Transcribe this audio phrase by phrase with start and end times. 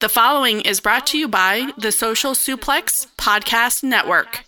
[0.00, 4.44] The following is brought to you by the Social Suplex Podcast Network.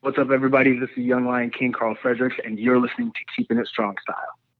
[0.00, 0.80] What's up, everybody?
[0.80, 4.16] This is Young Lion King Karl Fredericks, and you're listening to Keeping It Strong Style.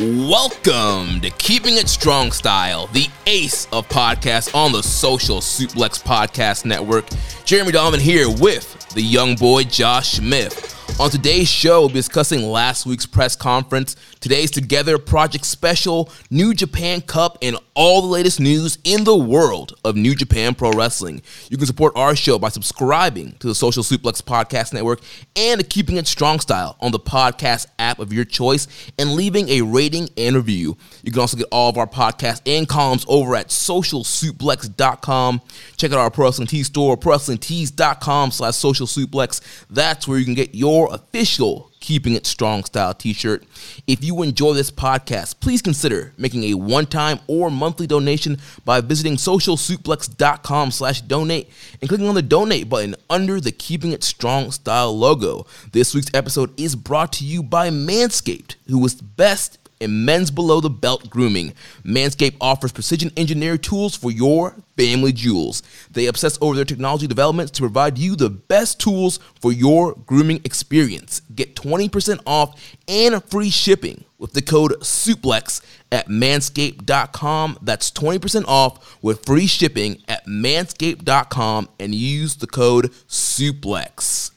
[0.00, 6.64] Welcome to Keeping It Strong Style, the ace of podcasts on the Social Suplex Podcast
[6.64, 7.04] Network.
[7.44, 10.98] Jeremy Donovan here with the young boy Josh Smith.
[10.98, 16.54] On today's show, we'll be discussing last week's press conference, today's Together Project special, New
[16.54, 21.22] Japan Cup, and all the latest news in the world of New Japan Pro Wrestling.
[21.50, 25.00] You can support our show by subscribing to the Social Suplex Podcast Network
[25.34, 29.62] and Keeping It Strong Style on the podcast app of your choice and leaving a
[29.62, 30.76] rating and review.
[31.02, 35.40] You can also get all of our podcasts and columns over at socialsuplex.com.
[35.76, 39.40] Check out our Pro Wrestling Tees store, prowrestlingtees.com slash social suplex.
[39.68, 43.44] That's where you can get your official Keeping It Strong Style t shirt.
[43.86, 48.80] If you enjoy this podcast, please consider making a one time or monthly donation by
[48.80, 54.52] visiting socialsuplex.com slash donate and clicking on the donate button under the Keeping It Strong
[54.52, 55.44] Style logo.
[55.72, 60.30] This week's episode is brought to you by Manscaped, who is the best in men's
[60.30, 61.52] below the belt grooming.
[61.84, 65.62] Manscaped offers precision engineered tools for your family jewels.
[65.90, 70.40] They obsess over their technology developments to provide you the best tools for your grooming
[70.44, 71.20] experience.
[71.34, 77.58] Get 20% off and free shipping with the code SUPLEX at manscaped.com.
[77.60, 84.30] That's 20% off with free shipping at manscaped.com and use the code SUPLEX.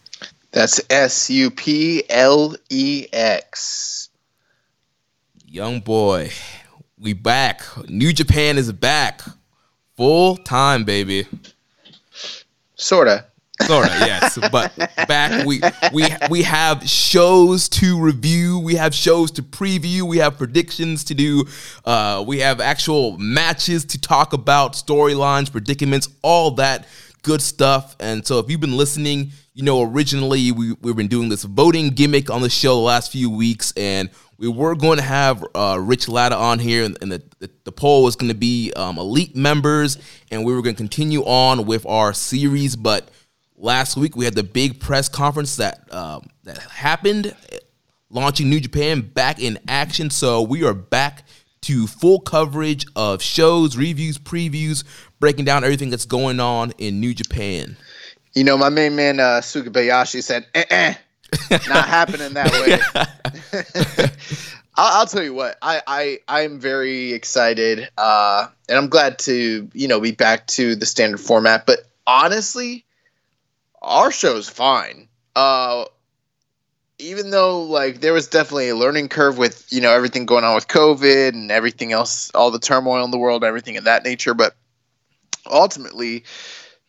[0.52, 4.05] That's S U P L E X.
[5.48, 6.32] Young boy,
[6.98, 7.62] we back.
[7.88, 9.22] New Japan is back.
[9.96, 11.28] Full time, baby.
[12.74, 13.26] Sorta.
[13.62, 14.40] Sorta, yes.
[14.52, 14.76] But
[15.08, 15.62] back we
[15.94, 21.14] we we have shows to review, we have shows to preview, we have predictions to
[21.14, 21.46] do,
[21.86, 26.88] uh, we have actual matches to talk about, storylines, predicaments, all that
[27.26, 27.96] good stuff.
[28.00, 31.90] And so if you've been listening, you know originally we, we've been doing this voting
[31.90, 35.78] gimmick on the show the last few weeks and we were going to have uh,
[35.80, 38.98] Rich Latta on here, and, and the, the, the, poll was going to be um,
[38.98, 39.98] elite members,
[40.30, 42.76] and we were going to continue on with our series.
[42.76, 43.10] But
[43.56, 47.34] last week we had the big press conference that um, that happened,
[48.10, 50.10] launching New Japan back in action.
[50.10, 51.24] So we are back
[51.66, 54.84] to full coverage of shows, reviews, previews,
[55.20, 57.78] breaking down everything that's going on in New Japan.
[58.34, 60.94] You know, my main man uh, Sugabayashi said, eh, eh
[61.70, 62.80] not happening that way.
[64.76, 69.70] I'll, I'll, tell you what, I, I I'm very excited, uh, and I'm glad to
[69.74, 71.66] you know be back to the standard format.
[71.66, 72.86] But honestly,
[73.82, 75.08] our show's fine.
[75.36, 75.86] Uh,
[77.00, 80.56] even though like there was definitely a learning curve with you know everything going on
[80.56, 84.34] with COVID and everything else, all the turmoil in the world, everything of that nature,
[84.34, 84.56] but
[85.50, 86.24] ultimately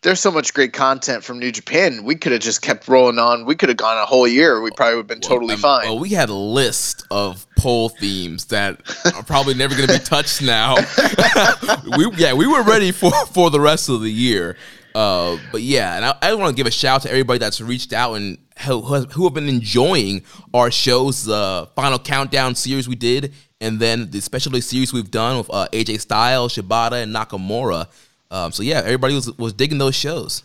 [0.02, 2.04] there's so much great content from New Japan.
[2.04, 3.44] We could have just kept rolling on.
[3.44, 4.60] We could have gone a whole year.
[4.60, 5.88] We probably would have been totally um, fine.
[5.88, 8.80] Well, we had a list of poll themes that
[9.16, 10.76] are probably never going to be touched now.
[11.96, 14.56] we, yeah, we were ready for, for the rest of the year.
[14.94, 17.60] Uh, but yeah, and I, I want to give a shout out to everybody that's
[17.60, 20.22] reached out and who, who have been enjoying
[20.54, 25.38] our shows, the final countdown series we did, and then the specialty series we've done
[25.38, 27.88] with uh, AJ Styles, Shibata, and Nakamura.
[28.30, 30.42] Um, so yeah, everybody was was digging those shows.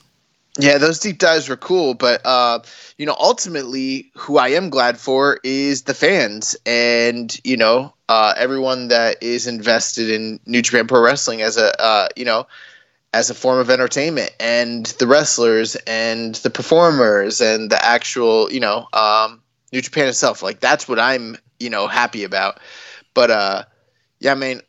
[0.60, 2.60] Yeah, those deep dives were cool, but uh,
[2.98, 8.34] you know, ultimately, who I am glad for is the fans, and you know, uh,
[8.38, 12.48] everyone that is invested in New Japan Pro Wrestling as a uh, you know,
[13.14, 18.60] as a form of entertainment, and the wrestlers, and the performers, and the actual you
[18.60, 19.42] know, um,
[19.72, 20.44] New Japan itself.
[20.44, 22.60] Like that's what I'm you know happy about.
[23.14, 23.64] But uh,
[24.20, 24.62] yeah, I mean,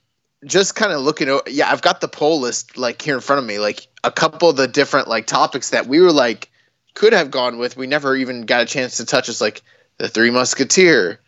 [0.44, 3.38] just kind of looking over yeah i've got the poll list like here in front
[3.38, 6.50] of me like a couple of the different like topics that we were like
[6.94, 9.62] could have gone with we never even got a chance to touch is like
[9.98, 11.18] the three musketeers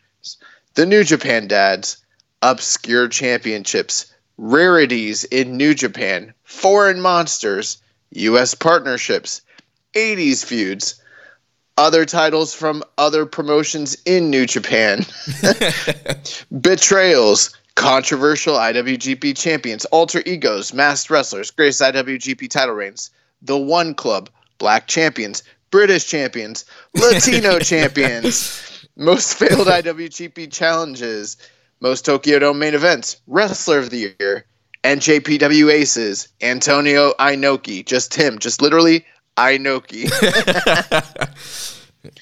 [0.75, 1.99] the New Japan Dads,
[2.43, 7.79] obscure championships, rarities in New Japan, foreign monsters,
[8.11, 8.55] U.S.
[8.55, 9.41] partnerships,
[9.95, 11.01] 80s feuds,
[11.77, 15.07] other titles from other promotions in New Japan,
[16.61, 23.11] betrayals, controversial IWGP champions, alter egos, masked wrestlers, greatest IWGP title reigns,
[23.43, 31.37] the One Club, black champions, British champions, Latino champions, most failed IWGP challenges,
[31.81, 34.47] most Tokyo Dome main events, wrestler of the year,
[34.85, 39.05] NJPW aces, Antonio Inoki, just him, just literally
[39.37, 40.11] Inoki.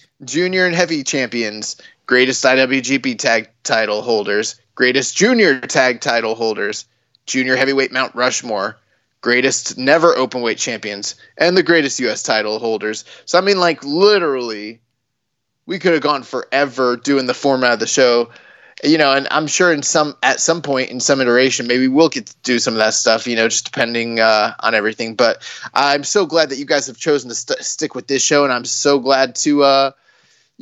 [0.25, 1.77] Junior and heavy champions,
[2.07, 6.87] greatest IWGP tag title holders, greatest junior tag title holders,
[7.27, 8.79] junior heavyweight Mount Rushmore,
[9.21, 13.05] greatest never openweight champions, and the greatest US title holders.
[13.25, 14.81] So I mean like literally
[15.67, 18.31] we could have gone forever doing the format of the show.
[18.83, 22.09] You know, and I'm sure in some at some point in some iteration, maybe we'll
[22.09, 23.27] get to do some of that stuff.
[23.29, 25.15] You know, just depending uh, on everything.
[25.15, 25.43] But
[25.73, 28.53] I'm so glad that you guys have chosen to st- stick with this show, and
[28.53, 29.91] I'm so glad to uh,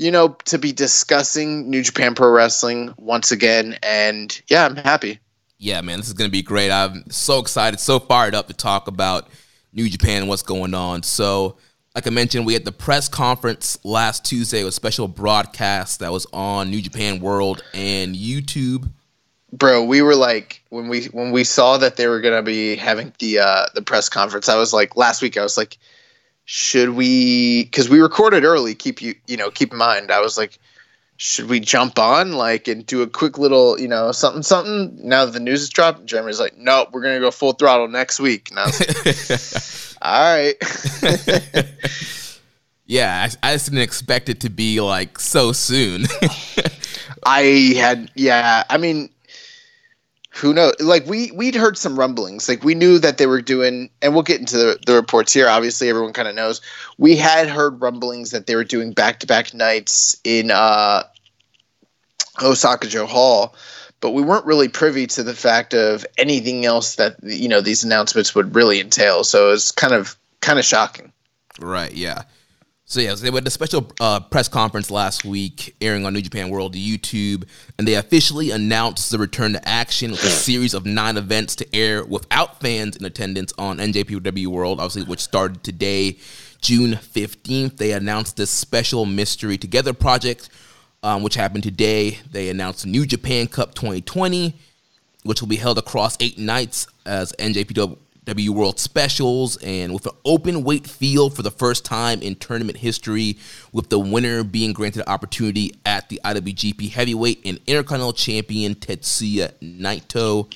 [0.00, 3.78] you know, to be discussing New Japan Pro Wrestling once again.
[3.82, 5.18] And yeah, I'm happy.
[5.58, 6.70] Yeah, man, this is going to be great.
[6.70, 9.28] I'm so excited, so fired up to talk about
[9.74, 11.02] New Japan and what's going on.
[11.02, 11.58] So,
[11.94, 16.26] like I mentioned, we had the press conference last Tuesday with special broadcast that was
[16.32, 18.90] on New Japan World and YouTube.
[19.52, 23.12] Bro, we were like when we when we saw that they were gonna be having
[23.18, 25.76] the uh the press conference, I was like last week I was like,
[26.52, 30.36] should we because we recorded early, keep you you know, keep in mind, I was
[30.36, 30.58] like,
[31.16, 35.24] should we jump on like and do a quick little, you know, something something now
[35.24, 36.06] that the news is dropped?
[36.06, 38.50] Jeremy's like, Nope, we're gonna go full throttle next week.
[38.50, 41.66] And I was like, All right.
[42.86, 46.06] yeah, I, I just didn't expect it to be like so soon.
[47.24, 47.42] I
[47.76, 49.08] had yeah, I mean
[50.30, 50.74] who knows?
[50.80, 52.48] Like we we'd heard some rumblings.
[52.48, 55.48] Like we knew that they were doing and we'll get into the, the reports here.
[55.48, 56.60] Obviously everyone kind of knows.
[56.98, 61.02] We had heard rumblings that they were doing back-to-back nights in uh
[62.42, 63.54] Osaka-jo Hall
[64.00, 67.84] but we weren't really privy to the fact of anything else that you know these
[67.84, 69.24] announcements would really entail.
[69.24, 71.12] So it's kind of kind of shocking.
[71.60, 72.22] Right yeah
[72.90, 76.22] so yeah, so they had a special uh, press conference last week, airing on New
[76.22, 77.44] Japan World YouTube,
[77.78, 81.66] and they officially announced the return to action with a series of nine events to
[81.76, 86.18] air without fans in attendance on NJPW World, obviously, which started today,
[86.62, 87.76] June fifteenth.
[87.76, 90.50] They announced this special Mystery Together project,
[91.04, 92.18] um, which happened today.
[92.32, 94.52] They announced New Japan Cup 2020,
[95.22, 97.98] which will be held across eight nights as NJPW
[98.30, 102.78] W World Specials, and with an open weight field for the first time in tournament
[102.78, 103.36] history,
[103.72, 110.48] with the winner being granted opportunity at the IWGP Heavyweight and Intercontinental Champion Tetsuya Naito.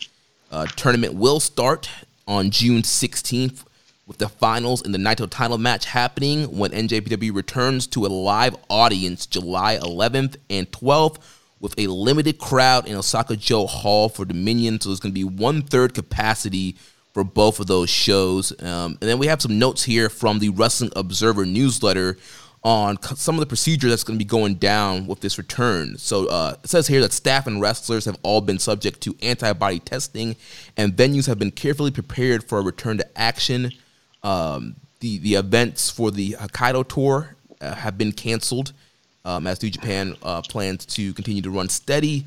[0.52, 1.90] Uh, tournament will start
[2.28, 3.64] on June 16th,
[4.06, 8.54] with the finals in the Naito title match happening when NJPW returns to a live
[8.70, 11.18] audience July 11th and 12th
[11.58, 14.80] with a limited crowd in Osaka-jo Hall for Dominion.
[14.80, 16.76] So there's going to be one third capacity
[17.14, 18.52] for both of those shows.
[18.60, 22.18] Um, and then we have some notes here from the Wrestling Observer newsletter
[22.64, 25.96] on some of the procedure that's going to be going down with this return.
[25.98, 29.78] So uh, it says here that staff and wrestlers have all been subject to antibody
[29.78, 30.34] testing,
[30.76, 33.70] and venues have been carefully prepared for a return to action.
[34.22, 38.72] Um, the the events for the Hokkaido tour uh, have been canceled,
[39.26, 42.24] um, as New Japan uh, plans to continue to run steady.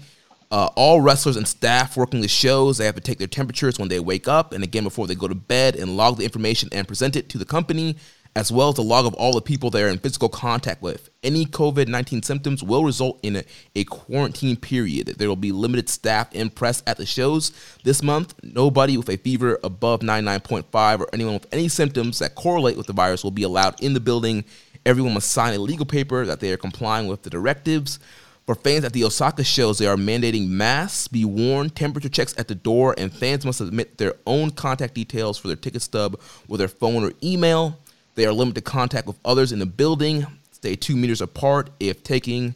[0.49, 3.89] Uh, all wrestlers and staff working the shows, they have to take their temperatures when
[3.89, 6.87] they wake up and again before they go to bed and log the information and
[6.87, 7.97] present it to the company,
[8.33, 11.09] as well as the log of all the people they're in physical contact with.
[11.21, 13.43] Any COVID 19 symptoms will result in a,
[13.75, 15.15] a, quarantine period.
[15.17, 17.51] There will be limited staff and press at the shows
[17.83, 18.33] this month.
[18.41, 22.93] Nobody with a fever above 99.5 or anyone with any symptoms that correlate with the
[22.93, 24.45] virus will be allowed in the building.
[24.85, 27.99] Everyone must sign a legal paper that they are complying with the directives.
[28.47, 32.47] For fans at the Osaka shows, they are mandating masks be worn, temperature checks at
[32.47, 36.59] the door, and fans must submit their own contact details for their ticket stub with
[36.59, 37.77] their phone or email.
[38.15, 40.25] They are limited to contact with others in the building.
[40.53, 42.55] Stay two meters apart if taking.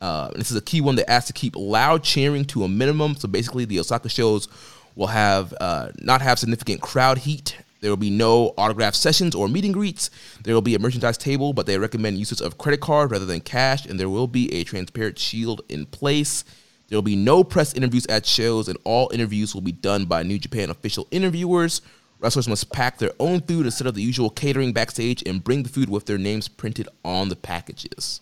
[0.00, 3.14] Uh, this is a key one that asks to keep loud cheering to a minimum.
[3.14, 4.48] So basically, the Osaka shows
[4.94, 9.48] will have uh, not have significant crowd heat there will be no autograph sessions or
[9.48, 10.10] meet and greets.
[10.42, 13.40] There will be a merchandise table, but they recommend usage of credit card rather than
[13.40, 16.44] cash, and there will be a transparent shield in place.
[16.88, 20.22] There will be no press interviews at shows, and all interviews will be done by
[20.22, 21.82] New Japan official interviewers.
[22.18, 25.68] Wrestlers must pack their own food instead of the usual catering backstage and bring the
[25.68, 28.20] food with their names printed on the packages.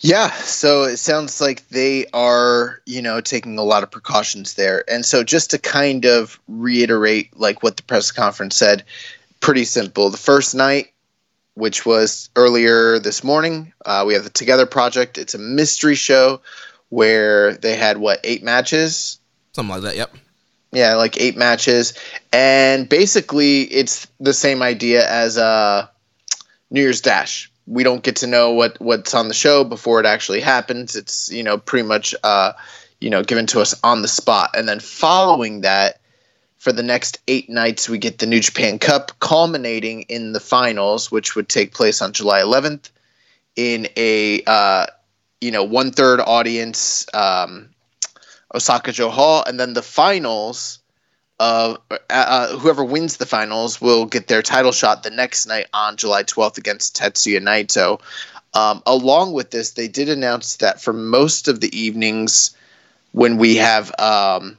[0.00, 4.84] Yeah, so it sounds like they are, you know, taking a lot of precautions there.
[4.90, 8.84] And so just to kind of reiterate like what the press conference said,
[9.40, 10.10] pretty simple.
[10.10, 10.92] The first night
[11.54, 13.72] which was earlier this morning.
[13.84, 15.18] Uh, we have the Together Project.
[15.18, 16.40] It's a mystery show
[16.88, 19.18] where they had what eight matches,
[19.52, 19.96] something like that.
[19.96, 20.14] Yep.
[20.72, 21.92] Yeah, like eight matches,
[22.32, 25.86] and basically it's the same idea as uh,
[26.70, 27.51] New Year's Dash.
[27.66, 30.96] We don't get to know what what's on the show before it actually happens.
[30.96, 32.52] It's you know pretty much uh,
[33.00, 36.00] you know given to us on the spot, and then following that
[36.58, 41.10] for the next eight nights, we get the New Japan Cup, culminating in the finals,
[41.10, 42.88] which would take place on July 11th
[43.56, 44.86] in a uh,
[45.40, 47.70] you know one third audience um,
[48.54, 50.78] Osaka-jo Hall, and then the finals.
[51.42, 51.76] Uh,
[52.08, 56.22] uh, whoever wins the finals will get their title shot the next night on July
[56.22, 58.00] 12th against Tetsuya Naito.
[58.54, 62.56] Um, along with this, they did announce that for most of the evenings,
[63.10, 64.56] when we have um,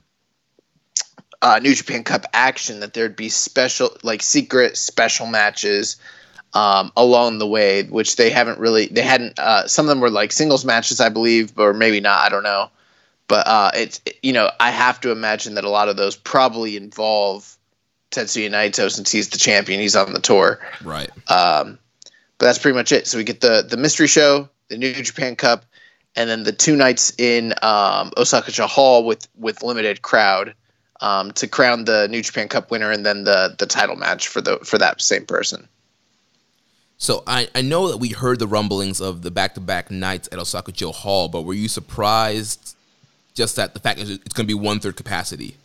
[1.42, 5.96] uh, New Japan Cup action that there'd be special, like secret special matches
[6.54, 9.40] um, along the way, which they haven't really, they hadn't.
[9.40, 12.20] Uh, some of them were like singles matches, I believe, or maybe not.
[12.20, 12.70] I don't know.
[13.27, 16.75] But uh, it's you know I have to imagine that a lot of those probably
[16.77, 17.58] involve
[18.12, 20.60] Tetsuya Naito since he's the champion, he's on the tour.
[20.84, 21.10] Right.
[21.30, 21.80] Um,
[22.38, 23.08] but that's pretty much it.
[23.08, 25.65] So we get the the mystery show, the New Japan Cup,
[26.15, 30.53] and then the two nights in um, Osaka Hall with with limited crowd
[31.01, 34.42] um, to crown the New Japan Cup winner and then the the title match for
[34.42, 35.68] the for that same person.
[36.98, 40.30] So I, I know that we heard the rumblings of the back to back nights
[40.32, 42.73] at Osaka-jo Hall, but were you surprised
[43.34, 45.58] just that the fact that it's going to be one third capacity?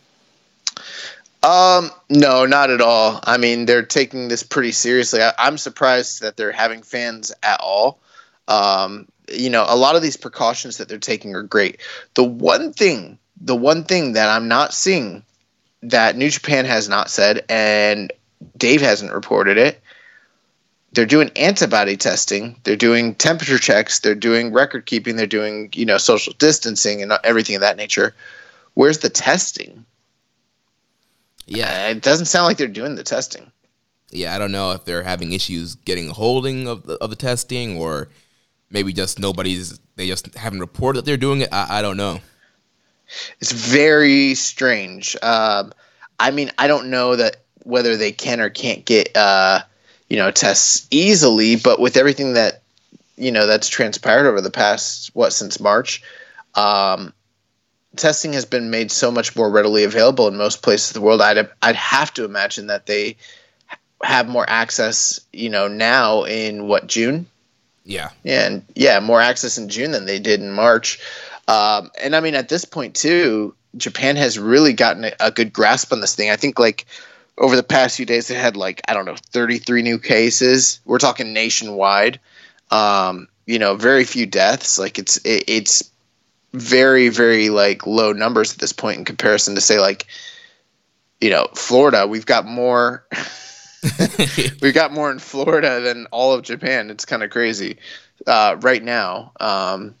[1.41, 3.19] Um, no, not at all.
[3.23, 5.21] I mean, they're taking this pretty seriously.
[5.21, 7.99] I, am surprised that they're having fans at all.
[8.47, 11.79] Um, you know, a lot of these precautions that they're taking are great.
[12.15, 15.23] The one thing, the one thing that I'm not seeing
[15.83, 18.11] that New Japan has not said, and
[18.57, 19.81] Dave hasn't reported it.
[20.93, 22.59] They're doing antibody testing.
[22.63, 23.99] They're doing temperature checks.
[23.99, 25.15] They're doing record keeping.
[25.15, 28.15] They're doing you know social distancing and everything of that nature.
[28.73, 29.85] Where's the testing?
[31.45, 33.51] Yeah, uh, it doesn't sound like they're doing the testing.
[34.11, 37.77] Yeah, I don't know if they're having issues getting holding of the of the testing,
[37.77, 38.09] or
[38.69, 41.49] maybe just nobody's they just haven't reported that they're doing it.
[41.51, 42.19] I, I don't know.
[43.39, 45.15] It's very strange.
[45.21, 45.73] Um,
[46.19, 49.61] I mean, I don't know that whether they can or can't get uh,
[50.09, 52.61] you know tests easily, but with everything that
[53.15, 56.01] you know that's transpired over the past what since March,
[56.55, 57.13] um,
[57.95, 61.21] testing has been made so much more readily available in most places of the world.
[61.21, 63.17] I'd I'd have to imagine that they
[64.03, 67.25] have more access, you know, now in what June.
[67.85, 68.09] Yeah.
[68.23, 70.99] And yeah, more access in June than they did in March.
[71.47, 75.51] Um, and I mean, at this point too, Japan has really gotten a, a, good
[75.51, 76.29] grasp on this thing.
[76.29, 76.85] I think like
[77.39, 80.79] over the past few days, they had like I don't know, 33 new cases.
[80.85, 82.19] We're talking nationwide.
[82.71, 84.77] Um, you know, very few deaths.
[84.77, 85.89] Like it's it, it's
[86.53, 90.05] very very like low numbers at this point in comparison to say like
[91.21, 92.07] you know Florida.
[92.07, 93.05] We've got more.
[94.61, 96.89] we've got more in Florida than all of Japan.
[96.89, 97.77] It's kind of crazy
[98.27, 99.31] uh, right now.
[99.39, 99.95] Um,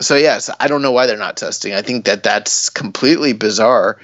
[0.00, 1.74] so yes, I don't know why they're not testing.
[1.74, 3.98] I think that that's completely bizarre,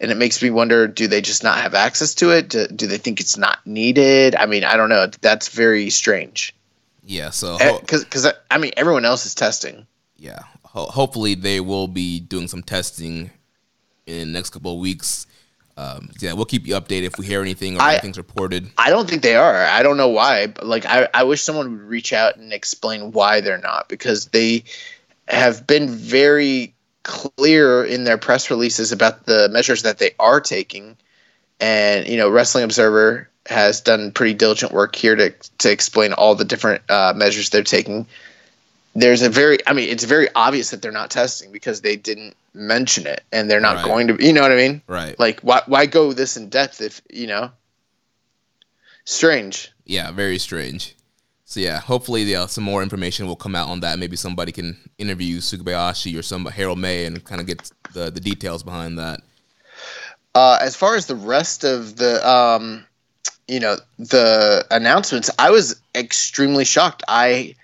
[0.00, 2.48] and it makes me wonder: do they just not have access to it?
[2.48, 4.34] Do, do they think it's not needed?
[4.34, 5.06] I mean, I don't know.
[5.20, 6.54] That's very strange.
[7.04, 7.30] Yeah.
[7.30, 9.86] So because eh, because I mean, everyone else is testing.
[10.16, 10.40] Yeah.
[10.64, 13.30] Ho- hopefully, they will be doing some testing
[14.06, 15.26] in the next couple of weeks.
[15.76, 18.68] Um, yeah, we'll keep you updated if we hear anything or I, anything's reported.
[18.76, 19.54] I don't think they are.
[19.54, 20.48] I don't know why.
[20.48, 24.26] But like, I, I wish someone would reach out and explain why they're not because
[24.26, 24.64] they
[25.28, 26.74] have been very
[27.08, 30.94] clear in their press releases about the measures that they are taking.
[31.58, 36.34] And, you know, Wrestling Observer has done pretty diligent work here to, to explain all
[36.34, 38.06] the different uh, measures they're taking.
[38.94, 42.36] There's a very, I mean, it's very obvious that they're not testing because they didn't
[42.52, 43.84] mention it and they're not right.
[43.86, 44.82] going to, you know what I mean?
[44.86, 45.18] Right.
[45.18, 47.50] Like, why, why go this in depth if, you know?
[49.06, 49.72] Strange.
[49.86, 50.94] Yeah, very strange.
[51.48, 53.98] So yeah, hopefully some more information will come out on that.
[53.98, 58.20] Maybe somebody can interview Sugabayashi or some Harold Meij and kind of get the, the
[58.20, 59.22] details behind that.
[60.34, 62.84] Uh, as far as the rest of the um,
[63.48, 67.02] you know the announcements, I was extremely shocked.
[67.08, 67.54] I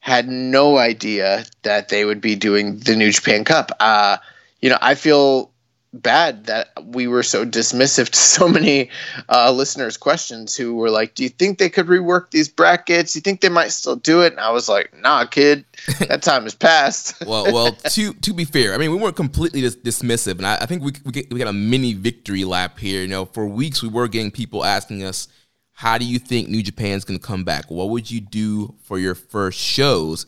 [0.00, 3.72] had no idea that they would be doing the New Japan Cup.
[3.80, 4.18] Uh,
[4.60, 5.50] you know, I feel
[5.92, 8.88] bad that we were so dismissive to so many
[9.28, 13.12] uh, listeners' questions who were like, "Do you think they could rework these brackets?
[13.12, 15.64] Do you think they might still do it?" And I was like, "Nah, kid,
[16.00, 19.60] that time has passed." well, well, to to be fair, I mean, we weren't completely
[19.60, 22.78] dis- dismissive, and I, I think we we, get, we got a mini victory lap
[22.78, 23.02] here.
[23.02, 25.28] You know, for weeks we were getting people asking us,
[25.72, 27.70] "How do you think New Japan's going to come back?
[27.70, 30.26] What would you do for your first shows?"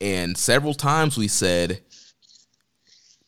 [0.00, 1.80] And several times we said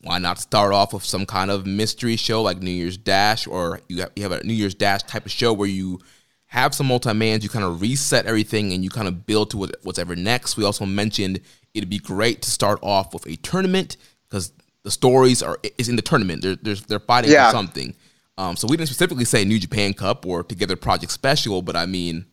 [0.06, 3.80] why not start off with some kind of mystery show like New Year's Dash, or
[3.88, 6.00] you have, you have a New Year's Dash type of show where you
[6.46, 9.98] have some multi-mans, you kind of reset everything, and you kind of build to what's
[9.98, 10.56] ever next.
[10.56, 11.40] We also mentioned
[11.75, 13.96] it'd be great to start off with a tournament
[14.28, 14.52] because
[14.84, 16.42] the stories are is in the tournament.
[16.42, 17.50] They're they're, they're fighting yeah.
[17.50, 17.94] for something.
[18.38, 21.86] Um, so we didn't specifically say New Japan Cup or Together Project Special, but I
[21.86, 22.26] mean,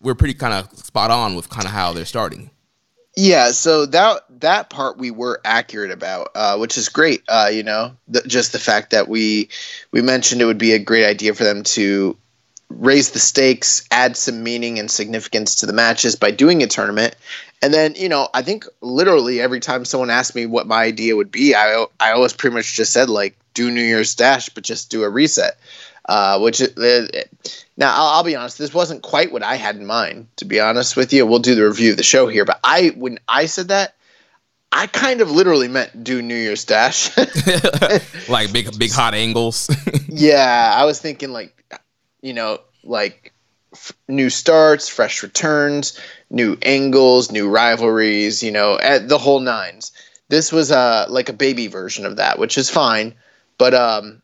[0.00, 2.50] we're pretty kind of spot on with kind of how they're starting.
[3.16, 7.22] Yeah, so that that part we were accurate about, uh, which is great.
[7.28, 7.92] Uh, you know,
[8.26, 9.48] just the fact that we
[9.92, 12.16] we mentioned it would be a great idea for them to
[12.70, 17.14] raise the stakes, add some meaning and significance to the matches by doing a tournament.
[17.62, 21.14] And then, you know, I think literally every time someone asked me what my idea
[21.14, 24.64] would be, I I always pretty much just said like do New Year's Dash, but
[24.64, 25.56] just do a reset.
[26.06, 27.06] Uh, which uh,
[27.76, 30.28] now I'll, I'll, be honest, this wasn't quite what I had in mind.
[30.36, 32.44] To be honest with you, we'll do the review of the show here.
[32.44, 33.94] But I, when I said that,
[34.70, 37.16] I kind of literally meant do New Year's Dash,
[38.28, 39.70] like big big hot angles.
[40.08, 41.80] yeah, I was thinking like,
[42.22, 43.32] you know, like
[43.72, 48.42] f- new starts, fresh returns, new angles, new rivalries.
[48.42, 49.92] You know, at the whole nines.
[50.28, 53.14] This was uh like a baby version of that, which is fine.
[53.58, 54.22] But um,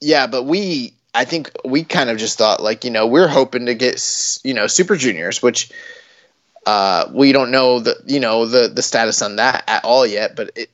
[0.00, 3.66] yeah, but we I think we kind of just thought like you know we're hoping
[3.66, 5.70] to get you know Super Juniors, which
[6.66, 10.36] uh, we don't know the you know the the status on that at all yet.
[10.36, 10.70] But it,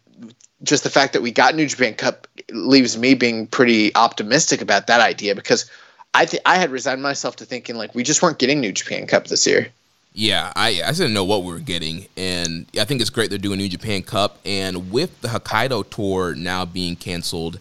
[0.64, 4.88] just the fact that we got New Japan Cup leaves me being pretty optimistic about
[4.88, 5.70] that idea because
[6.12, 9.06] I th- I had resigned myself to thinking like we just weren't getting New Japan
[9.06, 9.68] Cup this year.
[10.12, 13.38] Yeah, I I didn't know what we were getting, and I think it's great they're
[13.38, 17.60] doing New Japan Cup, and with the Hokkaido tour now being canceled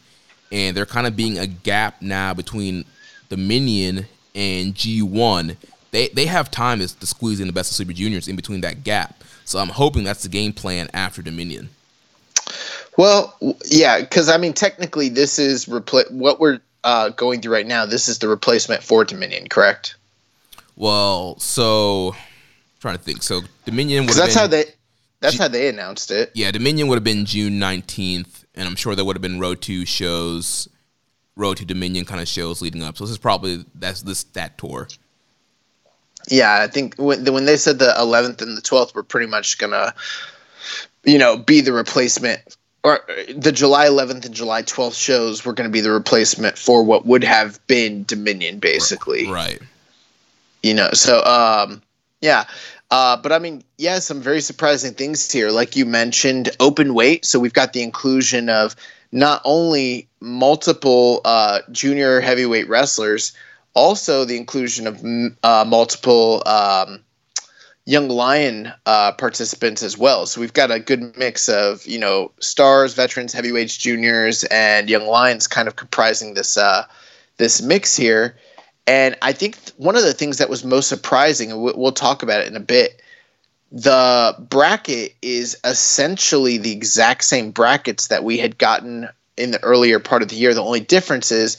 [0.52, 2.86] and there kind of being a gap now between
[3.30, 5.56] Dominion and G1.
[5.92, 8.62] They they have time to, to squeeze in the best of Super Juniors in between
[8.62, 9.24] that gap.
[9.46, 11.70] So I'm hoping that's the game plan after Dominion.
[12.98, 17.68] Well, yeah, because I mean, technically, this is repl- what we're uh, going through right
[17.68, 17.86] now.
[17.86, 19.96] This is the replacement for Dominion, correct?
[20.76, 22.20] Well, so I'm
[22.80, 23.24] trying to think.
[23.24, 24.16] So Dominion would.
[24.16, 24.66] That's how they.
[25.20, 26.32] That's G- how they announced it.
[26.34, 29.62] Yeah, Dominion would have been June nineteenth, and I'm sure there would have been Road
[29.64, 30.68] to shows,
[31.36, 32.98] Road to Dominion kind of shows leading up.
[32.98, 34.88] So this is probably that's this that tour.
[36.28, 39.58] Yeah, I think when when they said the 11th and the 12th were pretty much
[39.58, 39.94] gonna,
[41.04, 42.42] you know, be the replacement,
[42.84, 43.00] or
[43.34, 47.06] the July 11th and July 12th shows were going to be the replacement for what
[47.06, 49.30] would have been Dominion, basically.
[49.30, 49.60] Right.
[50.64, 51.82] You know, so um,
[52.22, 52.46] yeah,
[52.92, 55.50] uh, but I mean, yeah, some very surprising things here.
[55.50, 57.26] Like you mentioned, open weight.
[57.26, 58.76] So we've got the inclusion of
[59.14, 63.34] not only multiple uh, junior heavyweight wrestlers,
[63.74, 65.04] also the inclusion of
[65.44, 67.02] uh, multiple um,
[67.86, 70.26] young lion uh, participants as well.
[70.26, 75.08] So we've got a good mix of you know stars, veterans, heavyweights, juniors, and young
[75.08, 76.86] lions, kind of comprising this uh,
[77.38, 78.36] this mix here.
[78.92, 82.42] And I think one of the things that was most surprising, and we'll talk about
[82.42, 83.02] it in a bit,
[83.72, 90.00] the bracket is essentially the exact same brackets that we had gotten in the earlier
[90.00, 90.54] part of the year.
[90.54, 91.58] The only difference is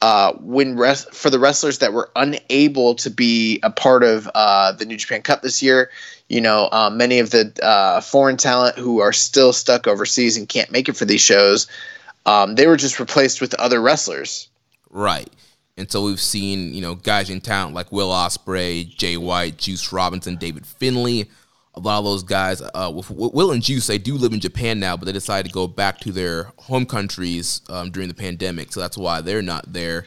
[0.00, 4.72] uh, when res- for the wrestlers that were unable to be a part of uh,
[4.72, 5.90] the New Japan Cup this year,
[6.30, 10.48] you know, uh, many of the uh, foreign talent who are still stuck overseas and
[10.48, 11.66] can't make it for these shows,
[12.24, 14.48] um, they were just replaced with other wrestlers.
[14.88, 15.30] Right.
[15.76, 19.92] And so we've seen, you know, guys in town like Will Ospreay, Jay White, Juice
[19.92, 21.28] Robinson, David Finlay.
[21.74, 24.78] A lot of those guys, uh, with Will and Juice, they do live in Japan
[24.78, 28.70] now, but they decided to go back to their home countries um, during the pandemic,
[28.72, 30.04] so that's why they're not there.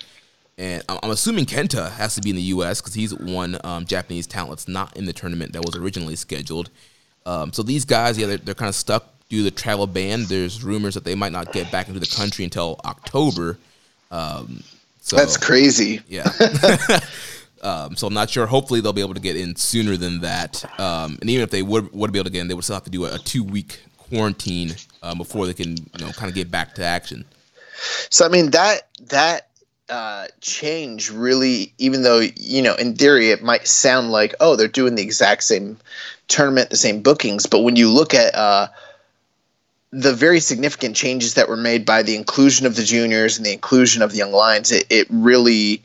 [0.59, 2.81] And I'm assuming Kenta has to be in the U.S.
[2.81, 6.69] because he's one um, Japanese talent that's not in the tournament that was originally scheduled.
[7.25, 10.25] Um, so these guys, yeah, they're, they're kind of stuck due to the travel ban.
[10.25, 13.57] There's rumors that they might not get back into the country until October.
[14.11, 14.63] Um,
[15.05, 16.01] so that's crazy.
[16.07, 16.23] Yeah.
[17.61, 18.47] um, so I'm not sure.
[18.47, 20.65] Hopefully they'll be able to get in sooner than that.
[20.79, 22.75] Um, and even if they would would be able to get in, they would still
[22.75, 26.27] have to do a, a two week quarantine um, before they can you know kind
[26.27, 27.23] of get back to action.
[28.09, 29.49] So I mean that that
[29.89, 34.67] uh, change really, even though you know in theory it might sound like oh they're
[34.67, 35.77] doing the exact same
[36.27, 38.69] tournament, the same bookings, but when you look at uh,
[39.91, 43.53] the very significant changes that were made by the inclusion of the juniors and the
[43.53, 45.81] inclusion of the young lions, it, it really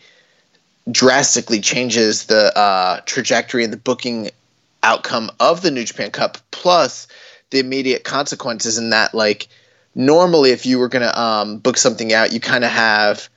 [0.90, 4.30] drastically changes the uh, trajectory and the booking
[4.82, 7.06] outcome of the New Japan Cup, plus
[7.50, 9.48] the immediate consequences in that, like,
[9.94, 13.28] normally if you were going to um, book something out, you kind of have,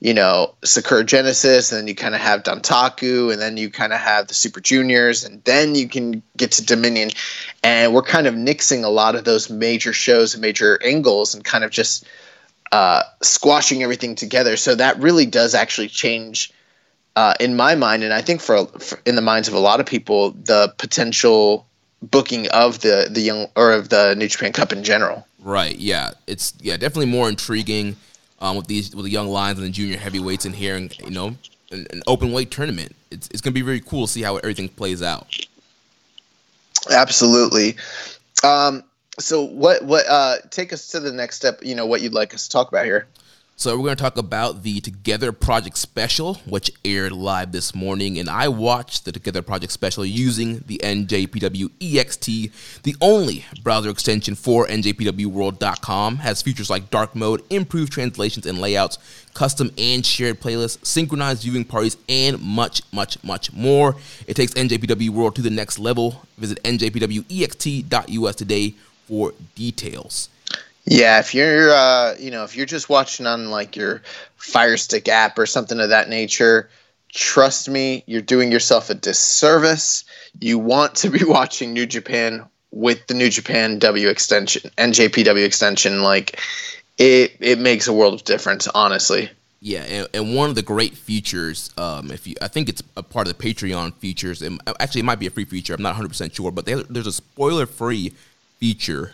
[0.00, 3.92] you know, Sakura Genesis, and then you kind of have Dontaku, and then you kind
[3.92, 7.10] of have the Super Juniors, and then you can get to Dominion.
[7.64, 11.44] And we're kind of nixing a lot of those major shows and major angles and
[11.44, 12.06] kind of just
[12.70, 14.56] uh, squashing everything together.
[14.56, 16.52] So that really does actually change.
[17.16, 19.80] Uh, in my mind, and I think for, for in the minds of a lot
[19.80, 21.66] of people, the potential
[22.00, 25.26] booking of the the young or of the New Japan Cup in general.
[25.40, 25.76] Right.
[25.76, 26.12] Yeah.
[26.28, 27.96] It's yeah definitely more intriguing
[28.40, 31.10] um, with these with the young lions and the junior heavyweights in here, and you
[31.10, 31.36] know,
[31.70, 32.94] an, an open weight tournament.
[33.10, 35.26] It's it's gonna be very cool to see how everything plays out.
[36.90, 37.76] Absolutely.
[38.44, 38.84] Um,
[39.18, 41.60] so what what uh, take us to the next step?
[41.62, 43.06] You know what you'd like us to talk about here.
[43.60, 48.20] So we're going to talk about the Together Project Special, which aired live this morning,
[48.20, 52.52] and I watched the Together Project Special using the NJPW EXT,
[52.84, 56.18] the only browser extension for NJPWWorld.com.
[56.18, 58.96] Has features like dark mode, improved translations and layouts,
[59.34, 63.96] custom and shared playlists, synchronized viewing parties, and much, much, much more.
[64.28, 66.22] It takes NJPW World to the next level.
[66.36, 68.74] Visit njpwext.us today
[69.08, 70.28] for details.
[70.90, 74.02] Yeah, if you're uh, you know, if you're just watching on like your
[74.36, 76.70] Fire Stick app or something of that nature,
[77.12, 80.04] trust me, you're doing yourself a disservice.
[80.40, 86.02] You want to be watching New Japan with the New Japan W extension, NJPW extension.
[86.02, 86.40] Like
[86.96, 89.28] it, it makes a world of difference, honestly.
[89.60, 93.02] Yeah, and, and one of the great features, um, if you, I think it's a
[93.02, 94.40] part of the Patreon features.
[94.40, 95.74] And actually, it might be a free feature.
[95.74, 98.14] I'm not 100 percent sure, but they, there's a spoiler-free
[98.58, 99.12] feature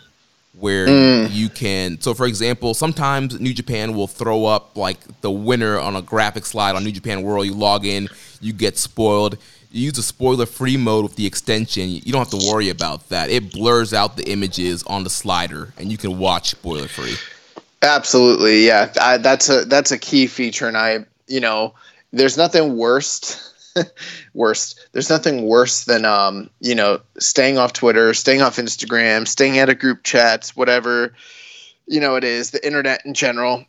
[0.59, 1.29] where mm.
[1.31, 5.95] you can so for example sometimes new japan will throw up like the winner on
[5.95, 8.07] a graphic slide on new japan world you log in
[8.45, 9.37] you get spoiled.
[9.71, 11.89] You use the spoiler free mode with the extension.
[11.89, 13.29] You don't have to worry about that.
[13.29, 17.15] It blurs out the images on the slider and you can watch spoiler free
[17.81, 18.91] absolutely yeah.
[18.99, 21.75] I, that's a that's a key feature and i you know
[22.11, 23.53] there's nothing worse
[24.33, 24.87] worst.
[24.91, 29.69] There's nothing worse than um, you know, staying off Twitter, staying off Instagram, staying out
[29.69, 31.13] of group chats, whatever
[31.87, 33.65] you know it is, the internet in general.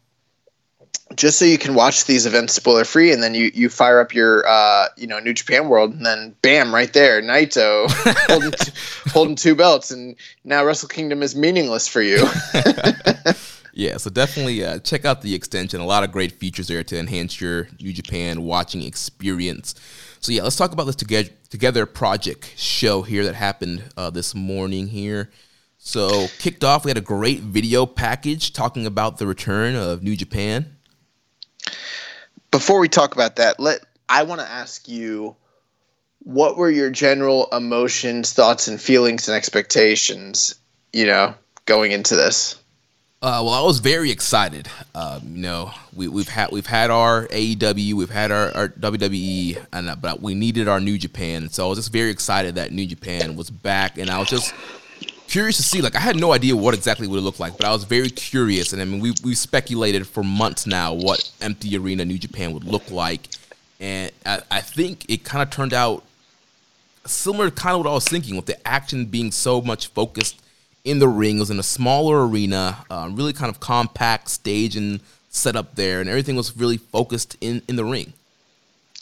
[1.14, 4.12] Just so you can watch these events spoiler free, and then you you fire up
[4.12, 7.88] your uh, you know New Japan World, and then bam, right there, Naito
[8.28, 8.72] holding, t-
[9.08, 12.24] holding two belts, and now Wrestle Kingdom is meaningless for you.
[13.76, 15.80] Yeah, so definitely uh, check out the extension.
[15.80, 19.74] A lot of great features there to enhance your New Japan watching experience.
[20.18, 24.34] So yeah, let's talk about this together together project show here that happened uh, this
[24.34, 25.30] morning here.
[25.76, 30.16] So kicked off, we had a great video package talking about the return of New
[30.16, 30.74] Japan.
[32.50, 35.36] Before we talk about that, let I want to ask you
[36.20, 40.54] what were your general emotions, thoughts, and feelings and expectations,
[40.94, 41.34] you know,
[41.66, 42.56] going into this?
[43.26, 44.68] Uh, well, I was very excited.
[44.94, 49.66] Um, you know, we, we've had we've had our AEW, we've had our, our WWE,
[49.72, 51.48] and uh, but we needed our New Japan.
[51.48, 54.54] So I was just very excited that New Japan was back, and I was just
[55.26, 55.82] curious to see.
[55.82, 58.10] Like, I had no idea what exactly would it look like, but I was very
[58.10, 58.72] curious.
[58.72, 62.62] And I mean, we we speculated for months now what empty arena New Japan would
[62.62, 63.26] look like,
[63.80, 66.04] and I, I think it kind of turned out
[67.06, 70.40] similar to kind of what I was thinking, with the action being so much focused
[70.86, 71.36] in the ring.
[71.36, 75.74] It was in a smaller arena, uh, really kind of compact stage and set up
[75.74, 78.14] there, and everything was really focused in, in the ring.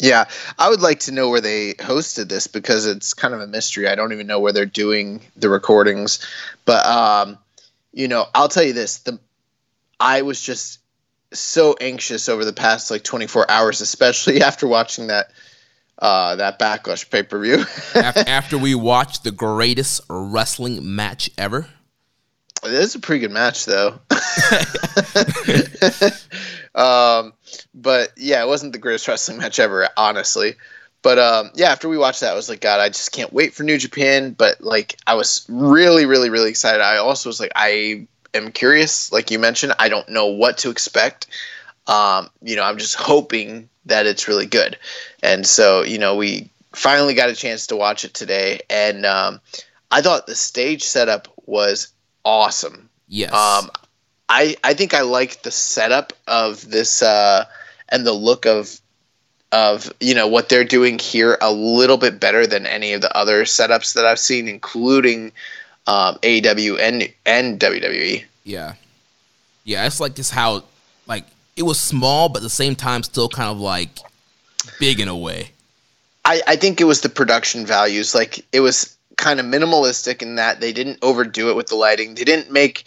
[0.00, 0.24] Yeah,
[0.58, 3.86] I would like to know where they hosted this because it's kind of a mystery.
[3.86, 6.26] I don't even know where they're doing the recordings,
[6.64, 7.38] but um,
[7.92, 9.20] you know, I'll tell you this: the
[10.00, 10.80] I was just
[11.32, 15.30] so anxious over the past like 24 hours, especially after watching that
[15.98, 17.64] uh, that backlash pay per view.
[17.94, 21.68] after we watched the greatest wrestling match ever.
[22.64, 23.98] It is a pretty good match, though.
[26.74, 27.34] um,
[27.74, 30.54] but yeah, it wasn't the greatest wrestling match ever, honestly.
[31.02, 33.52] But um, yeah, after we watched that, I was like, God, I just can't wait
[33.52, 34.32] for New Japan.
[34.32, 36.80] But like, I was really, really, really excited.
[36.80, 39.12] I also was like, I am curious.
[39.12, 41.26] Like you mentioned, I don't know what to expect.
[41.86, 44.78] Um, you know, I'm just hoping that it's really good.
[45.24, 49.40] And so, you know, we finally got a chance to watch it today, and um,
[49.90, 51.88] I thought the stage setup was
[52.26, 52.90] awesome.
[53.08, 53.32] Yes.
[53.32, 53.70] Um,
[54.28, 57.46] I I think I like the setup of this uh,
[57.88, 58.78] and the look of
[59.50, 63.16] of you know what they're doing here a little bit better than any of the
[63.16, 65.32] other setups that I've seen, including
[65.86, 68.24] um, AEW and and WWE.
[68.44, 68.74] Yeah,
[69.64, 69.86] yeah.
[69.86, 70.64] It's like just how
[71.06, 71.24] like
[71.56, 74.00] it was small, but at the same time still kind of like
[74.78, 75.50] big in a way.
[76.24, 78.14] I, I think it was the production values.
[78.14, 82.14] Like it was kind of minimalistic in that they didn't overdo it with the lighting.
[82.14, 82.84] They didn't make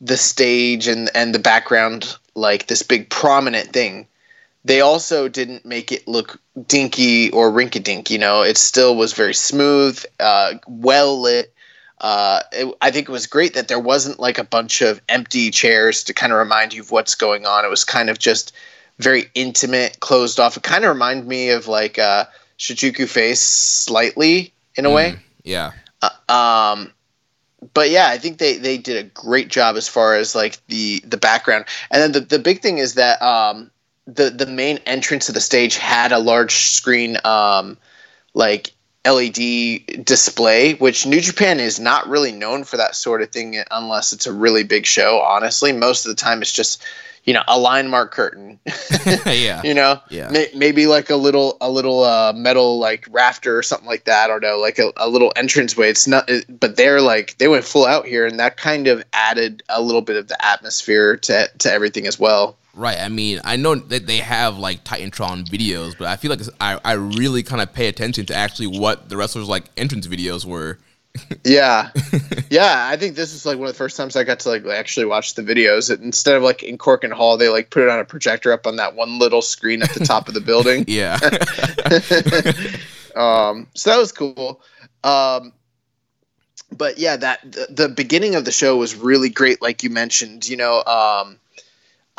[0.00, 4.06] the stage and and the background like this big prominent thing.
[4.64, 8.10] They also didn't make it look dinky or rinky dink.
[8.10, 11.54] You know, it still was very smooth, uh, well lit.
[11.98, 15.50] Uh, it, I think it was great that there wasn't like a bunch of empty
[15.50, 17.64] chairs to kind of remind you of what's going on.
[17.64, 18.52] It was kind of just
[19.02, 20.56] very intimate, closed off.
[20.56, 22.24] It kind of reminded me of like uh,
[22.58, 25.16] Shinjuku Face slightly in a mm, way.
[25.42, 25.72] Yeah.
[26.02, 26.92] Uh, um,
[27.74, 31.00] but yeah, I think they, they did a great job as far as like the
[31.06, 31.66] the background.
[31.90, 33.70] And then the, the big thing is that um,
[34.06, 37.76] the the main entrance of the stage had a large screen um,
[38.34, 38.72] like
[39.06, 44.12] LED display, which New Japan is not really known for that sort of thing unless
[44.12, 45.20] it's a really big show.
[45.20, 46.82] Honestly, most of the time it's just
[47.30, 48.58] you know a Lion Mark curtain.
[49.24, 53.56] yeah, you know, yeah, may, maybe like a little a little uh, metal like rafter
[53.56, 54.24] or something like that.
[54.24, 55.90] I don't know, like a, a little entranceway.
[55.90, 59.04] It's not, it, but they're like they went full out here, and that kind of
[59.12, 62.56] added a little bit of the atmosphere to to everything as well.
[62.74, 62.98] Right.
[62.98, 66.80] I mean, I know that they have like Titantron videos, but I feel like I,
[66.84, 70.78] I really kind of pay attention to actually what the wrestlers like entrance videos were.
[71.44, 71.90] Yeah,
[72.50, 72.88] yeah.
[72.88, 75.06] I think this is like one of the first times I got to like actually
[75.06, 75.96] watch the videos.
[75.96, 78.76] Instead of like in Korakuen Hall, they like put it on a projector up on
[78.76, 80.84] that one little screen at the top of the building.
[80.88, 81.14] yeah.
[83.16, 83.66] um.
[83.74, 84.60] So that was cool.
[85.02, 85.52] Um.
[86.72, 90.48] But yeah, that the, the beginning of the show was really great, like you mentioned.
[90.48, 91.40] You know, um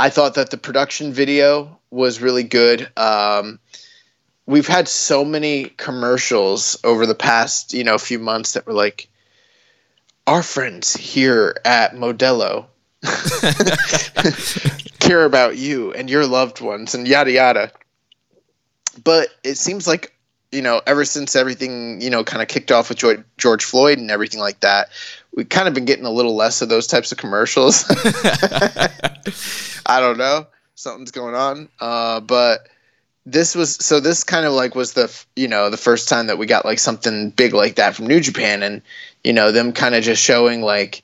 [0.02, 2.90] I thought that the production video was really good.
[2.98, 3.60] Um,
[4.52, 9.08] we've had so many commercials over the past, you know, few months that were like,
[10.28, 12.66] our friends here at Modelo
[15.00, 17.72] care about you and your loved ones and yada yada.
[19.04, 20.14] But it seems like,
[20.52, 23.00] you know, ever since everything, you know, kind of kicked off with
[23.38, 24.90] George Floyd and everything like that,
[25.34, 27.86] we've kind of been getting a little less of those types of commercials.
[29.86, 30.48] I don't know.
[30.76, 31.70] Something's going on.
[31.80, 32.68] Uh, but
[33.26, 36.38] this was so this kind of like was the you know the first time that
[36.38, 38.82] we got like something big like that from New Japan and
[39.24, 41.04] you know them kind of just showing like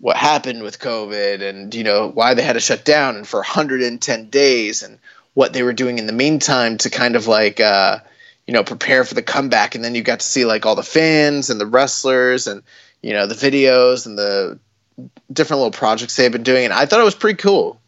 [0.00, 3.38] what happened with COVID and you know why they had to shut down and for
[3.38, 4.98] 110 days and
[5.34, 7.98] what they were doing in the meantime to kind of like uh,
[8.46, 10.82] you know prepare for the comeback and then you got to see like all the
[10.82, 12.62] fans and the wrestlers and
[13.02, 14.58] you know the videos and the
[15.32, 17.80] different little projects they've been doing, and I thought it was pretty cool.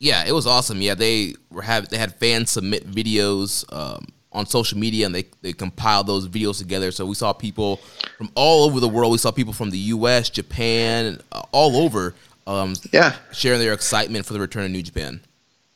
[0.00, 0.80] Yeah, it was awesome.
[0.80, 5.26] Yeah, they were have they had fans submit videos um, on social media, and they
[5.42, 6.90] they compiled those videos together.
[6.90, 7.76] So we saw people
[8.16, 9.12] from all over the world.
[9.12, 12.14] We saw people from the U.S., Japan, uh, all over.
[12.46, 15.20] Um, yeah, sharing their excitement for the return of New Japan.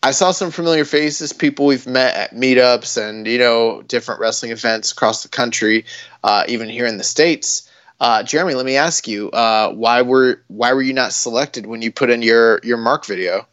[0.02, 4.52] I saw some familiar faces, people we've met at meetups and you know different wrestling
[4.52, 5.84] events across the country,
[6.24, 7.70] uh, even here in the states.
[8.00, 11.82] Uh, Jeremy, let me ask you, uh, why were why were you not selected when
[11.82, 13.46] you put in your your Mark video?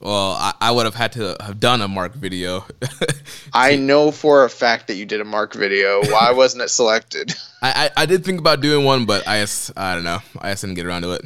[0.00, 2.64] Well, I, I would have had to have done a Mark video.
[3.52, 6.00] I know for a fact that you did a Mark video.
[6.02, 7.34] Why wasn't it selected?
[7.62, 10.20] I, I, I did think about doing one, but I just I don't know.
[10.38, 11.24] I just didn't get around to it.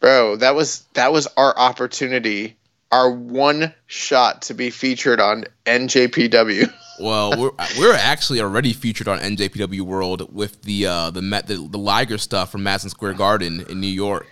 [0.00, 2.56] Bro, that was that was our opportunity,
[2.90, 6.70] our one shot to be featured on NJPW.
[7.00, 11.54] Well, we're we're actually already featured on NJPW World with the uh, the Met the,
[11.54, 14.26] the Liger stuff from Madison Square Garden in New York.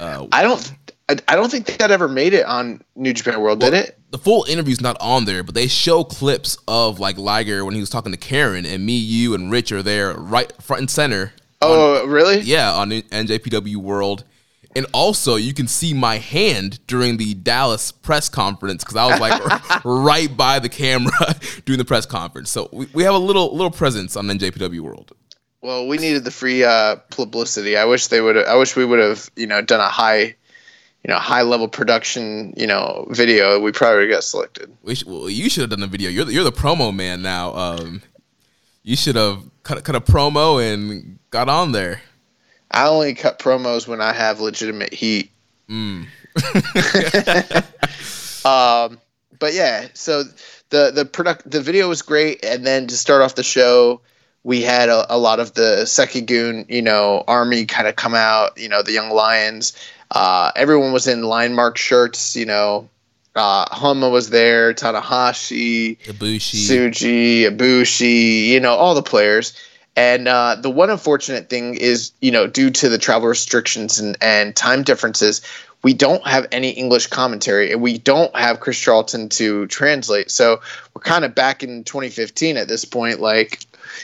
[0.00, 0.72] Uh, I don't
[1.08, 3.98] I don't think that ever made it on New Japan World, well, did it?
[4.10, 7.80] The full interview's not on there, but they show clips of like Liger when he
[7.80, 11.32] was talking to Karen, and me, you, and Rich are there right front and center.
[11.60, 12.40] Oh, on, really?
[12.40, 14.24] Yeah, on NJPW World,
[14.74, 19.20] and also, you can see my hand during the Dallas press conference because I was
[19.20, 21.12] like right by the camera
[21.66, 22.50] during the press conference.
[22.50, 25.12] So we, we have a little little presence on NJPW World.
[25.60, 27.76] Well, we needed the free uh, publicity.
[27.76, 28.36] I wish they would.
[28.36, 30.36] I wish we would have, you know, done a high,
[31.04, 33.60] you know, high level production, you know, video.
[33.60, 34.74] We probably got selected.
[34.82, 36.10] We should, well, you should have done the video.
[36.10, 37.54] You're the, you're the promo man now.
[37.54, 38.02] Um,
[38.82, 42.02] you should have cut cut a promo and got on there.
[42.70, 45.30] I only cut promos when I have legitimate heat.
[45.68, 46.06] Mm.
[48.46, 48.98] um,
[49.38, 50.24] but yeah, so
[50.70, 54.00] the the product the video was great, and then to start off the show,
[54.44, 58.58] we had a, a lot of the Seikigun, you know, army kind of come out.
[58.58, 59.72] You know, the young lions.
[60.12, 62.36] Uh, everyone was in Lion Mark shirts.
[62.36, 62.88] You know,
[63.34, 68.48] uh, Honma was there, Tanahashi, Ibushi, Tsuji, Ibushi.
[68.48, 69.54] You know, all the players
[69.96, 74.16] And uh, the one unfortunate thing is, you know, due to the travel restrictions and,
[74.20, 75.40] and time differences,
[75.82, 80.30] we don't have any English commentary and we don't have Chris Charlton to translate.
[80.30, 80.60] So
[80.94, 83.20] we're kind of back in 2015 at this point.
[83.20, 83.60] Like,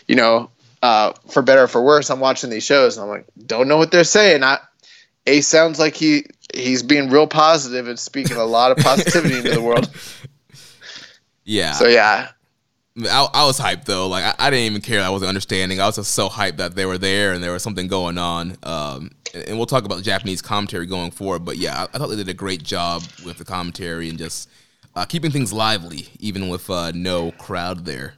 [0.06, 0.50] you know,
[0.82, 3.76] uh, for better or for worse, I'm watching these shows and I'm like, don't know
[3.76, 4.42] what they're saying.
[4.42, 4.58] I,
[5.28, 9.50] Ace sounds like he he's being real positive and speaking a lot of positivity into
[9.50, 9.90] the world.
[11.44, 11.72] Yeah.
[11.72, 12.28] So yeah,
[13.06, 14.08] I, I was hyped though.
[14.08, 15.02] Like I, I, didn't even care.
[15.02, 15.80] I wasn't understanding.
[15.80, 18.56] I was just so hyped that they were there and there was something going on.
[18.62, 21.44] Um, and, and, we'll talk about the Japanese commentary going forward.
[21.44, 24.50] But yeah, I, I, thought they did a great job with the commentary and just
[24.96, 28.14] uh, keeping things lively, even with uh, no crowd there.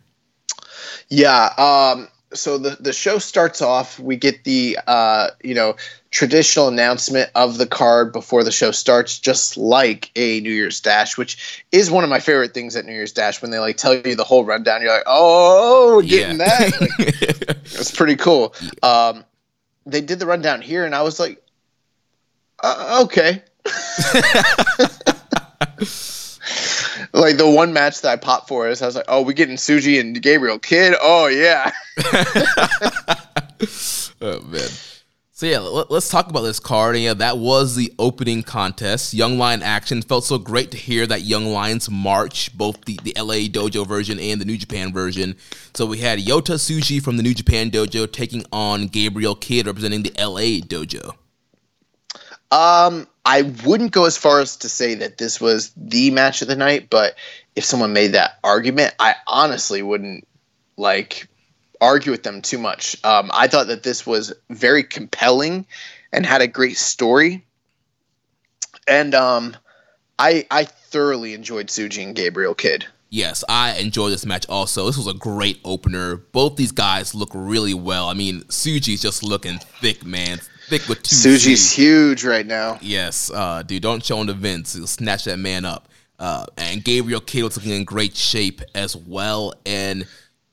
[1.09, 1.53] Yeah.
[1.59, 3.99] Um, so the the show starts off.
[3.99, 5.77] We get the uh, you know
[6.11, 11.17] traditional announcement of the card before the show starts, just like a New Year's Dash,
[11.17, 13.95] which is one of my favorite things at New Year's Dash when they like tell
[13.95, 14.83] you the whole rundown.
[14.83, 16.47] You're like, oh, getting yeah.
[16.47, 16.81] that.
[17.51, 18.55] Like, it's pretty cool.
[18.83, 19.25] Um,
[19.87, 21.43] they did the rundown here, and I was like,
[22.63, 23.43] uh, okay.
[27.13, 29.57] like the one match that I popped for is I was like, oh, we getting
[29.57, 30.95] Tsuji and Gabriel Kidd.
[31.01, 31.71] Oh yeah.
[34.21, 34.69] oh man.
[35.41, 36.97] So yeah, let, us talk about this card.
[36.97, 39.15] And yeah, that was the opening contest.
[39.15, 43.15] Young Lion action felt so great to hear that Young Lions march, both the, the
[43.17, 45.35] LA Dojo version and the New Japan version.
[45.73, 50.03] So we had Yota Tsuji from the New Japan Dojo taking on Gabriel Kidd representing
[50.03, 51.15] the LA Dojo.
[52.51, 56.49] Um, I wouldn't go as far as to say that this was the match of
[56.49, 57.15] the night, but
[57.57, 60.29] if someone made that argument, I honestly wouldn't
[60.77, 61.30] like
[61.81, 62.97] argue with them too much.
[63.05, 65.67] Um, I thought that this was very compelling
[66.13, 67.45] and had a great story,
[68.87, 69.57] and um,
[70.19, 72.87] I I thoroughly enjoyed Tsuji and Gabriel Kidd.
[73.13, 74.87] Yes, I enjoyed this match also.
[74.87, 76.17] This was a great opener.
[76.17, 78.09] Both these guys look really well.
[78.09, 80.39] I mean, Tsuji's just looking thick, man.
[80.69, 81.17] Thick with two.
[81.17, 82.79] Tsuji's huge right now.
[82.81, 84.75] Yes, uh, dude, don't show him the Vince.
[84.75, 85.89] He'll snatch that man up.
[86.21, 89.55] Uh, and Gabriel Kidd was looking in great shape as well.
[89.67, 90.07] And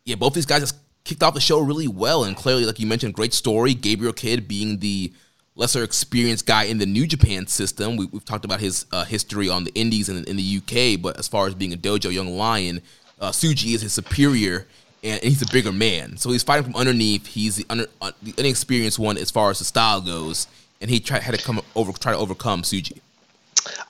[0.05, 0.75] yeah, both these guys just
[1.07, 2.23] kicked off the show really well.
[2.23, 3.73] And clearly, like you mentioned, great story.
[3.73, 5.11] Gabriel Kidd being the
[5.55, 7.97] lesser experienced guy in the New Japan system.
[7.97, 11.17] We, have talked about his uh, history on the Indies and in the UK, but
[11.17, 12.81] as far as being a dojo young lion,
[13.19, 14.67] uh, Tsuji is his superior,
[15.03, 16.17] and, and, he's a bigger man.
[16.17, 17.25] So he's fighting from underneath.
[17.25, 20.47] He's the, under, uh, the inexperienced one as far as the style goes,
[20.81, 22.99] and he tried had to come over try to overcome Tsuji.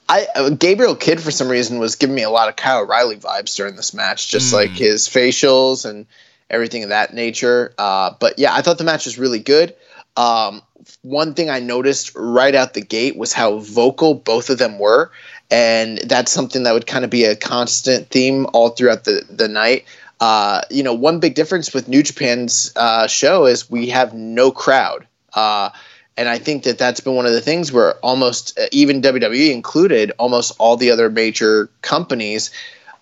[0.08, 3.16] I uh, Gabriel Kidd for some reason was giving me a lot of Kyle O'Reilly
[3.16, 4.54] vibes during this match, just mm.
[4.54, 6.06] like his facials and
[6.50, 7.74] everything of that nature.
[7.78, 9.74] Uh, but yeah, I thought the match was really good.
[10.16, 10.62] Um,
[11.02, 15.10] one thing I noticed right out the gate was how vocal both of them were,
[15.50, 19.48] and that's something that would kind of be a constant theme all throughout the the
[19.48, 19.84] night.
[20.20, 24.50] Uh, you know, one big difference with New Japan's uh, show is we have no
[24.50, 25.06] crowd.
[25.34, 25.70] Uh,
[26.16, 29.52] and I think that that's been one of the things where almost, uh, even WWE
[29.52, 32.50] included, almost all the other major companies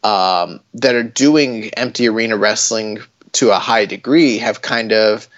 [0.04, 2.98] um, that are doing empty arena wrestling
[3.36, 5.28] to a high degree have kind of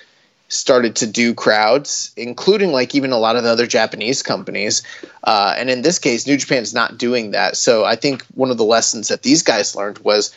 [0.48, 4.82] started to do crowds, including like even a lot of the other Japanese companies.
[5.24, 7.56] Uh, and in this case, New Japan's not doing that.
[7.56, 10.34] So I think one of the lessons that these guys learned was,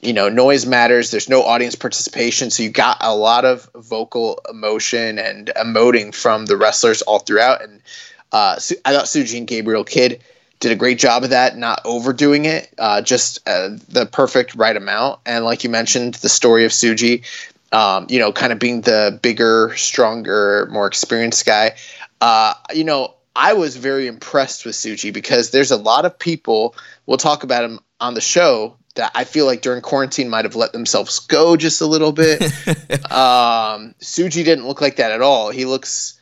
[0.00, 1.10] you know, noise matters.
[1.10, 6.46] There's no audience participation, so you got a lot of vocal emotion and emoting from
[6.46, 7.62] the wrestlers all throughout.
[7.62, 7.80] And
[8.32, 10.20] uh, I thought Tsuji and Gabriel Kidd
[10.62, 14.76] did a great job of that, not overdoing it, uh, just uh, the perfect right
[14.76, 15.18] amount.
[15.26, 17.24] And like you mentioned, the story of Tsuji,
[17.72, 21.74] um, you know, kind of being the bigger, stronger, more experienced guy.
[22.20, 26.76] Uh, you know, I was very impressed with Tsuji because there's a lot of people,
[27.06, 30.54] we'll talk about him on the show, that I feel like during quarantine might have
[30.54, 32.40] let themselves go just a little bit.
[33.10, 35.50] um, Tsuji didn't look like that at all.
[35.50, 36.20] He looks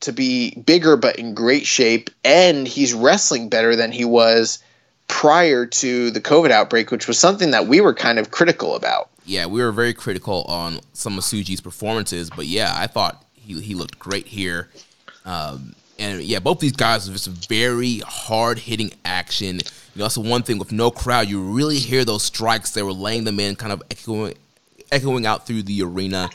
[0.00, 4.58] to be bigger but in great shape, and he's wrestling better than he was
[5.08, 9.10] prior to the COVID outbreak, which was something that we were kind of critical about.
[9.24, 13.60] Yeah, we were very critical on some of Tsuji's performances, but yeah, I thought he,
[13.60, 14.68] he looked great here.
[15.24, 19.56] Um, and yeah, both these guys are just very hard hitting action.
[19.56, 19.62] You
[19.96, 21.28] know, that's the one thing with no crowd.
[21.28, 22.70] You really hear those strikes.
[22.70, 24.34] They were laying them in, kind of echoing,
[24.92, 26.30] echoing out through the arena.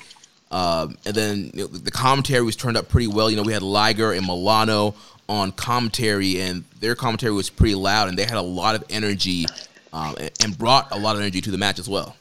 [0.54, 3.32] Um, and then you know, the commentary was turned up pretty well.
[3.32, 4.94] You know, we had Liger and Milano
[5.28, 9.48] on commentary, and their commentary was pretty loud, and they had a lot of energy
[9.92, 12.16] um, and, brought a lot of energy to the match as well.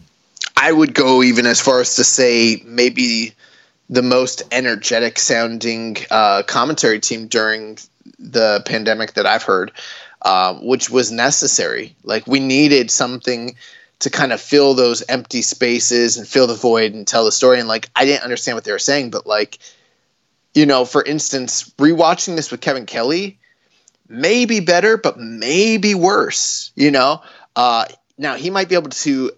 [0.56, 3.34] I would go even as far as to say maybe
[3.90, 7.78] the most energetic sounding uh, commentary team during
[8.18, 9.72] the pandemic that I've heard,
[10.22, 11.94] uh, which was necessary.
[12.02, 13.56] Like we needed something
[14.03, 17.61] to kind of fill those empty spaces and fill the void and tell the story.
[17.61, 19.59] And like, I didn't understand what they were saying, but like,
[20.55, 23.38] you know, for instance, rewatching this with Kevin Kelly
[24.09, 26.72] may be better, but maybe worse.
[26.74, 27.22] You know,
[27.55, 27.86] uh,
[28.18, 29.30] now he might be able to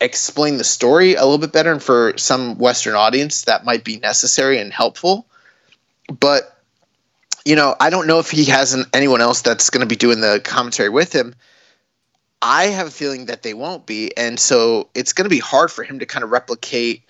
[0.00, 3.98] explain the story a little bit better, and for some Western audience, that might be
[3.98, 5.26] necessary and helpful.
[6.20, 6.52] But
[7.44, 9.96] you know, I don't know if he has an, anyone else that's going to be
[9.96, 11.34] doing the commentary with him.
[12.42, 15.70] I have a feeling that they won't be, and so it's going to be hard
[15.70, 17.02] for him to kind of replicate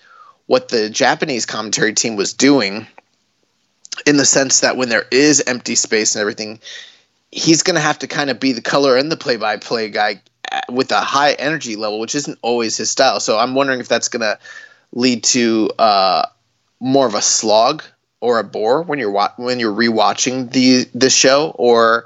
[0.45, 2.87] what the Japanese commentary team was doing
[4.05, 6.59] in the sense that when there is empty space and everything,
[7.31, 10.21] he's going to have to kind of be the color and the play-by-play guy
[10.51, 13.19] uh, with a high energy level, which isn't always his style.
[13.19, 14.39] So I'm wondering if that's going to
[14.93, 16.27] lead to uh,
[16.79, 17.83] more of a slog
[18.21, 22.05] or a bore when you're wa- when you're rewatching the the show, or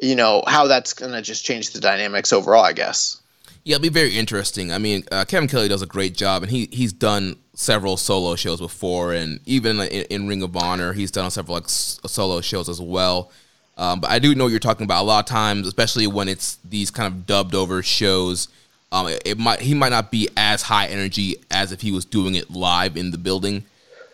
[0.00, 2.64] you know how that's going to just change the dynamics overall.
[2.64, 3.20] I guess.
[3.64, 4.72] Yeah, it'll be very interesting.
[4.72, 8.36] I mean, uh, Kevin Kelly does a great job, and he he's done several solo
[8.36, 12.68] shows before, and even in, in Ring of Honor, he's done several like solo shows
[12.68, 13.30] as well.
[13.76, 15.02] Um, but I do know what you're talking about.
[15.02, 18.48] A lot of times, especially when it's these kind of dubbed over shows,
[18.92, 22.04] um, it, it might he might not be as high energy as if he was
[22.04, 23.64] doing it live in the building.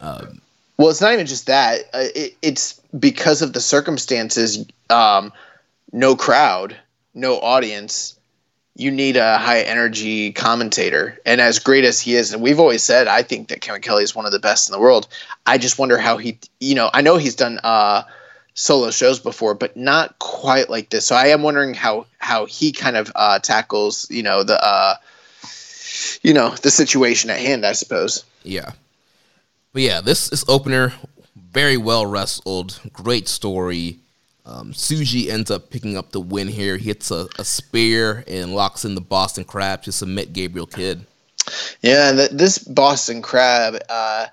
[0.01, 0.41] Um,
[0.79, 1.81] Well, it's not even just that.
[1.93, 4.65] Uh, it, it's because of the circumstances.
[4.89, 5.33] Um,
[5.93, 6.77] no crowd,
[7.15, 8.17] no audience.
[8.77, 12.83] You need a high energy commentator, and as great as he is, and we've always
[12.83, 15.09] said, I think that Kevin Kelly is one of the best in the world.
[15.45, 18.05] I just wonder how he, you know, I know he's done uh,
[18.55, 21.07] solo shows before, but not quite like this.
[21.07, 24.95] So I am wondering how how he kind of uh, tackles, you know, the uh,
[26.23, 27.67] you know the situation at hand.
[27.67, 28.25] I suppose.
[28.43, 28.73] Yeah.
[29.73, 30.95] But yeah, this this opener
[31.37, 33.99] very well wrestled, great story.
[34.51, 36.77] Um, Tsuji ends up picking up the win here.
[36.77, 41.07] He hits a, a spear and locks in the Boston Crab to submit Gabriel Kidd.
[41.83, 44.27] Yeah, th- this Boston Crab, uh,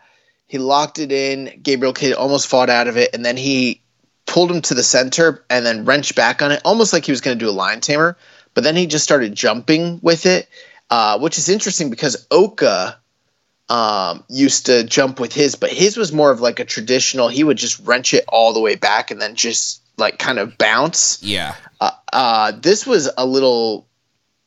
[0.47, 1.59] he locked it in.
[1.61, 3.79] Gabriel Kidd almost fought out of it, and then he
[4.25, 7.21] pulled him to the center and then wrenched back on it, almost like he was
[7.21, 8.17] going to do a lion tamer.
[8.55, 10.49] But then he just started jumping with it,
[10.89, 12.97] uh, which is interesting because Oka
[13.69, 17.27] um, used to jump with his, but his was more of like a traditional.
[17.27, 20.57] He would just wrench it all the way back and then just like kind of
[20.57, 21.21] bounce.
[21.21, 21.55] Yeah.
[21.81, 23.87] Uh, uh, this was a little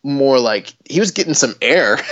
[0.03, 1.97] more like he was getting some air.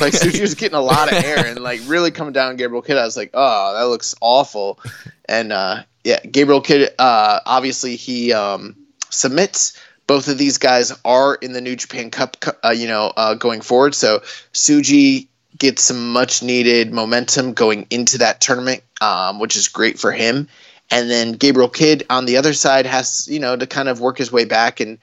[0.00, 2.96] like Sushi was getting a lot of air and like really coming down Gabriel Kidd.
[2.96, 4.78] I was like, oh, that looks awful.
[5.26, 8.76] And uh, yeah, Gabriel Kidd, uh, obviously he um,
[9.10, 9.78] submits.
[10.06, 13.60] Both of these guys are in the New Japan Cup, uh, you know, uh, going
[13.60, 13.94] forward.
[13.94, 14.20] So
[14.52, 20.12] Tsuji gets some much needed momentum going into that tournament, um, which is great for
[20.12, 20.48] him.
[20.92, 24.18] And then Gabriel Kidd on the other side has, you know, to kind of work
[24.18, 24.98] his way back and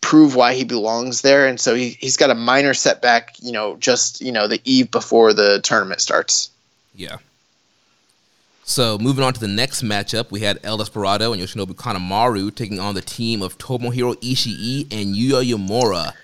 [0.00, 1.46] prove why he belongs there.
[1.46, 4.90] And so he, he's got a minor setback, you know, just, you know, the eve
[4.90, 6.50] before the tournament starts.
[6.94, 7.18] Yeah.
[8.64, 12.80] So moving on to the next matchup, we had El Desperado and Yoshinobu Kanemaru taking
[12.80, 16.14] on the team of Tomohiro Ishii and Yuya Uemura.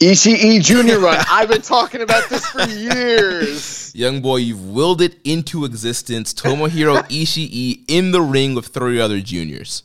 [0.00, 1.18] Ishii Junior run.
[1.30, 3.94] I've been talking about this for years.
[3.94, 6.32] Young boy, you've willed it into existence.
[6.32, 9.82] Tomohiro Ishii in the ring with three other juniors.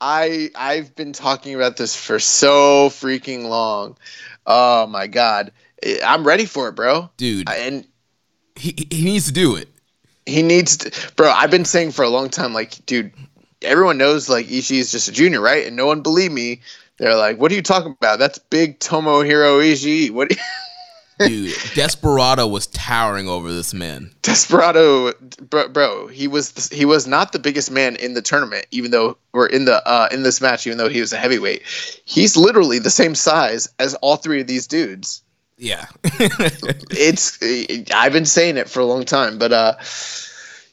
[0.00, 3.96] I I've been talking about this for so freaking long.
[4.46, 5.52] Oh my god,
[6.04, 7.10] I'm ready for it, bro.
[7.16, 7.86] Dude, and
[8.56, 9.68] he he needs to do it.
[10.24, 11.30] He needs to, bro.
[11.30, 13.12] I've been saying for a long time, like, dude,
[13.62, 15.66] everyone knows like Ishii is just a junior, right?
[15.66, 16.60] And no one believed me.
[17.00, 18.18] They're like, "What are you talking about?
[18.18, 20.30] That's big Tomohiro Ishii." What?
[21.18, 24.10] Dude, Desperado was towering over this man.
[24.22, 28.90] Desperado, bro, bro, he was he was not the biggest man in the tournament, even
[28.90, 31.62] though we're in the uh, in this match, even though he was a heavyweight.
[32.04, 35.22] He's literally the same size as all three of these dudes.
[35.56, 37.38] Yeah, it's
[37.94, 39.74] I've been saying it for a long time, but uh,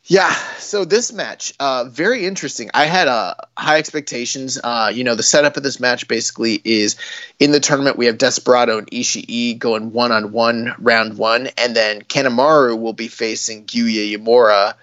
[0.08, 0.34] yeah.
[0.58, 2.70] So this match, uh, very interesting.
[2.74, 4.60] I had uh, high expectations.
[4.64, 6.96] Uh, you know, the setup of this match basically is
[7.40, 11.76] in the tournament we have Desperado and Ishii going one on one round one, and
[11.76, 14.74] then Kanemaru will be facing Yuya Uemura.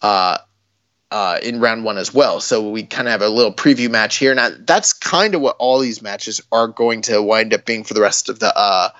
[0.00, 0.38] Uh,
[1.10, 2.40] uh, in round one as well.
[2.40, 4.34] So we kind of have a little preview match here.
[4.34, 7.94] Now that's kind of what all these matches are going to wind up being for
[7.94, 8.90] the rest of the uh,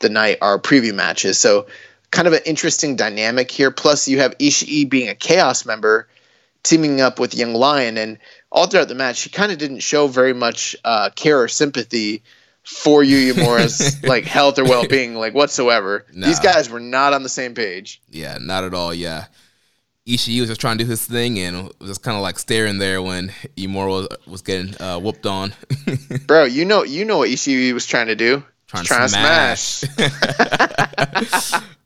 [0.00, 1.38] the night are preview matches.
[1.38, 1.66] So
[2.12, 3.72] kind of an interesting dynamic here.
[3.72, 6.06] Plus you have Ishii being a Chaos member
[6.62, 8.18] teaming up with Young Lion, and
[8.52, 12.22] all throughout the match he kind of didn't show very much uh, care or sympathy
[12.62, 16.06] for Yuya Uemura's like health or well being like whatsoever.
[16.12, 16.28] Nah.
[16.28, 18.00] These guys were not on the same page.
[18.08, 18.94] yeah, not at all.
[18.94, 19.24] Yeah,
[20.06, 22.78] Ishii was just trying to do his thing and was just kind of like staring
[22.78, 25.52] there when Uemura was, was getting uh, whooped on.
[26.26, 28.44] Bro, you know you know what Ishii was trying to do.
[28.68, 29.82] trying, Trying to to smash.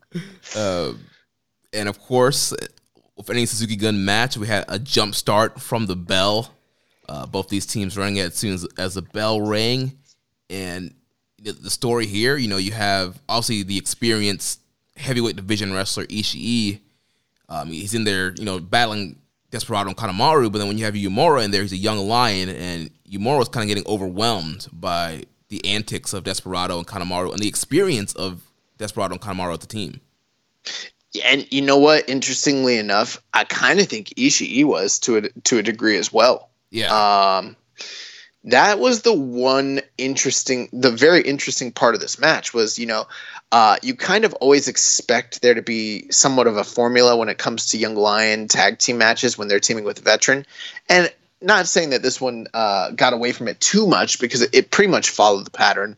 [0.54, 0.92] uh,
[1.72, 2.54] and of course,
[3.16, 6.52] with any Suzuki Gun match, we had a jump start from the bell.
[7.08, 9.96] Uh, both these teams running as soon as, as the bell rang.
[10.50, 10.94] And
[11.40, 14.60] the, the story here, you know, you have obviously the experienced
[14.96, 16.80] heavyweight division wrestler Ishii.
[17.48, 20.94] Um, he's in there, you know, battling Desperado and Kanemaru, but then when you have
[20.94, 25.22] Uemura in there, he's a young lion, and Uemura is kind of getting overwhelmed by
[25.48, 28.42] the antics of Desperado and Kanemaru and the experience of
[28.78, 30.00] Desperado Kanemaru at the team.
[31.24, 32.08] And you know what?
[32.08, 36.50] Interestingly enough, I kind of think Ishii was to a to a degree as well.
[36.70, 37.38] Yeah.
[37.38, 37.56] Um,
[38.46, 43.06] that was the one interesting, the very interesting part of this match was, you know,
[43.50, 47.38] uh, you kind of always expect there to be somewhat of a formula when it
[47.38, 50.46] comes to Young Lion tag team matches when they're teaming with a veteran.
[50.88, 51.12] And
[51.42, 54.70] not saying that this one uh, got away from it too much because it, it
[54.70, 55.96] pretty much followed the pattern.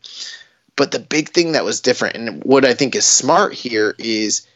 [0.79, 4.47] But the big thing that was different, and what I think is smart here, is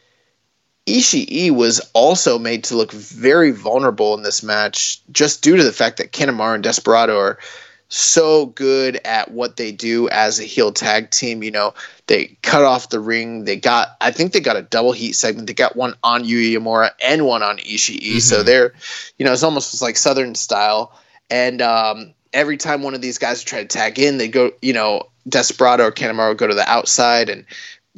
[0.86, 5.70] Ishii was also made to look very vulnerable in this match just due to the
[5.70, 7.38] fact that Kanemaru and Desperado are
[7.88, 11.42] so good at what they do as a heel tag team.
[11.42, 11.74] You know,
[12.06, 13.44] they cut off the ring.
[13.44, 15.46] They got, I think they got a double heat segment.
[15.46, 18.00] They got one on Yuya Uemura and one on Ishii.
[18.00, 18.18] Mm-hmm.
[18.20, 18.72] So they're,
[19.18, 20.98] you know, it's almost like Southern style.
[21.28, 24.72] And um, every time one of these guys try to tag in, they go, you
[24.72, 27.44] know, Desperado or Kanemaru go to the outside and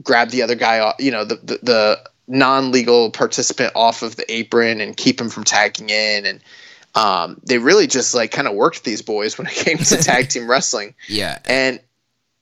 [0.03, 4.81] grab the other guy, you know, the, the, the non-legal participant off of the apron
[4.81, 6.41] and keep him from tagging in and
[6.97, 10.31] um, they really just like kind of worked these boys when it came to tag
[10.31, 10.95] team wrestling.
[11.09, 11.39] Yeah.
[11.45, 11.79] And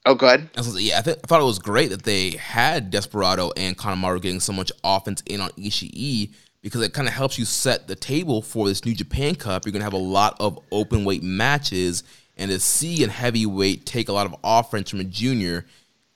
[0.07, 0.49] oh, go ahead.
[0.77, 4.41] Yeah, I, th- I thought it was great that they had Desperado and Kanemaru getting
[4.41, 6.33] so much offense in on Ishii
[6.63, 9.67] because it kind of helps you set the table for this New Japan Cup.
[9.67, 12.05] You're gonna have a lot of open weight matches,
[12.37, 15.65] and to see a heavyweight take a lot of offense from a junior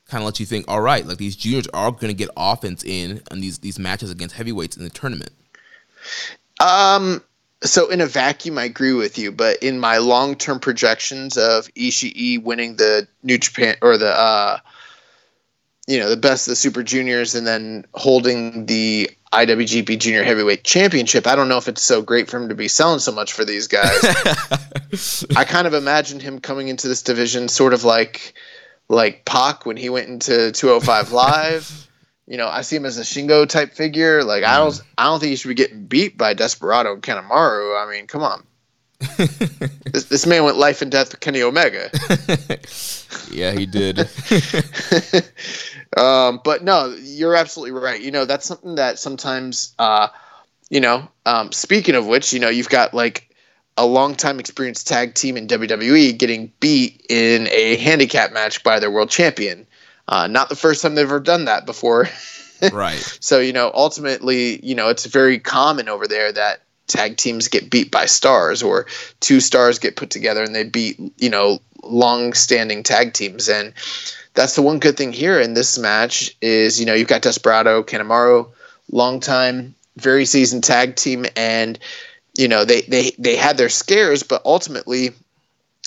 [0.07, 2.83] kind of lets you think, all right, like these juniors are going to get offense
[2.83, 5.31] in on these these matches against heavyweights in the tournament.
[6.59, 7.23] Um,
[7.61, 11.67] so in a vacuum, I agree with you, but in my long term projections of
[11.75, 14.59] Ishii winning the New Japan or the uh,
[15.89, 20.63] you know the best of the Super Juniors and then holding the IWGP Junior Heavyweight
[20.63, 23.33] Championship, I don't know if it's so great for him to be selling so much
[23.33, 23.99] for these guys.
[25.35, 28.33] I kind of imagined him coming into this division sort of like
[28.87, 31.87] like Pac when he went into 205 Live
[32.29, 34.23] you know, I see him as a Shingo type figure.
[34.23, 34.83] Like I don't, mm.
[34.99, 37.83] I don't think he should be getting beat by Desperado and Kanemaru.
[37.83, 38.43] I mean, come on.
[38.99, 41.89] This, this man went life and death with Kenny Omega.
[43.31, 43.99] yeah, he did.
[45.97, 48.01] um, but no, you're absolutely right.
[48.01, 50.09] You know, that's something that sometimes, uh,
[50.69, 53.29] you know, um, speaking of which, you know, you've got like
[53.77, 58.79] a long time experienced tag team in WWE getting beat in a handicap match by
[58.79, 59.65] their world champion.
[60.09, 62.09] Uh, not the first time they've ever done that before.
[62.73, 62.99] right.
[63.21, 67.69] So, you know, ultimately, you know, it's very common over there that tag teams get
[67.69, 68.85] beat by stars or
[69.19, 73.47] two stars get put together and they beat, you know, long standing tag teams.
[73.47, 73.73] And
[74.33, 77.83] that's the one good thing here in this match is, you know, you've got Desperado,
[77.83, 78.49] Kanemaru,
[78.91, 81.25] long time, very seasoned tag team.
[81.35, 81.79] And,
[82.37, 85.11] you know, they, they, they had their scares, but ultimately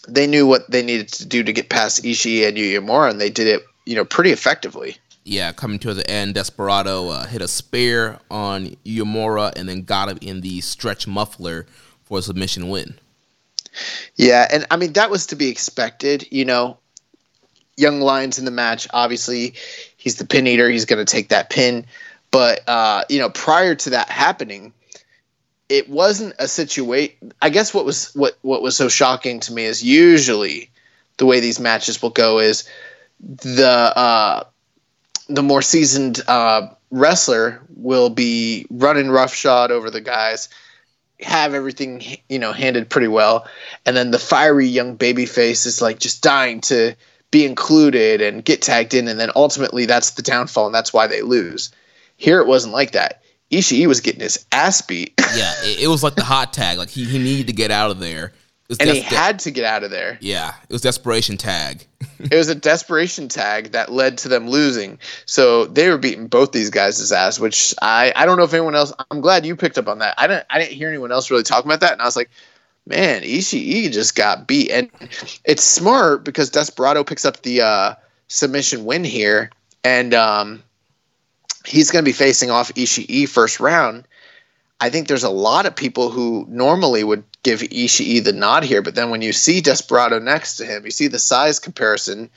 [0.08, 3.20] they knew what they needed to do to get past Ishii and Yuya Uemura, and
[3.20, 4.96] they did it you know, pretty effectively.
[5.24, 10.08] Yeah, coming to the end, Desperado uh, hit a spear on Uemura and then got
[10.08, 11.66] him in the stretch muffler
[12.02, 12.98] for a submission win.
[14.16, 16.26] Yeah, and I mean that was to be expected.
[16.30, 16.78] You know,
[17.76, 18.88] Young Lions in the match.
[18.92, 19.54] Obviously,
[19.96, 20.68] he's the pin eater.
[20.68, 21.86] He's going to take that pin.
[22.30, 24.72] But uh, you know, prior to that happening,
[25.68, 27.32] it wasn't a situation.
[27.40, 30.70] I guess what was what what was so shocking to me is usually
[31.16, 32.68] the way these matches will go is
[33.20, 34.44] the uh,
[35.28, 40.48] the more seasoned uh, wrestler will be running roughshod over the guys,
[41.20, 43.46] have everything you know handed pretty well,
[43.86, 46.94] and then the fiery young baby face is like just dying to
[47.30, 51.06] be included and get tagged in, and then ultimately that's the downfall, and that's why
[51.06, 51.70] they lose.
[52.16, 53.22] Here it wasn't like that.
[53.50, 55.12] Ishii was getting his ass beat.
[55.34, 56.78] yeah, it, it was like the hot tag.
[56.78, 58.32] Like he, he needed to get out of there
[58.78, 60.18] and des- he had to get out of there.
[60.20, 61.86] Yeah, it was desperation tag.
[62.18, 64.98] it was a desperation tag that led to them losing.
[65.26, 68.74] So they were beating both these guys' ass, which I I don't know if anyone
[68.74, 68.92] else.
[69.10, 70.14] I'm glad you picked up on that.
[70.18, 72.30] I didn't I didn't hear anyone else really talking about that, and I was like,
[72.86, 74.90] man, Ishii just got beat, and
[75.44, 77.94] it's smart because Desperado picks up the uh,
[78.28, 79.50] submission win here,
[79.84, 80.62] and um,
[81.64, 84.06] he's going to be facing off Ishii first round.
[84.80, 88.82] I think there's a lot of people who normally would give Ishii the nod here,
[88.82, 92.30] but then when you see Desperado next to him, you see the size comparison,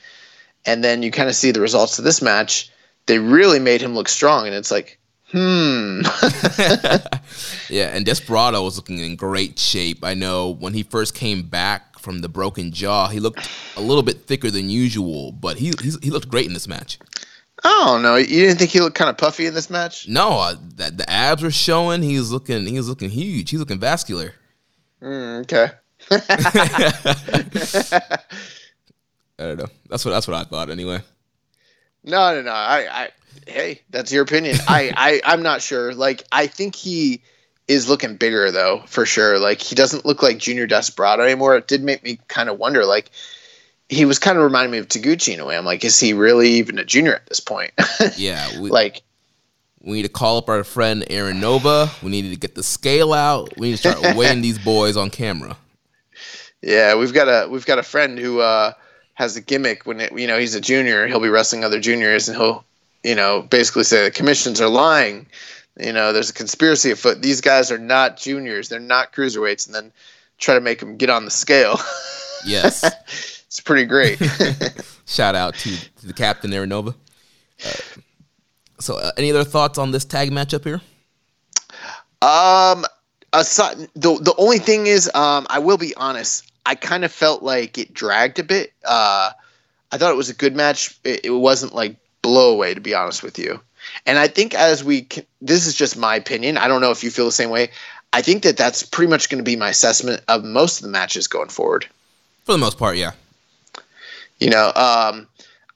[0.64, 2.70] and then you kind of see the results of this match.
[3.06, 4.98] They really made him look strong, and it's like,
[5.30, 6.00] hmm.
[7.70, 10.04] yeah, and Desperado was looking in great shape.
[10.04, 14.02] I know when he first came back from the broken jaw, he looked a little
[14.02, 16.98] bit thicker than usual, but he he looked great in this match.
[17.64, 20.08] Oh no, you didn't think he looked kind of puffy in this match?
[20.08, 22.02] No, uh, that the abs were showing.
[22.02, 22.66] He was looking.
[22.66, 23.50] He was looking huge.
[23.50, 24.34] He's looking vascular.
[25.02, 25.70] Mm, okay.
[29.38, 29.66] I don't know.
[29.88, 31.00] That's what that's what I thought anyway.
[32.04, 32.52] No, no, no.
[32.52, 33.10] I, I
[33.46, 34.56] hey, that's your opinion.
[34.68, 35.94] I, I, I'm not sure.
[35.94, 37.22] Like, I think he
[37.68, 39.38] is looking bigger though, for sure.
[39.38, 41.56] Like, he doesn't look like Junior Desperado anymore.
[41.56, 42.84] It did make me kind of wonder.
[42.84, 43.10] Like,
[43.88, 45.56] he was kind of reminding me of Taguchi in a way.
[45.56, 47.72] I'm like, is he really even a junior at this point?
[48.16, 48.60] yeah.
[48.60, 49.02] We, like,
[49.86, 51.88] we need to call up our friend Aaron Nova.
[52.02, 53.56] We need to get the scale out.
[53.56, 55.56] We need to start weighing these boys on camera.
[56.60, 58.72] Yeah, we've got a we've got a friend who uh,
[59.14, 61.06] has a gimmick when it, you know he's a junior.
[61.06, 62.64] He'll be wrestling other juniors, and he'll
[63.04, 65.26] you know basically say the commissions are lying.
[65.78, 67.22] You know, there's a conspiracy afoot.
[67.22, 68.68] These guys are not juniors.
[68.68, 69.92] They're not cruiserweights, and then
[70.38, 71.78] try to make them get on the scale.
[72.44, 72.84] Yes.
[73.48, 74.20] it's pretty great.
[75.06, 76.94] Shout out to, to the captain Aaron Nova.
[77.64, 77.72] Uh,
[78.78, 80.80] so, uh, any other thoughts on this tag matchup here?
[82.22, 82.84] Um,
[83.32, 86.50] aside, the the only thing is, um, I will be honest.
[86.64, 88.72] I kind of felt like it dragged a bit.
[88.84, 89.30] Uh,
[89.92, 90.98] I thought it was a good match.
[91.04, 93.60] It, it wasn't like blow away, to be honest with you.
[94.04, 96.58] And I think as we, can, this is just my opinion.
[96.58, 97.70] I don't know if you feel the same way.
[98.12, 100.90] I think that that's pretty much going to be my assessment of most of the
[100.90, 101.86] matches going forward.
[102.44, 103.12] For the most part, yeah.
[104.40, 105.28] You know, um,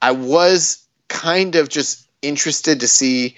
[0.02, 3.36] I was kind of just interested to see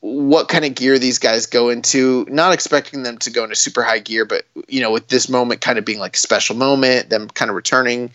[0.00, 2.26] what kind of gear these guys go into.
[2.28, 5.60] Not expecting them to go into super high gear, but you know, with this moment
[5.60, 8.10] kind of being like a special moment, them kind of returning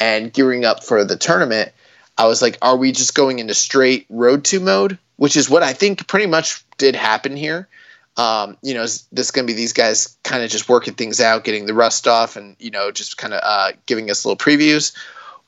[0.00, 1.72] and gearing up for the tournament,
[2.16, 4.98] I was like, are we just going into straight road to mode?
[5.16, 7.68] Which is what I think pretty much did happen here.
[8.16, 11.20] Um, you know, is this going to be these guys kind of just working things
[11.20, 14.36] out, getting the rust off, and you know, just kind of uh, giving us little
[14.36, 14.92] previews,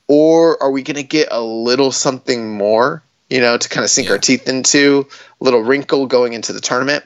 [0.07, 3.03] or are we going to get a little something more?
[3.31, 4.13] You know, to kind of sink yeah.
[4.13, 5.07] our teeth into,
[5.39, 7.03] a little wrinkle going into the tournament.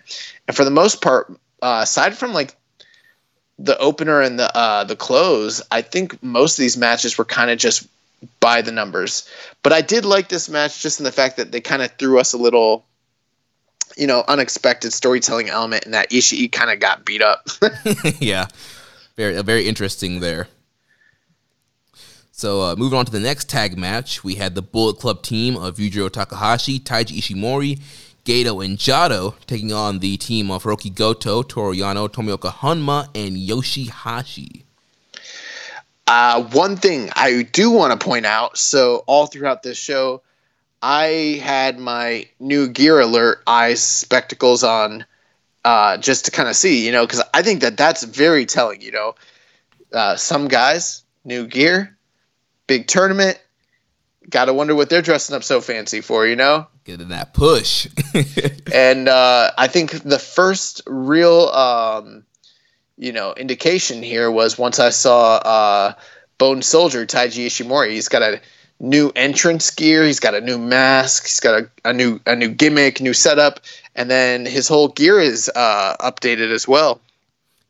[0.48, 2.56] And for the most part, uh, aside from like
[3.58, 7.50] the opener and the uh, the close, I think most of these matches were kind
[7.50, 7.88] of just
[8.40, 9.30] by the numbers.
[9.64, 12.20] But I did like this match just in the fact that they kind of threw
[12.20, 12.86] us a little,
[13.96, 17.48] you know, unexpected storytelling element, and that Ishii kind of got beat up.
[18.20, 18.48] yeah,
[19.16, 20.48] very very interesting there.
[22.38, 25.56] So uh, moving on to the next tag match, we had the Bullet Club team
[25.56, 27.80] of Yujiro Takahashi, Taiji Ishimori,
[28.26, 33.38] Gedo, and Jado taking on the team of Hiroki Goto, Toru Yano, Tomoaki Honma, and
[33.38, 34.64] Yoshihashi.
[36.08, 40.22] Uh, one thing I do want to point out so, all throughout this show,
[40.82, 45.06] I had my new gear alert eyes spectacles on
[45.64, 48.82] uh, just to kind of see, you know, because I think that that's very telling,
[48.82, 49.16] you know.
[49.94, 51.95] Uh, some guys, new gear,
[52.68, 53.40] big tournament,
[54.30, 56.68] got to wonder what they're dressing up so fancy for, you know?
[56.84, 57.88] Getting that push.
[58.74, 62.26] and uh, I think the first real um,
[62.98, 65.94] you know indication here was once I saw uh,
[66.38, 67.92] Bone Soldier Taiji Ishimori.
[67.92, 68.42] He's got a
[68.80, 70.04] new entrance gear.
[70.04, 71.24] He's got a new mask.
[71.24, 73.62] He's got a, a new a new gimmick, new setup,
[73.96, 77.02] and then his whole gear is uh, updated as well.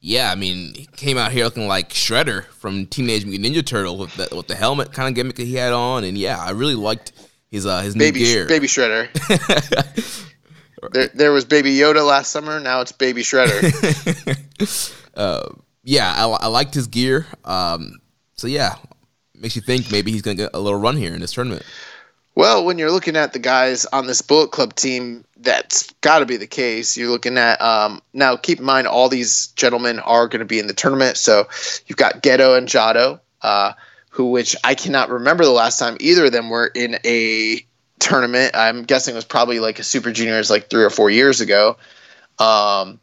[0.08, 3.98] Yeah, I mean, he came out here looking like Shredder from Teenage Mutant Ninja Turtle
[3.98, 6.52] with the, with the helmet kind of gimmick that he had on, and yeah, I
[6.52, 7.12] really liked
[7.50, 8.48] his uh, his baby, new gear.
[8.48, 9.10] Baby Shredder.
[10.92, 12.60] there, there was Baby Yoda last summer.
[12.60, 14.94] Now it's Baby Shredder.
[15.16, 15.50] uh,
[15.84, 17.26] yeah, I, I, liked his gear.
[17.44, 18.00] Um,
[18.36, 18.76] so yeah,
[19.34, 21.66] makes you think maybe he's gonna get a little run here in this tournament.
[22.36, 26.26] Well, when you're looking at the guys on this Bullet Club team, that's got to
[26.26, 26.98] be the case.
[26.98, 28.36] You're looking at um, now.
[28.36, 31.16] Keep in mind, all these gentlemen are going to be in the tournament.
[31.16, 31.48] So
[31.88, 33.72] you've got Gedo and Jado, uh,
[34.10, 37.66] who which I cannot remember the last time either of them were in a
[38.00, 38.52] tournament.
[38.54, 41.78] I'm guessing it was probably like a Super Juniors, like three or four years ago.
[42.38, 43.00] Um,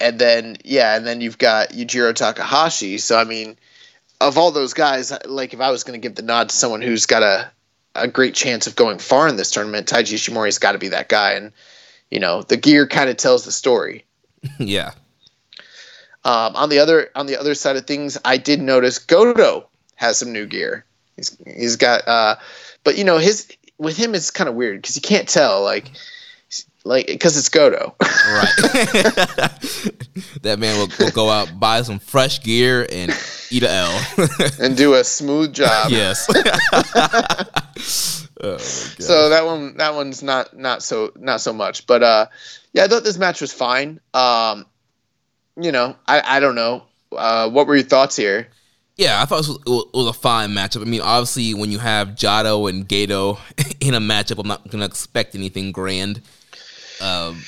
[0.00, 2.96] and then yeah, and then you've got Yujiro Takahashi.
[2.96, 3.58] So I mean,
[4.18, 6.80] of all those guys, like if I was going to give the nod to someone
[6.80, 7.50] who's got a
[7.94, 11.08] a great chance of going far in this tournament, Taiji Ishimori's got to be that
[11.08, 11.32] guy.
[11.32, 11.52] And
[12.10, 14.04] you know, the gear kind of tells the story.
[14.58, 14.92] yeah.
[16.24, 20.18] Um, on the other on the other side of things, I did notice Goto has
[20.18, 20.84] some new gear.
[21.16, 22.36] He's he's got, uh,
[22.84, 25.90] but you know his with him it's kind of weird because you can't tell like
[26.84, 27.94] like because it's Goto.
[28.00, 28.54] right.
[30.42, 33.12] that man will, will, go out buy some fresh gear and
[33.50, 34.06] eat a L
[34.60, 35.90] and do a smooth job.
[35.90, 36.26] Yes.
[38.42, 41.86] oh so that one, that one's not not so not so much.
[41.86, 42.26] But uh,
[42.72, 44.00] yeah, I thought this match was fine.
[44.14, 44.66] Um,
[45.60, 46.84] you know, I I don't know.
[47.12, 48.48] Uh, what were your thoughts here?
[48.96, 50.82] Yeah, I thought it was, it was, a fine matchup.
[50.82, 53.38] I mean, obviously, when you have Jado and Gedo
[53.80, 56.20] in a matchup, I'm not going to expect anything grand.
[57.00, 57.42] Um,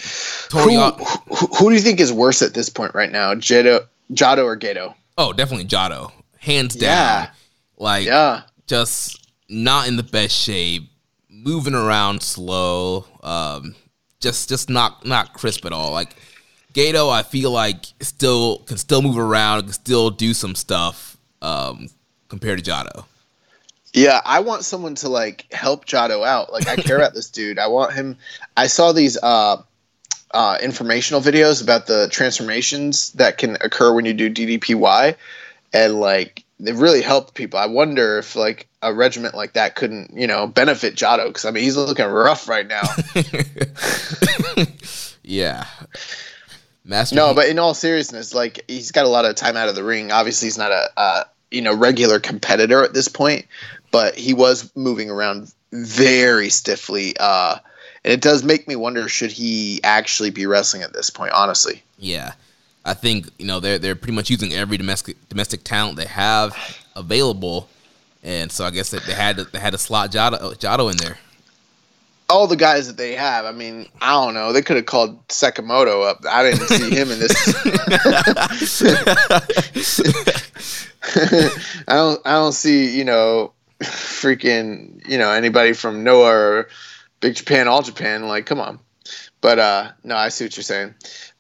[0.51, 4.45] who, who, who, do you think is worse at this point right now, Jado, Jado
[4.45, 4.95] or Gedo?
[5.19, 6.91] Oh, definitely Jado, hands down.
[6.91, 7.31] Yeah.
[7.77, 10.91] Like, yeah, just not in the best shape,
[11.29, 13.75] moving around slow, um,
[14.21, 15.93] just just not not crisp at all.
[15.93, 16.17] Like
[16.73, 21.89] Gedo, I feel like still can still move around, can still do some stuff um,
[22.29, 23.05] compared to Jado.
[23.93, 26.53] Yeah, I want someone to like help Jado out.
[26.53, 27.59] Like I care about this dude.
[27.59, 28.17] I want him.
[28.57, 29.63] I saw these uh,
[30.31, 35.17] uh, informational videos about the transformations that can occur when you do DDPY,
[35.73, 37.59] and like they really helped people.
[37.59, 41.51] I wonder if like a regiment like that couldn't, you know, benefit Jado because I
[41.51, 42.83] mean he's looking rough right now.
[45.23, 45.67] yeah.
[46.85, 49.75] Master no, but in all seriousness, like he's got a lot of time out of
[49.75, 50.11] the ring.
[50.11, 53.47] Obviously, he's not a uh, you know regular competitor at this point,
[53.93, 57.15] but he was moving around very stiffly.
[57.21, 57.59] Uh,
[58.05, 61.33] and it does make me wonder: should he actually be wrestling at this point?
[61.33, 62.33] Honestly, yeah,
[62.85, 66.57] I think you know they're they're pretty much using every domestic domestic talent they have
[66.97, 67.69] available,
[68.25, 70.97] and so I guess that they had to, they had to slot Jado, Jado in
[70.97, 71.17] there
[72.33, 73.45] all the guys that they have.
[73.45, 74.53] I mean, I don't know.
[74.53, 76.25] They could have called Sekimoto up.
[76.29, 77.33] I didn't see him in this.
[81.89, 82.21] I don't.
[82.25, 82.97] I don't see.
[82.97, 83.53] You know,
[83.83, 85.07] freaking.
[85.09, 86.69] You know, anybody from Noah or
[87.21, 88.29] Big Japan, All Japan.
[88.29, 88.79] Like, come on.
[89.41, 90.95] But uh no, I see what you're saying.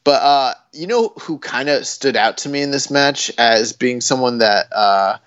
[0.05, 3.73] But uh, you know who kind of stood out to me in this match as
[3.73, 5.19] being someone that uh,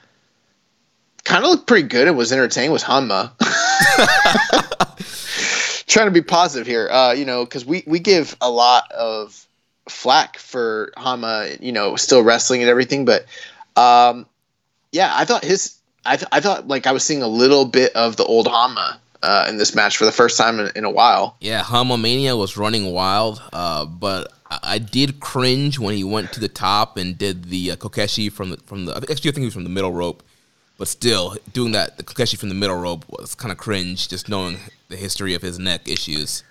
[1.24, 3.32] kind of looked pretty good and was entertaining was Honma.
[5.88, 9.48] trying to be positive here, uh, you know, because we, we give a lot of
[9.88, 13.26] flack for Honma, you know, still wrestling and everything, but
[13.78, 14.26] um,
[14.92, 15.75] yeah, I thought his,
[16.06, 18.98] I, th- I thought like I was seeing a little bit of the old Honma
[19.24, 21.36] uh, in this match for the first time in, in a while.
[21.40, 24.32] Yeah, Honma Mania was running wild, uh, but
[24.64, 28.52] I did cringe when he went to the top and did the uh, Kokeshi from
[28.52, 28.96] the from the.
[28.96, 30.24] Actually, I think he was from the middle rope,
[30.78, 34.08] but still doing that the Kokeshi from the middle rope was kind of cringe.
[34.08, 34.58] Just knowing
[34.90, 36.44] the history of his neck issues.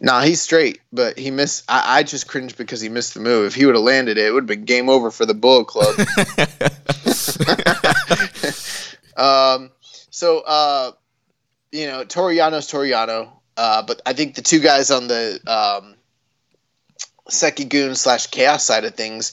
[0.00, 1.64] Nah, he's straight, but he missed.
[1.68, 3.46] I, I just cringed because he missed the move.
[3.46, 5.64] If he would have landed it, it would have been game over for the Bull
[5.64, 5.94] Club.
[9.18, 9.70] um,
[10.10, 10.92] so, uh,
[11.72, 15.94] you know, Toru Yano's Toriano, uh, but I think the two guys on the um,
[17.28, 19.32] Seikigun slash Chaos side of things.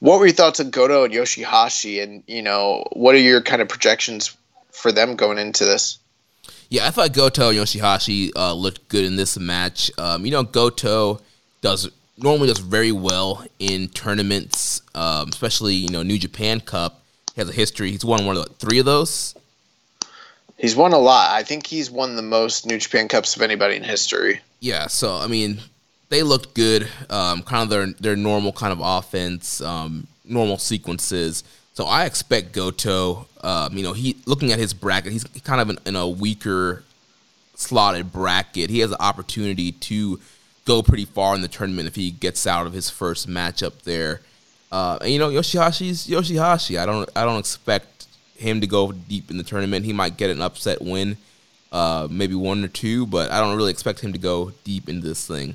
[0.00, 3.62] What were your thoughts on Goto and Yoshihashi, and you know, what are your kind
[3.62, 4.36] of projections
[4.70, 5.98] for them going into this?
[6.68, 9.90] Yeah, I thought Goto and Yoshihashi uh, looked good in this match.
[9.96, 11.20] Um, you know, Goto
[11.62, 11.88] does
[12.18, 17.03] normally does very well in tournaments, um, especially you know New Japan Cup.
[17.34, 17.90] He has a history.
[17.90, 19.34] He's won one of the, three of those.
[20.56, 21.30] He's won a lot.
[21.34, 24.40] I think he's won the most New Japan Cups of anybody in history.
[24.60, 25.58] Yeah, so I mean,
[26.10, 26.88] they looked good.
[27.10, 31.42] Um, kind of their their normal kind of offense, um, normal sequences.
[31.74, 33.26] So I expect Goto.
[33.40, 36.84] Um, you know, he looking at his bracket, he's kind of in, in, a weaker
[37.56, 38.70] slotted bracket.
[38.70, 40.20] He has an opportunity to
[40.64, 44.20] go pretty far in the tournament if he gets out of his first matchup there.
[44.72, 46.78] Uh, and you know, Yoshihashi's Yoshihashi.
[46.78, 48.06] I don't I don't expect
[48.36, 49.84] him to go deep in the tournament.
[49.84, 51.16] He might get an upset win,
[51.72, 55.00] uh, maybe one or two, but I don't really expect him to go deep in
[55.00, 55.54] this thing.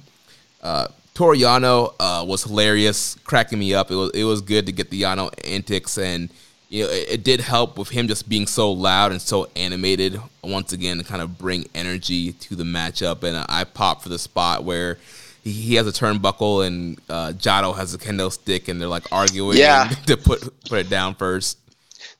[0.62, 3.92] Uh, Toru Yano uh, was hilarious, cracking me up.
[3.92, 6.30] It was it was good to get the Yano antics, and
[6.70, 10.20] you know it, it, did help with him just being so loud and so animated
[10.42, 13.24] once again to kind of bring energy to the matchup.
[13.24, 14.98] And I popped for the spot where
[15.50, 19.12] he, he has a turnbuckle and uh, Jado has a kendo stick, and they're like
[19.12, 19.90] arguing yeah.
[20.06, 21.58] to put put it down first.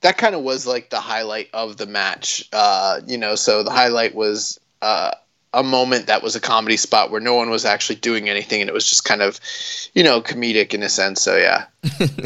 [0.02, 3.36] That kind of was like the highlight of the match, uh, you know.
[3.36, 5.12] So the highlight was uh,
[5.54, 8.70] a moment that was a comedy spot where no one was actually doing anything and
[8.70, 9.40] it was just kind of,
[9.94, 11.22] you know, comedic in a sense.
[11.22, 11.66] So yeah.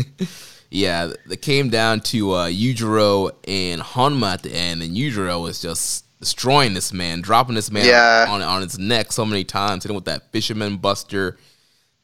[0.70, 5.62] yeah, it came down to uh, Yujiro and Honma at the end, and Yujiro was
[5.62, 8.26] just destroying this man, dropping this man yeah.
[8.30, 11.38] on on his neck so many times, hitting with that fisherman buster.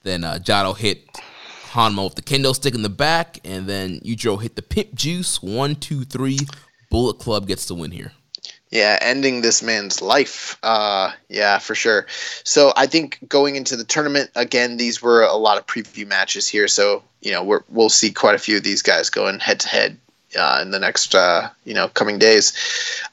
[0.03, 1.07] Then uh, Jado hit
[1.71, 5.41] Honma with the kendo stick in the back, and then Yujiro hit the pimp juice.
[5.41, 6.39] One, two, three.
[6.89, 8.11] Bullet Club gets the win here.
[8.71, 10.57] Yeah, ending this man's life.
[10.61, 12.05] Uh, yeah, for sure.
[12.43, 16.47] So I think going into the tournament again, these were a lot of preview matches
[16.47, 16.67] here.
[16.67, 19.67] So you know we will see quite a few of these guys going head to
[19.67, 19.97] head
[20.37, 22.53] uh, in the next uh, you know coming days.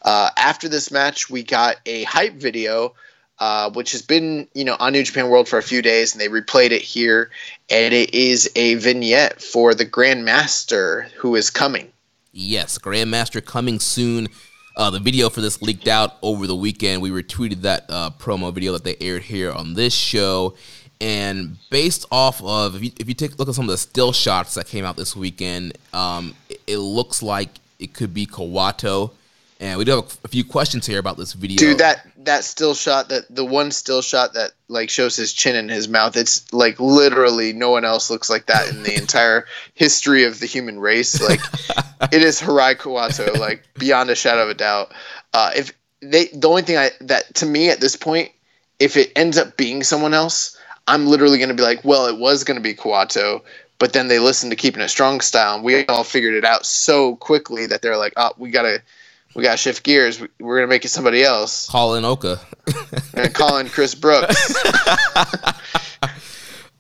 [0.03, 2.95] Uh, after this match, we got a hype video.
[3.39, 6.21] Uh, which has been, you know, on New Japan World for a few days, and
[6.23, 7.31] they replayed it here,
[7.69, 11.93] and it is a vignette for the Grandmaster who is coming.
[12.33, 14.29] Yes, Grandmaster coming soon.
[14.77, 17.01] Uh, the video for this leaked out over the weekend.
[17.01, 20.55] We retweeted that uh, promo video that they aired here on this show.
[21.01, 23.79] And based off of, if you, if you take a look at some of the
[23.79, 28.27] still shots that came out this weekend, um, it, it, looks like it could be
[28.27, 29.11] Kawato.
[29.61, 31.57] And we do have a, few questions here about this video.
[31.57, 35.57] Dude, that that still shot, that the one still shot that like shows his chin
[35.57, 39.47] and his mouth, it's like literally no one else looks like that in the entire
[39.73, 41.23] history of the human race.
[41.23, 41.41] Like
[42.13, 44.93] it is Hirai Kawato, like beyond a shadow of a doubt.
[45.33, 48.31] Uh, if they, the only thing I that to me at this point,
[48.79, 50.56] if it ends up being someone else,
[50.87, 53.43] I'm literally going to be like, well, it was going to be Kawato,
[53.79, 56.65] but then they listened to keeping it strong style, and we all figured it out
[56.65, 58.83] so quickly that they're like, oh, we gotta.
[59.35, 60.19] We gotta shift gears.
[60.41, 61.69] We're gonna make it somebody else.
[61.69, 62.41] Call in Oka.
[63.13, 64.55] and call in Chris Brooks.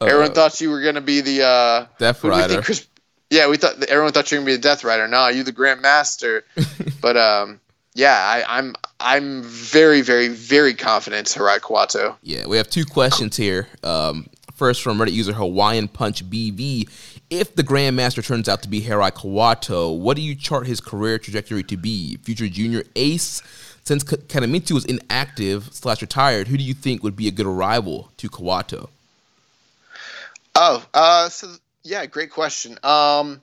[0.00, 2.62] everyone uh, thought you were gonna be the uh, Death Rider.
[2.62, 2.86] Chris,
[3.30, 5.08] yeah, we thought everyone thought you were gonna be the Death Rider.
[5.08, 6.44] No, you the Grand Master.
[7.00, 7.60] but um,
[7.96, 12.16] yeah, I, am I'm, I'm very very very confident Hirai Kawato.
[12.22, 13.68] Yeah, we have two questions here.
[13.82, 16.88] Um, first from Reddit user Hawaiian Punch BV.
[17.28, 21.18] If the Grandmaster turns out to be Hirai Kawato, what do you chart his career
[21.18, 22.18] trajectory to be?
[22.18, 23.42] Future junior ace?
[23.82, 28.10] Since Kanemitsu was inactive slash retired, who do you think would be a good rival
[28.18, 28.88] to Kawato?
[30.54, 31.48] Oh, uh, so
[31.82, 32.78] yeah, great question.
[32.82, 33.42] Um,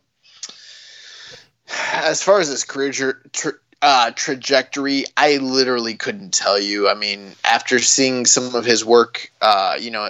[1.94, 2.92] as far as his career
[3.32, 3.54] tra-
[3.84, 6.88] uh, trajectory, I literally couldn't tell you.
[6.88, 10.10] I mean, after seeing some of his work, uh, you know,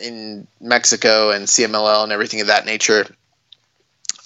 [0.00, 3.06] in Mexico and CMLL and everything of that nature,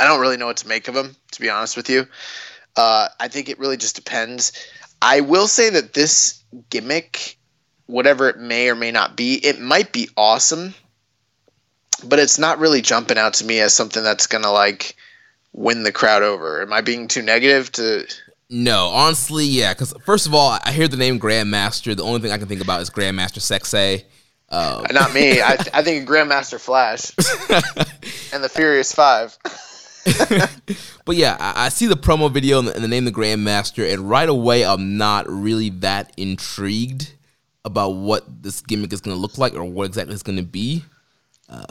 [0.01, 2.09] I don't really know what to make of him, to be honest with you.
[2.77, 4.53] Uh, I think it really just depends.
[5.01, 7.39] I will say that this gimmick,
[7.87, 10.75] whatever it may or may not be, it might be awesome,
[12.03, 14.97] but it's not really jumping out to me as something that's gonna like
[15.53, 16.63] win the crowd over.
[16.63, 18.09] Am I being too negative to?
[18.51, 19.75] No, honestly, yeah.
[19.75, 21.97] Because first of all, I hear the name Grandmaster.
[21.97, 24.05] The only thing I can think about is Grandmaster Sexay.
[24.51, 24.87] Um.
[24.91, 25.41] Not me.
[25.43, 27.13] I, I think Grandmaster Flash
[28.33, 29.37] and the Furious Five.
[31.05, 33.93] but yeah, I, I, see the promo video and the, and the name the Grandmaster,
[33.93, 37.13] and right away I'm not really that intrigued
[37.65, 40.45] about what this gimmick is going to look like or what exactly it's going to
[40.45, 40.85] be.
[41.49, 41.65] Uh,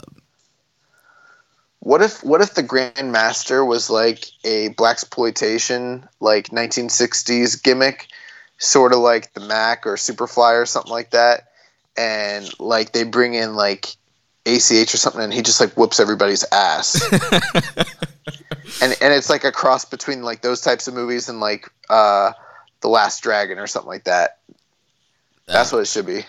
[1.80, 8.08] what if what if the Grandmaster was like a black exploitation like 1960s gimmick,
[8.58, 11.48] sort of like the Mac or Superfly or something like that,
[11.96, 13.96] and like they bring in like
[14.44, 17.00] ACH or something, and he just like whoops everybody's ass.
[18.82, 22.32] and and it's like a cross between like those types of movies and like uh,
[22.80, 24.38] the Last Dragon or something like that.
[25.46, 26.24] That's what it should be.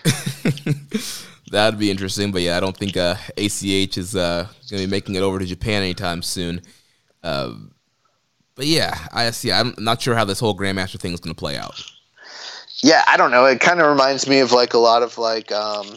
[1.50, 4.90] That'd be interesting, but yeah, I don't think uh, ACH is uh, going to be
[4.90, 6.62] making it over to Japan anytime soon.
[7.24, 7.54] Uh,
[8.54, 9.50] but yeah, I see.
[9.50, 11.82] I'm not sure how this whole Grandmaster thing is going to play out.
[12.82, 13.46] Yeah, I don't know.
[13.46, 15.96] It kind of reminds me of like a lot of like um,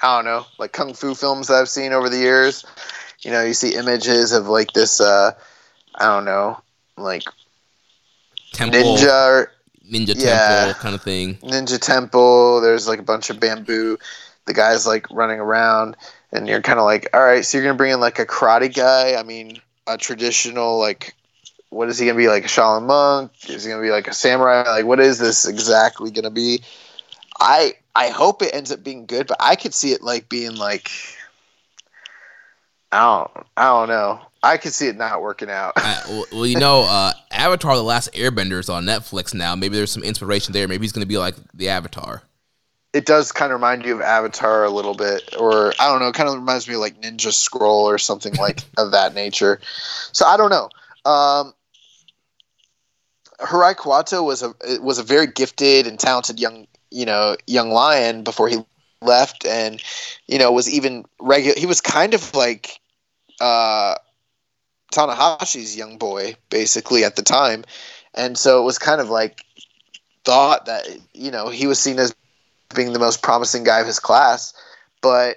[0.00, 2.64] I don't know, like kung fu films that I've seen over the years.
[3.22, 5.00] You know, you see images of like this.
[5.00, 5.32] Uh,
[5.94, 6.60] I don't know,
[6.98, 7.24] like
[8.52, 9.52] temple, ninja, or,
[9.90, 11.36] ninja yeah, temple kind of thing.
[11.36, 12.60] Ninja temple.
[12.60, 13.96] There's like a bunch of bamboo.
[14.46, 15.96] The guy's like running around,
[16.32, 18.74] and you're kind of like, all right, so you're gonna bring in like a karate
[18.74, 19.16] guy.
[19.16, 21.14] I mean, a traditional like.
[21.70, 23.32] What is he gonna be like a Shaolin monk?
[23.50, 24.62] Is he gonna be like a samurai?
[24.62, 26.62] Like, what is this exactly gonna be?
[27.40, 30.54] I I hope it ends up being good, but I could see it like being
[30.54, 30.90] like
[32.92, 34.20] I don't I don't know.
[34.42, 35.74] I could see it not working out.
[35.76, 39.56] well, well, you know, uh, Avatar: The Last Airbender is on Netflix now.
[39.56, 40.68] Maybe there's some inspiration there.
[40.68, 42.22] Maybe he's going to be like the Avatar.
[42.92, 46.08] It does kind of remind you of Avatar a little bit, or I don't know.
[46.08, 49.60] It kind of reminds me of like Ninja Scroll or something like of that nature.
[50.12, 50.70] So I don't know.
[51.10, 51.54] Um,
[53.40, 58.22] Hirai Kawato was a was a very gifted and talented young you know young lion
[58.22, 58.58] before he
[59.02, 59.82] left, and
[60.26, 61.58] you know was even regular.
[61.58, 62.80] He was kind of like
[63.40, 63.96] uh,
[64.92, 67.64] Tanahashi's young boy, basically at the time,
[68.14, 69.44] and so it was kind of like
[70.24, 72.14] thought that you know he was seen as
[72.74, 74.54] being the most promising guy of his class,
[75.00, 75.36] but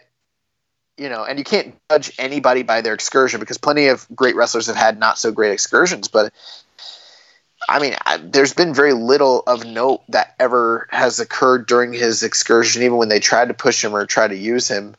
[0.97, 4.67] you know, and you can't judge anybody by their excursion because plenty of great wrestlers
[4.67, 6.09] have had not so great excursions.
[6.09, 6.33] But
[7.69, 12.21] I mean, I, there's been very little of note that ever has occurred during his
[12.21, 14.95] excursion, even when they tried to push him or try to use him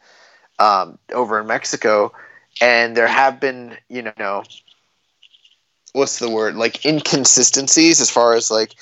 [0.58, 2.12] um, over in Mexico.
[2.62, 4.44] And there have been, you know,
[5.92, 8.74] what's the word like inconsistencies as far as like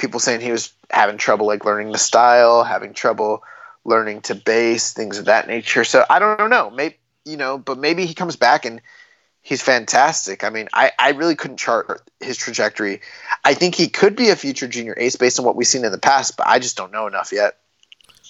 [0.00, 3.42] people saying he was having trouble like learning the style, having trouble
[3.84, 5.84] learning to base things of that nature.
[5.84, 8.80] So I don't know, maybe you know, but maybe he comes back and
[9.42, 10.44] he's fantastic.
[10.44, 13.00] I mean, I, I really couldn't chart his trajectory.
[13.44, 15.92] I think he could be a future junior ace based on what we've seen in
[15.92, 17.58] the past, but I just don't know enough yet.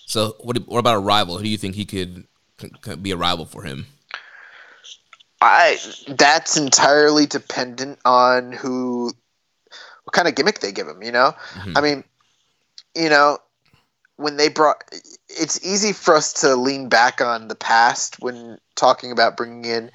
[0.06, 1.38] So, what, what about a rival?
[1.38, 2.26] Who do you think he could,
[2.80, 3.86] could be a rival for him?
[5.40, 9.12] I that's entirely dependent on who,
[10.10, 11.02] what kind of gimmick they give him.
[11.02, 11.76] You know, mm-hmm.
[11.76, 12.04] I mean,
[12.96, 13.38] you know,
[14.16, 14.82] when they brought,
[15.28, 19.90] it's easy for us to lean back on the past when talking about bringing in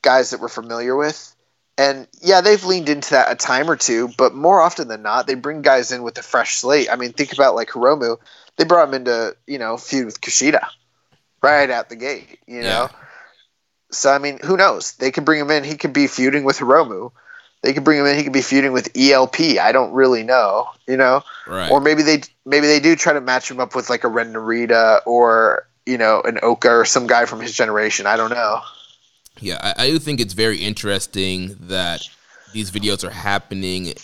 [0.00, 1.34] guys that we're familiar with.
[1.76, 5.26] And yeah, they've leaned into that a time or two, but more often than not,
[5.26, 6.88] they bring guys in with a fresh slate.
[6.90, 8.16] I mean, think about like Hiromu.
[8.56, 10.66] They brought him into, you know, feud with Kushida
[11.42, 12.68] right out the gate, you know?
[12.68, 12.88] Yeah.
[13.92, 14.94] So, I mean, who knows?
[14.94, 15.62] They could bring him in.
[15.62, 17.12] He could be feuding with Hiromu.
[17.62, 18.16] They could bring him in.
[18.16, 19.40] He could be feuding with ELP.
[19.60, 21.22] I don't really know, you know?
[21.46, 21.70] Right.
[21.70, 24.32] Or maybe they maybe they do try to match him up with like a Ren
[24.32, 28.06] Narita or, you know, an Oka or some guy from his generation.
[28.06, 28.60] I don't know.
[29.40, 32.02] Yeah, I, I do think it's very interesting that
[32.52, 33.94] these videos are happening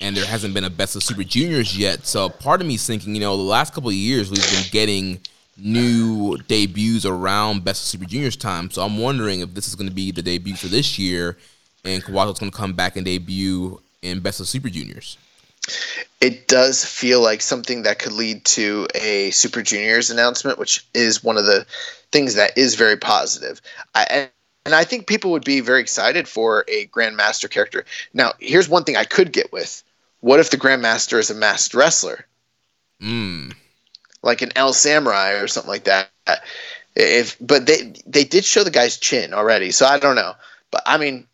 [0.00, 2.06] and there hasn't been a best of super juniors yet.
[2.06, 4.70] So part of me is thinking, you know, the last couple of years we've been
[4.70, 5.20] getting
[5.56, 8.70] new debuts around best of super juniors time.
[8.70, 11.38] So I'm wondering if this is going to be the debut for this year,
[11.86, 15.16] and Kawato's going to come back and debut in best of super juniors.
[16.20, 21.24] It does feel like something that could lead to a super juniors announcement, which is
[21.24, 21.66] one of the
[22.12, 23.60] things that is very positive.
[23.94, 24.28] I,
[24.64, 27.84] and I think people would be very excited for a Grandmaster character.
[28.12, 29.82] Now, here's one thing I could get with.
[30.20, 32.26] What if the Grandmaster is a masked wrestler?
[33.00, 33.54] Mm.
[34.22, 36.10] Like an El Samurai or something like that.
[36.94, 40.34] If but they they did show the guy's chin already, so I don't know.
[40.70, 41.26] But I mean,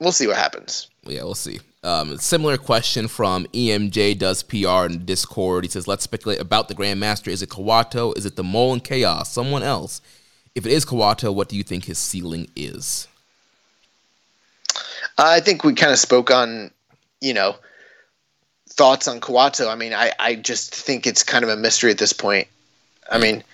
[0.00, 0.88] we'll see what happens.
[1.04, 1.60] Yeah, we'll see.
[1.82, 5.64] Um, similar question from EMJ does PR in Discord.
[5.64, 7.28] He says, "Let's speculate about the Grandmaster.
[7.28, 8.16] Is it Kawato?
[8.16, 9.32] Is it the Mole and Chaos?
[9.32, 10.00] Someone else?
[10.56, 13.06] if it is Kawato, what do you think his ceiling is?
[15.18, 16.70] I think we kind of spoke on,
[17.20, 17.56] you know,
[18.70, 19.70] thoughts on Kawato.
[19.70, 22.48] I mean, I, I just think it's kind of a mystery at this point.
[23.10, 23.44] I mean,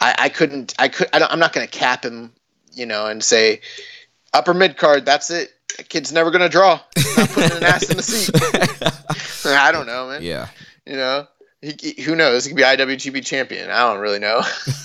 [0.00, 2.32] I, I couldn't, I could, I am not going to cap him,
[2.72, 3.60] you know, and say
[4.34, 5.06] upper mid card.
[5.06, 5.52] That's it.
[5.88, 6.80] Kid's never to draw.
[7.16, 8.02] not putting an ass in the
[9.44, 9.46] seat.
[9.46, 10.22] I don't know, man.
[10.22, 10.48] Yeah.
[10.86, 11.26] You know,
[11.62, 12.44] he, who knows?
[12.44, 13.70] He could be IWGP champion.
[13.70, 14.42] I don't really know.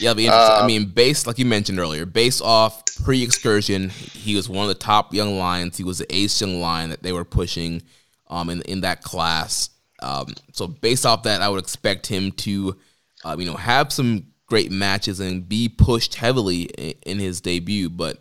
[0.00, 0.30] yeah, be interesting.
[0.30, 4.68] Uh, I mean, based like you mentioned earlier, based off pre-excursion, he was one of
[4.68, 5.76] the top young lions.
[5.76, 7.82] He was the ace young lion that they were pushing
[8.28, 9.70] um, in in that class.
[10.00, 12.76] Um, so based off that, I would expect him to,
[13.24, 17.88] uh, you know, have some great matches and be pushed heavily in, in his debut.
[17.88, 18.18] But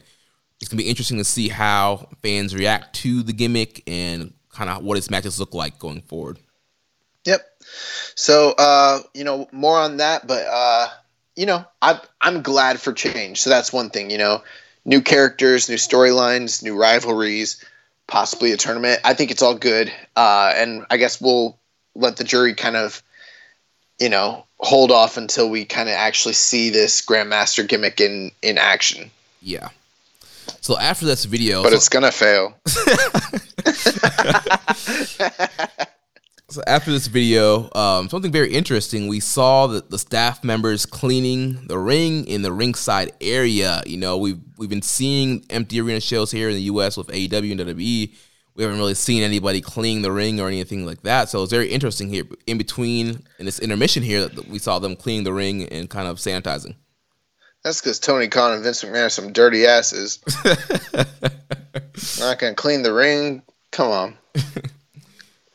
[0.59, 4.83] it's gonna be interesting to see how fans react to the gimmick and kind of
[4.83, 6.39] what his matches look like going forward.
[7.25, 7.45] Yep.
[8.15, 10.87] So uh, you know, more on that, but uh,
[11.35, 13.41] you know, I'm I'm glad for change.
[13.41, 14.43] So that's one thing, you know.
[14.83, 17.63] New characters, new storylines, new rivalries,
[18.07, 19.01] possibly a tournament.
[19.03, 19.91] I think it's all good.
[20.15, 21.57] Uh, and I guess we'll
[21.93, 23.03] let the jury kind of,
[23.99, 28.57] you know, hold off until we kind of actually see this Grandmaster gimmick in in
[28.57, 29.11] action.
[29.41, 29.69] Yeah.
[30.61, 32.59] So after this video, but so- it's gonna fail.
[36.49, 39.09] So after this video, um, something very interesting.
[39.09, 43.83] We saw that the staff members cleaning the ring in the ringside area.
[43.85, 46.95] You know, we've we've been seeing empty arena shows here in the U.S.
[46.95, 48.13] with AEW and WWE.
[48.55, 51.27] We haven't really seen anybody cleaning the ring or anything like that.
[51.27, 52.23] So it's very interesting here.
[52.47, 56.07] In between, in this intermission here, that we saw them cleaning the ring and kind
[56.07, 56.75] of sanitizing.
[57.67, 60.19] That's because Tony Khan and Vince McMahon are some dirty asses.
[62.17, 63.43] Not gonna clean the ring.
[63.71, 64.17] Come on.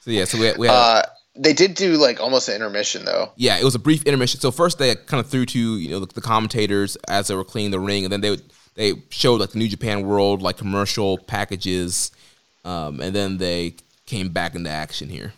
[0.00, 1.02] So yeah, so we, we had, uh,
[1.36, 3.30] they did do like almost an intermission though.
[3.36, 4.40] Yeah, it was a brief intermission.
[4.40, 7.44] So first they kind of threw to you know the, the commentators as they were
[7.44, 8.42] cleaning the ring, and then they would,
[8.74, 12.10] they showed like the New Japan World like commercial packages,
[12.64, 15.34] um, and then they came back into action here.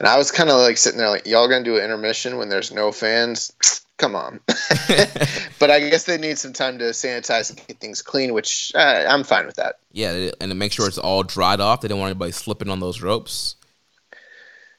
[0.00, 2.48] And I was kind of like sitting there like, y'all gonna do an intermission when
[2.48, 3.52] there's no fans?
[3.98, 4.40] Come on.
[5.58, 9.04] but I guess they need some time to sanitize and get things clean, which uh,
[9.08, 9.76] I'm fine with that.
[9.92, 11.80] Yeah, and to make sure it's all dried off.
[11.80, 13.56] They don't want anybody slipping on those ropes.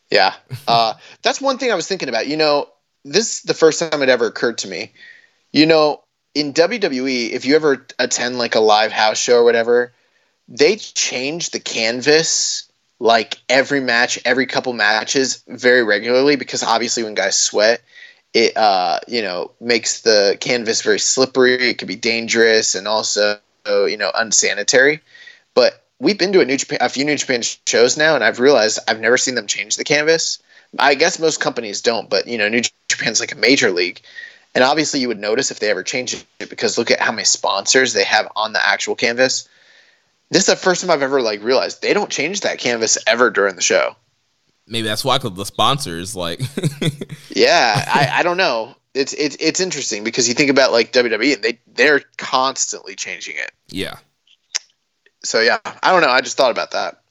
[0.10, 0.36] Yeah,
[0.68, 0.94] uh,
[1.24, 2.28] that's one thing I was thinking about.
[2.28, 2.70] You know,
[3.04, 4.92] this is the first time it ever occurred to me.
[5.52, 6.04] You know,
[6.36, 9.94] in WWE, if you ever attend like a live house show or whatever,
[10.48, 17.14] they change the canvas like every match, every couple matches very regularly because obviously when
[17.16, 17.82] guys sweat,
[18.34, 21.70] it uh, you know makes the canvas very slippery.
[21.70, 25.02] It could be dangerous and also you know unsanitary.
[25.54, 28.80] But we've been to a Japan, a few New Japan shows now, and I've realized
[28.88, 30.40] I've never seen them change the canvas.
[30.80, 34.02] I guess most companies don't, but you know, New Japan's like a major league,
[34.56, 37.26] and obviously you would notice if they ever change it because look at how many
[37.26, 39.48] sponsors they have on the actual canvas.
[40.30, 43.30] This is the first time I've ever like realized they don't change that canvas ever
[43.30, 43.96] during the show.
[44.68, 46.40] Maybe that's why because the sponsors like.
[47.30, 48.76] yeah, I, I don't know.
[48.94, 53.36] It's it's it's interesting because you think about like WWE and they they're constantly changing
[53.38, 53.52] it.
[53.68, 53.98] Yeah.
[55.24, 56.10] So yeah, I don't know.
[56.10, 57.02] I just thought about that.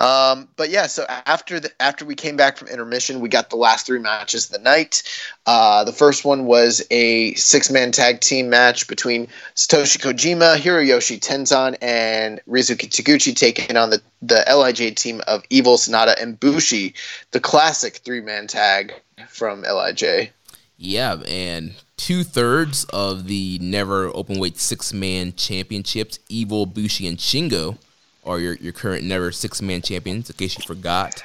[0.00, 3.56] Um, but yeah, so after the, after we came back from intermission, we got the
[3.56, 5.02] last three matches of the night.
[5.44, 11.20] Uh, the first one was a six man tag team match between Satoshi Kojima, Hiroyoshi
[11.20, 16.94] Tenzan, and Ryusuke Taguchi, taking on the the LIJ team of Evil Sanada and Bushi,
[17.32, 18.94] the classic three man tag
[19.28, 20.30] from LIJ.
[20.78, 27.76] Yeah, and two thirds of the never openweight six man championships, Evil, Bushi, and Shingo
[28.24, 31.22] are your, your current never six man champions, in case you forgot.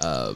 [0.00, 0.34] Uh,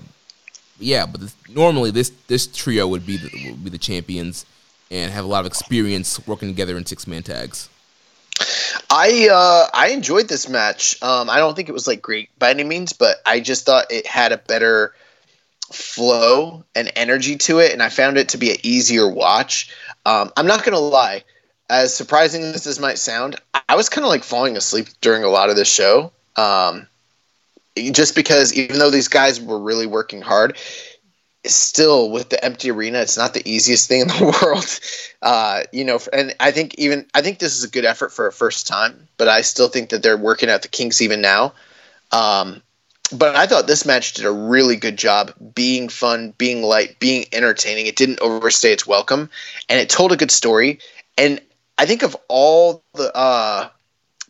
[0.78, 4.44] yeah, but this, normally this this trio would be the, would be the champions
[4.90, 7.68] and have a lot of experience working together in six man tags.
[8.90, 11.02] I uh, I enjoyed this match.
[11.02, 13.90] Um, I don't think it was like great by any means, but I just thought
[13.90, 14.94] it had a better
[15.72, 19.74] flow and energy to it, and I found it to be an easier watch.
[20.04, 21.24] Um, I'm not gonna lie,
[21.72, 23.36] as surprising as this might sound,
[23.68, 26.12] I was kind of like falling asleep during a lot of this show.
[26.36, 26.86] Um,
[27.76, 30.58] just because even though these guys were really working hard,
[31.46, 34.80] still with the empty arena, it's not the easiest thing in the world.
[35.22, 38.26] Uh, you know, and I think even I think this is a good effort for
[38.26, 41.54] a first time, but I still think that they're working out the kinks even now.
[42.10, 42.62] Um,
[43.10, 47.24] but I thought this match did a really good job being fun, being light, being
[47.32, 47.86] entertaining.
[47.86, 49.30] It didn't overstay its welcome,
[49.70, 50.78] and it told a good story.
[51.16, 51.40] And
[51.78, 53.68] I think of all the uh,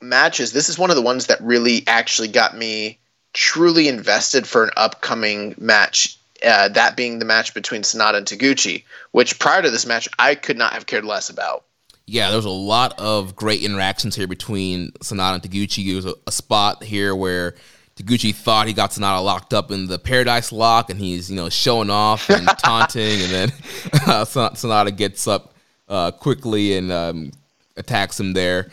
[0.00, 2.98] matches, this is one of the ones that really actually got me
[3.32, 6.18] truly invested for an upcoming match.
[6.44, 10.34] Uh, that being the match between Sanada and Taguchi, which prior to this match I
[10.34, 11.64] could not have cared less about.
[12.06, 15.86] Yeah, there was a lot of great interactions here between Sanada and Taguchi.
[15.86, 17.54] There was a, a spot here where
[17.96, 21.48] Taguchi thought he got Sanada locked up in the Paradise Lock, and he's you know
[21.48, 23.48] showing off and taunting, and then
[24.06, 25.51] uh, Sanada gets up
[25.92, 27.30] uh, quickly and um,
[27.76, 28.68] attacks him there.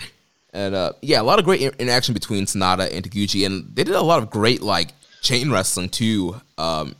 [0.53, 3.93] And uh, yeah, a lot of great interaction between Sanada and Taguchi, and they did
[3.93, 6.95] a lot of great like chain wrestling too um,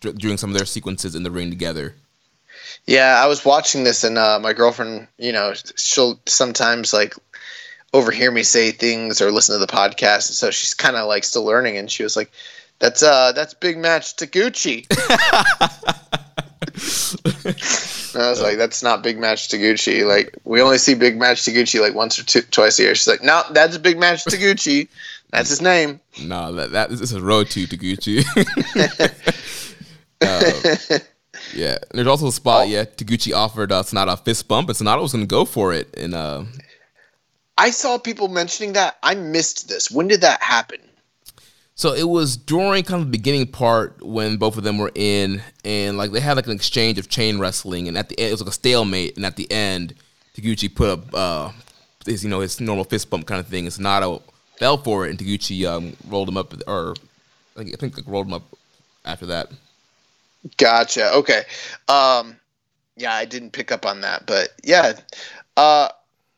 [0.00, 1.94] d- during some of their sequences in the ring together.
[2.86, 7.14] Yeah, I was watching this, and uh, my girlfriend, you know, she'll sometimes like
[7.92, 11.44] overhear me say things or listen to the podcast, so she's kind of like still
[11.44, 12.32] learning, and she was like,
[12.80, 14.86] "That's uh, that's big match Taguchi."
[18.14, 20.06] I was like, that's not Big Match Taguchi.
[20.06, 22.94] Like, we only see Big Match Taguchi like once or two, twice a year.
[22.94, 24.88] She's like, no, that's Big Match Taguchi.
[25.30, 26.00] That's his name.
[26.22, 28.22] No, that that this is Road to Taguchi.
[30.20, 30.98] uh,
[31.54, 32.66] yeah, there's also a spot.
[32.66, 32.70] Oh.
[32.70, 35.72] Yeah, Taguchi offered uh, Sanada a fist bump, and Sanada was going to go for
[35.72, 35.94] it.
[35.96, 36.44] And uh,
[37.56, 38.98] I saw people mentioning that.
[39.02, 39.90] I missed this.
[39.90, 40.80] When did that happen?
[41.82, 45.42] So it was during kind of the beginning part when both of them were in,
[45.64, 48.30] and like they had like an exchange of chain wrestling, and at the end it
[48.30, 49.92] was like a stalemate, and at the end,
[50.36, 51.50] Taguchi put up uh,
[52.06, 54.22] his you know his normal fist bump kind of thing, and Sanada
[54.58, 56.94] fell for it, and Taguchi um, rolled him up, or
[57.56, 58.44] I think, I think like rolled him up
[59.04, 59.50] after that.
[60.58, 61.12] Gotcha.
[61.14, 61.42] Okay.
[61.88, 62.36] Um,
[62.96, 64.92] yeah, I didn't pick up on that, but yeah.
[65.56, 65.88] Uh,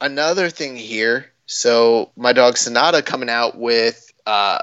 [0.01, 1.27] another thing here.
[1.45, 4.61] So my dog Sanada coming out with uh,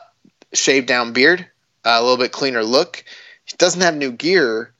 [0.53, 1.45] shaved down beard,
[1.85, 3.03] uh, a little bit cleaner look.
[3.45, 4.71] He doesn't have new gear,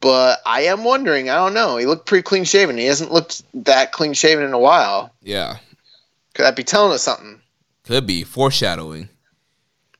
[0.00, 1.30] but I am wondering.
[1.30, 1.76] I don't know.
[1.76, 2.76] He looked pretty clean shaven.
[2.76, 5.12] He hasn't looked that clean shaven in a while.
[5.22, 5.58] Yeah.
[6.34, 7.40] Could that be telling us something?
[7.84, 9.08] Could be foreshadowing.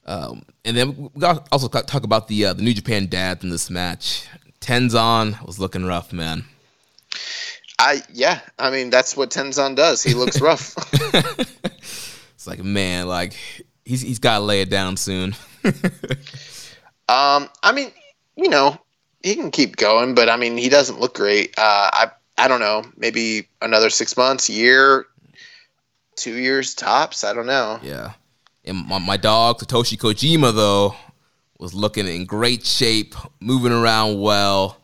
[0.07, 3.51] Um, and then we got also talk about the uh, the New Japan dads in
[3.51, 4.27] this match.
[4.61, 6.45] Tenzan was looking rough, man.
[7.79, 10.03] I yeah, I mean that's what Tenzan does.
[10.03, 10.75] He looks rough.
[12.35, 13.37] it's like man, like
[13.85, 15.35] he's he's got to lay it down soon.
[17.09, 17.91] um, I mean,
[18.37, 18.79] you know,
[19.23, 21.55] he can keep going, but I mean, he doesn't look great.
[21.59, 25.07] Uh, I I don't know, maybe another six months, year,
[26.17, 27.25] two years tops.
[27.25, 27.79] I don't know.
[27.83, 28.13] Yeah,
[28.65, 30.95] and my, my dog Satoshi Kojima though
[31.59, 34.79] was looking in great shape, moving around well.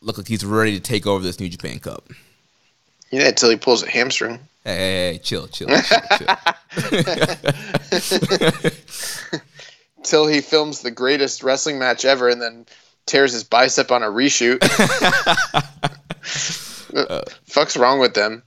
[0.00, 2.08] Look like he's ready to take over this New Japan Cup.
[3.10, 4.38] Yeah, until he pulls a hamstring.
[4.66, 6.26] Hey, hey, hey chill, chill, chill, chill.
[10.02, 12.66] Till he films the greatest wrestling match ever and then
[13.06, 14.60] tears his bicep on a reshoot.
[16.96, 18.42] uh, Fuck's wrong with them?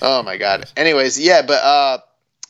[0.00, 0.72] Oh my god.
[0.74, 1.98] Anyways, yeah, but uh,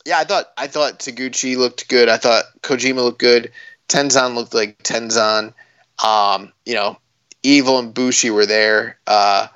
[0.05, 2.07] yeah, I thought I thought Taguchi looked good.
[2.07, 3.51] I thought Kojima looked good.
[3.89, 5.53] Tenzan looked like Tenzan.
[6.01, 6.97] Um, you know,
[7.43, 8.97] Evil and Bushi were there.
[9.05, 9.47] Uh,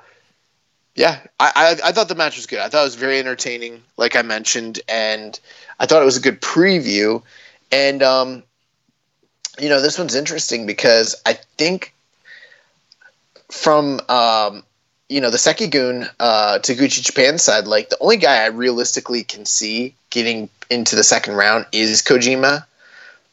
[0.94, 1.52] yeah, I,
[1.84, 2.60] I, I thought the match was good.
[2.60, 5.38] I thought it was very entertaining, like I mentioned, and
[5.80, 7.22] I thought it was a good preview.
[7.72, 8.42] And um,
[9.58, 11.92] you know, this one's interesting because I think
[13.50, 14.62] from um,
[15.08, 19.46] you know the Seikigun uh, Taguchi Japan side, like the only guy I realistically can
[19.46, 22.64] see getting into the second round is Kojima.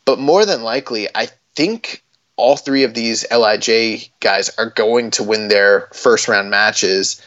[0.05, 2.01] But more than likely, I think
[2.37, 7.21] all three of these LIJ guys are going to win their first round matches.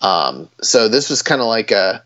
[0.00, 2.02] Um, so this was kind of like a,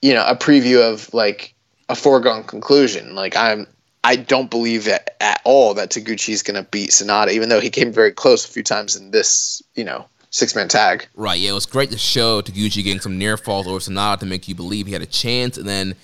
[0.00, 1.54] you know, a preview of like
[1.88, 3.14] a foregone conclusion.
[3.14, 3.66] Like I'm,
[4.04, 7.68] I don't believe at all that Taguchi is going to beat Sanada, even though he
[7.68, 11.06] came very close a few times in this, you know, six man tag.
[11.14, 11.38] Right.
[11.38, 14.48] Yeah, it was great to show Taguchi getting some near falls over Sanada to make
[14.48, 15.94] you believe he had a chance, and then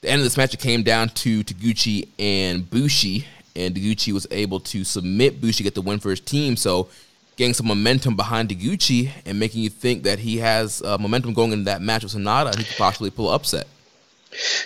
[0.00, 3.26] the end of this match it came down to Taguchi and Bushi,
[3.56, 6.56] and Taguchi was able to submit Bushi, get the win for his team.
[6.56, 6.88] So
[7.40, 11.52] getting some momentum behind Taguchi and making you think that he has uh, momentum going
[11.52, 13.66] into that match with Sanada and he could possibly pull upset.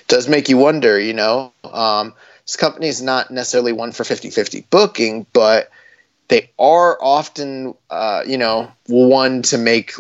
[0.08, 1.52] Does make you wonder, you know.
[1.62, 2.14] Um,
[2.44, 5.70] this company is not necessarily one for 50-50 booking, but
[6.26, 9.92] they are often, uh, you know, one to make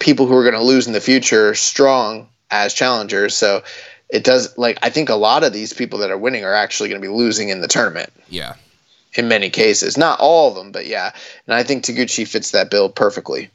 [0.00, 3.36] people who are going to lose in the future strong as challengers.
[3.36, 3.62] So
[4.08, 6.88] it does like I think a lot of these people that are winning are actually
[6.88, 8.12] going to be losing in the tournament.
[8.28, 8.54] Yeah.
[9.14, 11.12] In many cases, not all of them, but yeah.
[11.46, 13.50] And I think Taguchi fits that bill perfectly.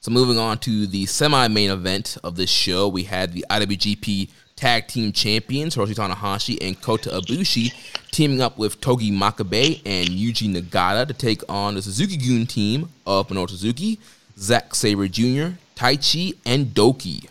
[0.00, 4.88] So moving on to the semi-main event of this show, we had the IWGP Tag
[4.88, 7.72] Team Champions Hiroshi Tanahashi and Kota Ibushi
[8.10, 13.28] teaming up with Togi Makabe and Yuji Nagata to take on the Suzuki-gun team of
[13.28, 13.98] Minoru Suzuki,
[14.36, 17.28] Zack Sabre Jr., Taichi, and Douki.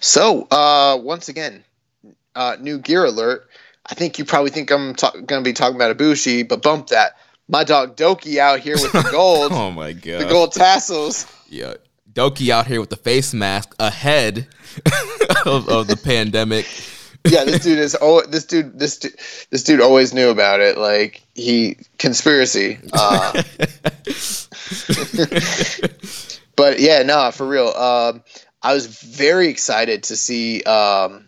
[0.00, 1.64] So, uh, once again,
[2.34, 3.48] uh, new gear alert.
[3.88, 6.88] I think you probably think I'm ta- going to be talking about Ibushi, but bump
[6.88, 7.16] that.
[7.48, 9.52] My dog Douki out here with the gold.
[9.52, 11.26] oh my god, the gold tassels.
[11.48, 11.74] Yeah,
[12.12, 14.48] Douki out here with the face mask ahead
[15.46, 16.66] of, of the pandemic.
[17.24, 19.14] yeah, this dude is oh this dude this dude,
[19.50, 20.76] this dude always knew about it.
[20.76, 22.78] Like he conspiracy.
[22.92, 23.42] Uh,
[26.56, 27.68] but yeah, no, for real.
[27.68, 28.24] Um,
[28.62, 31.25] I was very excited to see, um,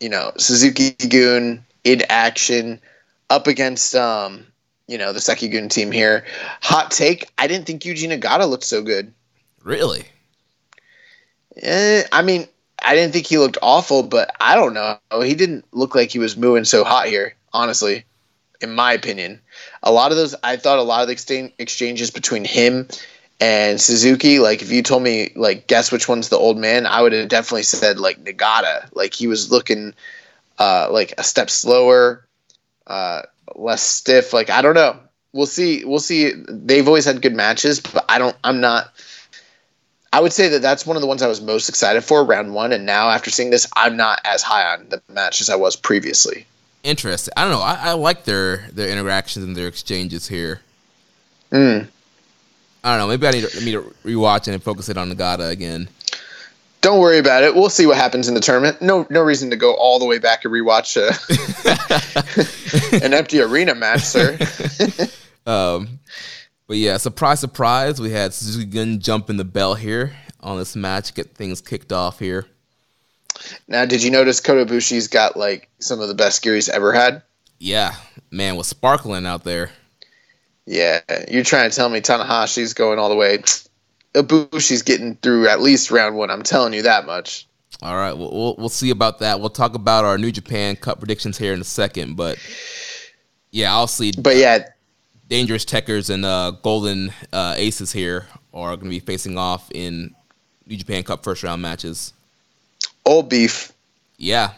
[0.00, 2.80] you know, Suzuki Gun in action
[3.28, 4.46] up against, um,
[4.88, 6.24] you know, the Seikigun team here.
[6.62, 9.12] Hot take: I didn't think Yuji Nagata looked so good.
[9.62, 10.04] Really?
[11.56, 12.48] Eh, I mean,
[12.82, 14.98] I didn't think he looked awful, but I don't know.
[15.22, 18.04] He didn't look like he was moving so hot here, honestly,
[18.60, 19.40] in my opinion.
[19.82, 22.88] A lot of those, I thought a lot of the exchanges between him
[23.40, 27.00] and Suzuki, like if you told me like guess which one's the old man, I
[27.00, 28.88] would have definitely said like Nagata.
[28.92, 29.94] Like he was looking
[30.58, 32.26] uh, like a step slower,
[32.86, 33.22] uh,
[33.54, 34.34] less stiff.
[34.34, 34.98] Like I don't know.
[35.32, 35.84] We'll see.
[35.84, 36.32] We'll see.
[36.48, 38.36] They've always had good matches, but I don't.
[38.44, 38.92] I'm not.
[40.12, 42.52] I would say that that's one of the ones I was most excited for round
[42.52, 45.56] one, and now after seeing this, I'm not as high on the match as I
[45.56, 46.46] was previously.
[46.82, 47.32] Interesting.
[47.36, 47.60] I don't know.
[47.60, 50.60] I, I like their their interactions and their exchanges here.
[51.52, 51.82] Hmm.
[52.82, 53.08] I don't know.
[53.08, 55.88] Maybe I need to, me to rewatch it and focus it on Nagata again.
[56.80, 57.54] Don't worry about it.
[57.54, 58.80] We'll see what happens in the tournament.
[58.80, 61.12] No, no reason to go all the way back and rewatch uh,
[63.04, 64.38] an empty arena match, sir.
[65.46, 66.00] um,
[66.66, 70.74] but yeah, surprise, surprise, we had Suzuki Gun jump in the bell here on this
[70.74, 72.46] match, get things kicked off here.
[73.68, 76.92] Now, did you notice Kota Ibushi's got like some of the best gear he's ever
[76.92, 77.22] had?
[77.58, 77.94] Yeah,
[78.30, 79.70] man was sparkling out there.
[80.70, 83.38] Yeah, you're trying to tell me Tanahashi's going all the way.
[84.14, 86.30] Ibushi's getting through at least round one.
[86.30, 87.48] I'm telling you that much.
[87.82, 89.40] All right, we'll, we'll, we'll see about that.
[89.40, 92.38] We'll talk about our New Japan Cup predictions here in a second, but
[93.50, 94.12] yeah, I'll see.
[94.16, 94.68] But yeah,
[95.26, 100.14] Dangerous Tekkers and uh, Golden uh, Aces here are going to be facing off in
[100.68, 102.12] New Japan Cup first round matches.
[103.04, 103.72] Old beef.
[104.18, 104.52] Yeah,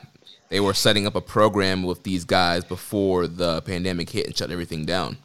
[0.50, 4.50] they were setting up a program with these guys before the pandemic hit and shut
[4.50, 5.16] everything down.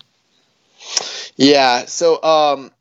[1.38, 1.86] Yeah.
[1.86, 2.72] So um,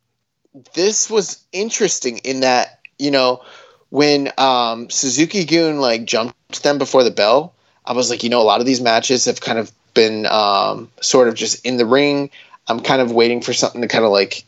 [0.74, 3.42] this was interesting in that you know
[3.90, 7.54] when um, Suzuki Gun like jumped them before the bell,
[7.84, 10.90] I was like, you know, a lot of these matches have kind of been um,
[11.00, 12.30] sort of just in the ring.
[12.68, 14.44] I'm kind of waiting for something to kind of like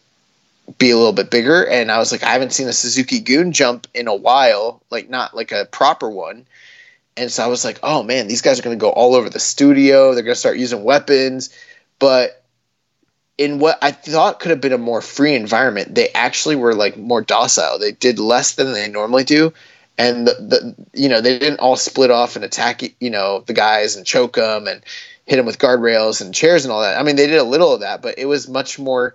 [0.79, 1.67] be a little bit bigger.
[1.67, 5.09] And I was like, I haven't seen a Suzuki Gun jump in a while, like
[5.09, 6.47] not like a proper one.
[7.17, 9.31] And so I was like, oh man, these guys are going to go all over
[9.31, 10.15] the studio.
[10.15, 11.51] They're going to start using weapons.
[11.99, 12.43] But
[13.39, 16.97] in what I thought could have been a more free environment, they actually were like
[16.97, 17.78] more docile.
[17.78, 19.52] They did less than they normally do,
[19.97, 23.55] and the, the you know they didn't all split off and attack you know the
[23.55, 24.82] guys and choke them and
[25.24, 26.98] hit them with guardrails and chairs and all that.
[26.98, 29.15] I mean, they did a little of that, but it was much more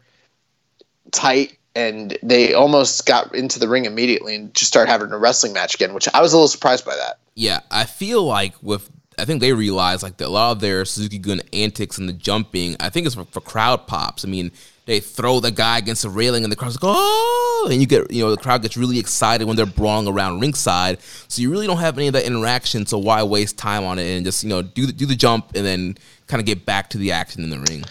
[1.12, 5.54] tight and they almost got into the ring immediately and just started having a wrestling
[5.54, 7.18] match again, which I was a little surprised by that.
[7.36, 11.18] Yeah, I feel like with I think they realize like a lot of their Suzuki
[11.18, 14.26] Gun antics and the jumping, I think it's for, for, crowd pops.
[14.26, 14.52] I mean,
[14.86, 18.12] they throw the guy against the railing and the crowd's like, oh, and you get,
[18.12, 21.02] you know, the crowd gets really excited when they're brawling around ringside.
[21.28, 22.86] So you really don't have any of that interaction.
[22.86, 25.56] So why waste time on it and just, you know, do the, do the jump
[25.56, 27.84] and then kind of get back to the action in the ring.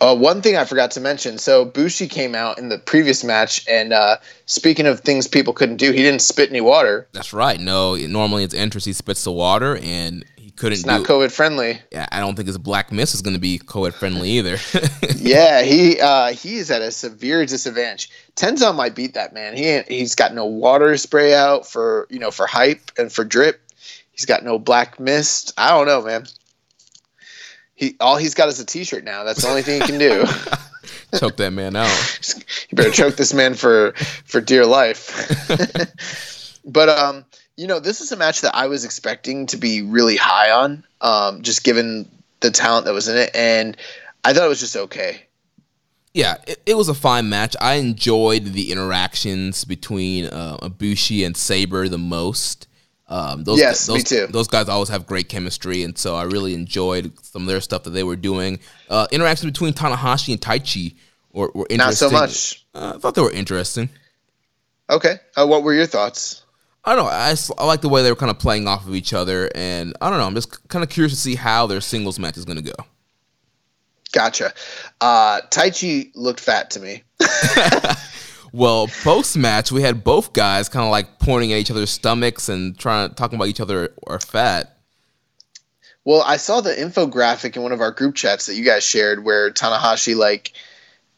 [0.00, 1.38] Uh, one thing I forgot to mention.
[1.38, 5.78] So Bushi came out in the previous match, and uh, speaking of things people couldn't
[5.78, 7.08] do, he didn't spit any water.
[7.12, 7.58] That's right.
[7.58, 10.24] No, normally it's entrance he spits the water, and
[10.58, 10.74] couldn't.
[10.74, 11.80] It's not COVID friendly.
[11.90, 14.58] Yeah, I don't think his black mist is going to be COVID friendly either.
[15.16, 18.10] yeah, he uh, he is at a severe disadvantage.
[18.36, 19.56] Tenzan might beat that man.
[19.56, 23.60] He he's got no water spray out for you know for hype and for drip.
[24.10, 25.52] He's got no black mist.
[25.56, 26.26] I don't know, man.
[27.74, 29.24] He all he's got is a T-shirt now.
[29.24, 30.24] That's the only thing he can do.
[31.18, 32.28] choke that man out.
[32.68, 33.92] you better choke this man for
[34.24, 35.48] for dear life.
[36.64, 37.24] but um,
[37.58, 40.84] you know, this is a match that I was expecting to be really high on,
[41.00, 42.08] um, just given
[42.38, 43.76] the talent that was in it, and
[44.24, 45.22] I thought it was just okay.
[46.14, 47.56] Yeah, it, it was a fine match.
[47.60, 52.68] I enjoyed the interactions between uh, Ibushi and Sabre the most.
[53.08, 54.28] Um, those, yes, those, me too.
[54.28, 57.82] Those guys always have great chemistry, and so I really enjoyed some of their stuff
[57.82, 58.60] that they were doing.
[58.88, 60.94] Uh, interactions between Tanahashi and Taichi
[61.32, 62.12] were, were interesting.
[62.12, 62.66] Not so much.
[62.72, 63.88] Uh, I thought they were interesting.
[64.88, 66.44] Okay, uh, what were your thoughts?
[66.88, 67.10] I don't know.
[67.10, 69.94] I, I like the way they were kind of playing off of each other, and
[70.00, 70.26] I don't know.
[70.26, 72.84] I'm just kind of curious to see how their singles match is going to go.
[74.12, 74.54] Gotcha.
[75.00, 77.02] Uh, Taichi looked fat to me.
[78.52, 82.48] Well, post match, we had both guys kind of like pointing at each other's stomachs
[82.48, 84.78] and trying talking about each other are fat.
[86.04, 89.24] Well, I saw the infographic in one of our group chats that you guys shared
[89.24, 90.52] where Tanahashi like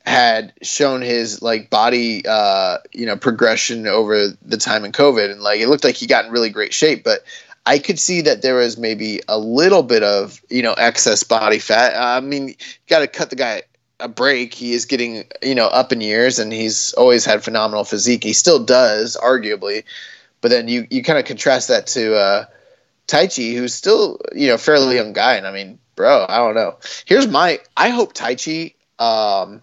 [0.07, 5.43] had shown his like body uh you know progression over the time in covid and
[5.43, 7.21] like it looked like he got in really great shape but
[7.67, 11.59] i could see that there was maybe a little bit of you know excess body
[11.59, 12.55] fat i mean you
[12.89, 13.63] got to cut the guy
[14.01, 14.55] a break.
[14.55, 18.25] He is getting, you know, up in years and he's always had phenomenal physique.
[18.25, 19.85] He still does, arguably.
[20.41, 22.45] But then you, you kind of contrast that to uh,
[23.07, 25.35] Taichi, who's still, you know, fairly young guy.
[25.35, 26.79] And I mean, bro, I don't know.
[27.05, 29.63] Here's my I hope Taichi um,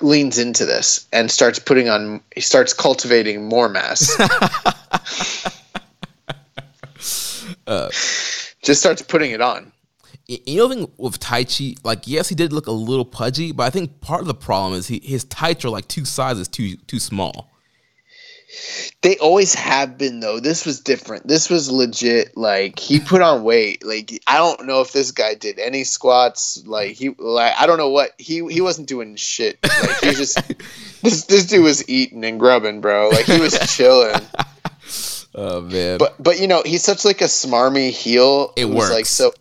[0.00, 4.18] leans into this and starts putting on he starts cultivating more mass.
[7.66, 7.90] uh,
[8.62, 9.72] Just starts putting it on
[10.28, 13.70] you know, thing with Taichi like yes, he did look a little pudgy, but I
[13.70, 16.98] think part of the problem is he, his tights are like two sizes too too
[16.98, 17.50] small.
[19.02, 20.40] They always have been though.
[20.40, 21.26] This was different.
[21.26, 22.36] This was legit.
[22.36, 23.84] Like he put on weight.
[23.84, 26.64] Like I don't know if this guy did any squats.
[26.66, 29.58] Like he like I don't know what he he wasn't doing shit.
[29.62, 30.36] Like he was just
[31.02, 33.08] this this dude was eating and grubbing, bro.
[33.08, 34.20] Like he was chilling.
[35.34, 35.98] Oh man.
[35.98, 38.52] But but you know he's such like a smarmy heel.
[38.56, 38.90] It works.
[38.90, 39.32] Like so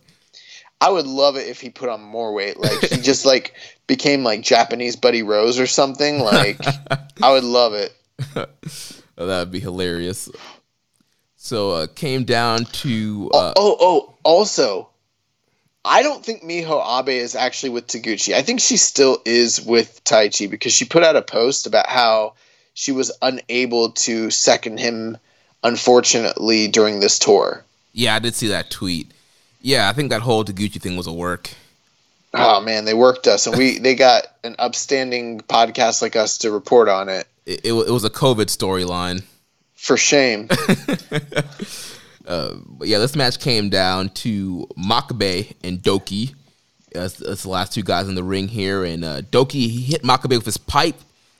[0.81, 2.57] I would love it if he put on more weight.
[2.57, 3.53] Like he just like
[3.87, 6.19] became like Japanese Buddy Rose or something.
[6.19, 6.59] Like
[7.21, 7.95] I would love it.
[8.35, 8.45] oh,
[9.17, 10.29] that would be hilarious.
[11.35, 14.89] So uh, came down to uh, oh, oh oh also
[15.85, 18.33] I don't think Miho Abe is actually with Taguchi.
[18.33, 22.33] I think she still is with Taichi because she put out a post about how
[22.73, 25.17] she was unable to second him
[25.63, 27.63] unfortunately during this tour.
[27.93, 29.11] Yeah, I did see that tweet.
[29.61, 31.51] Yeah, I think that whole Taguchi thing was a work.
[32.33, 36.51] Oh man, they worked us, and we they got an upstanding podcast like us to
[36.51, 37.27] report on it.
[37.45, 39.23] It, it, it was a COVID storyline.
[39.73, 40.47] For shame.
[42.27, 46.33] uh, but yeah, this match came down to Makabe and Douki.
[46.91, 50.03] That's, that's, the last two guys in the ring here, and uh, Douki he hit
[50.03, 50.95] Makabe with his pipe,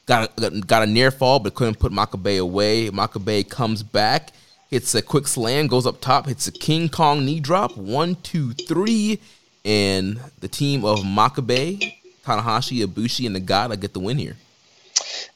[0.06, 2.90] got a, got a near fall, but couldn't put Makabe away.
[2.90, 4.32] Makabe comes back
[4.76, 7.78] Hits a quick slam, goes up top, hits a King Kong knee drop.
[7.78, 9.20] One, two, three.
[9.64, 11.94] And the team of Makabe,
[12.26, 14.36] Tanahashi, Ibushi, and Nagata get the win here.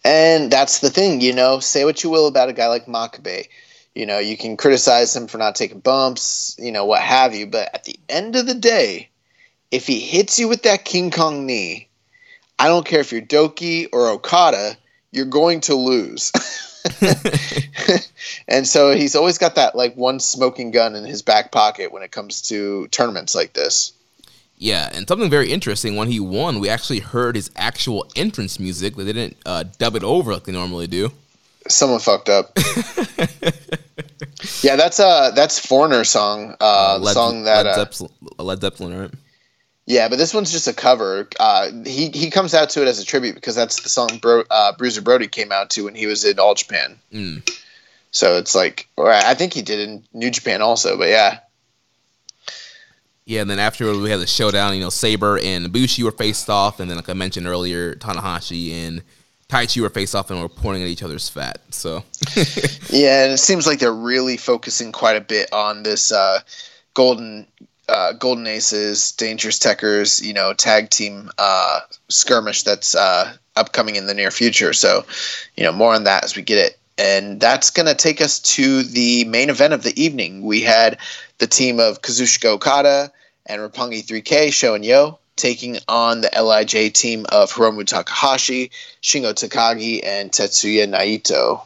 [0.04, 3.48] And that's the thing, you know, say what you will about a guy like Makabe.
[3.96, 7.48] You know, you can criticize him for not taking bumps, you know, what have you.
[7.48, 9.10] But at the end of the day,
[9.72, 11.90] if he hits you with that King Kong knee,
[12.58, 14.78] I don't care if you're Douki or Okada,
[15.12, 16.32] you're going to lose.
[18.48, 22.04] and so he's always got that like one smoking gun in his back pocket when
[22.04, 23.94] it comes to tournaments like this.
[24.60, 28.94] Yeah, and something very interesting when he won, we actually heard his actual entrance music.
[28.96, 31.12] But they didn't uh, dub it over like they normally do.
[31.70, 32.52] Someone fucked up.
[34.62, 39.00] yeah, that's uh that's Foreigner song, uh, Led, song that Led, uh, Zeppelin, Led Zeppelin,
[39.00, 39.12] right?
[39.86, 41.30] Yeah, but this one's just a cover.
[41.40, 44.44] Uh, he he comes out to it as a tribute because that's the song Bro,
[44.52, 47.00] uh, Bruiser Brody came out to when he was in All Japan.
[47.14, 47.50] Mm.
[48.12, 51.40] So it's like, or I think he did in New Japan also, but yeah.
[53.30, 56.50] Yeah, and then after we had the showdown, you know, Sabre and Ibushi were faced
[56.50, 59.04] off, and then like I mentioned earlier, Tanahashi and
[59.48, 61.62] Taichi were faced off and were pointing at each other's fat.
[61.70, 62.04] So
[62.90, 66.40] yeah, and it seems like they're really focusing quite a bit on this uh,
[66.96, 67.46] golden
[67.88, 74.08] uh, golden aces, dangerous tekkers, you know, tag team uh, skirmish that's uh, upcoming in
[74.08, 74.74] the near future.
[74.74, 75.06] So,
[75.56, 76.80] you know, more on that as we get it.
[76.98, 80.42] And that's going to take us to the main event of the evening.
[80.42, 80.98] We had
[81.38, 83.12] the team of Kazuchika Okada
[83.50, 88.70] and Roppongi 3K, Sho and Yo, taking on the LIJ team of Hiromu Takahashi,
[89.02, 91.64] Shingo Takagi, and Tetsuya Naito.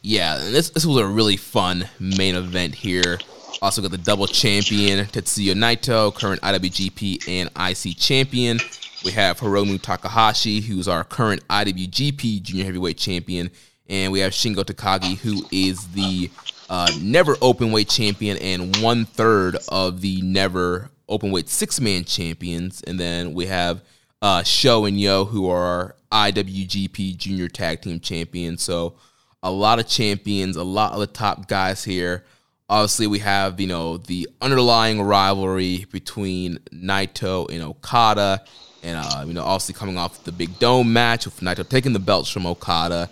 [0.00, 3.18] Yeah, and this, this was a really fun main event here.
[3.60, 8.58] Also got the double champion Tetsuya Naito, current IWGP and IC champion.
[9.04, 13.50] We have Hiromu Takahashi, who's our current IWGP Junior Heavyweight champion,
[13.88, 16.30] and we have Shingo Takagi, who is the
[16.70, 22.04] uh, never open weight champion and one third of the never open weight six man
[22.04, 22.82] champions.
[22.82, 23.82] And then we have
[24.22, 28.62] uh, Sho and Yo, who are IWGP Junior Tag Team champions.
[28.62, 28.94] So
[29.42, 32.24] a lot of champions, a lot of the top guys here.
[32.70, 38.44] Obviously, we have you know the underlying rivalry between Naito and Okada,
[38.82, 41.98] and uh, you know obviously coming off the Big Dome match with Naito taking the
[41.98, 43.08] belts from Okada.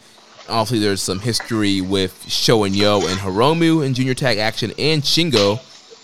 [0.48, 5.02] Obviously, there's some history with Sho and Yo and Hiromu in junior tag action, and
[5.02, 5.58] Shingo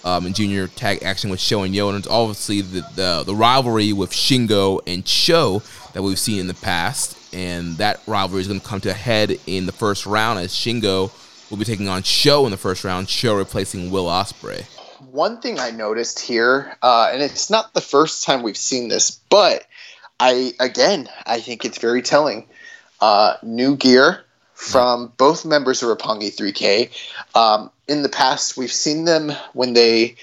[0.05, 3.35] um, in junior tag action with Sho and Yo, and it's obviously the, the, the
[3.35, 5.63] rivalry with Shingo and Sho
[5.93, 8.95] that we've seen in the past, and that rivalry is going to come to a
[8.95, 11.11] head in the first round as Shingo
[11.51, 13.09] will be taking on Sho in the first round.
[13.09, 14.65] Sho replacing Will Ospreay.
[15.11, 19.11] One thing I noticed here, uh, and it's not the first time we've seen this,
[19.11, 19.67] but
[20.19, 22.47] I again I think it's very telling.
[23.01, 24.25] Uh, new gear
[24.63, 26.89] from both members of Roppongi 3K.
[27.35, 30.15] Um, in the past, we've seen them when they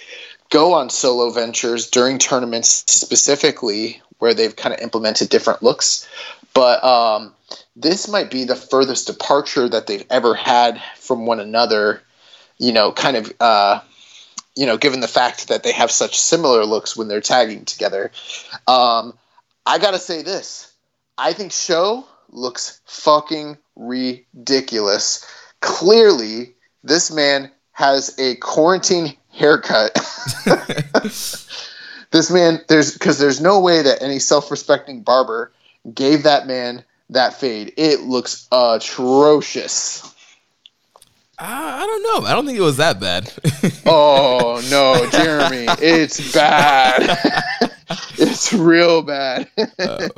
[0.49, 6.07] go on solo ventures during tournaments, specifically where they've kind of implemented different looks.
[6.53, 7.33] But um,
[7.75, 12.01] this might be the furthest departure that they've ever had from one another.
[12.57, 13.33] You know, kind of.
[13.39, 13.81] Uh,
[14.55, 18.11] you know, given the fact that they have such similar looks when they're tagging together,
[18.67, 19.13] um,
[19.65, 20.73] I gotta say this:
[21.17, 25.25] I think Sho looks fucking ridiculous.
[25.61, 26.53] Clearly,
[26.83, 29.93] this man has a quarantine haircut.
[32.11, 35.51] this man, there's because there's no way that any self-respecting barber
[35.93, 37.73] gave that man that fade.
[37.77, 40.13] It looks atrocious.
[41.41, 42.27] I don't know.
[42.27, 43.31] I don't think it was that bad.
[43.85, 47.17] oh no, Jeremy, it's bad.
[48.17, 49.47] it's real bad.
[49.79, 50.09] uh,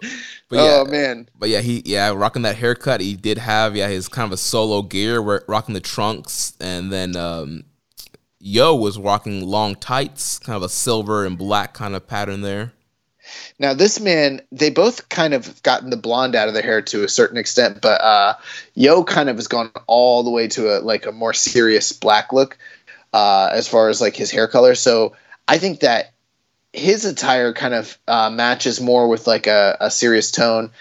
[0.51, 1.29] but yeah, oh man.
[1.39, 2.99] But yeah, he yeah rocking that haircut.
[2.99, 6.91] He did have yeah his kind of a solo gear, where rocking the trunks, and
[6.91, 7.63] then um,
[8.41, 12.73] Yo was rocking long tights, kind of a silver and black kind of pattern there.
[13.59, 17.05] Now this man, they both kind of gotten the blonde out of their hair to
[17.05, 18.33] a certain extent, but uh,
[18.73, 22.33] Yo kind of has gone all the way to a like a more serious black
[22.33, 22.57] look
[23.13, 24.75] uh, as far as like his hair color.
[24.75, 25.15] So
[25.47, 26.11] I think that
[26.73, 30.71] his attire kind of uh, matches more with like a, a serious tone.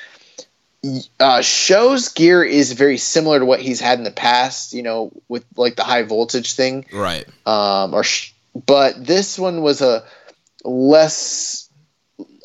[1.18, 5.12] Uh, Sho's gear is very similar to what he's had in the past, you know,
[5.28, 7.26] with like the high voltage thing, right?
[7.46, 8.32] Um, or sh-
[8.66, 10.04] but this one was a
[10.64, 11.68] less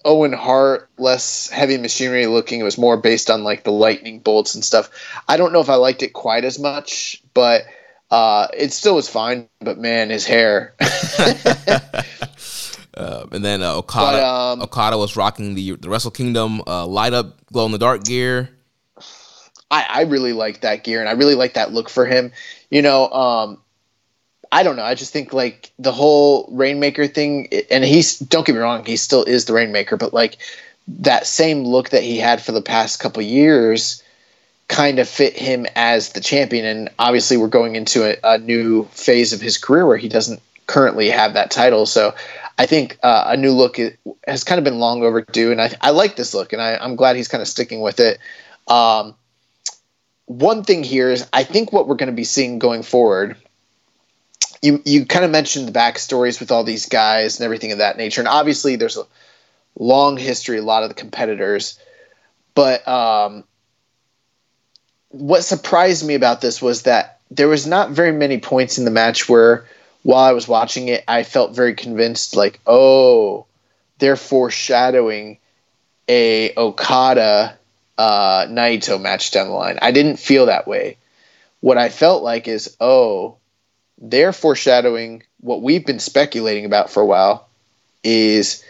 [0.03, 2.59] Owen Hart, less heavy machinery looking.
[2.59, 4.89] It was more based on like the lightning bolts and stuff.
[5.29, 7.63] I don't know if I liked it quite as much, but
[8.11, 9.47] uh, it still was fine.
[9.61, 10.75] But man, his hair.
[12.95, 16.85] Uh, and then uh, Okada, but, um, Okada was rocking the the Wrestle Kingdom uh,
[16.85, 18.49] light up glow in the dark gear.
[19.69, 22.31] I, I really like that gear, and I really like that look for him.
[22.69, 23.59] You know, um,
[24.51, 24.83] I don't know.
[24.83, 28.95] I just think like the whole Rainmaker thing, and he's don't get me wrong, he
[28.95, 30.37] still is the Rainmaker, but like
[30.87, 34.01] that same look that he had for the past couple years
[34.67, 36.65] kind of fit him as the champion.
[36.65, 40.41] And obviously, we're going into a, a new phase of his career where he doesn't
[40.67, 41.85] currently have that title.
[41.85, 42.15] So
[42.57, 43.77] I think uh, a new look
[44.25, 46.95] has kind of been long overdue, and I, I like this look, and I, am
[46.95, 48.19] glad he's kind of sticking with it.
[48.67, 49.15] Um,
[50.25, 53.35] one thing here is I think what we're going to be seeing going forward.
[54.61, 57.97] You you kind of mentioned the backstories with all these guys and everything of that
[57.97, 59.05] nature, and obviously there's a
[59.77, 61.77] long history, a lot of the competitors,
[62.53, 63.43] but um,
[65.09, 68.91] what surprised me about this was that there was not very many points in the
[68.91, 69.65] match where
[70.05, 73.47] while I was watching it, I felt very convinced, like, oh,
[73.97, 75.39] they're foreshadowing
[76.07, 77.57] a Okada
[77.97, 79.79] uh, Naito match down the line.
[79.81, 80.97] I didn't feel that way.
[81.59, 83.37] What I felt like is, oh,
[83.97, 87.49] they're foreshadowing what we've been speculating about for a while
[88.03, 88.63] is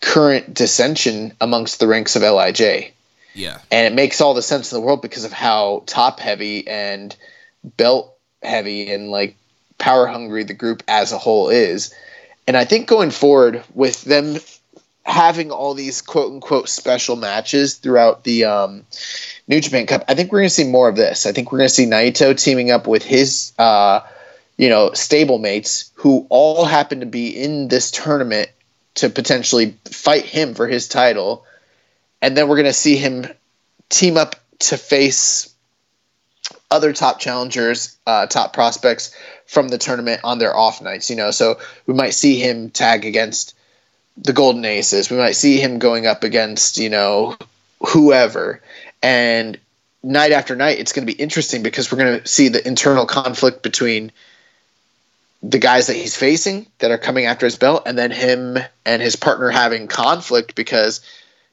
[0.00, 2.90] current dissension amongst the ranks of LIJ.
[3.34, 3.60] Yeah.
[3.70, 7.14] And it makes all the sense in the world because of how top heavy and
[7.62, 9.36] belt heavy and like
[9.78, 11.94] power hungry the group as a whole is.
[12.46, 14.36] And I think going forward with them
[15.04, 18.84] having all these quote unquote special matches throughout the um,
[19.48, 21.26] New Japan Cup, I think we're going to see more of this.
[21.26, 24.00] I think we're going to see Naito teaming up with his, uh,
[24.56, 28.50] you know, stablemates who all happen to be in this tournament
[28.94, 31.44] to potentially fight him for his title.
[32.20, 33.26] And then we're going to see him
[33.88, 35.52] team up to face
[36.70, 39.14] other top challengers, uh, top prospects
[39.46, 41.10] from the tournament on their off nights.
[41.10, 43.54] You know, so we might see him tag against
[44.16, 45.10] the Golden Aces.
[45.10, 47.36] We might see him going up against you know
[47.80, 48.60] whoever,
[49.02, 49.58] and
[50.02, 53.06] night after night, it's going to be interesting because we're going to see the internal
[53.06, 54.12] conflict between
[55.42, 59.02] the guys that he's facing that are coming after his belt, and then him and
[59.02, 61.00] his partner having conflict because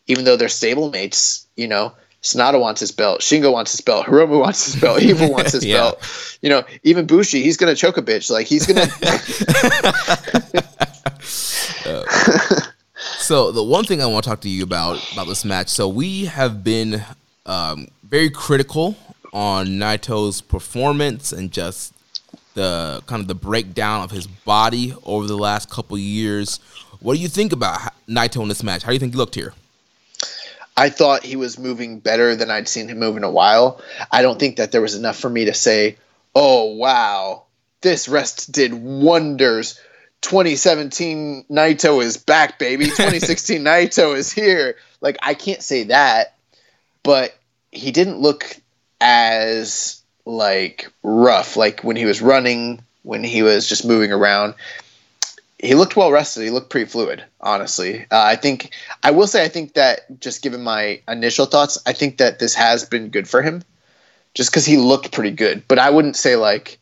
[0.07, 4.40] even though they're stablemates, you know, Sanada wants his belt, Shingo wants his belt, Hiromu
[4.41, 5.78] wants his belt, Evil wants his Yeah.
[5.78, 6.38] belt.
[6.41, 8.30] You know, even Bushi, he's gonna choke a bitch.
[8.30, 8.88] Like he's gonna
[13.20, 15.70] So the one thing I want to talk to you about about this match.
[15.70, 17.04] So we have been
[17.46, 18.96] um, very critical
[19.32, 21.94] on Naito's performance and just
[22.56, 26.60] the kind of the breakdown of his body over the last couple years.
[27.00, 28.84] What do you think about Naito in this match?
[28.84, 29.54] How do you think he looked here?
[30.80, 33.81] I thought he was moving better than I'd seen him move in a while.
[34.10, 35.97] I don't think that there was enough for me to say,
[36.34, 37.43] "Oh wow,
[37.81, 39.77] this rest did wonders."
[40.22, 42.85] 2017 Naito is back, baby.
[42.85, 44.77] 2016 Naito is here.
[45.01, 46.38] Like I can't say that,
[47.03, 47.38] but
[47.73, 48.56] he didn't look
[49.01, 54.53] as like rough like when he was running, when he was just moving around.
[55.61, 56.44] He looked well rested.
[56.44, 58.02] He looked pretty fluid, honestly.
[58.11, 58.73] Uh, I think
[59.03, 62.56] I will say I think that just given my initial thoughts, I think that this
[62.56, 63.64] has been good for him,
[64.34, 65.64] just because he looked pretty good.
[65.68, 66.80] But I wouldn't say like,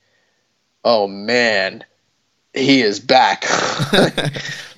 [0.84, 1.84] oh man,
[2.54, 3.46] he is back.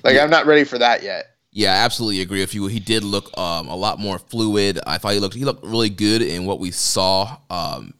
[0.02, 1.26] like I'm not ready for that yet.
[1.52, 2.66] Yeah, I absolutely agree with you.
[2.68, 4.78] He did look um, a lot more fluid.
[4.86, 7.38] I thought he looked he looked really good in what we saw.
[7.50, 7.94] Um,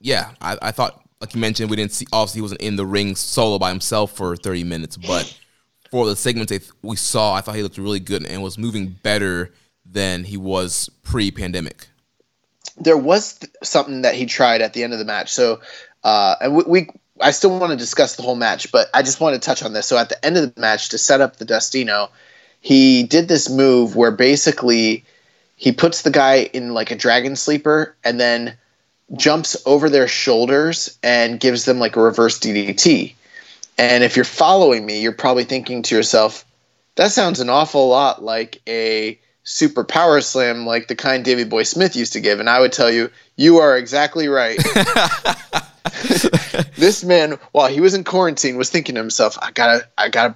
[0.00, 2.06] yeah, I, I thought, like you mentioned, we didn't see.
[2.12, 5.24] Obviously, he wasn't in the ring solo by himself for thirty minutes, but
[5.90, 8.96] for the segments that we saw, I thought he looked really good and was moving
[9.02, 9.52] better
[9.86, 11.88] than he was pre-pandemic.
[12.76, 15.32] there was th- something that he tried at the end of the match.
[15.32, 15.60] So,
[16.02, 16.88] uh, and we, we,
[17.20, 19.72] I still want to discuss the whole match, but I just want to touch on
[19.72, 19.86] this.
[19.86, 22.10] So, at the end of the match, to set up the Destino,
[22.60, 25.04] he did this move where basically
[25.56, 28.56] he puts the guy in like a dragon sleeper and then
[29.16, 33.14] jumps over their shoulders and gives them like a reverse DDT.
[33.76, 36.44] And if you're following me, you're probably thinking to yourself,
[36.96, 41.64] that sounds an awful lot like a super power slam like the kind Davy Boy
[41.64, 42.40] Smith used to give.
[42.40, 44.58] And I would tell you, you are exactly right.
[46.76, 50.34] this man, while he was in quarantine, was thinking to himself, I gotta, I gotta.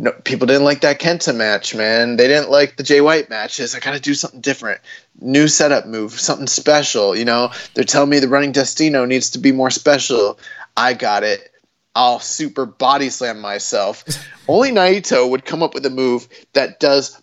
[0.00, 2.18] No, people didn't like that Kenta match, man.
[2.18, 3.74] They didn't like the Jay White matches.
[3.74, 4.80] I gotta do something different.
[5.20, 7.16] New setup move, something special.
[7.16, 10.38] You know, they're telling me the running Destino needs to be more special.
[10.76, 11.50] I got it.
[11.96, 14.04] I'll super body slam myself.
[14.48, 17.20] Only Naito would come up with a move that does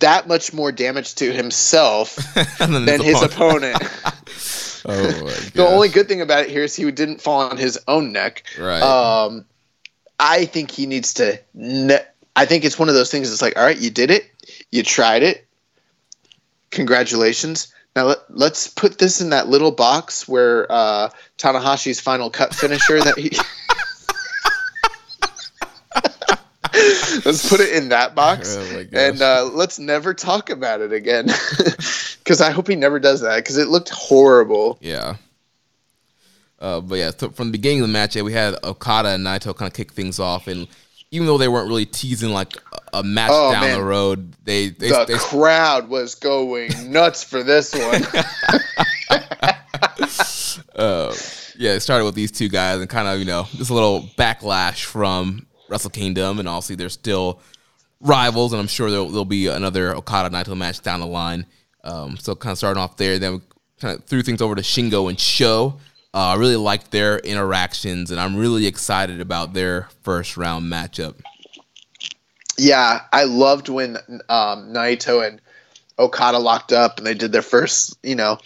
[0.00, 2.16] that much more damage to himself
[2.58, 3.76] then than his opponent.
[4.84, 7.78] Oh, my the only good thing about it here is he didn't fall on his
[7.88, 8.44] own neck.
[8.58, 8.80] Right.
[8.80, 9.44] Um,
[10.18, 11.38] I think he needs to.
[11.54, 12.04] Ne-
[12.34, 13.32] I think it's one of those things.
[13.32, 14.30] It's like, all right, you did it,
[14.70, 15.46] you tried it.
[16.70, 17.72] Congratulations.
[17.96, 23.00] Now let, let's put this in that little box where uh, Tanahashi's final cut finisher
[23.00, 23.30] that he.
[27.24, 31.28] let's put it in that box, Oh and uh, let's never talk about it again.
[32.28, 33.36] Because I hope he never does that.
[33.36, 34.76] Because it looked horrible.
[34.82, 35.16] Yeah.
[36.60, 39.24] Uh, but yeah, so from the beginning of the match, yeah, we had Okada and
[39.24, 40.66] Naito kind of kick things off, and
[41.10, 42.54] even though they weren't really teasing like
[42.92, 43.78] a- match Oh, down man.
[43.78, 48.02] the road, they they, the they crowd was going nuts for this one.
[50.76, 51.14] uh,
[51.56, 54.02] yeah, it started with these two guys and kind of, you know, just a little
[54.18, 56.38] backlash from Wrestle Kingdom.
[56.38, 57.40] And obviously, they're still
[58.00, 61.46] rivals, and I'm sure there'll, there'll be another Okada Naito match down the line.
[61.84, 63.18] Um, so, kind of starting off there.
[63.18, 63.40] Then we
[63.80, 65.78] kind of threw things over to Shingo and Sho.
[66.18, 71.14] Uh, I really like their interactions, and I'm really excited about their first round matchup.
[72.58, 75.40] Yeah, I loved when um, Naito and
[75.96, 78.38] Okada locked up and they did their first, you know,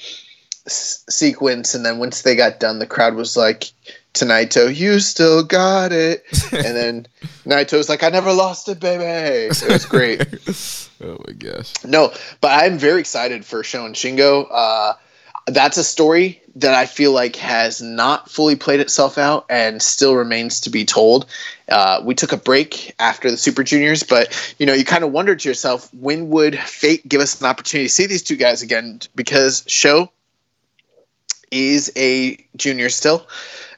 [0.67, 1.75] s- sequence.
[1.75, 3.71] And then once they got done, the crowd was like,
[4.13, 6.25] to Naito, you still got it.
[6.53, 7.07] and then
[7.47, 9.03] Naito was like, I never lost it, baby.
[9.03, 10.21] It was great.
[11.03, 11.73] oh my gosh.
[11.87, 12.13] No,
[12.43, 14.47] but I'm very excited for Sho and Shingo.
[14.51, 14.93] Uh,
[15.47, 20.15] that's a story that I feel like has not fully played itself out and still
[20.15, 21.27] remains to be told.
[21.69, 25.13] Uh, we took a break after the Super Juniors, but you know, you kind of
[25.13, 28.63] wondered to yourself, when would fate give us an opportunity to see these two guys
[28.63, 29.01] again?
[29.15, 30.11] Because Sho
[31.51, 33.27] is a junior still.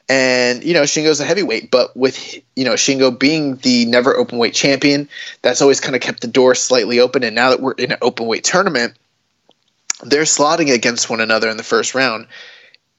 [0.07, 4.37] And you know Shingo's a heavyweight, but with you know Shingo being the never open
[4.37, 5.09] weight champion,
[5.41, 7.23] that's always kind of kept the door slightly open.
[7.23, 8.95] And now that we're in an open weight tournament,
[10.03, 12.27] they're slotting against one another in the first round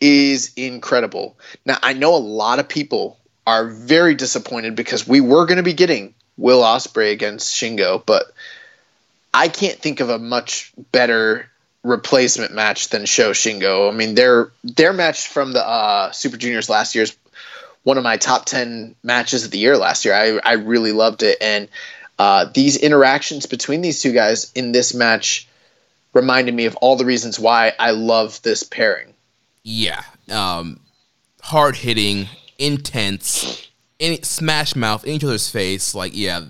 [0.00, 1.38] is incredible.
[1.64, 5.62] Now I know a lot of people are very disappointed because we were going to
[5.62, 8.32] be getting Will Ospreay against Shingo, but
[9.32, 11.50] I can't think of a much better
[11.82, 13.90] replacement match than Sho Shingo.
[13.90, 17.16] I mean, their their match from the uh, Super Juniors last year is
[17.84, 20.14] one of my top ten matches of the year last year.
[20.14, 21.68] I I really loved it, and
[22.18, 25.48] uh, these interactions between these two guys in this match
[26.12, 29.12] reminded me of all the reasons why I love this pairing.
[29.68, 30.78] Yeah, um,
[31.42, 33.68] hard hitting, intense,
[33.98, 35.92] in smash mouth in each other's face.
[35.92, 36.44] Like, yeah,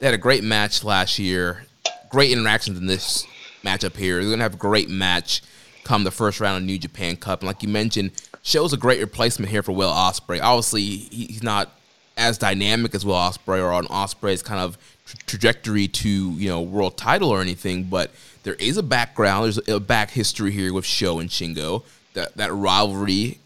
[0.00, 1.64] they had a great match last year.
[2.10, 3.24] Great interactions in this
[3.64, 4.20] matchup here.
[4.20, 5.42] They're gonna have a great match
[5.84, 7.38] come the first round of New Japan Cup.
[7.38, 8.10] And like you mentioned,
[8.42, 10.40] Sho's a great replacement here for Will Ospreay.
[10.42, 11.70] Obviously, he's not
[12.16, 14.76] as dynamic as Will Ospreay or on Ospreay's kind of
[15.06, 18.10] tra- trajectory to you know world title or anything, but
[18.42, 19.44] there is a background.
[19.44, 21.84] There's a back history here with Sho and Shingo.
[22.16, 23.38] That that rivalry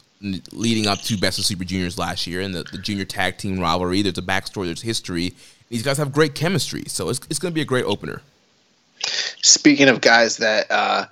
[0.52, 3.59] leading up to Best of Super Juniors last year and the, the junior tag team
[3.59, 4.02] rivalry.
[4.02, 4.66] There's a backstory.
[4.66, 5.34] There's history.
[5.68, 8.22] These guys have great chemistry, so it's it's going to be a great opener.
[9.42, 11.06] Speaking of guys that, uh,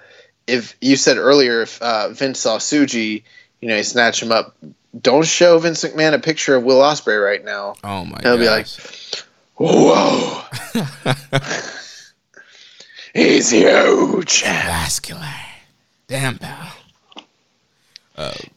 [0.46, 3.22] if you said earlier, if uh, Vince saw Tsuji,
[3.60, 4.56] you know, he snatched him up.
[5.00, 7.74] Don't show Vince McMahon a picture of Will Ospreay right now.
[7.84, 8.18] Oh my!
[8.18, 8.46] God he'll gosh.
[8.46, 8.66] be like,
[9.56, 10.42] "Whoa,
[13.14, 15.24] he's huge." vascular.
[16.08, 16.72] Damn, pal.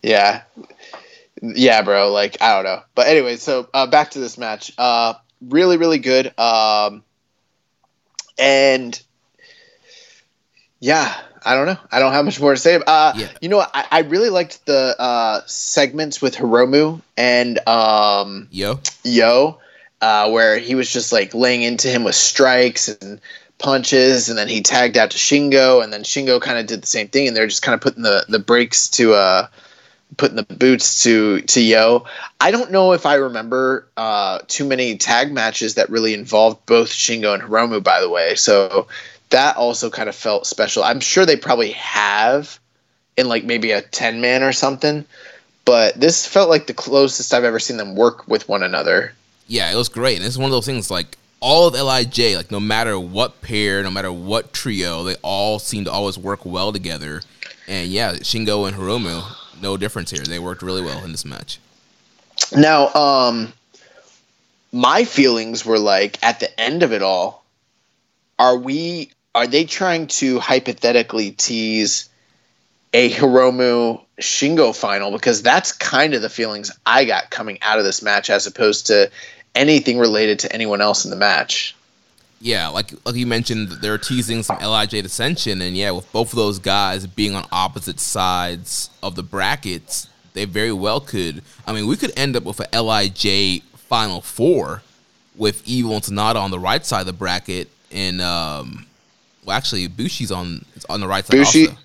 [0.02, 0.42] Yeah,
[1.42, 2.12] yeah, bro.
[2.12, 3.38] Like I don't know, but anyway.
[3.38, 4.72] So uh, back to this match.
[4.78, 6.38] Uh, really, really good.
[6.40, 7.04] Um,
[8.38, 9.00] and
[10.80, 11.14] yeah,
[11.46, 11.78] I don't know.
[11.92, 12.76] I don't have much more to say.
[12.86, 13.28] Uh, Yeah.
[13.42, 13.60] You know.
[13.60, 19.60] I, I really liked the uh, segments with Hiromu and um, Yo, Yo,
[20.02, 23.22] uh, where he was just like laying into him with strikes and
[23.62, 26.88] punches, and then he tagged out to Shingo, and then Shingo kind of did the
[26.88, 29.48] same thing, and they're just kind of putting the the brakes to uh
[30.18, 32.06] putting the boots to to Yo.
[32.40, 36.90] I don't know if I remember uh, too many tag matches that really involved both
[36.90, 38.36] Shingo and Hiromu, by the way.
[38.36, 38.88] So
[39.30, 40.84] that also kind of felt special.
[40.84, 42.60] I'm sure they probably have
[43.16, 45.06] in like maybe a ten man or something.
[45.64, 49.14] But this felt like the closest I've ever seen them work with one another.
[49.48, 50.18] yeah, it was great.
[50.18, 53.84] And it's one of those things like all of LIJ, like no matter what pair,
[53.84, 57.22] no matter what trio, they all seem to always work well together.
[57.68, 59.24] And yeah, Shingo and Hiromu,
[59.62, 60.24] no difference here.
[60.24, 61.60] They worked really well in this match.
[62.56, 63.54] Now, um,
[64.72, 67.44] my feelings were like at the end of it all,
[68.38, 72.10] are we are they trying to hypothetically tease
[72.94, 75.12] a Hiromu Shingo final?
[75.12, 78.88] Because that's kind of the feelings I got coming out of this match as opposed
[78.88, 79.10] to
[79.56, 81.76] anything related to anyone else in the match.
[82.40, 86.38] Yeah, like like you mentioned, they're teasing some LIJ dissension, and yeah, with both of
[86.38, 91.44] those guys being on opposite sides of the brackets, they very well could.
[91.68, 94.82] I mean, we could end up with a LIJ final four
[95.36, 98.88] with Evil and Sanada on the right side of the bracket, and um,
[99.46, 101.38] well, actually, Bushi's on on the right side.
[101.38, 101.78] Bushi also.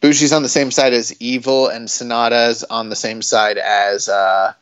[0.00, 4.52] Bushi's on the same side as Evil and Sanada's on the same side as uh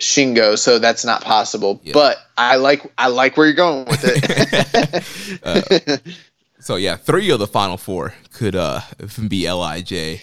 [0.00, 1.80] Shingo, so that's not possible.
[1.84, 1.92] Yeah.
[1.94, 6.02] But I like I like where you're going with it.
[6.62, 8.82] So yeah, three of the final four could uh
[9.28, 10.20] be LIJ.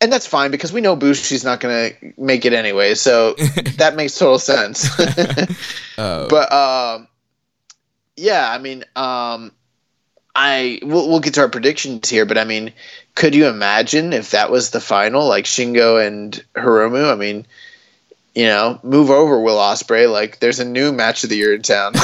[0.00, 3.34] and that's fine because we know Bushi's not going to make it anyway, so
[3.76, 4.88] that makes total sense.
[5.98, 7.06] Uh, but um,
[8.16, 9.52] yeah, I mean, um,
[10.34, 12.72] I we'll, we'll get to our predictions here, but I mean,
[13.14, 17.12] could you imagine if that was the final, like Shingo and Hiromu?
[17.12, 17.46] I mean,
[18.34, 20.10] you know, move over Will Ospreay.
[20.10, 21.94] Like, there's a new match of the year in town.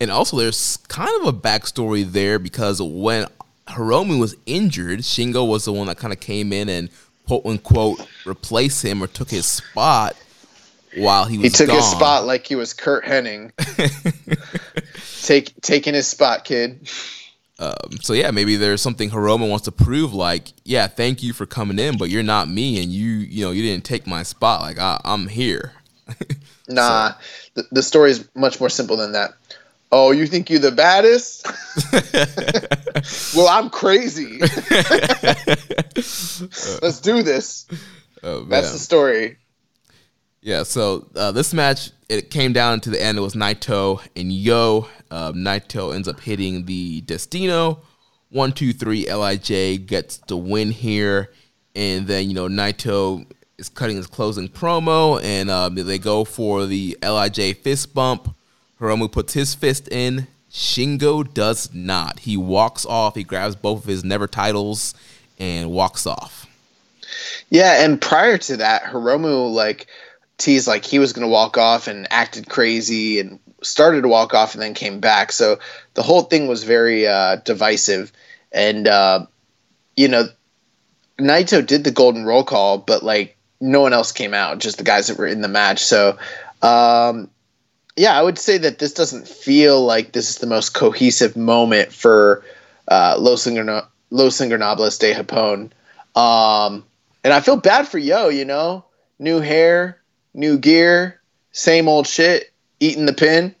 [0.00, 3.26] And also, there's kind of a backstory there because when
[3.68, 6.88] Hiromu was injured, Shingo was the one that kind of came in and
[7.26, 10.16] quote unquote replace him or took his spot
[10.96, 11.44] while he was.
[11.44, 11.76] He took gone.
[11.76, 13.52] his spot like he was Curt Hennig.
[15.26, 16.88] Take taking his spot, kid.
[17.60, 20.14] Um, so yeah, maybe there's something Hiromu wants to prove.
[20.14, 23.50] Like, yeah, thank you for coming in, but you're not me, and you, you know,
[23.50, 24.62] you didn't take my spot.
[24.62, 25.74] Like, I, I'm here.
[26.72, 27.14] Nah,
[27.54, 29.32] the, the story is much more simple than that.
[29.90, 31.44] Oh, you think you're the baddest?
[33.36, 34.38] well, I'm crazy.
[36.80, 37.66] Let's do this.
[38.22, 39.38] Oh, That's the story.
[40.42, 43.16] Yeah, so uh, this match it came down to the end.
[43.16, 44.88] It was Naito and Yo.
[45.12, 47.78] Um, Naito ends up hitting the Destino.
[48.30, 49.06] One, two, three.
[49.06, 51.30] LIJ gets the win here,
[51.76, 53.24] and then you know Naito
[53.58, 58.34] is cutting his closing promo, and um, they go for the LIJ fist bump.
[58.80, 60.26] Hiromu puts his fist in.
[60.50, 62.20] Shingo does not.
[62.20, 63.14] He walks off.
[63.14, 64.94] He grabs both of his NEVER titles
[65.38, 66.46] and walks off.
[67.50, 69.86] Yeah, and prior to that, Hiromu like
[70.40, 74.34] teased like he was going to walk off and acted crazy and started to walk
[74.34, 75.30] off and then came back.
[75.32, 75.58] So
[75.94, 78.12] the whole thing was very uh, divisive,
[78.50, 79.26] and uh,
[79.96, 80.24] you know,
[81.18, 84.84] Naito did the golden roll call, but like no one else came out, just the
[84.84, 85.84] guys that were in the match.
[85.84, 86.18] So.
[86.62, 87.30] Um,
[87.96, 91.92] yeah, I would say that this doesn't feel like this is the most cohesive moment
[91.92, 92.42] for
[92.88, 95.70] uh, Los, Los Ingobernables de Japón.
[96.18, 96.84] Um,
[97.22, 98.84] and I feel bad for Yo, you know?
[99.18, 99.99] New hair,
[100.34, 101.20] new gear,
[101.52, 103.54] same old shit, eating the pin.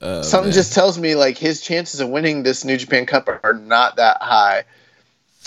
[0.00, 0.52] Uh, Something man.
[0.52, 3.96] just tells me like his chances of winning this New Japan Cup are, are not
[3.96, 4.64] that high.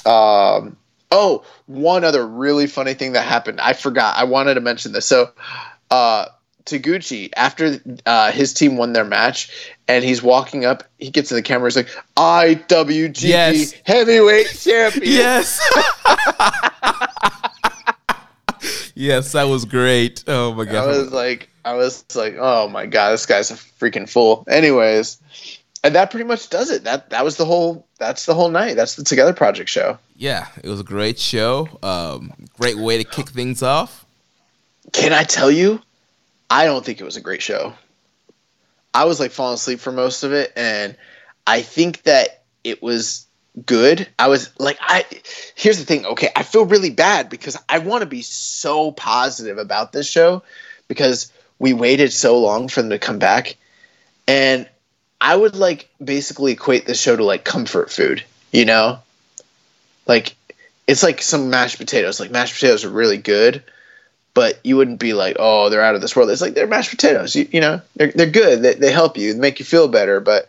[0.05, 0.77] Um,
[1.11, 3.59] oh, one other really funny thing that happened.
[3.61, 4.17] I forgot.
[4.17, 5.05] I wanted to mention this.
[5.05, 5.31] So,
[5.91, 6.25] uh,
[6.65, 11.35] Taguchi, after uh, his team won their match, and he's walking up, he gets to
[11.35, 11.67] the camera.
[11.67, 13.73] He's like, "IWGP Yes.
[13.85, 15.59] Heavyweight Champion." Yes.
[18.99, 20.23] yes, that was great.
[20.27, 20.83] Oh my god.
[20.83, 24.43] I was like, I was like, oh my god, this guy's a freaking fool.
[24.47, 25.17] Anyways,
[25.83, 26.83] and that pretty much does it.
[26.83, 27.87] That that was the whole.
[27.97, 28.75] That's the whole night.
[28.75, 29.97] That's the Together Project show.
[30.15, 31.67] yeah, it was a great show.
[31.81, 34.05] Um, great way to kick things off.
[34.91, 35.81] Can I tell you?
[36.49, 37.73] I don't think it was a great show.
[38.93, 40.95] I was like falling asleep for most of it, and
[41.45, 43.27] I think that it was
[43.65, 44.07] good.
[44.17, 45.05] I was like, I
[45.55, 46.05] here's the thing.
[46.05, 50.43] Okay, I feel really bad because I want to be so positive about this show
[50.87, 53.57] because we waited so long for them to come back,
[54.27, 54.67] and
[55.21, 58.23] I would like basically equate this show to like comfort food.
[58.51, 58.99] You know,
[60.07, 60.35] like
[60.87, 62.19] it's like some mashed potatoes.
[62.19, 63.63] Like mashed potatoes are really good
[64.33, 66.29] but you wouldn't be like, oh, they're out of this world.
[66.29, 67.35] It's like they're mashed potatoes.
[67.35, 68.61] You, you know, they're, they're good.
[68.61, 70.19] They, they help you, they make you feel better.
[70.21, 70.47] But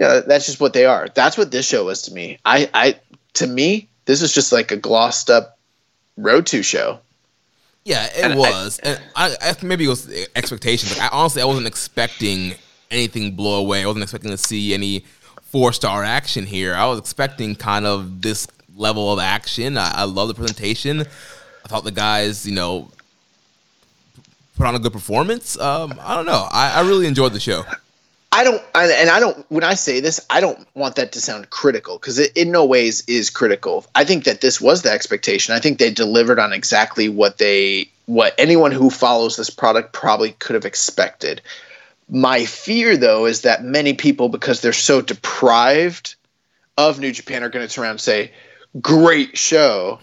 [0.00, 1.08] know, that's just what they are.
[1.14, 2.38] That's what this show was to me.
[2.44, 2.96] I, I,
[3.34, 5.58] to me, this is just like a glossed up
[6.16, 7.00] road to show.
[7.84, 8.78] Yeah, it And I- was.
[8.80, 10.98] and I, I maybe it was expectations.
[10.98, 12.54] Like, I honestly I wasn't expecting
[12.90, 13.82] anything blow away.
[13.82, 15.04] I wasn't expecting to see any
[15.42, 16.74] four star action here.
[16.74, 18.46] I was expecting kind of this
[18.76, 19.76] level of action.
[19.78, 21.00] I, I love the presentation.
[21.00, 22.90] I thought the guys, you know,
[24.56, 25.58] put on a good performance.
[25.58, 26.48] Um, I don't know.
[26.50, 27.64] I, I really enjoyed the show.
[28.32, 29.44] I don't, I, and I don't.
[29.50, 32.64] When I say this, I don't want that to sound critical because it in no
[32.64, 33.84] ways is critical.
[33.94, 35.54] I think that this was the expectation.
[35.54, 40.30] I think they delivered on exactly what they, what anyone who follows this product probably
[40.32, 41.42] could have expected.
[42.08, 46.14] My fear, though, is that many people, because they're so deprived
[46.78, 48.32] of New Japan, are going to turn around and say,
[48.80, 49.98] "Great show,"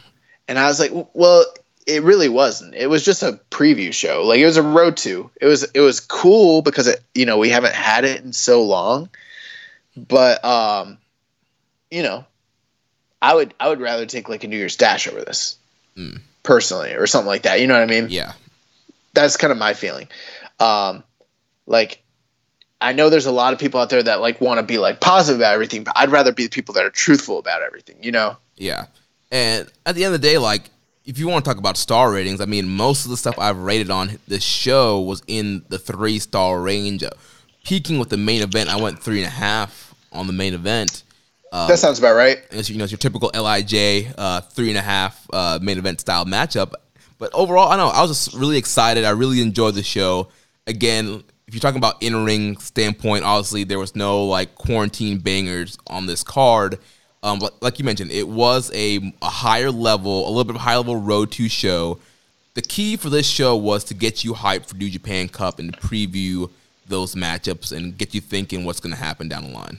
[0.50, 1.46] and I was like, "Well."
[1.88, 2.76] It really wasn't.
[2.76, 4.24] It was just a preview show.
[4.26, 5.32] Like it was a road to.
[5.42, 8.62] It was it was cool because it you know we haven't had it in so
[8.64, 9.10] long,
[9.96, 10.98] but um,
[11.90, 12.26] you know,
[13.22, 15.58] I would I would rather take like a New Year's Dash over this,
[15.96, 16.20] Mm.
[16.44, 17.62] personally, or something like that.
[17.62, 18.08] You know what I mean?
[18.10, 18.34] Yeah.
[19.14, 20.10] That's kind of my feeling.
[20.60, 21.04] Um,
[21.68, 22.04] like
[22.82, 25.00] I know there's a lot of people out there that like want to be like
[25.00, 27.96] positive about everything, but I'd rather be the people that are truthful about everything.
[28.04, 28.38] You know?
[28.58, 28.88] Yeah.
[29.32, 30.70] And at the end of the day, like,
[31.08, 33.58] if you want to talk about star ratings, I mean, most of the stuff I've
[33.58, 37.04] rated on the show was in the three star range.
[37.64, 41.04] Peaking with the main event, I went three and a half on the main event.
[41.52, 42.46] Uh, that sounds about right.
[42.52, 46.02] it's, you know, it's your typical LIJ uh, three and a half uh, main event
[46.02, 46.74] style matchup.
[47.18, 49.06] But overall, I know I was just really excited.
[49.06, 50.28] I really enjoyed the show.
[50.68, 55.78] Again, if you're talking about in ring standpoint, obviously there was no like quarantine bangers
[55.88, 56.80] on this card.
[57.24, 60.64] Um, like you mentioned, it was a, a higher level, a little bit of a
[60.64, 62.00] high level road to show.
[62.54, 65.74] The key for this show was to get you hyped for New Japan Cup and
[65.74, 66.50] to preview
[66.88, 69.78] those matchups and get you thinking what's going to happen down the line.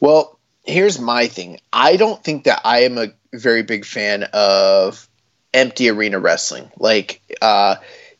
[0.00, 1.60] Well, here's my thing.
[1.72, 5.08] I don't think that I am a very big fan of
[5.52, 6.70] empty arena wrestling.
[6.78, 7.76] Like uh,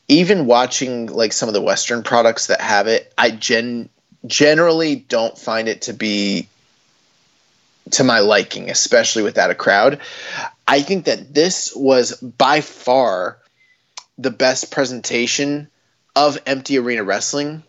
[0.07, 3.89] even watching like some of the Western products that have it, I gen
[4.25, 6.47] generally don't find it to be
[7.91, 9.99] to my liking, especially without a crowd.
[10.67, 13.37] I think that this was by far
[14.17, 15.69] the best presentation
[16.15, 17.63] of empty arena wrestling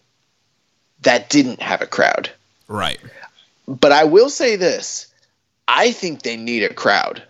[1.03, 2.31] that didn't have a crowd.
[2.69, 2.99] Right.
[3.67, 5.13] But I will say this
[5.69, 7.23] I think they need a crowd.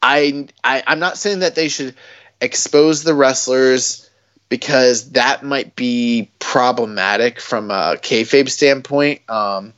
[0.00, 1.94] I, I I'm not saying that they should
[2.40, 4.08] expose the wrestlers
[4.48, 9.28] because that might be problematic from a kayfabe standpoint.
[9.28, 9.74] Um,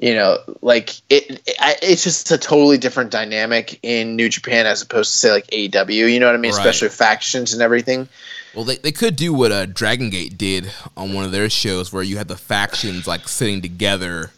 [0.00, 4.80] you know, like it, it, it's just a totally different dynamic in New Japan as
[4.80, 6.10] opposed to say like AEW.
[6.10, 6.52] You know what I mean?
[6.52, 6.58] Right.
[6.58, 8.08] Especially factions and everything.
[8.54, 11.92] Well, they, they could do what uh, Dragon Gate did on one of their shows,
[11.92, 14.30] where you had the factions like sitting together,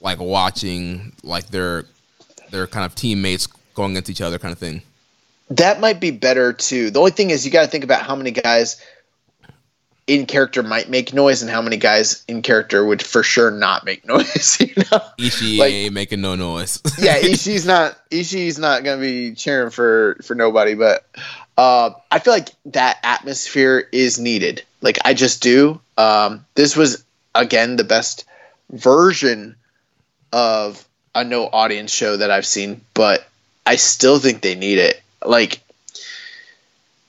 [0.00, 1.84] like watching like their
[2.50, 4.82] their kind of teammates going against each other, kind of thing.
[5.48, 6.90] That might be better too.
[6.90, 8.82] The only thing is, you got to think about how many guys
[10.06, 13.84] in character might make noise and how many guys in character would for sure not
[13.84, 14.58] make noise.
[14.60, 16.80] You know, Ishii like, ain't making no noise.
[16.98, 17.98] yeah, Ishii's not.
[18.10, 20.74] Ishii's not gonna be cheering for for nobody.
[20.74, 21.06] But
[21.56, 24.64] uh, I feel like that atmosphere is needed.
[24.80, 25.80] Like I just do.
[25.96, 27.04] Um, this was
[27.34, 28.24] again the best
[28.70, 29.56] version
[30.32, 30.84] of
[31.14, 33.26] a no audience show that I've seen, but
[33.66, 35.00] I still think they need it.
[35.24, 35.60] Like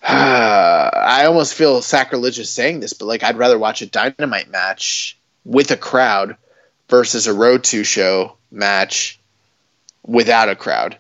[0.07, 5.71] I almost feel sacrilegious saying this, but like I'd rather watch a dynamite match with
[5.71, 6.35] a crowd
[6.89, 9.19] versus a road to show match
[10.05, 10.97] without a crowd.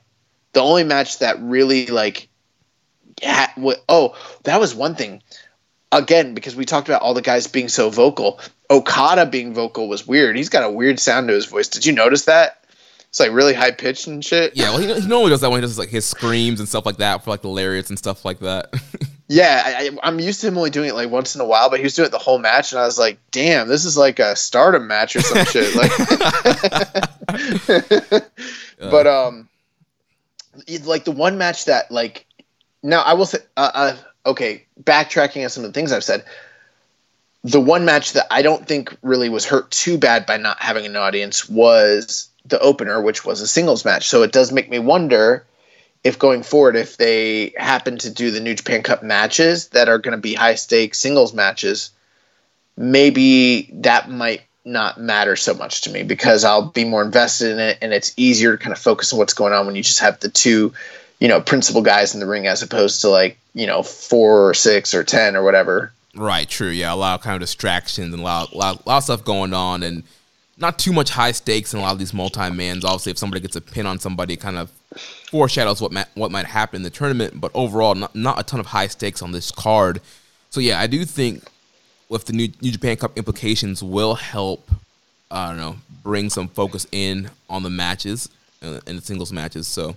[0.53, 2.29] The only match that really like
[3.21, 3.51] yeah,
[3.89, 5.21] oh, that was one thing.
[5.91, 8.39] Again, because we talked about all the guys being so vocal,
[8.69, 10.35] Okada being vocal was weird.
[10.35, 11.67] He's got a weird sound to his voice.
[11.67, 12.62] Did you notice that?
[13.13, 14.57] It's like really high pitched and shit.
[14.57, 16.83] Yeah, well, he, he normally does that when he does like his screams and stuff
[16.83, 18.73] like that for like the lariats and stuff like that.
[19.27, 21.77] yeah, I, am used to him only doing it like once in a while, but
[21.77, 24.17] he was doing it the whole match, and I was like, "Damn, this is like
[24.17, 25.91] a Stardom match or some shit." Like,
[28.79, 29.47] but um,
[30.83, 32.25] like the one match that like
[32.81, 33.95] now I will say, uh, uh,
[34.25, 36.25] okay, backtracking on some of the things I've said.
[37.43, 40.87] The one match that I don't think really was hurt too bad by not having
[40.87, 44.07] an audience was the opener, which was a singles match.
[44.07, 45.45] So it does make me wonder
[46.03, 49.99] if going forward, if they happen to do the New Japan Cup matches that are
[49.99, 51.91] going to be high stakes singles matches,
[52.75, 57.59] maybe that might not matter so much to me because I'll be more invested in
[57.59, 59.99] it and it's easier to kind of focus on what's going on when you just
[59.99, 60.73] have the two,
[61.19, 64.53] you know, principal guys in the ring as opposed to like, you know, four or
[64.53, 65.91] six or 10 or whatever.
[66.15, 66.69] Right, true.
[66.69, 69.53] Yeah, a lot of kind of distractions and a lot, lot, lot of stuff going
[69.53, 70.03] on and
[70.57, 72.85] not too much high stakes in a lot of these multi-mans.
[72.85, 74.69] Obviously, if somebody gets a pin on somebody, kind of
[75.29, 77.39] foreshadows what ma- what might happen in the tournament.
[77.39, 80.01] But overall, not, not a ton of high stakes on this card.
[80.49, 81.43] So yeah, I do think
[82.09, 84.69] with the New, New Japan Cup implications will help.
[85.31, 88.29] I don't know, bring some focus in on the matches
[88.61, 89.67] uh, in the singles matches.
[89.67, 89.95] So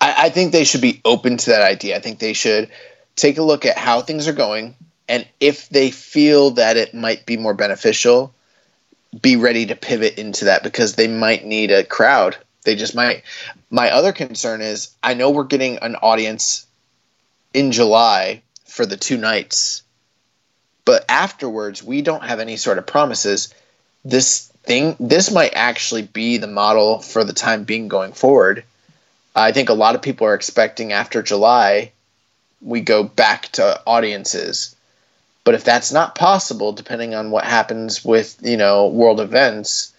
[0.00, 1.96] I, I think they should be open to that idea.
[1.96, 2.70] I think they should
[3.16, 4.76] take a look at how things are going,
[5.08, 8.32] and if they feel that it might be more beneficial
[9.20, 12.36] be ready to pivot into that because they might need a crowd.
[12.64, 13.22] They just might.
[13.70, 16.66] My other concern is I know we're getting an audience
[17.52, 19.82] in July for the two nights,
[20.84, 23.52] but afterwards we don't have any sort of promises.
[24.04, 28.64] This thing, this might actually be the model for the time being going forward.
[29.36, 31.92] I think a lot of people are expecting after July
[32.64, 34.74] we go back to audiences
[35.44, 39.92] but if that's not possible, depending on what happens with you know world events,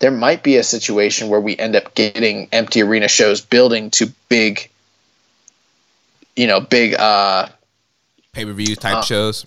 [0.00, 4.12] there might be a situation where we end up getting empty arena shows building to
[4.28, 4.68] big,
[6.36, 7.48] you know, big uh,
[8.32, 9.46] pay per view type uh, shows.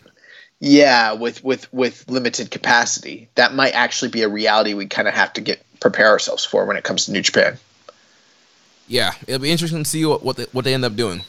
[0.60, 5.14] Yeah, with with with limited capacity, that might actually be a reality we kind of
[5.14, 7.58] have to get prepare ourselves for when it comes to New Japan.
[8.88, 11.22] Yeah, it'll be interesting to see what what they, what they end up doing.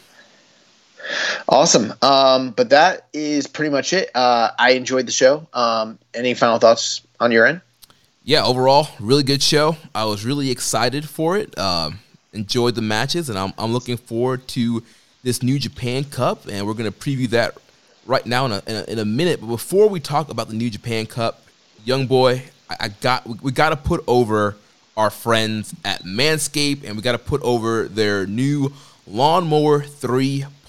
[1.49, 1.93] Awesome.
[2.03, 4.11] Um, but that is pretty much it.
[4.15, 5.47] Uh, I enjoyed the show.
[5.53, 7.61] Um, any final thoughts on your end?
[8.25, 9.77] Yeah, overall, really good show.
[9.95, 11.59] I was really excited for it.
[11.59, 11.99] Um,
[12.33, 14.83] enjoyed the matches, and I'm, I'm looking forward to
[15.25, 17.57] this New Japan Cup, and we're going to preview that
[18.07, 19.41] right now in a, in a, in a minute.
[19.41, 21.43] But before we talk about the New Japan Cup,
[21.85, 24.57] young boy, I, I got we, we got to put over
[24.97, 28.73] our friends at Manscaped, and we got to put over their new
[29.07, 29.83] Lawnmower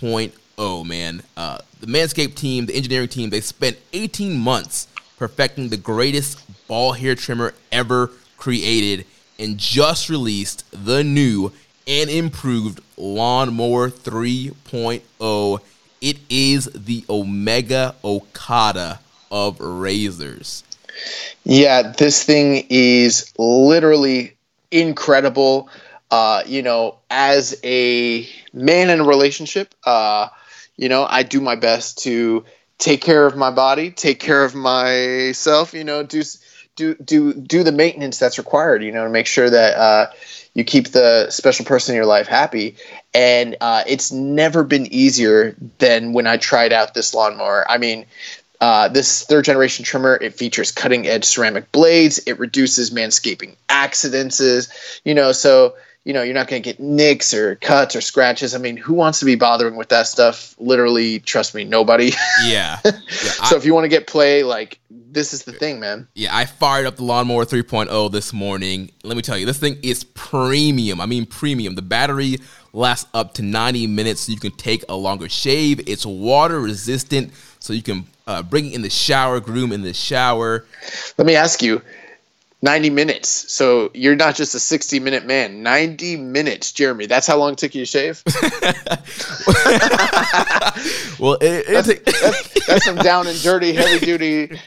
[0.04, 1.24] 3.0, man.
[1.38, 6.92] Uh, the Manscaped team, the engineering team, they spent 18 months perfecting the greatest ball
[6.92, 9.06] hair trimmer ever created
[9.40, 11.54] and just released the new
[11.88, 15.60] and improved Lawnmower 3.0.
[16.02, 19.00] It is the Omega Okada
[19.32, 20.66] of razors.
[21.46, 24.36] Yeah, this thing is literally
[24.70, 25.70] incredible.
[26.14, 30.28] Uh, you know, as a man in a relationship, uh,
[30.78, 32.46] you know, I do my best to
[32.78, 35.74] take care of my body, take care of myself.
[35.74, 36.22] You know, do
[36.76, 38.84] do do do the maintenance that's required.
[38.84, 40.12] You know, to make sure that uh,
[40.54, 42.76] you keep the special person in your life happy.
[43.16, 47.66] And uh, it's never been easier than when I tried out this lawnmower.
[47.68, 48.06] I mean,
[48.62, 52.20] uh, this third generation trimmer it features cutting edge ceramic blades.
[52.20, 55.02] It reduces manscaping accidents.
[55.04, 55.74] You know, so
[56.06, 58.54] you know you're not going to get nicks or cuts or scratches.
[58.54, 60.56] I mean, who wants to be bothering with that stuff?
[60.60, 62.12] Literally, trust me, nobody.
[62.44, 62.80] Yeah.
[62.84, 66.08] yeah so I, if you want to get play, like this is the thing, man.
[66.16, 68.92] Yeah, I fired up the lawnmower 3.0 this morning.
[69.04, 71.00] Let me tell you, this thing is premium.
[71.00, 71.76] I mean, premium.
[71.76, 72.38] The battery
[72.74, 75.88] lasts up to 90 minutes, so you can take a longer shave.
[75.88, 79.94] It's water resistant, so you can uh, bring it in the shower, groom in the
[79.94, 80.66] shower.
[81.18, 81.82] Let me ask you
[82.64, 83.54] 90 minutes.
[83.54, 85.64] So you're not just a 60 minute man.
[85.64, 87.08] 90 minutes, Jeremy.
[87.08, 88.24] That's how long it took you to shave?
[91.20, 94.62] well, it, that's, that's, that's, some down and dirty, heavy duty.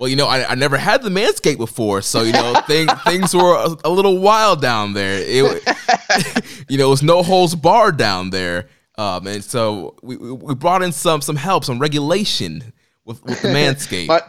[0.00, 3.34] Well, you know, I, I never had the Manscaped before, so you know, thing, things
[3.34, 5.20] were a, a, little wild down there.
[5.22, 8.68] It, you know, it was no holes barred down there.
[8.98, 12.72] Um, and so we, we brought in some some help, some regulation
[13.04, 14.08] with, with the Manscaped.
[14.08, 14.22] my,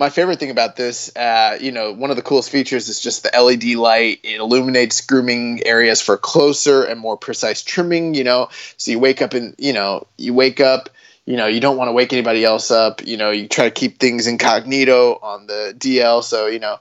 [0.00, 3.22] my favorite thing about this, uh, you know, one of the coolest features is just
[3.22, 4.20] the LED light.
[4.24, 8.14] It illuminates grooming areas for closer and more precise trimming.
[8.14, 8.48] You know,
[8.78, 10.88] so you wake up and you know you wake up.
[11.26, 13.06] You know, you don't want to wake anybody else up.
[13.06, 16.24] You know, you try to keep things incognito on the DL.
[16.24, 16.78] So you know,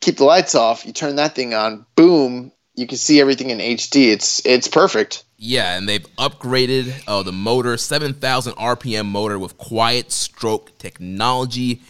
[0.00, 0.86] keep the lights off.
[0.86, 1.84] You turn that thing on.
[1.96, 2.52] Boom!
[2.76, 4.12] You can see everything in HD.
[4.12, 5.24] It's it's perfect.
[5.38, 11.82] Yeah, and they've upgraded uh, the motor, 7,000 RPM motor with quiet stroke technology.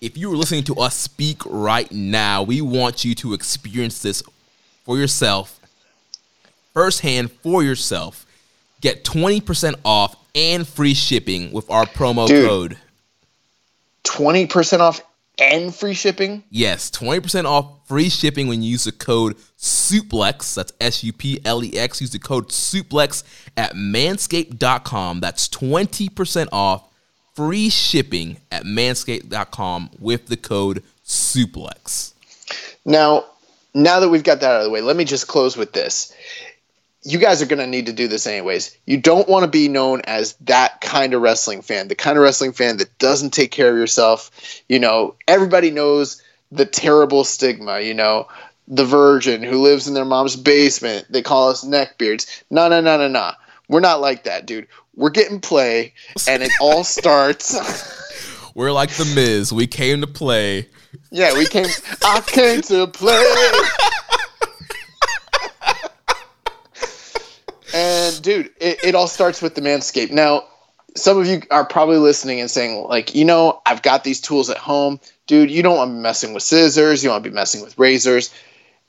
[0.00, 4.22] If you are listening to us speak right now, we want you to experience this
[4.82, 5.60] for yourself,
[6.72, 8.24] firsthand for yourself.
[8.80, 12.78] Get 20% off and free shipping with our promo Dude, code.
[14.04, 15.02] 20% off
[15.38, 16.44] and free shipping?
[16.48, 20.54] Yes, 20% off free shipping when you use the code SUPLEX.
[20.54, 22.00] That's S U P L E X.
[22.00, 23.22] Use the code SUPLEX
[23.58, 25.20] at manscaped.com.
[25.20, 26.89] That's 20% off
[27.40, 32.12] free shipping at manscaped.com with the code SUPLEX.
[32.84, 33.24] Now,
[33.72, 36.14] now that we've got that out of the way, let me just close with this
[37.02, 38.76] you guys are going to need to do this anyways.
[38.84, 42.22] You don't want to be known as that kind of wrestling fan, the kind of
[42.22, 44.30] wrestling fan that doesn't take care of yourself.
[44.68, 46.22] You know, everybody knows
[46.52, 48.28] the terrible stigma, you know,
[48.68, 51.06] the virgin who lives in their mom's basement.
[51.08, 52.42] They call us neckbeards.
[52.50, 53.32] No, no, no, no, no.
[53.70, 54.66] We're not like that, dude.
[54.94, 55.94] We're getting play,
[56.28, 57.56] and it all starts.
[58.54, 59.52] We're like the Miz.
[59.52, 60.68] We came to play.
[61.10, 61.66] Yeah, we came.
[62.04, 63.24] I came to play.
[67.72, 70.10] And dude, it, it all starts with the Manscaped.
[70.10, 70.44] Now,
[70.96, 74.50] some of you are probably listening and saying, like, you know, I've got these tools
[74.50, 75.00] at home.
[75.26, 77.02] Dude, you don't want to be messing with scissors.
[77.02, 78.34] You don't want to be messing with razors.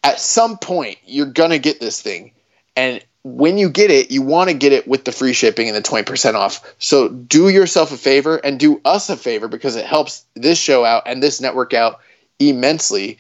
[0.04, 2.32] At some point, you're going to get this thing.
[2.76, 5.76] And when you get it, you want to get it with the free shipping and
[5.76, 6.74] the 20% off.
[6.80, 10.84] So do yourself a favor and do us a favor because it helps this show
[10.86, 12.00] out and this network out
[12.40, 13.20] immensely.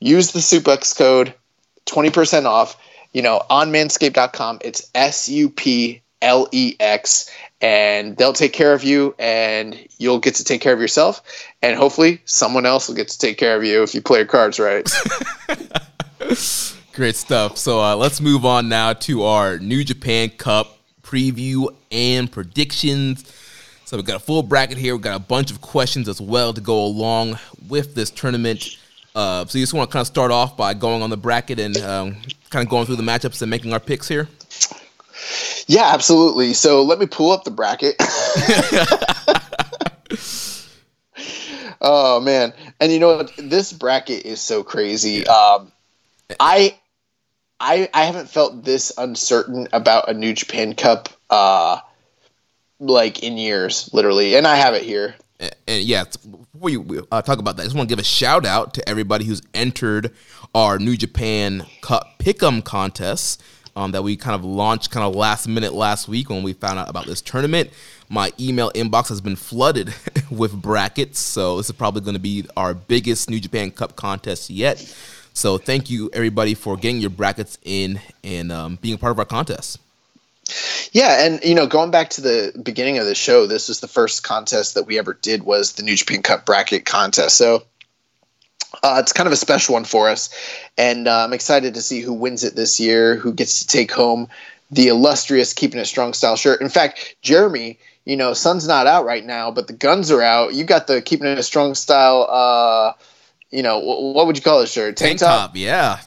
[0.00, 1.32] Use the suplex code,
[1.86, 2.76] 20% off
[3.16, 7.30] you know, on manscaped.com, it's S U P L E X,
[7.62, 11.22] and they'll take care of you, and you'll get to take care of yourself,
[11.62, 14.26] and hopefully someone else will get to take care of you if you play your
[14.26, 14.86] cards right.
[16.96, 17.58] Great stuff.
[17.58, 23.30] So uh, let's move on now to our New Japan Cup preview and predictions.
[23.84, 24.94] So we've got a full bracket here.
[24.94, 28.78] We've got a bunch of questions as well to go along with this tournament.
[29.14, 31.60] Uh, so you just want to kind of start off by going on the bracket
[31.60, 32.16] and um,
[32.48, 34.26] kind of going through the matchups and making our picks here.
[35.66, 36.54] Yeah, absolutely.
[36.54, 37.96] So let me pull up the bracket.
[41.82, 43.32] oh man, and you know what?
[43.36, 45.26] This bracket is so crazy.
[45.26, 45.70] Um,
[46.40, 46.78] I,
[47.58, 51.80] I, I haven't felt this uncertain about a New Japan Cup, uh,
[52.78, 56.04] like in years, literally, and I have it here and, and yeah,
[56.52, 58.88] before you uh, talk about that, I just want to give a shout out to
[58.88, 60.12] everybody who's entered
[60.54, 63.42] our New Japan Cup Pick'em contest
[63.74, 66.78] um, that we kind of launched kind of last minute last week when we found
[66.78, 67.70] out about this tournament.
[68.08, 69.92] My email inbox has been flooded
[70.30, 74.48] with brackets, so this is probably going to be our biggest New Japan Cup contest
[74.48, 74.78] yet.
[75.36, 79.18] So thank you everybody for getting your brackets in and um, being a part of
[79.18, 79.78] our contest.
[80.92, 83.86] Yeah, and you know, going back to the beginning of the show, this was the
[83.86, 87.36] first contest that we ever did was the New Japan Cup bracket contest.
[87.36, 87.64] So
[88.82, 90.34] uh, it's kind of a special one for us,
[90.78, 93.92] and uh, I'm excited to see who wins it this year, who gets to take
[93.92, 94.28] home
[94.70, 96.62] the illustrious Keeping It Strong style shirt.
[96.62, 100.54] In fact, Jeremy, you know, Sun's not out right now, but the guns are out.
[100.54, 102.26] You got the Keeping It Strong style.
[102.26, 102.92] Uh,
[103.56, 104.96] you know, what would you call it shirt?
[104.96, 105.48] Tank, tank top?
[105.48, 105.56] top?
[105.56, 106.00] yeah.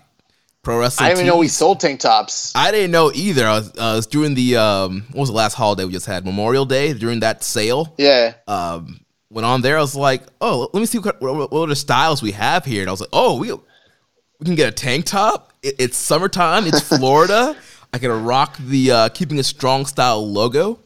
[0.62, 1.06] Pro wrestling.
[1.06, 2.54] I didn't even know we sold tank tops.
[2.56, 3.48] I didn't know either.
[3.48, 6.26] I was, uh, was during the um, what was the last holiday we just had?
[6.26, 7.96] Memorial Day during that sale.
[7.98, 8.34] Yeah.
[8.48, 9.00] Um,
[9.32, 9.78] went on there.
[9.78, 12.82] I was like, oh, let me see what, what, what the styles we have here.
[12.82, 15.54] And I was like, oh, we we can get a tank top.
[15.64, 16.68] It, it's summertime.
[16.68, 17.56] It's Florida.
[17.94, 20.80] I can rock the uh, keeping a strong style logo.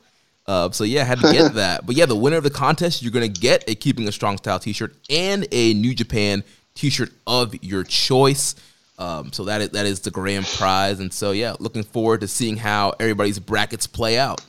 [0.46, 1.86] Uh, so yeah, I had to get that.
[1.86, 4.60] But yeah, the winner of the contest, you're gonna get a keeping a strong style
[4.60, 6.44] T-shirt and a New Japan
[6.76, 8.56] T-shirt of your choice.
[9.00, 12.28] Um, so that is that is the grand prize, and so yeah, looking forward to
[12.28, 14.42] seeing how everybody's brackets play out.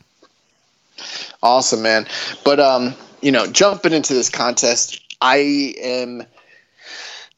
[1.42, 2.06] Awesome, man.
[2.44, 6.24] But um, you know, jumping into this contest, I am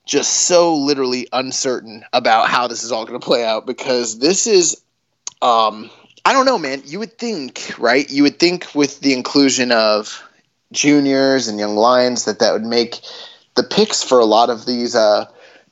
[0.05, 4.47] just so literally uncertain about how this is all going to play out because this
[4.47, 4.81] is
[5.43, 5.91] um
[6.27, 6.83] I don't know, man.
[6.85, 8.11] You would think, right?
[8.11, 10.21] You would think with the inclusion of
[10.73, 13.01] juniors and young lions that that would make
[13.55, 15.27] the picks for a lot of these uh,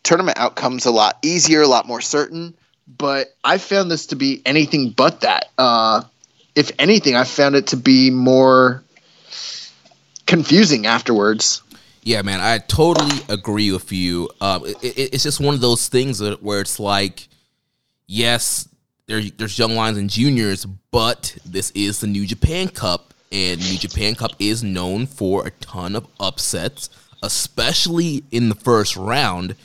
[0.04, 2.54] tournament outcomes a lot easier, a lot more certain.
[2.86, 5.46] But I found this to be anything but that.
[5.58, 6.04] Uh,
[6.54, 8.84] if anything, I found it to be more
[10.28, 11.62] confusing afterwards.
[12.04, 14.30] Yeah, man, I totally agree with you.
[14.40, 17.26] Um, it, it, it's just one of those things where it's like,
[18.06, 18.68] yes,
[19.06, 23.78] there, there's young lions and juniors, but this is the New Japan Cup, and New
[23.78, 26.88] Japan Cup is known for a ton of upsets,
[27.22, 29.56] especially in the first round,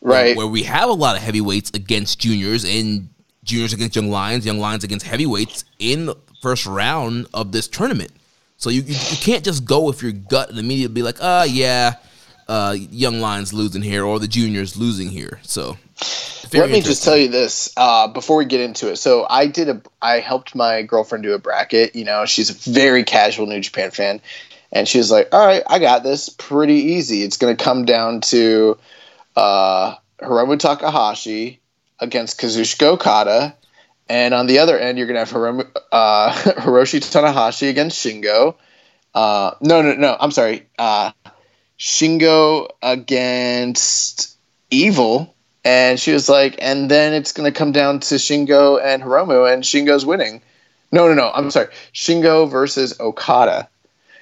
[0.00, 0.36] right?
[0.36, 3.08] Where, we have a lot of heavyweights against juniors and
[3.44, 8.10] juniors against young lions, young lions against heavyweights in the first round of this tournament.
[8.56, 11.44] So you, you, you can't just go with your gut and immediately be like, oh,
[11.44, 11.94] yeah,
[12.48, 15.40] uh, young lions losing here or the juniors losing here.
[15.42, 15.78] So
[16.52, 18.96] let me just tell you this uh, before we get into it.
[18.96, 21.94] So I did a, I helped my girlfriend do a bracket.
[21.94, 24.20] You know, she's a very casual New Japan fan,
[24.72, 27.22] and she was like, "All right, I got this pretty easy.
[27.22, 28.78] It's going to come down to
[29.36, 31.60] uh, Hiromu Takahashi
[31.98, 33.54] against Kazuchika Okada,
[34.08, 38.56] and on the other end, you're going to have Hiromu, uh, Hiroshi Tanahashi against Shingo.
[39.14, 40.16] Uh, no, no, no.
[40.18, 40.66] I'm sorry.
[40.78, 41.12] Uh,
[41.78, 44.36] Shingo against
[44.70, 49.02] Evil." And she was like, and then it's going to come down to Shingo and
[49.02, 50.40] Hiromu, and Shingo's winning.
[50.90, 51.30] No, no, no.
[51.30, 51.68] I'm sorry.
[51.92, 53.68] Shingo versus Okada,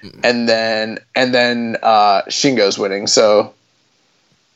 [0.03, 0.19] mm.
[0.23, 3.07] and then and then uh, Shingo's winning.
[3.07, 3.53] So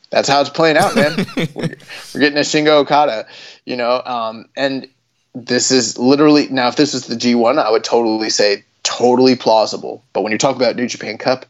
[0.10, 1.26] that's how it's playing out, man.
[1.56, 1.76] we're,
[2.14, 3.28] we're, getting a Shingo Okada,
[3.66, 4.02] you know.
[4.06, 4.88] Um, and
[5.34, 6.68] this is literally now.
[6.68, 10.04] If this was the G1, I would totally say totally plausible.
[10.12, 11.46] But when you talk about New Japan Cup,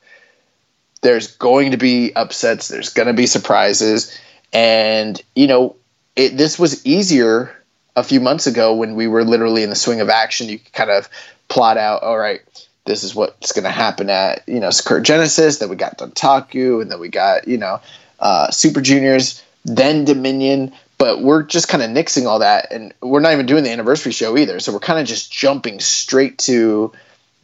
[1.01, 2.68] there's going to be upsets.
[2.68, 4.18] There's going to be surprises
[4.54, 5.76] and, you know,
[6.16, 7.54] it, this was easier
[7.96, 10.48] a few months ago when we were literally in the swing of action.
[10.48, 11.10] You could kind of
[11.50, 12.42] plot out, all right,
[12.86, 16.82] this is what's going to happen at, you know, Sakura Genesis, then we got Dontaku,
[16.82, 17.80] and then we got, you know,
[18.20, 20.74] uh, Super Juniors, then Dominion.
[20.98, 24.12] But we're just kind of nixing all that, and we're not even doing the anniversary
[24.14, 24.60] show either.
[24.60, 26.94] So we're kind of just jumping straight to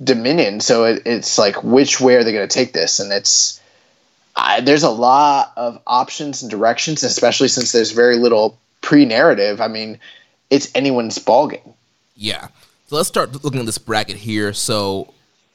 [0.01, 0.61] Dominion.
[0.61, 2.99] So it, it's like, which way are they going to take this?
[2.99, 3.59] And it's
[4.39, 9.59] I, there's a lot of options and directions, especially since there's very little pre-narrative.
[9.61, 9.99] I mean,
[10.49, 11.73] it's anyone's ballgame.
[12.15, 12.47] Yeah.
[12.87, 14.53] So let's start looking at this bracket here.
[14.53, 15.13] So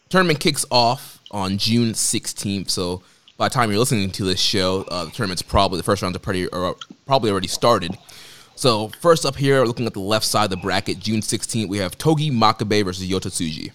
[0.09, 2.71] tournament kicks off on June 16th.
[2.71, 3.03] So
[3.37, 6.17] by the time you're listening to this show, uh, the tournament's probably the first rounds
[6.17, 7.97] are pretty or probably already started.
[8.55, 11.79] So first up here, looking at the left side of the bracket, June 16th, we
[11.79, 13.73] have Togi Makabe versus Yota Tsuji.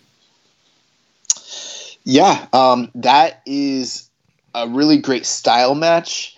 [2.06, 4.09] Yeah, um, that is
[4.54, 6.38] a really great style match,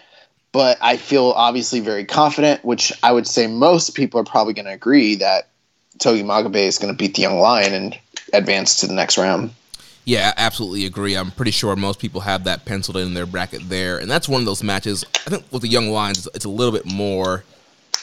[0.51, 4.65] but I feel obviously very confident, which I would say most people are probably going
[4.65, 5.47] to agree that
[5.99, 7.99] Togi Makabe is going to beat the Young Lion and
[8.33, 9.51] advance to the next round.
[10.03, 11.15] Yeah, absolutely agree.
[11.15, 14.41] I'm pretty sure most people have that penciled in their bracket there, and that's one
[14.41, 15.05] of those matches.
[15.27, 17.43] I think with the Young Lions, it's a little bit more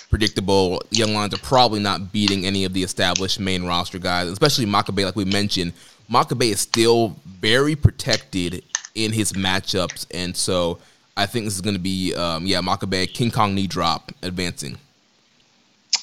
[0.08, 0.80] predictable.
[0.90, 5.04] Young Lions are probably not beating any of the established main roster guys, especially Makabe,
[5.04, 5.72] like we mentioned.
[6.10, 8.62] Makabe is still very protected
[8.94, 10.78] in his matchups, and so
[11.16, 14.78] I think this is going to be um, yeah Makabe King Kong knee drop advancing.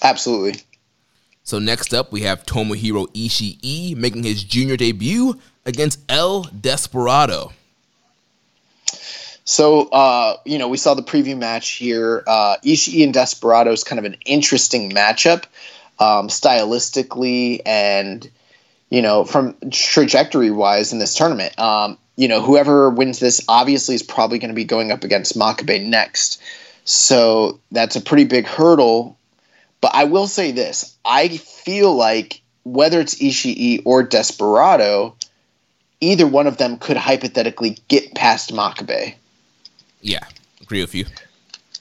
[0.02, 0.62] Absolutely.
[1.44, 7.54] So next up we have Tomohiro Ishii making his junior debut against El Desperado.
[9.48, 12.24] So, uh, you know, we saw the preview match here.
[12.26, 15.44] Uh, Ishii and Desperado is kind of an interesting matchup,
[16.00, 18.28] um, stylistically and,
[18.96, 21.60] you know, from trajectory wise in this tournament.
[21.60, 25.38] Um, you know, whoever wins this obviously is probably going to be going up against
[25.38, 26.42] Makabe next.
[26.86, 29.18] So that's a pretty big hurdle.
[29.82, 35.18] But I will say this I feel like whether it's Ishii or Desperado,
[36.00, 39.16] either one of them could hypothetically get past Makabe.
[40.00, 40.26] Yeah,
[40.62, 41.04] agree with you.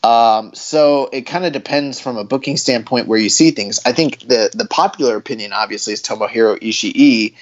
[0.05, 3.81] Um, so it kind of depends from a booking standpoint where you see things.
[3.87, 7.35] I think the the popular opinion, obviously, is Tomohiro Ishii,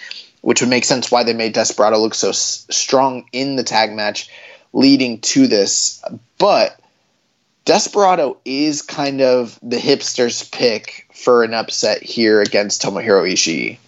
[0.42, 3.92] which would make sense why they made Desperado look so s- strong in the tag
[3.92, 4.30] match
[4.72, 6.04] leading to this.
[6.38, 6.78] But
[7.64, 13.78] Desperado is kind of the hipster's pick for an upset here against Tomohiro Ishii.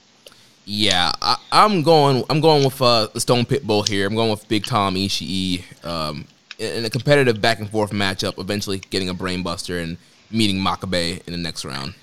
[0.65, 2.25] Yeah, I, am going.
[2.29, 4.09] I'm going with uh, Stone Pitbull here.
[4.09, 6.25] I'm going with Big Tom Ishii um,
[6.59, 8.39] in a competitive back and forth matchup.
[8.39, 9.97] Eventually, getting a brainbuster and
[10.31, 11.95] meeting Makabe in the next round.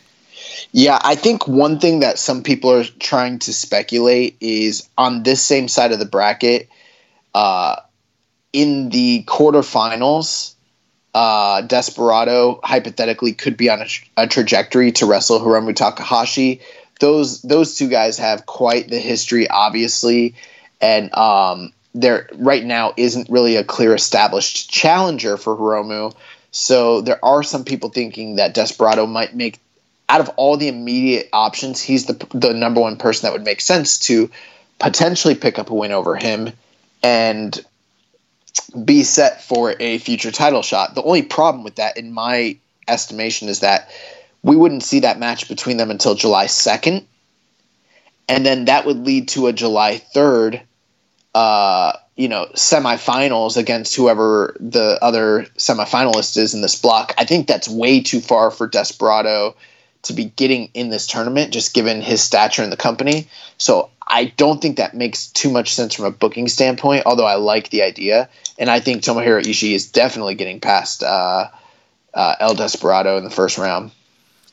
[0.71, 5.41] Yeah, I think one thing that some people are trying to speculate is on this
[5.43, 6.69] same side of the bracket,
[7.33, 7.77] uh,
[8.53, 10.55] in the quarterfinals,
[11.13, 13.87] uh, Desperado hypothetically could be on a,
[14.17, 16.61] a, trajectory to wrestle Hiromu Takahashi.
[16.99, 20.35] Those those two guys have quite the history, obviously,
[20.79, 26.15] and um, there right now isn't really a clear established challenger for Hiromu.
[26.51, 29.59] So there are some people thinking that Desperado might make
[30.11, 33.61] out of all the immediate options, he's the the number one person that would make
[33.61, 34.29] sense to
[34.77, 36.51] potentially pick up a win over him
[37.01, 37.63] and
[38.83, 40.95] be set for a future title shot.
[40.95, 42.57] The only problem with that, in my
[42.89, 43.89] estimation, is that
[44.43, 47.05] we wouldn't see that match between them until July 2nd.
[48.27, 50.61] And then that would lead to a July 3rd,
[51.33, 57.13] uh, you know, semifinals against whoever the other semifinalist is in this block.
[57.17, 59.55] I think that's way too far for Desperado
[60.03, 63.27] to be getting in this tournament, just given his stature in the company.
[63.57, 67.35] So I don't think that makes too much sense from a booking standpoint, although I
[67.35, 68.27] like the idea.
[68.57, 71.47] And I think Tomohiro Ishii is definitely getting past uh,
[72.13, 73.91] uh, El Desperado in the first round.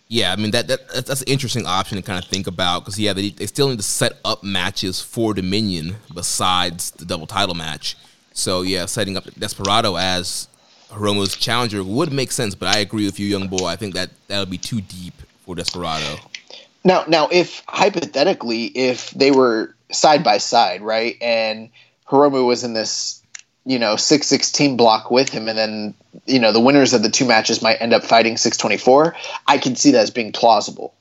[0.09, 2.99] Yeah, I mean that, that that's an interesting option to kind of think about because
[2.99, 7.55] yeah, they, they still need to set up matches for Dominion besides the double title
[7.55, 7.97] match.
[8.33, 10.49] So yeah, setting up Desperado as
[10.91, 13.67] Hiromu's challenger would make sense, but I agree with you, young boy.
[13.67, 15.15] I think that that would be too deep
[15.45, 16.17] for Desperado.
[16.85, 21.69] Now, now, if hypothetically, if they were side by side, right, and
[22.09, 23.18] Hiromu was in this,
[23.69, 27.11] you know, six sixteen block with him, and then you know the winners of the
[27.11, 29.15] two matches might end up fighting six twenty four,
[29.47, 30.95] I can see that as being plausible,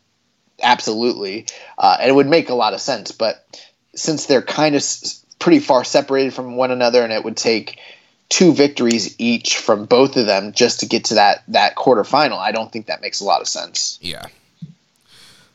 [0.61, 1.45] absolutely,
[1.77, 3.13] uh, and it would make a lot of sense.
[3.13, 3.47] But
[3.95, 7.79] since they're kind of s- pretty far separated from one another, and it would take
[8.27, 12.51] two victories each from both of them just to get to that that quarterfinal, I
[12.51, 13.97] don't think that makes a lot of sense.
[14.01, 14.25] Yeah.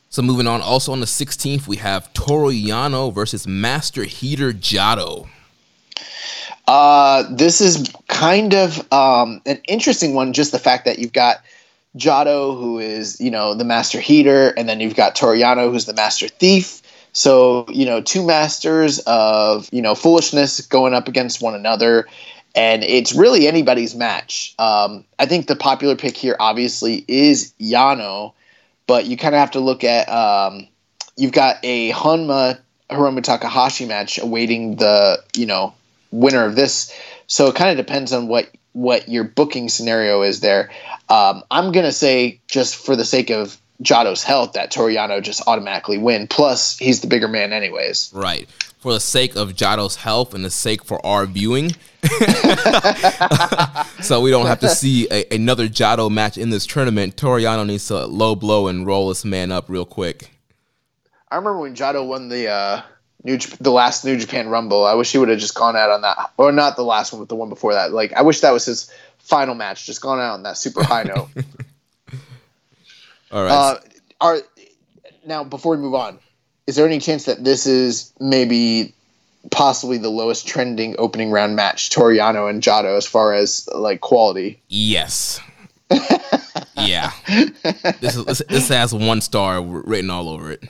[0.09, 5.29] So moving on, also on the 16th, we have Toru Yano versus Master Heater Jado.
[6.69, 10.33] Uh, this is kind of um, an interesting one.
[10.33, 11.43] Just the fact that you've got
[11.97, 15.87] Jado, who is you know the master heater, and then you've got Toru Yano, who's
[15.87, 16.81] the master thief.
[17.13, 22.07] So you know, two masters of you know foolishness going up against one another,
[22.55, 24.55] and it's really anybody's match.
[24.59, 28.33] Um, I think the popular pick here, obviously, is Yano,
[28.87, 30.69] but you kind of have to look at um,
[31.17, 32.59] you've got a Honma
[32.89, 35.75] Hiromu Takahashi match awaiting the you know
[36.13, 36.95] winner of this.
[37.27, 40.71] So it kind of depends on what what your booking scenario is there.
[41.09, 45.43] Um, I'm gonna say just for the sake of Jado's health that Toru Yano just
[45.47, 46.29] automatically win.
[46.29, 48.11] Plus he's the bigger man anyways.
[48.15, 48.49] Right.
[48.79, 51.77] For the sake of Jado's health and the sake for our viewing,
[54.03, 57.17] so we don't have to see a, another Jado match in this tournament.
[57.17, 60.31] Toru Yano needs to low blow and roll this man up real quick.
[61.31, 62.83] I remember when Jado won the uh,
[63.25, 64.85] New Jap- the last New Japan Rumble.
[64.85, 67.23] I wish he would have just gone out on that, or not the last one,
[67.23, 67.93] but the one before that.
[67.93, 71.05] Like I wish that was his final match, just gone out on that super high
[71.05, 71.29] note.
[73.33, 73.51] All right.
[73.51, 73.81] Uh,
[74.21, 74.39] are
[75.25, 76.19] now before we move on,
[76.67, 78.95] is there any chance that this is maybe
[79.51, 84.01] possibly the lowest trending opening round match, Toru Yano and Jado, as far as like
[84.01, 84.61] quality?
[84.69, 85.41] yes.
[86.77, 87.13] yeah.
[88.01, 90.65] This, is, this this has one star written all over it.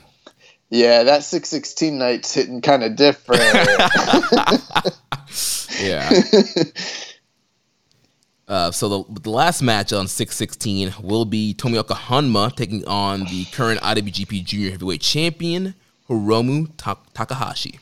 [0.73, 3.43] Yeah, that six sixteen night's hitting kind of different.
[5.79, 6.09] Yeah.
[8.45, 13.45] Uh, so the, the last match on 616 will be Tomoaki Honma taking on the
[13.45, 15.73] current IWGP Junior Heavyweight Champion
[16.09, 17.79] Hiromu Ta- Takahashi.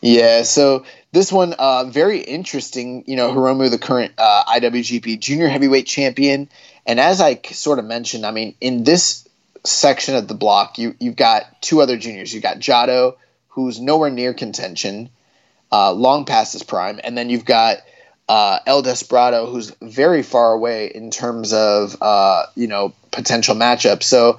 [0.00, 3.04] Yeah, so this one, uh, very interesting.
[3.06, 6.48] You know, Hiromu, the current uh, IWGP Junior Heavyweight Champion,
[6.86, 9.23] and as I sort of mentioned, I mean, in this
[9.64, 12.32] section of the block, you you've got two other juniors.
[12.32, 13.16] You've got Jado,
[13.48, 15.08] who's nowhere near contention,
[15.72, 17.78] uh, long past his prime, and then you've got
[18.28, 24.04] uh, El Desperado, who's very far away in terms of uh, you know potential matchups.
[24.04, 24.38] So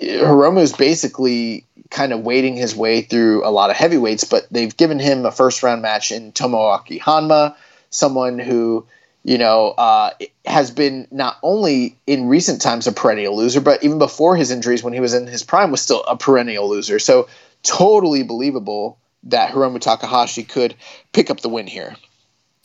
[0.00, 4.76] Hiromu is basically kind of wading his way through a lot of heavyweights, but they've
[4.76, 7.54] given him a first round match in Tomoaki Hanma,
[7.90, 8.86] someone who
[9.26, 10.10] you know uh,
[10.46, 14.84] has been not only in recent times a perennial loser, but even before his injuries,
[14.84, 17.00] when he was in his prime, was still a perennial loser.
[17.00, 17.28] So
[17.64, 20.76] totally believable that Hiromu Takahashi could
[21.12, 21.96] pick up the win here.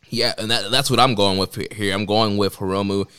[0.09, 1.95] Yeah, and that, that's what I'm going with here.
[1.95, 3.09] I'm going with Hiromu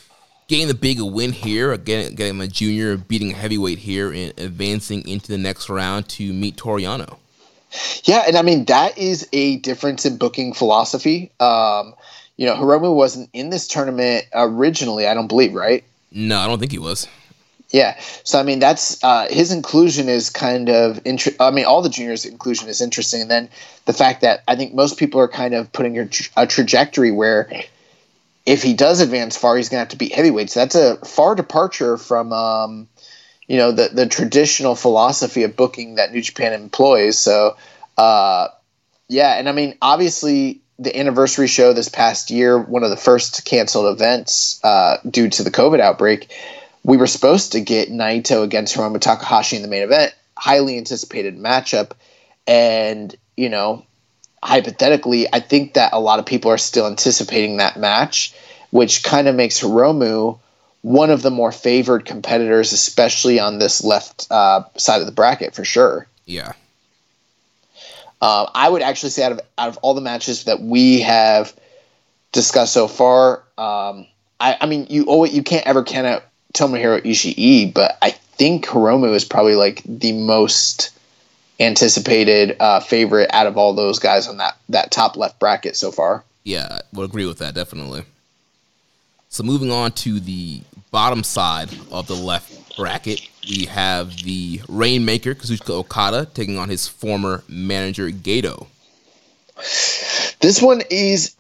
[0.47, 5.06] getting the big win here, again, getting a junior, beating a heavyweight here, and advancing
[5.09, 7.19] into the next round to meet Toru Yano.
[8.05, 11.32] Yeah, and I mean that is a difference in booking philosophy.
[11.40, 11.94] Um,
[12.43, 15.85] you know, Hiromu wasn't in this tournament originally, I don't believe, right?
[16.10, 17.06] No, I don't think he was.
[17.70, 21.40] Yeah, so I mean that's uh, his inclusion is kind of interesting.
[21.40, 23.48] I mean, all the juniors' inclusion is interesting, and then
[23.85, 27.12] the fact that I think most people are kind of putting a, tra- a trajectory
[27.12, 27.48] where
[28.44, 30.52] if he does advance far, he's going to have to beat heavyweights.
[30.52, 32.89] That's a far departure from um,
[33.47, 37.19] you know the the traditional philosophy of booking that New Japan employs.
[37.19, 37.56] So
[37.97, 38.48] uh,
[39.06, 43.44] yeah, and I mean obviously the anniversary show this past year, one of the first
[43.44, 46.32] canceled events uh, due to the COVID outbreak
[46.85, 51.39] we were supposed to get Naito against Hiromu Takahashi in the main event, highly anticipated
[51.39, 51.93] matchup,
[52.47, 53.85] and you know,
[54.43, 58.35] hypothetically, I think that a lot of people are still anticipating that match,
[58.70, 60.39] which kind of makes Hiromu
[60.82, 65.55] one of the more favored competitors, especially on this left uh, side of the bracket
[65.55, 66.09] for sure.
[66.27, 66.53] Yeah.
[68.23, 71.53] Uh, I would actually say out of out of all the matches that we have
[72.31, 74.07] discussed so far, um,
[74.39, 76.23] I, I mean, you you can't ever count out
[76.55, 80.97] Tomohiro Ishii, but I think Hiromu is probably like the most
[81.59, 85.90] anticipated uh, favorite out of all those guys on that that top left bracket so
[85.90, 86.23] far.
[86.44, 88.05] Yeah, I would agree with that definitely.
[89.31, 90.61] So moving on to the
[90.93, 96.89] bottom side of the left bracket, we have the Rainmaker Kazuchika Okada taking on his
[96.89, 98.66] former manager Gedo.
[100.40, 101.35] This one is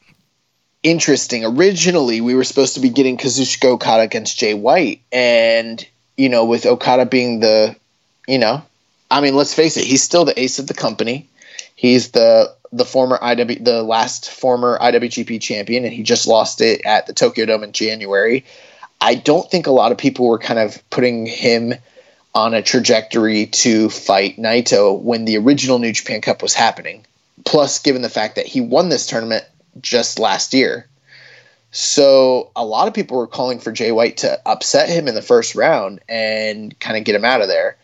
[0.82, 1.44] interesting.
[1.44, 6.44] Originally, we were supposed to be getting Kazuchika Okada against Jay White, and you know,
[6.44, 7.74] with Okada being the,
[8.28, 8.62] you know,
[9.10, 11.28] I mean, let's face it, he's still the ace of the company.
[11.74, 16.80] He's the the former IW, the last former IWGP champion, and he just lost it
[16.86, 18.44] at the Tokyo Dome in January.
[19.00, 21.74] I don't think a lot of people were kind of putting him
[22.34, 27.04] on a trajectory to fight Naito when the original New Japan Cup was happening.
[27.44, 29.44] Plus, given the fact that he won this tournament
[29.80, 30.86] just last year.
[31.70, 35.22] So a lot of people were calling for Jay White to upset him in the
[35.22, 37.76] first round and kind of get him out of there.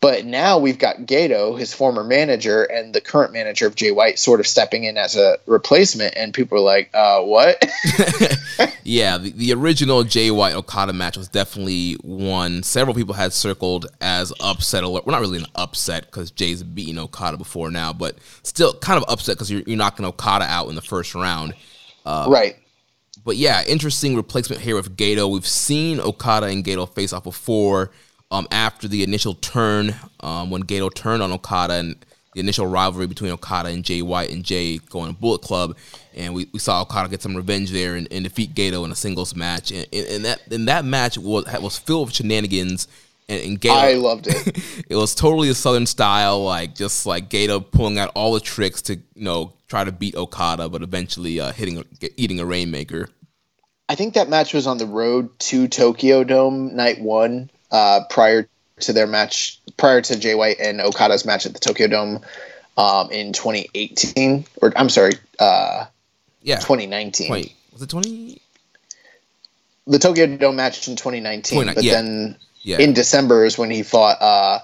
[0.00, 4.18] But now we've got Gedo, his former manager, and the current manager of Jay White
[4.18, 7.62] sort of stepping in as a replacement, and people are like, uh, what?
[8.82, 13.86] yeah, the, the original Jay White Okada match was definitely one several people had circled
[14.00, 15.04] as upset alert.
[15.04, 19.04] We're not really an upset because Jay's beaten Okada before now, but still kind of
[19.06, 21.52] upset because you're, you're knocking Okada out in the first round.
[22.06, 22.56] Uh, right.
[23.22, 25.30] But yeah, interesting replacement here with Gedo.
[25.30, 27.90] We've seen Okada and Gedo face off before
[28.30, 31.96] um, after the initial turn, um, when Gedo turned on Okada and
[32.34, 35.76] the initial rivalry between Okada and Jay White and Jay going to Bullet Club,
[36.14, 38.96] and we, we saw Okada get some revenge there and, and defeat Gedo in a
[38.96, 42.86] singles match, and, and, and, that and that match was was filled with shenanigans.
[43.28, 44.84] And, and Gedo, I loved it.
[44.88, 48.82] it was totally a Southern style, like just like Gedo pulling out all the tricks
[48.82, 51.84] to you know try to beat Okada, but eventually uh, hitting
[52.16, 53.08] eating a rainmaker.
[53.88, 58.48] I think that match was on the road to Tokyo Dome night one uh, prior
[58.80, 62.20] to their match, prior to Jay White and Okada's match at the Tokyo Dome
[62.76, 65.86] um, in 2018, or I'm sorry, uh,
[66.42, 67.30] yeah, 2019.
[67.30, 68.40] Wait, was it 20?
[69.86, 71.92] The Tokyo Dome match in 2019, but yeah.
[71.94, 72.78] then Yeah.
[72.78, 74.60] in December is when he fought uh,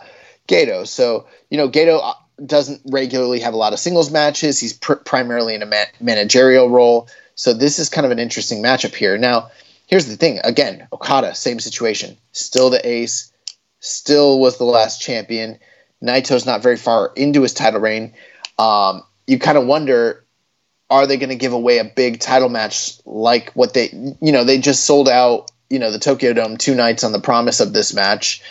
[0.48, 0.86] Gedo.
[0.86, 2.14] So you know, Gedo uh,
[2.44, 4.58] doesn't regularly have a lot of singles matches.
[4.60, 7.08] He's pr- primarily in a ma- managerial role.
[7.34, 9.18] So this is kind of an interesting matchup here.
[9.18, 9.50] Now,
[9.86, 10.40] here's the thing.
[10.44, 12.16] Again, Okada, same situation.
[12.32, 13.32] Still the ace.
[13.80, 15.58] Still was the last champion.
[16.02, 18.12] Naito's not very far into his title reign.
[18.58, 20.24] Um, you kind of wonder,
[20.90, 23.88] are they going to give away a big title match like what they,
[24.20, 27.20] you know, they just sold out, you know, the Tokyo Dome two nights on the
[27.20, 28.42] promise of this match,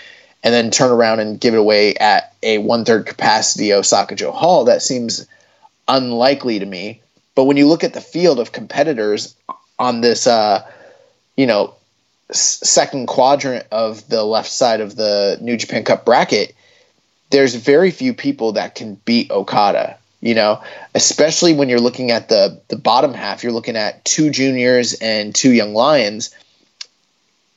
[0.44, 4.66] and then turn around and give it away at a one third capacity Osaka-jo Hall?
[4.66, 5.28] That seems
[5.88, 7.02] unlikely to me.
[7.36, 9.36] But when you look at the field of competitors
[9.80, 10.66] on this, uh,
[11.36, 11.76] you know,
[12.32, 16.56] second quadrant of the left side of the New Japan Cup bracket,
[17.30, 19.98] there's very few people that can beat Okada.
[20.22, 20.64] You know,
[20.96, 25.36] especially when you're looking at the the bottom half, you're looking at two juniors and
[25.36, 26.34] two young lions.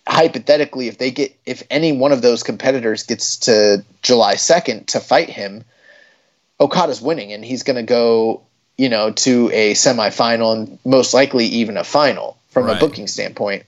[0.07, 5.01] Hypothetically, if they get if any one of those competitors gets to July 2nd to
[5.01, 5.65] fight him,
[6.61, 8.43] Okada's winning and he's going to go,
[8.77, 12.77] you know, to a semifinal and most likely even a final from Right.
[12.77, 13.65] a booking standpoint.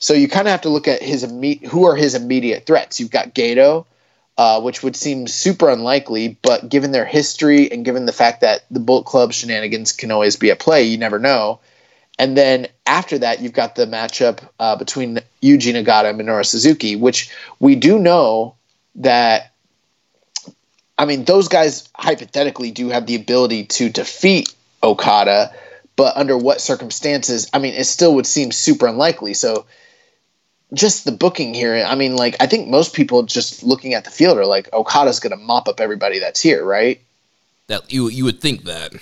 [0.00, 3.00] So you kind of have to look at his imme- who are his immediate threats.
[3.00, 3.86] You've got Gedo,
[4.36, 8.64] uh, which would seem super unlikely, but given their history and given the fact that
[8.70, 11.60] the Bullet Club shenanigans can always be at play, you never know.
[12.18, 16.96] And then after that, you've got the matchup uh, between Yuji Nagata and Minoru Suzuki,
[16.96, 17.30] which
[17.60, 18.54] we do know
[18.96, 19.52] that.
[20.96, 25.52] I mean, those guys hypothetically do have the ability to defeat Okada,
[25.96, 27.48] but under what circumstances?
[27.52, 29.34] I mean, it still would seem super unlikely.
[29.34, 29.66] So,
[30.72, 31.84] just the booking here.
[31.86, 35.20] I mean, like I think most people just looking at the field are like, Okada's
[35.20, 37.00] going to mop up everybody that's here, right?
[37.68, 38.92] That you you would think that.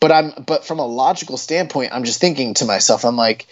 [0.00, 3.46] But I'm but from a logical standpoint, I'm just thinking to myself, I'm like,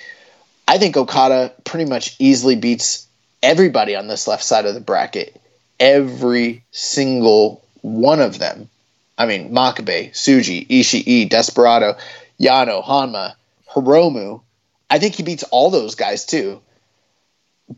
[0.67, 3.07] I think Okada pretty much easily beats
[3.43, 5.41] everybody on this left side of the bracket.
[5.79, 8.69] Every single one of them.
[9.21, 11.99] I mean, Makabe, Tsuji, Ishii, Desperado,
[12.41, 13.35] Yano, Honma,
[13.69, 14.41] Hiromu.
[14.89, 16.63] I think he beats all those guys too.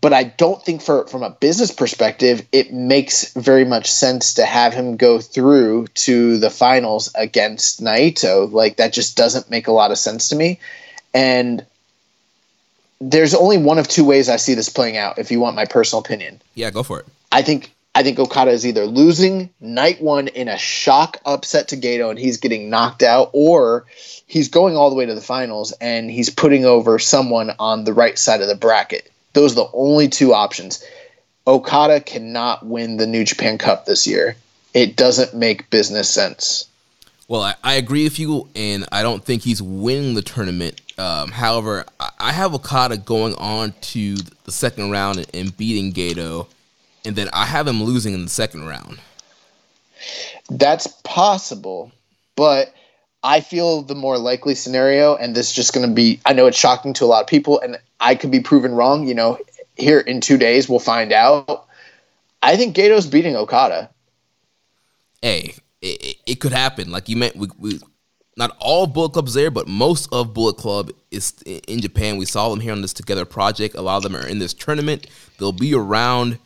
[0.01, 4.47] But I don't think for from a business perspective, it makes very much sense to
[4.47, 8.51] have him go through to the finals against Naito.
[8.53, 10.61] Like that just doesn't make a lot of sense to me.
[11.13, 11.67] And
[13.01, 15.65] there's only one of two ways I see this playing out, if you want my
[15.65, 16.41] personal opinion.
[16.55, 17.07] Yeah, go for it.
[17.33, 21.77] I think I think Okada is either losing night one in a shock upset to
[21.77, 23.85] Gedo and he's getting knocked out, or
[24.27, 27.93] he's going all the way to the finals and he's putting over someone on the
[27.93, 29.11] right side of the bracket.
[29.35, 30.83] Those are the only two options.
[31.47, 34.37] Okada cannot win the New Japan Cup this year.
[34.75, 36.67] It doesn't make business sense.
[37.29, 40.81] Well, I, I agree with you, and I don't think he's winning the tournament.
[40.99, 41.87] Um, however,
[42.21, 46.47] I, have Okada going on to the second round and beating Gedo,
[47.05, 48.99] and then I have him losing in the second round.
[50.51, 51.93] That's possible,
[52.37, 52.75] but
[53.23, 56.47] I feel the more likely scenario, and this is just going to be, I know
[56.47, 59.07] it's shocking to a lot of people, and I could be proven wrong.
[59.07, 59.39] You know,
[59.77, 61.67] here in two days, we'll find out.
[62.43, 63.89] I think Gedo's beating Okada.
[65.21, 66.91] Hey, it, it, it could happen.
[66.91, 67.79] Like you meant, we, we
[68.37, 72.17] not all Bullet Club's there, but most of Bullet Club is in Japan.
[72.17, 73.77] We saw them here on this Together project.
[73.77, 75.07] A lot of them are in this tournament.
[75.39, 76.39] They'll be around.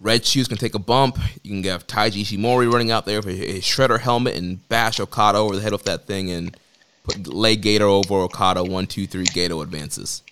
[0.00, 1.18] Red Shoes can take a bump.
[1.42, 5.38] You can have Taiji Ishimori running out there with his shredder helmet and bash Okada
[5.38, 6.56] over the head with that thing and
[7.04, 8.62] put lay Gedo over Okada.
[8.62, 9.24] One, two, three.
[9.24, 10.22] Gedo advances.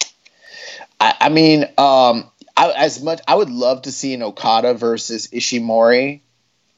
[1.00, 5.28] I, I mean, um, I, as much I would love to see an Okada versus
[5.28, 6.20] Ishimori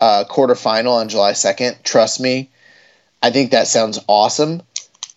[0.00, 1.76] uh, quarterfinal on July second.
[1.82, 2.50] Trust me,
[3.22, 4.62] I think that sounds awesome.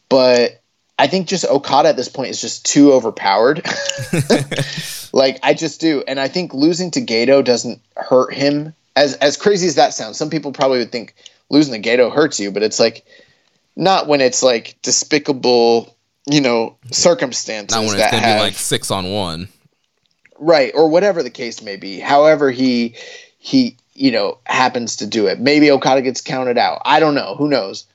[0.09, 0.58] But
[0.99, 3.65] I think just Okada at this point is just too overpowered.
[5.13, 8.73] like I just do, and I think losing to Gedo doesn't hurt him.
[8.97, 11.15] As as crazy as that sounds, some people probably would think
[11.49, 13.05] losing to Gedo hurts you, but it's like
[13.77, 15.95] not when it's like despicable,
[16.29, 19.47] you know, circumstances Not when it's gonna have be like six on one.
[20.37, 22.95] right or whatever the case may be however he
[23.37, 27.35] he you know happens to do it maybe okada gets counted out i don't know
[27.35, 27.85] who knows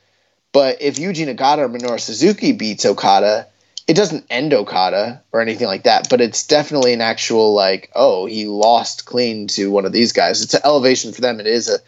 [0.54, 3.46] but if yuji nagata or minoru suzuki beats okada
[3.86, 8.24] it doesn't end okada or anything like that but it's definitely an actual like oh
[8.24, 11.68] he lost clean to one of these guys it's an elevation for them it is
[11.68, 11.78] a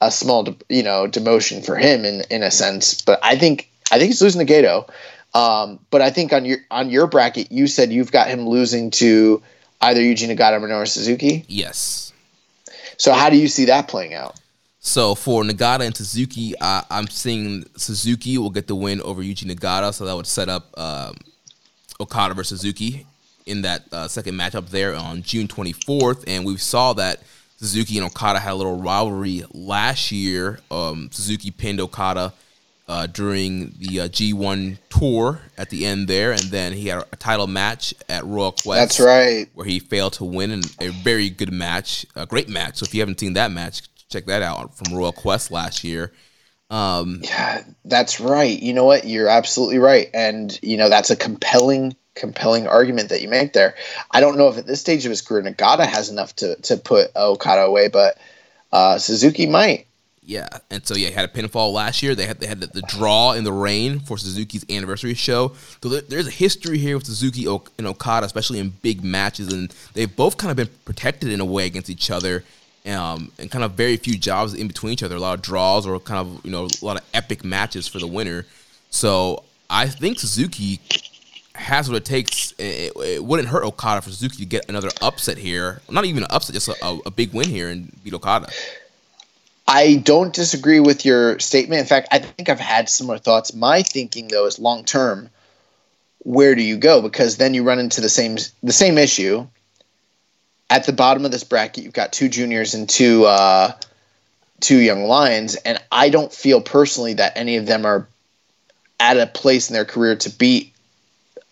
[0.00, 3.70] a small de- you know demotion for him in in a sense but i think
[3.90, 4.86] i think he's losing to gedo
[5.34, 8.90] um, but I think on your on your bracket, you said you've got him losing
[8.92, 9.42] to
[9.80, 11.44] either Yuji Nagata or Minoru Suzuki.
[11.48, 12.12] Yes.
[12.96, 14.40] So how do you see that playing out?
[14.88, 19.44] So for Nagata and Suzuki, uh, I'm seeing Suzuki will get the win over Yuji
[19.44, 21.14] Nagata, so that would set up um,
[22.00, 23.06] Okada versus Suzuki
[23.44, 27.20] in that uh, second matchup there on June 24th, and we saw that
[27.58, 30.58] Suzuki and Okada had a little rivalry last year.
[30.70, 32.32] Um, Suzuki pinned Okada
[32.88, 37.16] uh, during the uh, G1 tour at the end there, and then he had a
[37.16, 39.50] title match at Royal Quest That's right.
[39.52, 42.76] where he failed to win in a very good match, a great match.
[42.76, 46.12] So if you haven't seen that match, check that out from Royal Quest last year.
[46.70, 48.60] Um, Yeah, that's right.
[48.60, 49.06] You know what?
[49.06, 53.74] You're absolutely right, and you know that's a compelling, compelling argument that you make there.
[54.10, 56.76] I don't know if at this stage of his career Nagata has enough to to
[56.76, 58.18] put Okada away, but
[58.72, 59.86] uh, Suzuki might.
[60.28, 62.14] Yeah, and so yeah, had a pinfall last year.
[62.14, 65.54] They had they had the, the draw in the rain for Suzuki's anniversary show.
[65.82, 69.74] So there, there's a history here with Suzuki and Okada, especially in big matches, and
[69.94, 72.44] they've both kind of been protected in a way against each other,
[72.88, 75.16] um, and kind of very few jobs in between each other.
[75.16, 77.98] A lot of draws or kind of you know a lot of epic matches for
[77.98, 78.46] the winner.
[78.90, 80.80] So I think Suzuki
[81.54, 82.52] has what it takes.
[82.58, 85.80] It, it, wouldn't hurt Okada for Suzuki to get another upset here.
[85.90, 88.48] Not even an upset, just a, a big win here and beat Okada.
[89.66, 91.80] I don't disagree with your statement.
[91.80, 93.52] In fact, I think I've had similar thoughts.
[93.52, 95.28] My thinking though is long term,
[96.20, 97.02] where do you go?
[97.02, 99.46] Because then you run into the same the same issue.
[100.70, 103.72] At the bottom of this bracket, you've got two juniors and two uh,
[104.60, 108.06] two young lions, and I don't feel personally that any of them are
[109.00, 110.74] at a place in their career to beat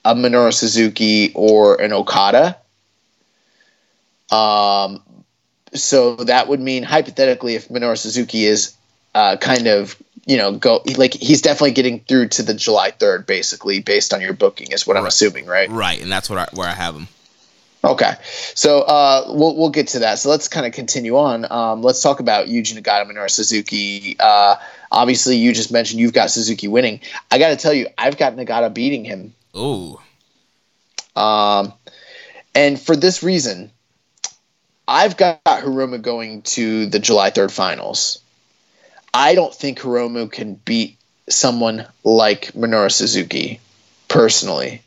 [0.05, 2.57] a Minoru Suzuki or an Okada.
[4.31, 5.03] Um,
[5.75, 8.77] so that would mean hypothetically, if Minoru Suzuki is
[9.15, 13.27] uh, kind of you know go like he's definitely getting through to the July third,
[13.27, 15.01] basically based on your booking, is what right.
[15.01, 15.71] I'm assuming, right?
[15.71, 17.09] Right, and that's what I, where I have him.
[17.85, 18.13] Okay,
[18.55, 20.19] so uh, we'll we'll get to that.
[20.19, 21.51] So let's kind of continue on.
[21.51, 24.17] Um, let's talk about Yuji Nagata, Minoru Suzuki.
[24.19, 24.57] Uh,
[24.91, 27.01] obviously, you just mentioned you've got Suzuki winning.
[27.31, 29.35] I got to tell you, I've got Nagata beating him.
[29.57, 30.01] Ooh.
[31.15, 31.73] Um,
[32.55, 33.71] and for this reason,
[34.89, 38.21] I've got Hiromu going to the July 3rd finals.
[39.13, 40.99] I don't think Hiromu can beat
[41.29, 43.61] someone like Minoru Suzuki
[44.09, 44.83] personally.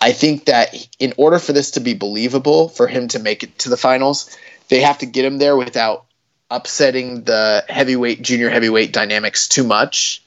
[0.00, 3.58] I think that in order for this to be believable, for him to make it
[3.60, 4.36] to the finals,
[4.68, 6.04] they have to get him there without
[6.50, 10.22] upsetting the heavyweight, junior heavyweight dynamics too much.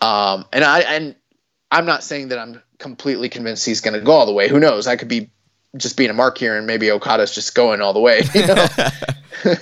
[0.00, 1.14] Um, and I and
[1.70, 4.48] I'm not saying that I'm completely convinced he's going to go all the way.
[4.48, 4.86] Who knows?
[4.86, 5.30] I could be
[5.76, 8.22] just being a mark here, and maybe Okada's just going all the way.
[8.34, 8.66] You know?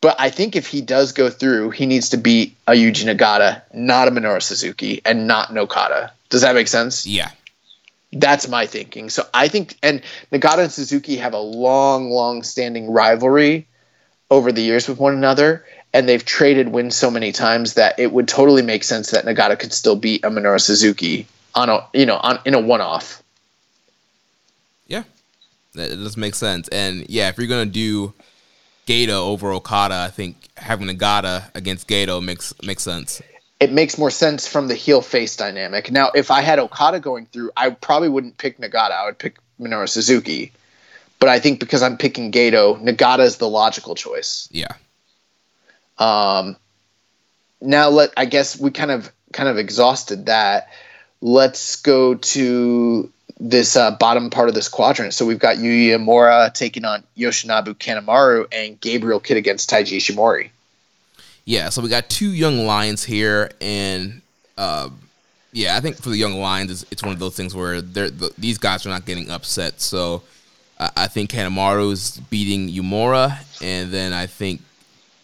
[0.00, 3.62] but I think if he does go through, he needs to beat a Yuji Nagata,
[3.72, 6.12] not a Minoru Suzuki, and not an Okada.
[6.28, 7.06] Does that make sense?
[7.06, 7.30] Yeah.
[8.14, 9.10] That's my thinking.
[9.10, 10.00] So I think, and
[10.32, 13.66] Nagata and Suzuki have a long, long standing rivalry
[14.30, 18.12] over the years with one another, and they've traded wins so many times that it
[18.12, 22.06] would totally make sense that Nagata could still beat a Minoru Suzuki on a, you
[22.06, 23.22] know, on in a one off.
[24.86, 25.04] Yeah,
[25.74, 26.68] that does make sense.
[26.68, 28.12] And yeah, if you're gonna do
[28.86, 33.22] Gedo over Okada, I think having Nagata against Gedo makes makes sense.
[33.64, 35.90] It makes more sense from the heel face dynamic.
[35.90, 38.90] Now, if I had Okada going through, I probably wouldn't pick Nagata.
[38.90, 40.52] I would pick Minoru Suzuki.
[41.18, 44.50] But I think because I'm picking Gedo, Nagata is the logical choice.
[44.52, 44.74] Yeah.
[45.96, 46.56] Um.
[47.62, 50.68] Now let I guess we kind of kind of exhausted that.
[51.22, 53.10] Let's go to
[53.40, 55.14] this uh, bottom part of this quadrant.
[55.14, 60.50] So we've got Yuya Uemura taking on Yoshinobu Kanemaru and Gabriel Kidd against Taiji Ishimori.
[61.44, 64.22] Yeah, so we got two young lions here, and
[64.56, 64.88] uh,
[65.52, 68.10] yeah, I think for the young lions, it's, it's one of those things where they're,
[68.10, 69.80] the, these guys are not getting upset.
[69.80, 70.22] So
[70.78, 74.62] uh, I think Kanemaru is beating Uemura, and then I think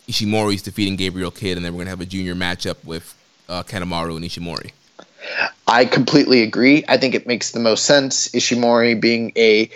[0.08, 3.14] Ishimori is defeating Gabriel Kidd, and then we're gonna have a junior matchup with
[3.48, 4.72] uh, Kanemaru and Ishimori.
[5.66, 6.84] I completely agree.
[6.88, 8.28] I think it makes the most sense.
[8.28, 9.70] Ishimori being a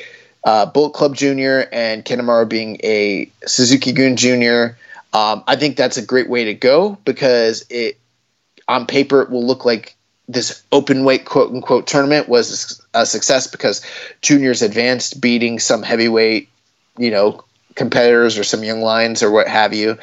[0.45, 4.77] uh, Bullet Club Junior and Kanemaru being a Suzuki Gun Junior.
[5.15, 7.99] Um, I think that's a great way to go because it,
[8.67, 9.97] on paper, it will look like
[10.29, 13.85] this open weight quote unquote tournament was a success because
[14.23, 16.49] juniors advanced, beating some heavyweight,
[16.99, 19.99] you know, competitors or some young lions or what have you.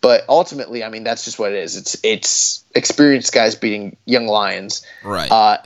[0.00, 1.76] But ultimately, I mean, that's just what it is.
[1.76, 4.84] It's it's experienced guys beating young lions.
[5.04, 5.30] Right.
[5.30, 5.58] Uh,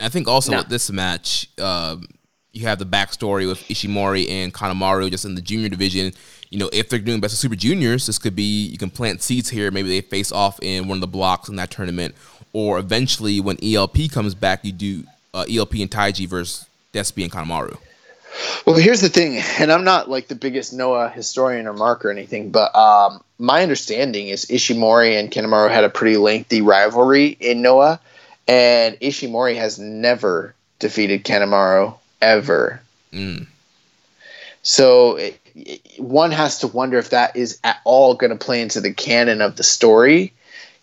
[0.00, 2.06] I think also now, with this match, um,
[2.52, 6.12] you have the backstory with Ishimori and Kanemaru just in the junior division.
[6.54, 9.22] You know, if they're doing best of super juniors, this could be you can plant
[9.22, 9.72] seeds here.
[9.72, 12.14] Maybe they face off in one of the blocks in that tournament,
[12.52, 15.02] or eventually when ELP comes back, you do
[15.34, 17.76] uh, ELP and Taiji versus Despi and Kanemaru.
[18.64, 22.10] Well, here's the thing, and I'm not like the biggest Noah historian or mark or
[22.12, 27.62] anything, but um, my understanding is Ishimori and Kanemaru had a pretty lengthy rivalry in
[27.62, 27.98] Noah,
[28.46, 32.80] and Ishimori has never defeated Kanemaru ever.
[33.12, 33.48] Mm.
[34.62, 35.40] So it,
[35.98, 39.40] one has to wonder if that is at all going to play into the canon
[39.40, 40.32] of the story,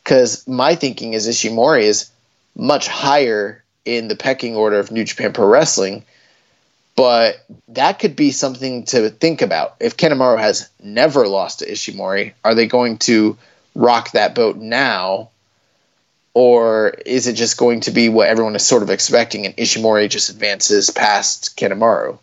[0.03, 2.09] because my thinking is Ishimori is
[2.55, 6.03] much higher in the pecking order of New Japan Pro Wrestling
[6.95, 9.75] but that could be something to think about.
[9.79, 13.37] If Kanemaru has never lost to Ishimori, are they going to
[13.75, 15.29] rock that boat now?
[16.33, 20.09] Or is it just going to be what everyone is sort of expecting and Ishimori
[20.09, 22.19] just advances past Kanemaru?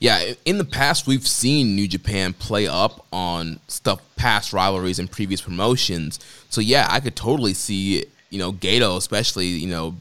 [0.00, 5.10] Yeah, in the past, we've seen New Japan play up on stuff past rivalries and
[5.10, 6.20] previous promotions.
[6.50, 9.96] So yeah, I could totally see you know Gedo especially you know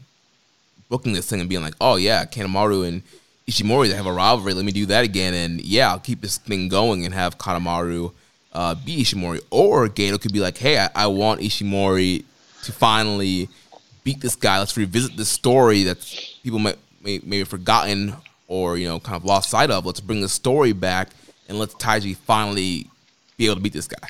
[0.90, 3.02] booking this thing and being like, oh yeah, Kanemaru and
[3.50, 4.54] Ishimori they have a rivalry.
[4.54, 8.14] Let me do that again, and yeah, I'll keep this thing going and have Kanemaru
[8.54, 9.42] uh, beat Ishimori.
[9.50, 12.24] Or Gedo could be like, hey, I, I want Ishimori
[12.64, 13.50] to finally
[14.04, 14.60] beat this guy.
[14.60, 15.98] Let's revisit this story that
[16.44, 18.16] people might may, maybe forgotten
[18.48, 19.86] or you know kind of lost sight of.
[19.86, 21.10] Let's bring the story back
[21.48, 22.88] and let's Taiji finally
[23.38, 24.10] be able to beat this guy.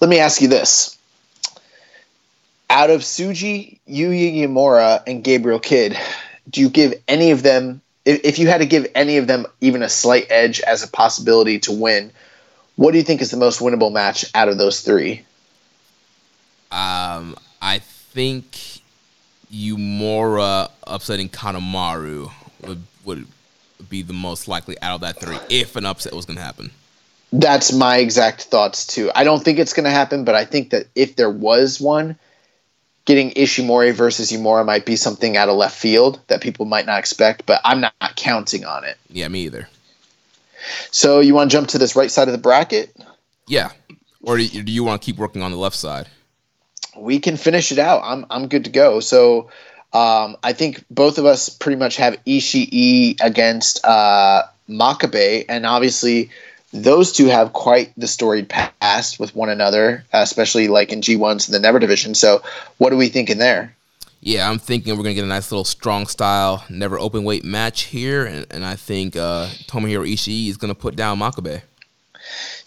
[0.00, 0.96] Let me ask you this:
[2.68, 5.98] Out of Tsuji, Yuya Uemura, and Gabriel Kidd,
[6.48, 7.80] do you give any of them?
[8.04, 10.88] If, if you had to give any of them even a slight edge as a
[10.88, 12.10] possibility to win,
[12.76, 15.22] what do you think is the most winnable match out of those three?
[16.72, 18.80] Um, I think
[19.52, 22.30] Uemura upsetting Kanemaru
[22.62, 23.26] would would
[23.88, 26.70] be the most likely out of that three if an upset was going to happen.
[27.32, 29.10] That's my exact thoughts too.
[29.14, 32.18] I don't think it's going to happen, but I think that if there was one,
[33.04, 36.98] getting Ishimori versus Uemura might be something out of left field that people might not
[36.98, 38.98] expect, but I'm not counting on it.
[39.08, 39.68] Yeah, me either.
[40.90, 42.94] So you want to jump to this right side of the bracket?
[43.46, 43.70] Yeah.
[44.22, 46.08] Or do you, do you want to keep working on the left side?
[46.96, 48.02] We can finish it out.
[48.04, 49.00] I'm I'm good to go.
[49.00, 49.48] So
[49.92, 56.30] um, I think both of us pretty much have Ishii against uh, Makabe, and obviously
[56.72, 61.52] those two have quite the storied past with one another, especially like in G1s in
[61.52, 62.14] the Never division.
[62.14, 62.42] So,
[62.78, 63.74] what are we thinking there?
[64.20, 67.84] Yeah, I'm thinking we're gonna get a nice little strong style, never open weight match
[67.84, 71.62] here, and, and I think uh, Tomohiro Ishii is gonna put down Makabe.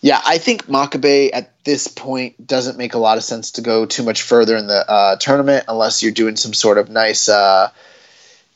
[0.02, 3.86] Yeah, I think Makabe at this point doesn't make a lot of sense to go
[3.86, 7.70] too much further in the uh, tournament unless you're doing some sort of nice, uh,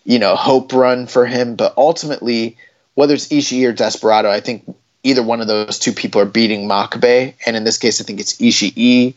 [0.04, 1.56] you know, hope run for him.
[1.56, 2.58] But ultimately,
[2.96, 4.64] whether it's Ishii or Desperado, I think
[5.04, 8.20] either one of those two people are beating Makabe, and in this case, I think
[8.20, 9.14] it's Ishii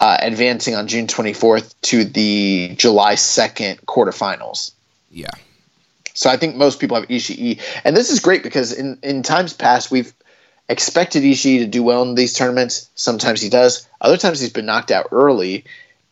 [0.00, 4.72] uh, advancing on June 24th to the July 2nd quarterfinals.
[5.12, 5.30] Yeah.
[6.14, 9.52] So I think most people have Ishii, and this is great because in in times
[9.52, 10.12] past we've
[10.68, 12.88] expected Ishii to do well in these tournaments.
[12.94, 13.88] Sometimes he does.
[14.00, 15.64] Other times he's been knocked out early.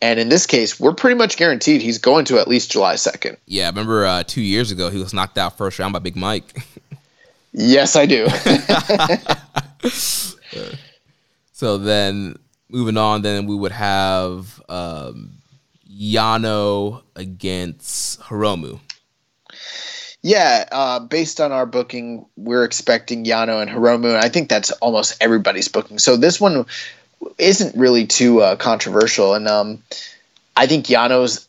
[0.02, 3.36] And in this case, we're pretty much guaranteed he's going to at least July 2nd.
[3.46, 6.16] Yeah, I remember uh, two years ago he was knocked out first round by Big
[6.16, 6.64] Mike.
[7.52, 8.26] yes, I do.
[11.52, 12.36] so then
[12.70, 15.32] moving on, then we would have um,
[15.90, 18.80] Yano against Hiromu.
[20.22, 24.70] Yeah, uh, based on our booking, we're expecting Yano and Hiromu, and I think that's
[24.72, 25.98] almost everybody's booking.
[25.98, 26.66] So this one
[27.38, 29.82] isn't really too uh, controversial, and um,
[30.54, 31.48] I think Yano's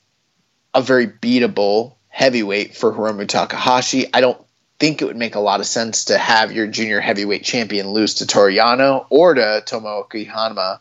[0.73, 4.07] a very beatable heavyweight for Hiromu Takahashi.
[4.13, 4.41] I don't
[4.79, 8.15] think it would make a lot of sense to have your junior heavyweight champion lose
[8.15, 10.79] to Toru Yano or to Tomoaki Honma.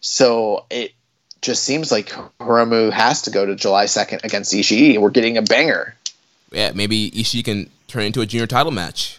[0.00, 0.92] So it
[1.42, 2.08] just seems like
[2.40, 4.98] Hiromu has to go to July 2nd against Ishii.
[4.98, 5.95] We're getting a banger
[6.52, 9.18] yeah, maybe Ishii can turn into a junior title match.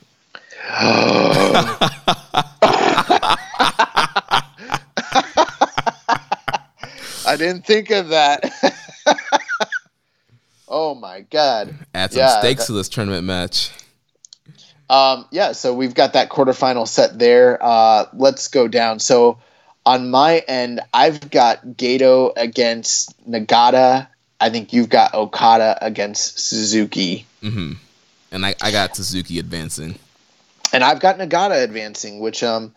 [7.27, 8.51] I didn't think of that.
[10.67, 11.75] oh my god!
[11.93, 13.71] Add some yeah, stakes that, to this tournament match.
[14.89, 17.61] Um, yeah, so we've got that quarterfinal set there.
[17.61, 18.99] Uh, let's go down.
[18.99, 19.39] So
[19.85, 24.07] on my end, I've got Gedo against Nagata
[24.39, 27.25] I think you've got Okada against Suzuki.
[27.41, 27.73] Mm-hmm.
[28.31, 29.97] And I, I got Suzuki advancing.
[30.73, 32.73] And I've got Nagata advancing, which um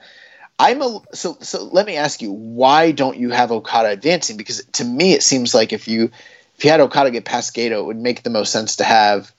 [0.58, 4.36] I'm a so so let me ask you, why don't you have Okada advancing?
[4.36, 6.10] Because to me it seems like if you
[6.56, 9.32] if you had Okada get past Gedo, it would make the most sense to have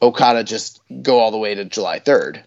[0.00, 2.42] Okada just go all the way to July 3rd.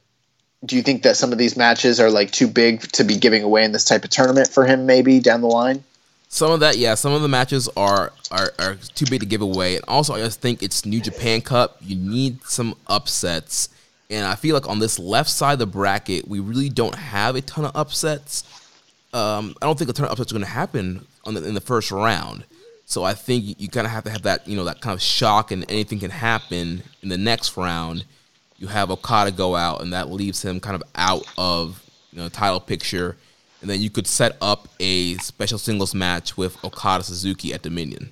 [0.65, 3.43] Do you think that some of these matches are like too big to be giving
[3.43, 5.83] away in this type of tournament for him maybe down the line?
[6.31, 6.93] Some of that, yeah.
[6.93, 10.19] Some of the matches are, are are too big to give away, and also I
[10.19, 11.77] just think it's New Japan Cup.
[11.81, 13.69] You need some upsets,
[14.11, 17.35] and I feel like on this left side of the bracket, we really don't have
[17.35, 18.43] a ton of upsets.
[19.11, 21.61] Um, I don't think a ton of upsets are going to happen the, in the
[21.61, 22.43] first round.
[22.85, 24.93] So I think you, you kind of have to have that, you know, that kind
[24.93, 28.05] of shock, and anything can happen in the next round.
[28.59, 32.29] You have Okada go out, and that leaves him kind of out of you know
[32.29, 33.17] title picture
[33.61, 38.11] and then you could set up a special singles match with Okada Suzuki at Dominion.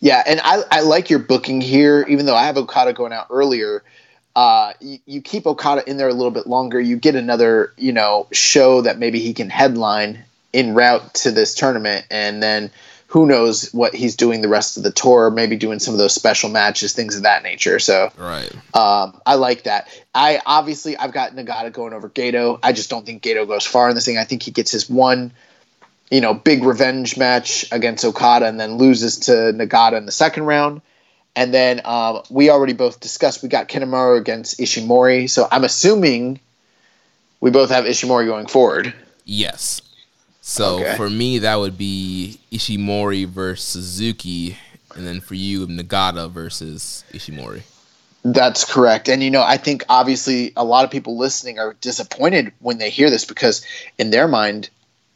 [0.00, 3.26] Yeah, and I, I like your booking here, even though I have Okada going out
[3.30, 3.82] earlier.
[4.34, 6.78] Uh, you, you, keep Okada in there a little bit longer.
[6.78, 10.22] You get another, you know, show that maybe he can headline
[10.52, 12.70] in route to this tournament, and then
[13.08, 16.12] who knows what he's doing the rest of the tour, maybe doing some of those
[16.12, 17.78] special matches, things of that nature.
[17.78, 18.52] So, right.
[18.74, 19.88] Um, I like that.
[20.14, 22.58] I obviously I've got Nagata going over Gedo.
[22.62, 24.18] I just don't think Gedo goes far in this thing.
[24.18, 25.32] I think he gets his one,
[26.10, 30.44] you know, big revenge match against Okada and then loses to Nagata in the second
[30.44, 30.82] round.
[31.36, 35.30] And then um, we already both discussed we got Kanemaru against Ishimori.
[35.30, 36.40] So I'm assuming
[37.40, 38.92] we both have Ishimori going forward.
[39.24, 39.80] Yes.
[40.48, 40.94] So Okay.
[40.96, 44.56] for me, that would be Ishimori versus Suzuki,
[44.94, 47.62] and then for you, Nagata versus Ishimori.
[48.24, 49.08] That's correct.
[49.08, 52.90] And you know, I think obviously a lot of people listening are disappointed when they
[52.90, 53.66] hear this because
[53.98, 54.70] in their mind,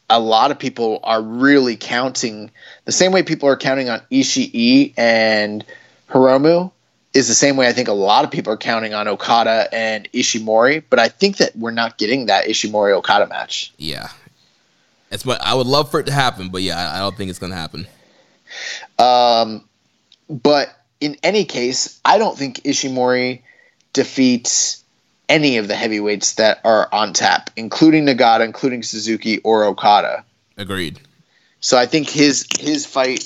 [0.09, 2.51] a lot of people are really counting
[2.83, 5.63] the same way people are counting on Ishii and
[6.09, 6.71] Hiromu
[7.13, 10.11] is the same way I think a lot of people are counting on Okada and
[10.11, 13.71] Ishimori, but I think that we're not getting that Ishimori Okada match.
[13.77, 14.09] Yeah.
[15.11, 17.29] It's what I would love for it to happen, but yeah, I I don't think
[17.29, 17.87] it's gonna happen.
[18.97, 19.67] Um,
[20.29, 23.41] but in any case, I don't think Ishimori
[23.93, 24.83] defeats
[25.27, 30.23] any of the heavyweights that are on tap, including Nagata, including Suzuki or Okada.
[30.57, 30.99] Agreed.
[31.59, 33.23] So I think his his fight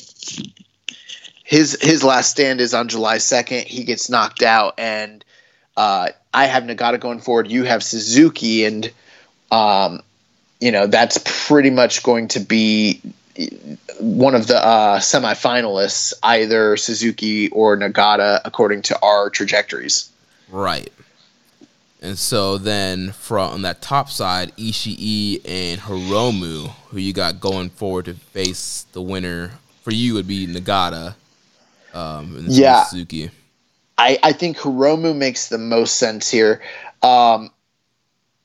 [1.43, 3.67] his his last stand is on July second.
[3.67, 5.23] He gets knocked out, and
[5.77, 7.49] uh, I have Nagata going forward.
[7.49, 8.91] You have Suzuki, and
[9.51, 10.01] um,
[10.59, 13.01] you know that's pretty much going to be
[13.99, 20.09] one of the uh, semifinalists, either Suzuki or Nagata, according to our trajectories.
[20.49, 20.91] Right.
[22.01, 27.69] And so then from on that top side, Ishii and Hiromu, who you got going
[27.69, 29.51] forward to face the winner
[29.81, 31.15] for you would be Nagata.
[31.93, 32.83] Um, and Yeah.
[32.83, 33.31] Suzuki.
[33.97, 36.61] I, I think Hiromu makes the most sense here.
[37.01, 37.49] Um,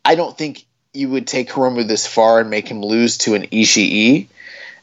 [0.05, 3.43] I don't think you would take Hiromu this far and make him lose to an
[3.43, 4.27] Ishii.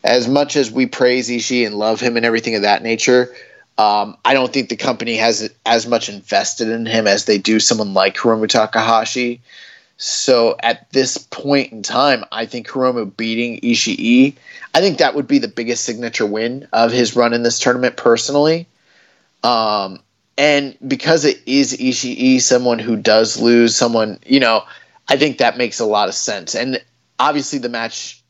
[0.03, 3.34] As much as we praise Ishii and love him and everything of that nature,
[3.77, 7.60] um, I don't think the company has as much invested in him as they do
[7.60, 9.42] someone like Hiromu Takahashi.
[9.98, 14.36] So at this point in time, I think Hiromu beating Ishii,
[14.74, 17.98] I think that would be the biggest signature win of his run in this tournament
[17.98, 18.68] personally.
[19.44, 20.00] Um,
[20.38, 24.64] and because it is Ishii, someone who does lose, someone you know,
[25.10, 26.56] I think that makes a lot of sense.
[26.56, 26.84] And
[27.18, 28.22] obviously, the match,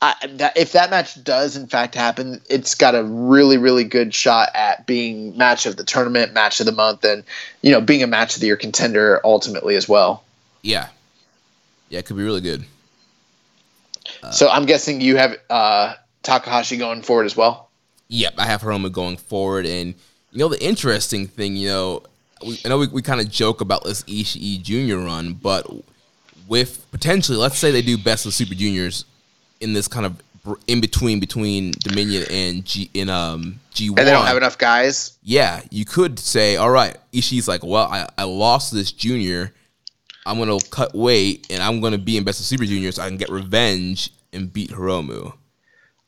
[0.00, 4.14] I, that, if that match does in fact happen, it's got a really, really good
[4.14, 7.24] shot at being match of the tournament, match of the month, and
[7.62, 10.24] you know, being a match of the year contender ultimately as well.
[10.62, 10.88] Yeah.
[11.90, 12.64] Yeah, it could be really good.
[14.32, 17.70] so I'm guessing you have uh, Takahashi going forward as well.
[18.08, 19.94] Yep, I have Hiromu going forward, and
[20.30, 22.02] you know the interesting thing, you know,
[22.44, 25.66] we, I know we, we kind of joke about this Ishii Junior run, but
[26.48, 29.04] with potentially, let's say they do best of Super Juniors
[29.60, 30.20] in this kind of
[30.66, 34.58] in between between Dominion and G in um G one, And they don't have enough
[34.58, 35.16] guys.
[35.22, 39.52] yeah, you could say, all right, Ishii's like, well, I, I lost this junior.
[40.26, 42.96] I'm going to cut weight and I'm going to be in Best of Super Juniors.
[42.96, 45.32] so I can get revenge and beat Hiromu.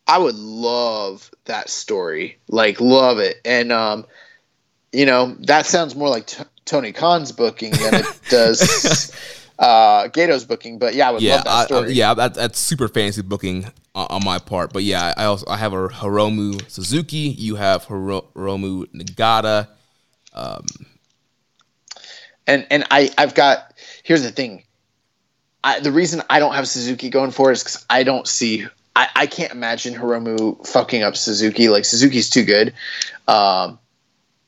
[0.07, 2.39] I would love that story.
[2.49, 3.41] Like, love it.
[3.45, 4.07] And, um,
[4.93, 9.13] you know, that sounds more like t- Tony Khan's booking than it does
[9.59, 10.79] uh, Gedo's booking.
[10.79, 11.93] But yeah, I would Yeah, love that I, I, story.
[11.93, 14.73] yeah, that, that's super fancy booking on, on my part.
[14.73, 17.29] But yeah, I also I have a Hiromu Suzuki.
[17.39, 19.69] You have Hiro, Hiromu Nagata.
[20.35, 20.67] Um,
[22.47, 24.63] and and I I've got here's the thing.
[25.65, 28.67] I, the reason I don't have Suzuki going for it is because I don't see.
[28.95, 31.69] I, I can't imagine Hiromu fucking up Suzuki.
[31.69, 32.73] Like Suzuki's too good.
[33.27, 33.79] Um,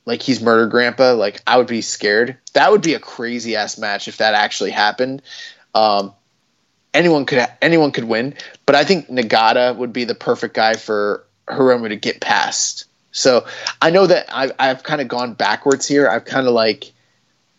[0.08, 1.12] like he's murder grandpa.
[1.12, 2.38] Like I would be scared.
[2.54, 5.20] That would be a crazy ass match if that actually happened.
[5.74, 6.14] Um,
[6.94, 11.24] anyone could anyone could win, but I think Nagata would be the perfect guy for
[11.46, 12.86] Hiromu to get past.
[13.12, 13.46] So
[13.82, 16.08] I know that I've, I've kind of gone backwards here.
[16.08, 16.90] I've kind of like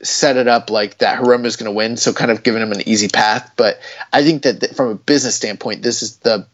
[0.01, 2.71] set it up like that Hiromu is going to win, so kind of giving him
[2.71, 3.51] an easy path.
[3.57, 3.79] But
[4.11, 6.47] I think that th- from a business standpoint, this is the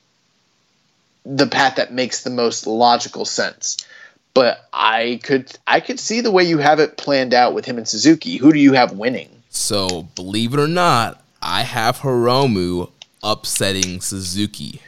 [1.26, 3.78] the path that makes the most logical sense.
[4.36, 7.80] But I could I could see the way you have it planned out with him
[7.80, 8.38] and Suzuki.
[8.38, 9.30] Who do you have winning?
[9.50, 12.92] So believe it or not, I have Hiromu
[13.24, 14.82] upsetting Suzuki.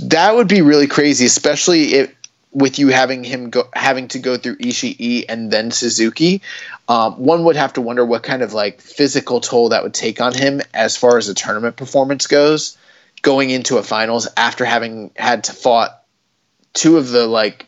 [0.00, 2.14] That would be really crazy, especially if
[2.52, 6.40] with you having him go having to go through Ishii and then Suzuki.
[6.88, 10.20] Um, one would have to wonder what kind of like physical toll that would take
[10.20, 12.78] on him as far as a tournament performance goes,
[13.22, 16.02] going into a finals after having had to fought
[16.72, 17.67] two of the like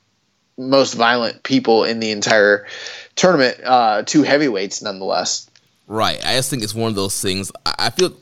[0.60, 2.66] most violent people in the entire
[3.16, 5.50] tournament, uh, two heavyweights nonetheless.
[5.86, 6.24] Right.
[6.24, 7.50] I just think it's one of those things.
[7.66, 8.12] I feel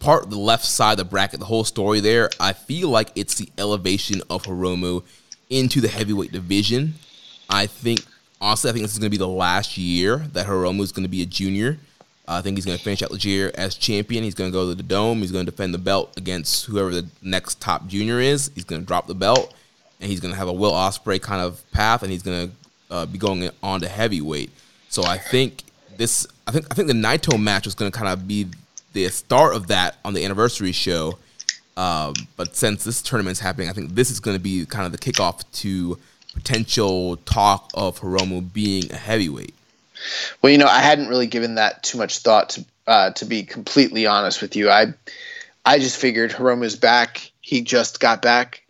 [0.00, 2.30] part of the left side of the bracket, the whole story there.
[2.40, 5.04] I feel like it's the elevation of Hiromu.
[5.48, 6.94] into the heavyweight division.
[7.48, 8.00] I think
[8.40, 11.04] honestly, I think this is going to be the last year that Hiromu is going
[11.04, 11.78] to be a junior.
[12.28, 14.24] I think he's going to finish out the year as champion.
[14.24, 15.18] He's going to go to the dome.
[15.18, 18.50] He's going to defend the belt against whoever the next top junior is.
[18.54, 19.54] He's going to drop the belt,
[20.00, 22.94] and he's going to have a Will Ospreay kind of path, and he's going to
[22.94, 24.50] uh, be going on to heavyweight.
[24.88, 25.64] So I think
[25.96, 28.46] this, I think, I think the Naito match was going to kind of be
[28.92, 31.18] the start of that on the anniversary show.
[31.76, 34.86] Um, but since this tournament is happening, I think this is going to be kind
[34.86, 35.98] of the kickoff to
[36.32, 39.54] potential talk of Hiromu being a heavyweight.
[40.40, 43.42] Well, you know, I hadn't really given that too much thought to uh, to be
[43.42, 44.70] completely honest with you.
[44.70, 44.94] I
[45.64, 47.30] I just figured Hiromu's back.
[47.40, 48.62] He just got back,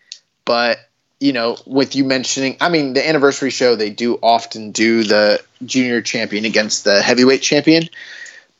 [0.44, 0.78] but
[1.20, 5.42] you know, with you mentioning, I mean, the anniversary show they do often do the
[5.64, 7.88] junior champion against the heavyweight champion,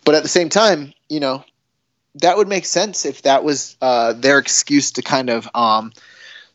[0.05, 1.45] but at the same time, you know,
[2.17, 5.93] that would make sense if that was uh, their excuse to kind of um,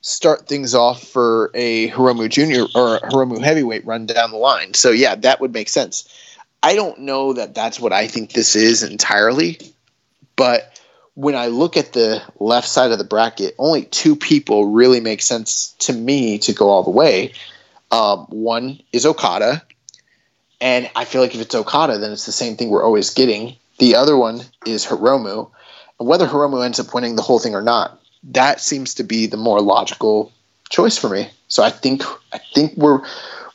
[0.02, 4.74] start things off for a Hiromu Junior or Hiromu heavyweight run down the line.
[4.74, 6.08] So yeah, that would make sense.
[6.64, 9.60] I don't know that that's what I think this is entirely,
[10.36, 10.71] but
[11.16, 15.22] when I look at the left side of the bracket, only two people really make
[15.22, 17.34] sense to me to go all the way.
[17.92, 19.62] Um, one is Okada,
[20.62, 23.56] and I feel like if it's Okada, then it's the same thing we're always getting.
[23.80, 25.50] The other one is Hiromu.
[26.00, 29.26] And whether Hiromu ends up winning the whole thing or not, that seems to be
[29.26, 30.32] the more logical
[30.70, 31.30] choice for me.
[31.48, 33.02] So I think I think we're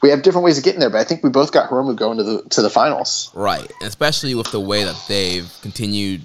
[0.02, 2.18] we have different ways of getting there, but I think we both got Hiromu going
[2.18, 3.30] to the to the finals.
[3.34, 6.22] Right, especially with the way that they've continued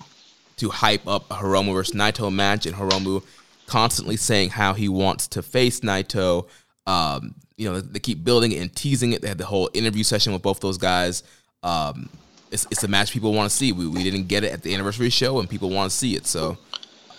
[0.62, 3.24] to hype up a Hiromu versus Naito match, and Hiromu
[3.66, 6.48] constantly saying how he wants to face Naito.
[6.86, 9.24] Um, you know, they keep building it and teasing it.
[9.24, 11.24] They had the whole interview session with both those guys.
[11.64, 12.10] Um,
[12.52, 13.72] it's, it's a match people want to see.
[13.72, 16.28] We, we didn't get it at the anniversary show, and people want to see it.
[16.28, 16.60] So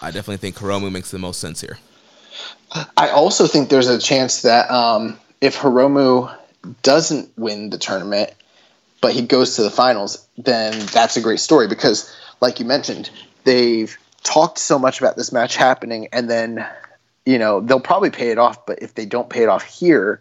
[0.00, 1.78] I definitely think Hiromu makes the most sense here.
[2.96, 6.32] I also think there's a chance that um, if Hiromu
[6.82, 8.30] doesn't win the tournament,
[9.00, 13.10] but he goes to the finals, then that's a great story because, like you mentioned,
[13.44, 16.66] they've talked so much about this match happening, and then
[17.24, 18.66] you know they'll probably pay it off.
[18.66, 20.20] But if they don't pay it off here,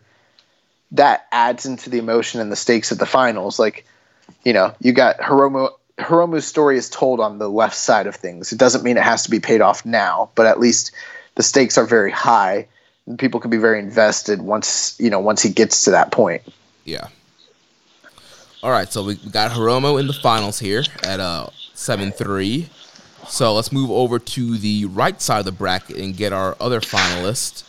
[0.91, 3.59] that adds into the emotion and the stakes of the finals.
[3.59, 3.85] Like,
[4.43, 8.51] you know, you got Hiromu Hiromu's story is told on the left side of things.
[8.51, 10.91] It doesn't mean it has to be paid off now, but at least
[11.35, 12.67] the stakes are very high
[13.07, 16.41] and people can be very invested once you know once he gets to that point.
[16.85, 17.07] Yeah.
[18.63, 22.69] All right, so we got Hiromu in the finals here at uh seven three.
[23.27, 26.81] So let's move over to the right side of the bracket and get our other
[26.81, 27.63] finalists.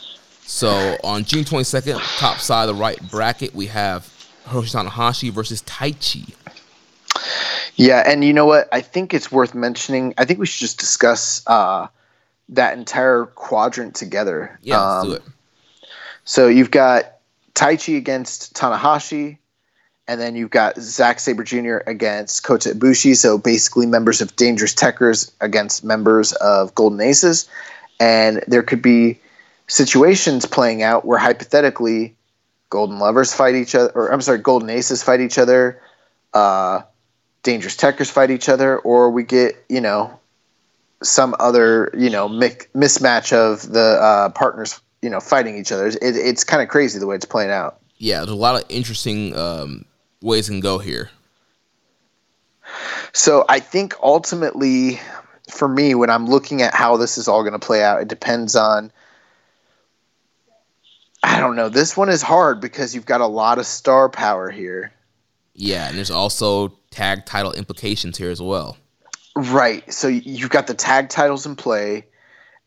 [0.45, 4.13] So on June twenty second, top side of the right bracket, we have
[4.47, 6.35] Hiroshi Tanahashi versus Taichi.
[7.77, 8.69] Yeah, and you know what?
[8.73, 10.15] I think it's worth mentioning.
[10.19, 11.87] I think we should just discuss uh,
[12.51, 14.59] that entire quadrant together.
[14.63, 15.35] Yeah, um, let's do it.
[16.25, 17.05] So you've got
[17.55, 19.39] Taichi against Tanahashi,
[20.13, 21.79] and then you've got Zack Sabre Jr.
[21.87, 23.17] against Kota Ibushi.
[23.17, 27.49] So basically, members of Dangerous Tekkers against members of Golden Aces,
[27.99, 29.19] and there could be
[29.69, 32.15] situations playing out where hypothetically,
[32.69, 35.81] Golden Lovers fight each other, or I'm sorry, Golden Aces fight each other.
[36.35, 36.83] Uh,
[37.43, 40.21] dangerous tekkers fight each other, or we get you know
[41.03, 45.87] some other you know mismatch of the uh, partners you know fighting each other.
[45.87, 47.79] It, it's kind of crazy the way it's playing out.
[47.97, 49.87] Yeah, there's a lot of interesting um,
[50.23, 51.10] ways can go here.
[53.12, 55.01] So I think ultimately,
[55.51, 58.09] for me, when I'm looking at how this is all going to play out, it
[58.09, 58.91] depends on.
[61.25, 61.68] I don't know.
[61.68, 64.92] This one is hard because you've got a lot of star power here.
[65.55, 68.76] Yeah, and there's also tag title implications here as well.
[69.36, 69.91] Right.
[69.92, 72.07] So you've got the tag titles in play,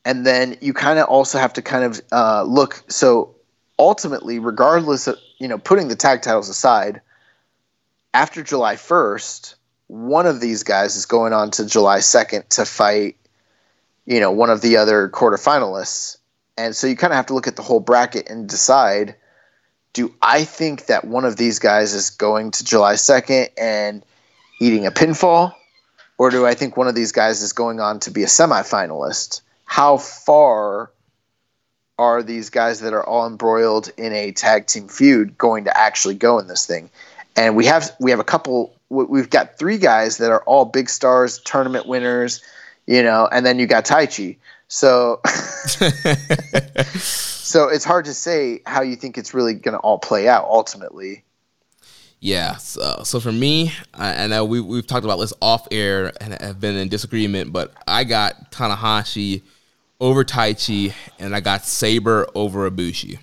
[0.05, 2.83] and then you kind of also have to kind of uh, look.
[2.87, 3.35] So
[3.77, 7.01] ultimately, regardless of you know putting the tag titles aside,
[8.15, 9.55] after July first,
[9.87, 13.17] one of these guys is going on to July second to fight,
[14.05, 16.17] you know, one of the other quarterfinalists,
[16.57, 19.15] and so you kind of have to look at the whole bracket and decide.
[19.91, 24.05] Do I think that one of these guys is going to July 2nd and
[24.61, 25.53] eating a pinfall,
[26.17, 29.41] or do I think one of these guys is going on to be a semifinalist?
[29.65, 30.89] How far
[31.97, 36.15] are these guys that are all embroiled in a tag team feud going to actually
[36.15, 36.89] go in this thing?
[37.35, 38.75] And we have we have a couple.
[38.89, 42.41] We've got three guys that are all big stars, tournament winners,
[42.85, 44.37] you know, and then you got Taichi.
[44.67, 45.21] So,
[46.95, 50.45] so it's hard to say how you think it's really going to all play out
[50.45, 51.23] ultimately.
[52.19, 52.55] Yeah.
[52.55, 56.33] So, so for me, I, I know we, we've talked about this off air and
[56.41, 59.43] have been in disagreement, but I got Tanahashi
[59.99, 63.19] over Taichi and I got Sabre over Ibushi.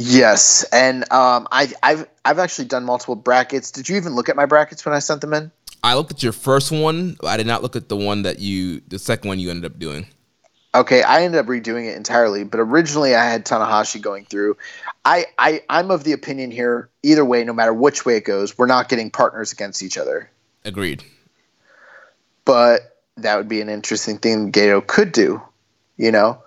[0.00, 3.72] Yes, and um, I, I've I've actually done multiple brackets.
[3.72, 5.50] Did you even look at my brackets when I sent them in?
[5.82, 7.16] I looked at your first one.
[7.24, 9.76] I did not look at the one that you, the second one you ended up
[9.76, 10.06] doing.
[10.72, 14.56] Okay, I ended up redoing it entirely, but originally I had Tanahashi going through.
[15.04, 18.56] I, I I'm of the opinion here, either way, no matter which way it goes,
[18.56, 20.30] we're not getting partners against each other.
[20.64, 21.02] Agreed.
[22.44, 25.42] But that would be an interesting thing Gedo could do.
[25.96, 26.40] You know,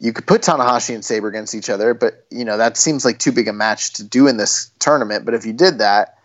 [0.00, 3.18] you could put Tanahashi and Sabre against each other, but you know that seems like
[3.18, 5.24] too big a match to do in this tournament.
[5.24, 6.18] But if you did that,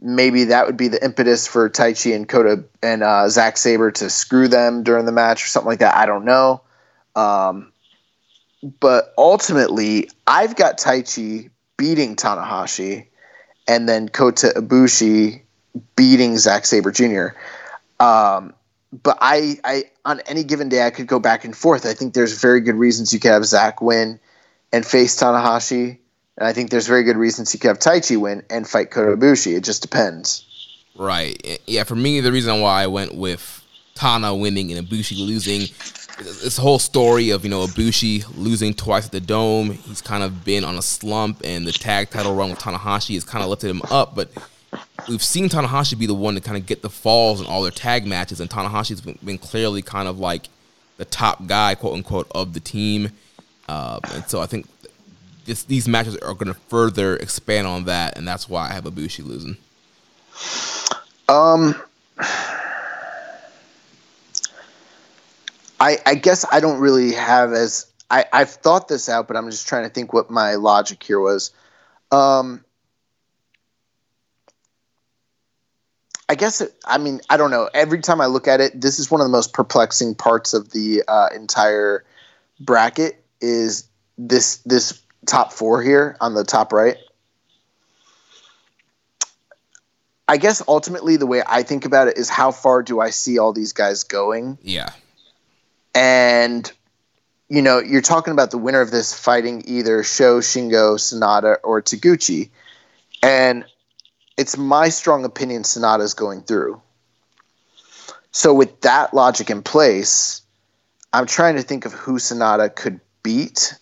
[0.00, 4.10] maybe that would be the impetus for Taichi and Kota and uh, Zack Sabre to
[4.10, 5.96] screw them during the match or something like that.
[5.96, 6.60] I don't know.
[7.16, 7.72] Um,
[8.80, 13.06] but ultimately, I've got Taichi beating Tanahashi
[13.66, 15.42] and then Kota Ibushi
[15.96, 17.28] beating Zack Sabre Jr.
[18.00, 18.54] Um,
[19.02, 21.86] but I, I, on any given day, I could go back and forth.
[21.86, 24.20] I think there's very good reasons you could have Zack win
[24.72, 25.98] and face Tanahashi.
[26.36, 29.16] And I think there's very good reasons you could have Taichi win and fight Kota
[29.16, 29.56] Ibushi.
[29.56, 30.44] It just depends.
[30.96, 31.40] Right.
[31.44, 31.84] Eh, yeah.
[31.84, 33.62] For me, the reason why I went with
[33.94, 35.60] Tana winning and Ibushi losing,
[36.18, 39.72] this whole story of you know Ibushi losing twice at the Dome.
[39.72, 43.24] He's kind of been on a slump, and the tag title run with Tanahashi has
[43.24, 44.14] kind of lifted him up.
[44.14, 44.30] But
[45.08, 47.70] we've seen Tanahashi be the one to kind of get the falls in all their
[47.70, 50.48] tag matches, and Tanahashi's been, been clearly kind of like
[50.96, 53.10] the top guy, quote unquote, of the team.
[53.68, 54.66] Uh, and so I think
[55.44, 58.84] this, these matches are going to further expand on that, and that's why I have
[58.84, 59.56] Ibushi losing.
[61.28, 61.74] Um,
[65.80, 69.50] I I guess I don't really have as I I've thought this out, but I'm
[69.50, 71.50] just trying to think what my logic here was.
[72.12, 72.63] Um,
[76.28, 77.68] I guess it, I mean I don't know.
[77.72, 80.70] Every time I look at it, this is one of the most perplexing parts of
[80.70, 82.04] the uh, entire
[82.60, 83.22] bracket.
[83.40, 86.96] Is this this top four here on the top right?
[90.26, 93.38] I guess ultimately the way I think about it is how far do I see
[93.38, 94.58] all these guys going?
[94.62, 94.90] Yeah.
[95.94, 96.70] And
[97.48, 101.82] you know, you're talking about the winner of this fighting either Sho, Shingo, Sanada, or
[101.82, 102.50] Taguchi.
[103.22, 103.64] And
[104.36, 106.80] it's my strong opinion Sanada's going through.
[108.32, 110.42] So with that logic in place,
[111.12, 113.74] I'm trying to think of who Sanada could beat.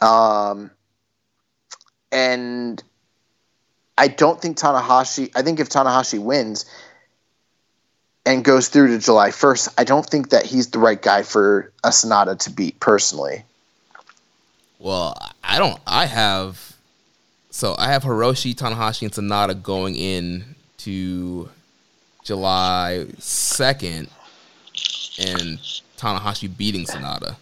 [0.00, 0.70] Um
[2.10, 2.82] and
[3.96, 5.30] I don't think Tanahashi.
[5.34, 6.64] I think if Tanahashi wins
[8.26, 11.72] and goes through to July 1st, I don't think that he's the right guy for
[11.84, 13.44] a Sanada to beat personally.
[14.78, 15.80] Well, I don't.
[15.86, 16.71] I have.
[17.54, 21.50] So I have Hiroshi, Tanahashi, and Sanada going in to
[22.24, 24.08] July 2nd
[25.20, 25.58] and
[25.98, 27.36] Tanahashi beating Sanada.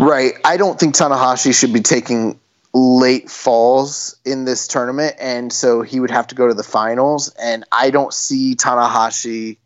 [0.00, 0.32] Right.
[0.44, 2.40] I don't think Tanahashi should be taking
[2.74, 7.32] late falls in this tournament, and so he would have to go to the finals.
[7.40, 9.58] And I don't see Tanahashi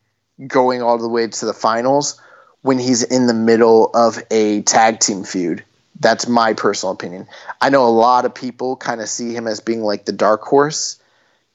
[0.46, 2.20] going all the way to the finals
[2.60, 5.64] when he's in the middle of a tag team feud.
[6.00, 7.26] That's my personal opinion.
[7.60, 10.42] I know a lot of people kind of see him as being like the dark
[10.42, 11.00] horse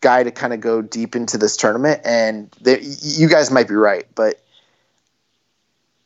[0.01, 3.75] guy to kind of go deep into this tournament, and they, you guys might be
[3.75, 4.41] right, but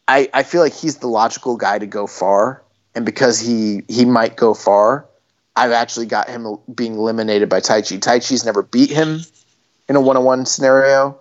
[0.08, 2.62] I I feel like he's the logical guy to go far,
[2.94, 5.06] and because he he might go far,
[5.56, 8.00] I've actually got him being eliminated by Taichi.
[8.00, 9.22] Taichi's never beat him
[9.88, 11.18] in a one-on-one scenario,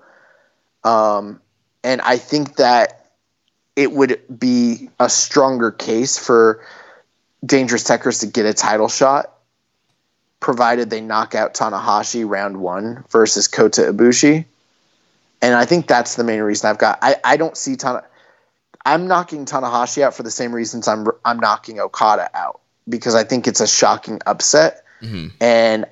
[0.82, 1.40] um,
[1.84, 3.06] and I think that
[3.76, 6.64] it would be a stronger case for
[7.44, 9.32] Dangerous Tekkers to get a title shot,
[10.40, 14.44] provided they knock out Tanahashi round one versus Kota Ibushi.
[15.42, 16.98] And I think that's the main reason I've got.
[17.02, 18.04] I, I don't see Tana.
[18.86, 23.24] I'm knocking Tanahashi out for the same reasons I'm I'm knocking Okada out because I
[23.24, 25.28] think it's a shocking upset, mm-hmm.
[25.40, 25.86] and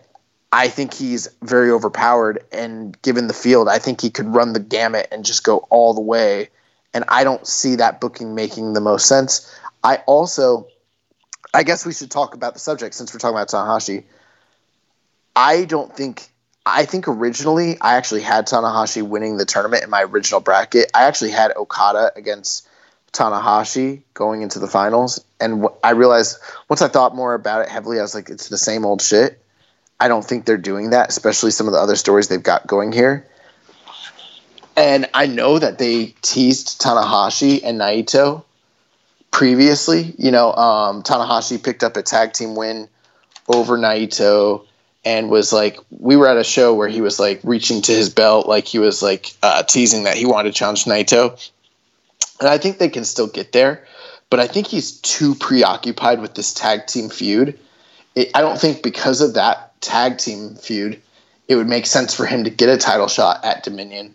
[0.52, 2.44] I think he's very overpowered.
[2.52, 5.94] And given the field, I think he could run the gamut and just go all
[5.94, 6.50] the way.
[6.94, 9.50] And I don't see that booking making the most sense.
[9.82, 10.66] I also,
[11.54, 14.04] I guess we should talk about the subject since we're talking about Tanahashi.
[15.36, 16.28] I don't think.
[16.64, 20.90] I think originally I actually had Tanahashi winning the tournament in my original bracket.
[20.94, 22.68] I actually had Okada against
[23.12, 27.98] Tanahashi going into the finals, and I realized once I thought more about it heavily,
[27.98, 29.42] I was like, it's the same old shit.
[29.98, 32.92] I don't think they're doing that, especially some of the other stories they've got going
[32.92, 33.26] here.
[34.76, 38.44] And I know that they teased Tanahashi and Naito
[39.32, 40.14] previously.
[40.16, 42.88] You know, um, Tanahashi picked up a tag team win
[43.48, 44.64] over Naito
[45.04, 48.08] and was like, we were at a show where he was like reaching to his
[48.08, 51.50] belt, like he was like uh, teasing that he wanted to challenge Naito.
[52.38, 53.84] And I think they can still get there
[54.32, 57.58] but I think he's too preoccupied with this tag team feud.
[58.14, 61.02] It, I don't think because of that tag team feud,
[61.48, 64.14] it would make sense for him to get a title shot at Dominion.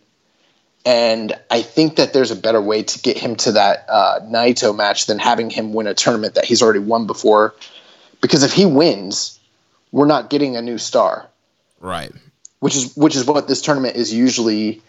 [0.87, 4.73] And I think that there's a better way to get him to that uh, Naito
[4.73, 7.55] match than having him win a tournament that he's already won before.
[8.21, 9.37] Because if he wins,
[9.91, 11.27] we're not getting a new star,
[11.81, 12.13] Right.
[12.59, 14.81] which is which is what this tournament is usually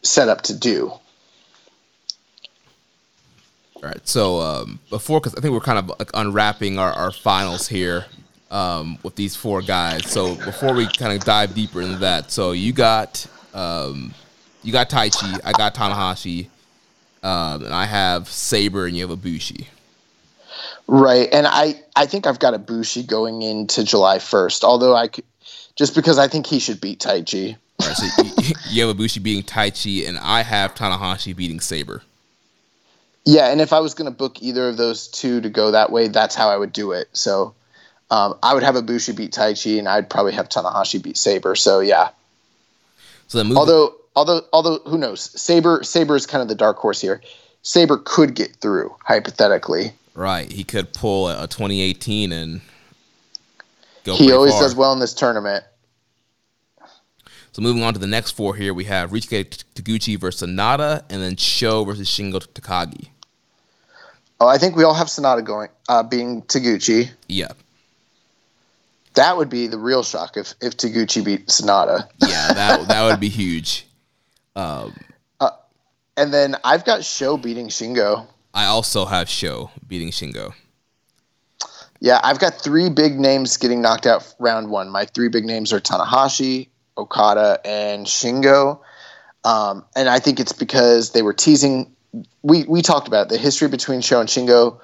[0.00, 0.92] set up to do.
[3.76, 4.08] All right.
[4.08, 8.06] So um, before, because I think we're kind of like unwrapping our, our finals here
[8.50, 10.10] um, with these four guys.
[10.10, 14.14] So before we kind of dive deeper into that, so you got um,
[14.62, 16.48] you got Taichi, I got Tanahashi,
[17.22, 19.66] um, and I have Sabre, and you have Ibushi.
[20.86, 24.64] Right, and I I think I've got Ibushi going into July first.
[24.64, 25.24] Although I could,
[25.76, 27.56] just because I think he should beat Taichi.
[27.80, 27.96] All right.
[27.96, 32.02] So you, you have Ibushi beating Taichi, and I have Tanahashi beating Sabre.
[33.24, 35.92] Yeah, and if I was going to book either of those two to go that
[35.92, 37.08] way, that's how I would do it.
[37.12, 37.54] So
[38.10, 41.54] um, I would have Ibushi beat Taichi, and I'd probably have Tanahashi beat Sabre.
[41.54, 42.08] So yeah.
[43.26, 43.54] So then.
[43.54, 45.20] Although although although who knows?
[45.40, 47.22] Sabre Sabre is kind of the dark horse here.
[47.62, 49.92] Sabre could get through hypothetically.
[50.14, 52.60] right, he could pull a, a 2018 and
[54.04, 54.16] go.
[54.16, 54.62] he always far.
[54.62, 55.64] does well in this tournament.
[57.52, 61.20] So moving on to the next four here, we have Ryusuke Taguchi versus Sanada, and
[61.22, 63.08] then Sho versus Shingo Takagi.
[64.40, 67.10] Oh, I think we all have Sanada going, uh, being Taguchi.
[67.28, 67.48] Yeah,
[69.14, 72.08] That would be the real shock if if Taguchi beat Sanada.
[72.20, 73.87] yeah, that that would be huge.
[74.58, 74.94] Um,
[76.16, 78.26] And then I've got Sho beating Shingo.
[78.52, 80.52] I also have Sho beating Shingo.
[82.00, 84.90] Yeah, I've got three big names getting knocked out round one.
[84.90, 88.80] My three big names are Tanahashi, Okada, and Shingo.
[89.44, 91.94] Um, and I think it's because they were teasing.
[92.42, 94.80] We we talked about it, the history between Sho and Shingo.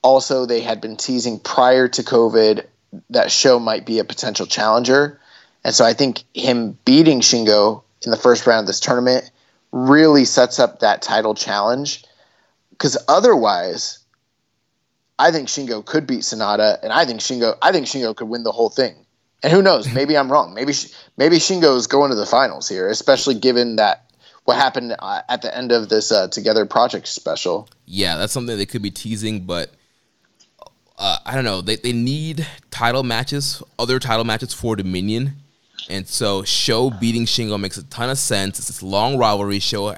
[0.00, 2.64] Also, they had been teasing prior to COVID
[3.10, 5.20] that Sho might be a potential challenger,
[5.64, 9.30] and so I think him beating Shingo in the first round of this tournament
[9.72, 12.04] really sets up that title challenge.
[12.70, 13.98] Because otherwise,
[15.18, 18.42] I think Shingo could beat Sanada, and I think Shingo, I think Shingo could win
[18.42, 19.06] the whole thing.
[19.42, 19.92] And who knows?
[19.92, 20.54] Maybe I'm wrong.
[20.54, 20.72] Maybe
[21.16, 24.10] maybe Shingo's going to the finals here, especially given that
[24.44, 27.68] what happened uh, at the end of this uh, Together Project special.
[27.86, 29.70] Yeah, that's something they could be teasing, but
[30.96, 31.60] uh, I don't know.
[31.60, 35.41] They they need title matches, other title matches for Dominion,
[35.88, 38.58] and so Sho beating Shingo makes a ton of sense.
[38.58, 39.58] It's this long rivalry.
[39.58, 39.94] Sho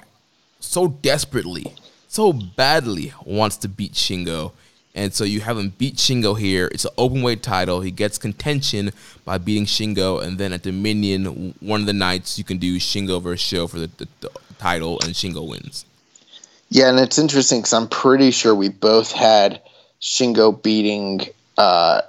[0.60, 1.72] so desperately,
[2.08, 4.52] so badly wants to beat Shingo.
[4.96, 6.68] And so you have him beat Shingo here.
[6.72, 7.80] It's an open weight title.
[7.80, 8.92] He gets contention
[9.24, 13.20] by beating Shingo, and then at Dominion, one of the nights you can do Shingo
[13.20, 15.84] versus Sho for the, the, the title, and Shingo wins.
[16.70, 19.60] Yeah, and it's interesting because I'm pretty sure we both had
[20.00, 21.22] Shingo beating
[21.58, 22.02] uh,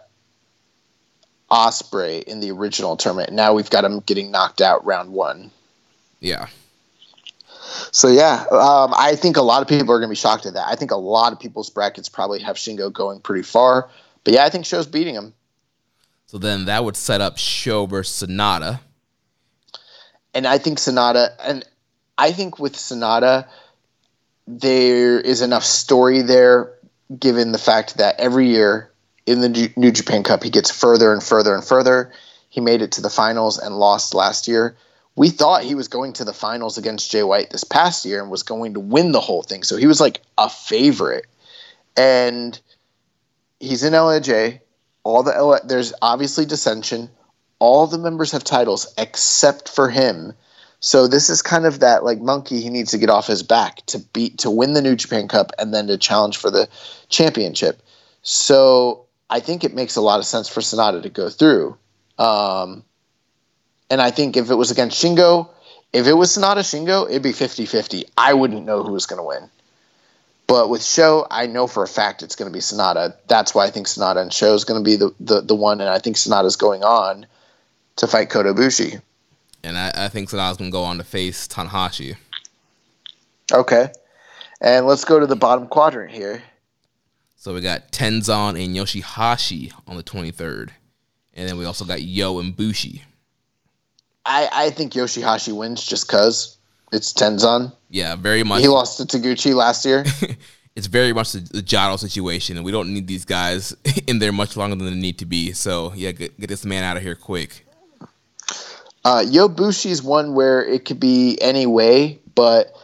[1.51, 3.31] Ospreay in the original tournament.
[3.33, 5.51] Now we've got him getting knocked out round one.
[6.19, 6.47] Yeah.
[7.91, 10.53] So yeah, um, I think a lot of people are going to be shocked at
[10.53, 10.67] that.
[10.67, 13.89] I think a lot of people's brackets probably have Shingo going pretty far.
[14.23, 15.33] But yeah, I think Sho's beating him.
[16.27, 18.79] So then that would set up Sho versus Sanada.
[20.35, 21.65] and I think Sanada, and
[22.17, 23.47] I think with Sanada,
[24.45, 26.73] there is enough story there,
[27.17, 28.91] given the fact that every year
[29.25, 32.11] in the New Japan Cup, he gets further and further and further.
[32.49, 34.77] He made it to the finals and lost last year.
[35.15, 38.29] We thought he was going to the finals against Jay White this past year and
[38.29, 39.63] was going to win the whole thing.
[39.63, 41.25] So he was like a favorite.
[41.97, 42.59] And
[43.59, 44.59] he's in LIJ.
[45.03, 47.09] All the L- there's obviously dissension.
[47.59, 50.33] All the members have titles except for him.
[50.81, 53.85] So this is kind of that like monkey he needs to get off his back
[53.87, 56.67] to beat to win the New Japan Cup and then to challenge for the
[57.09, 57.81] championship.
[58.21, 61.77] So I think it makes a lot of sense for Sanada to go through.
[62.17, 62.83] Um,
[63.89, 65.49] and I think if it was against Shingo,
[65.93, 68.05] if it was Sanada Shingo, it'd be 50-50.
[68.17, 69.49] I wouldn't know who was going to win.
[70.47, 73.15] But with Sho, I know for a fact it's going to be Sanada.
[73.27, 75.81] That's why I think Sanada and Sho is going to be the, the, the one,
[75.81, 77.25] and I think Sanada's going on
[77.95, 79.01] to fight Kota Ibushi.
[79.63, 82.17] And I, I think Sanada's going to go on to face Tanahashi.
[83.51, 83.91] Okay.
[84.61, 86.43] And let's go to the bottom quadrant here.
[87.45, 90.71] So we got Tenzan and Yoshihashi on the 23rd.
[91.35, 93.03] And then we also got Yo and Bushi.
[94.25, 96.57] I, I think Yoshihashi wins just because
[96.91, 97.71] it's Tenzan.
[97.91, 98.61] Yeah, very much.
[98.61, 100.03] He lost to Taguchi last year.
[100.75, 103.75] it's very much the, the Jado situation, and we don't need these guys
[104.07, 105.51] in there much longer than they need to be.
[105.51, 107.67] So yeah, get, get this man out of here quick.
[109.03, 112.75] Uh, Yo Bushi is one where it could be any way, but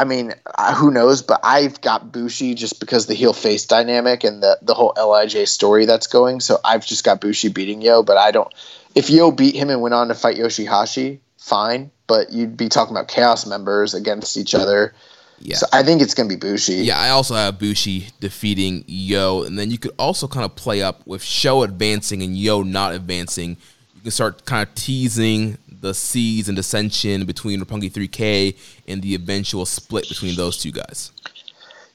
[0.00, 1.20] I mean, uh, who knows?
[1.20, 5.46] But I've got Bushi just because the heel face dynamic and the the whole LIJ
[5.46, 6.40] story that's going.
[6.40, 8.50] So I've just got Bushi beating Yo, but I don't.
[8.94, 11.90] If Yo beat him and went on to fight Yoshihashi, fine.
[12.06, 14.94] But you'd be talking about Chaos members against each other.
[15.38, 15.56] Yeah.
[15.56, 16.76] So I think it's gonna be Bushi.
[16.76, 20.80] Yeah, I also have Bushi defeating Yo, and then you could also kind of play
[20.80, 23.58] up with Sho advancing and Yo not advancing.
[24.00, 28.56] You can start kind of teasing the seeds and dissension between Roppongi 3K
[28.88, 31.12] and the eventual split between those two guys.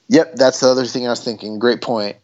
[0.09, 1.57] Yep, that's the other thing I was thinking.
[1.57, 2.17] Great point.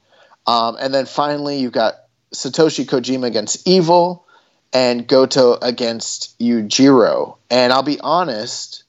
[0.46, 1.96] Um, and then finally, you've got
[2.32, 4.28] Satoshi Kojima against Evil
[4.72, 7.38] and Goto against Yujiro.
[7.50, 8.84] And I'll be honest,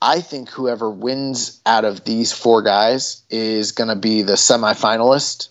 [0.00, 5.48] I think whoever wins out of these four guys is going to be the semifinalist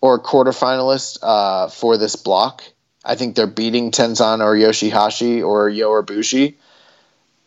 [0.00, 2.64] or quarterfinalist uh, for this block.
[3.04, 6.56] I think they're beating Tenzan or Yoshihashi or Yo or Bushi,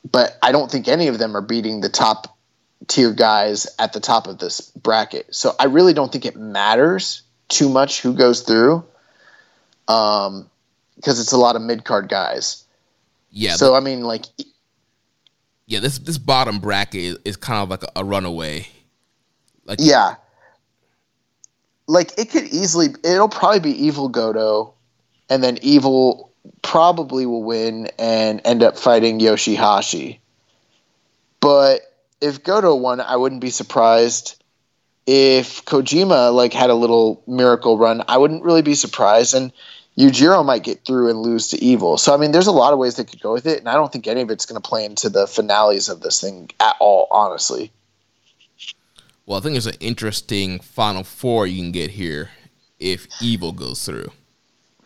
[0.09, 2.37] but I don't think any of them are beating the top
[2.87, 5.33] tier guys at the top of this bracket.
[5.33, 8.83] So I really don't think it matters too much who goes through,
[9.87, 10.49] um,
[10.97, 12.63] because it's a lot of mid card guys.
[13.31, 13.55] Yeah.
[13.55, 14.25] So but, I mean, like,
[15.65, 18.67] yeah, this this bottom bracket is, is kind of like a, a runaway.
[19.65, 20.17] Like, yeah.
[21.87, 24.74] Like it could easily, it'll probably be Evil Goto
[25.29, 26.31] and then Evil
[26.61, 30.19] probably will win and end up fighting Yoshihashi.
[31.39, 31.81] But
[32.21, 34.41] if Goto won, I wouldn't be surprised.
[35.05, 39.35] If Kojima like had a little miracle run, I wouldn't really be surprised.
[39.35, 39.51] And
[39.97, 41.97] Yujiro might get through and lose to Evil.
[41.97, 43.73] So I mean, there's a lot of ways they could go with it, and I
[43.73, 46.75] don't think any of it's going to play into the finales of this thing at
[46.79, 47.71] all, honestly.
[49.25, 52.29] Well, I think there's an interesting final four you can get here
[52.79, 54.11] if Evil goes through.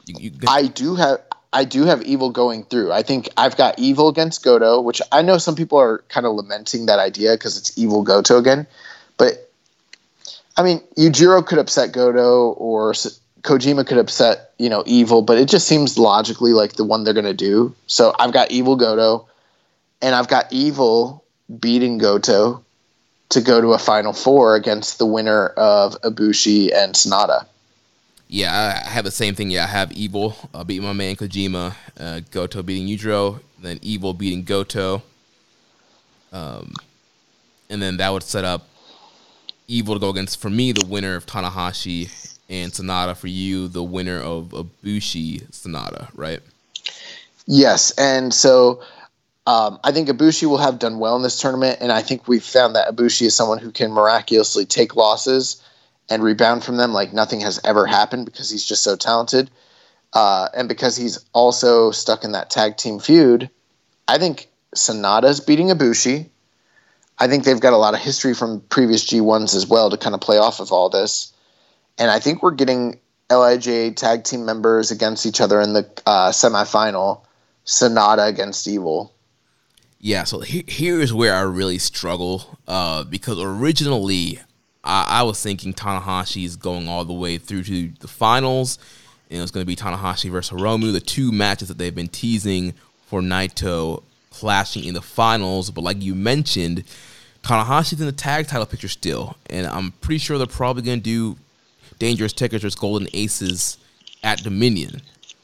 [0.10, 1.22] You, you I do have
[1.52, 2.92] I do have evil going through.
[2.92, 6.36] I think I've got evil against Goto, which I know some people are kind of
[6.36, 8.68] lamenting that idea because it's evil Goto again.
[9.18, 9.50] But
[10.58, 15.48] I mean, Yujiro could upset Goto or Kojima could upset, you know, evil, but it
[15.48, 17.74] just seems logically like the one they're going to do.
[17.88, 19.28] So I've got evil Goto
[20.02, 21.24] and I've got evil
[21.60, 22.64] beating Goto
[23.30, 27.46] to go to a final four against the winner of Ibushi and Sanada.
[28.32, 29.50] Yeah, I have the same thing.
[29.50, 34.14] Yeah, I have Evil uh, beating my man Kojima, uh, Goto beating Yujiro, then Evil
[34.14, 35.02] beating Goto.
[36.32, 36.74] Um,
[37.72, 38.70] and then that would set up
[39.68, 43.84] Evil to go against, for me, the winner of Tanahashi, and Sanada for you, the
[43.84, 46.40] winner of Ibushi Sanada, right?
[47.48, 48.84] Yes, and so
[49.48, 52.44] um, I think Ibushi will have done well in this tournament, and I think we've
[52.44, 55.64] found that Ibushi is someone who can miraculously take losses
[56.10, 59.50] and rebound from them like nothing has ever happened because he's just so talented.
[60.14, 63.50] Uh, and because he's also stuck in that tag team feud,
[64.08, 66.30] I think Sanada's beating Ibushi.
[67.20, 70.16] I think they've got a lot of history from previous G1s as well to kind
[70.16, 71.34] of play off of all this.
[71.98, 76.30] And I think we're getting LIJ tag team members against each other in the uh,
[76.32, 77.22] semifinal.
[77.70, 79.14] Sanada against Evil.
[80.00, 84.40] Yeah, so he- here's where I really struggle uh, because originally
[84.90, 88.80] I, I was thinking Tanahashi is going all the way through to the finals.
[89.30, 92.74] And it's going to be Tanahashi versus Hiromu, the two matches that they've been teasing
[93.06, 94.02] for Naito
[94.32, 95.70] clashing in the finals.
[95.70, 96.84] But like you mentioned,
[97.44, 101.04] Tanahashi's in the tag title picture still, and I'm pretty sure they're probably going to
[101.04, 101.38] do
[102.00, 103.78] Dangerous Tekkers versus Golden Aces
[104.24, 105.02] at Dominion.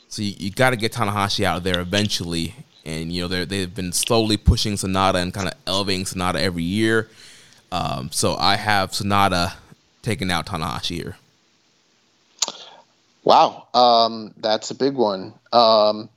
[0.10, 2.56] So you, you got to get Tanahashi out of there eventually.
[2.86, 6.64] And you know they they've been slowly pushing Sanada and kind of elevating Sanada every
[6.64, 7.10] year.
[7.72, 9.54] Um, so I have Sanada
[10.02, 11.18] taking out Tanahashi here.
[13.24, 15.34] Wow, um, that's a big one.
[15.52, 16.10] Um,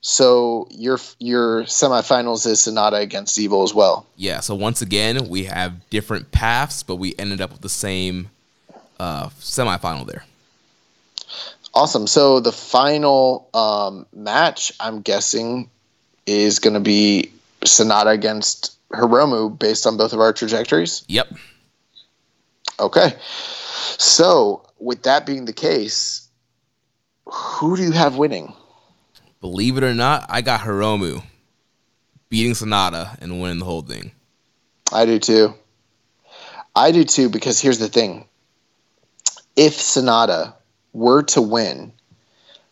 [0.00, 4.06] so your your semifinals is Sanada against Evil as well.
[4.16, 4.40] Yeah.
[4.40, 8.30] So once again, we have different paths, but we ended up with the same
[8.98, 10.24] uh, semifinal there.
[11.74, 12.06] Awesome.
[12.06, 15.68] So the final um, match, I'm guessing,
[16.24, 21.04] is going to be Sanada against Hiromu based on both of our trajectories?
[21.08, 21.28] Yep.
[22.78, 23.14] Okay.
[23.98, 26.28] So, with that being the case,
[27.26, 28.52] who do you have winning?
[29.40, 31.22] Believe it or not, I got Hiromu
[32.28, 34.12] beating Sanada and winning the whole thing.
[34.92, 35.54] I do too.
[36.74, 38.26] I do too because here's the thing.
[39.56, 40.54] If Sanada
[40.92, 41.92] were to win,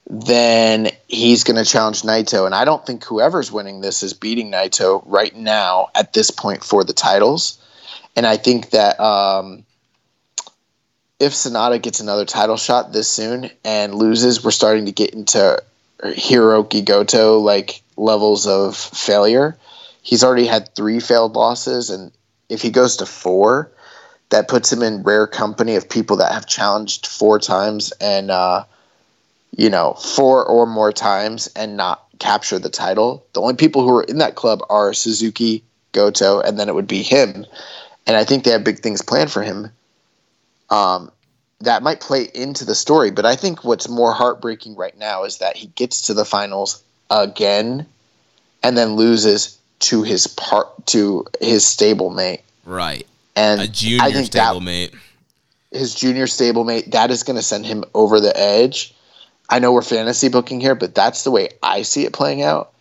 [0.07, 2.47] then he's going to challenge Naito.
[2.47, 6.63] And I don't think whoever's winning this is beating Naito right now at this point
[6.63, 7.59] for the titles.
[8.17, 9.65] And I think that um,
[11.19, 15.63] if Sanada gets another title shot this soon and loses, we're starting to get into
[16.03, 19.57] Hirooki Goto like levels of failure.
[20.03, 22.13] He's already had three failed losses, and
[22.51, 23.73] if he goes to four,
[24.29, 28.65] that puts him in rare company of people that have challenged four times and uh,
[29.57, 33.27] you know four or more times and not capture the title.
[33.33, 36.87] The only people who are in that club are Suzuki, Goto, and then it would
[36.87, 37.45] be him.
[38.07, 39.71] And I think they have big things planned for him.
[40.71, 41.11] Um,
[41.61, 45.39] that might play into the story, but I think what's more heartbreaking right now is
[45.39, 47.87] that he gets to the finals again
[48.63, 52.41] and then loses to his part to his stablemate.
[52.65, 53.07] Right.
[53.37, 54.95] And A junior I think that- stablemate.
[55.71, 58.95] his junior stablemate, that is going to send him over the edge.
[59.49, 62.73] I know we're fantasy booking here, but that's the way I see it playing out.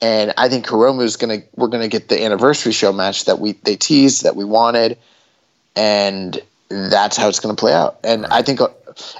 [0.00, 3.26] And I think Hiromu is going to we're going to get the anniversary show match
[3.26, 4.98] that we they teased that we wanted,
[5.76, 8.00] and that's how it's going to play out.
[8.02, 8.68] And I think, uh,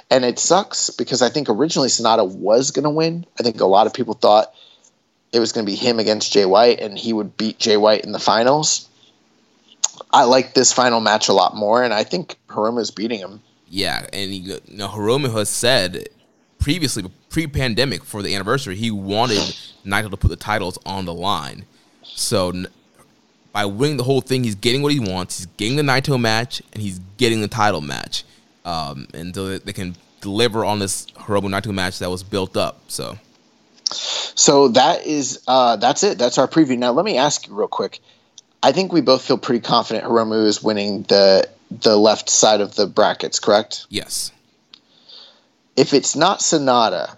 [0.09, 3.25] and it sucks because I think originally Sanada was going to win.
[3.39, 4.53] I think a lot of people thought
[5.31, 8.03] it was going to be him against Jay White, and he would beat Jay White
[8.03, 8.89] in the finals.
[10.11, 13.41] I like this final match a lot more, and I think Hiromu is beating him.
[13.69, 16.07] Yeah, and he, you know, Hiromu has said
[16.63, 19.37] previously, pre-pandemic, for the anniversary, he wanted
[19.85, 21.65] Naito to put the titles on the line.
[22.03, 22.53] So
[23.51, 25.39] by winning the whole thing, he's getting what he wants.
[25.39, 28.23] He's getting the Naito match, and he's getting the title match.
[28.63, 32.79] Um, and so they can deliver on this Hiromu Naito match that was built up.
[32.87, 33.17] So
[33.91, 36.17] So that is uh, that's it.
[36.17, 36.77] That's our preview.
[36.77, 37.99] Now let me ask you real quick.
[38.63, 42.75] I think we both feel pretty confident Hiromu is winning the the left side of
[42.75, 43.85] the brackets, correct?
[43.89, 44.31] yes,
[45.75, 47.15] If it's not Sanada,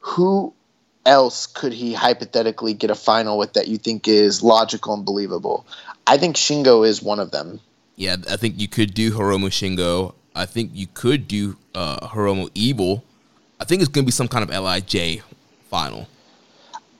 [0.00, 0.52] who
[1.06, 5.66] else could he hypothetically get a final with that you think is logical and believable?
[6.06, 7.60] I think Shingo is one of them.
[7.96, 10.14] yeah, I think you could do Hiromu Shingo.
[10.34, 13.04] I think you could do uh, Hiromu Evil.
[13.60, 15.22] I think it's gonna be some kind of LIJ
[15.68, 16.08] final.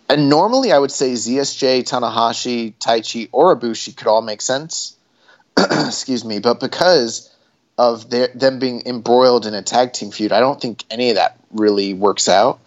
[0.09, 4.97] And normally I would say ZSJ, Tanahashi, Taichi, or Ibushi could all make sense.
[5.57, 6.41] Excuse me.
[6.41, 7.30] But because
[7.81, 11.17] of their, them being embroiled in a tag team feud, I don't think any of
[11.17, 12.60] that really works out.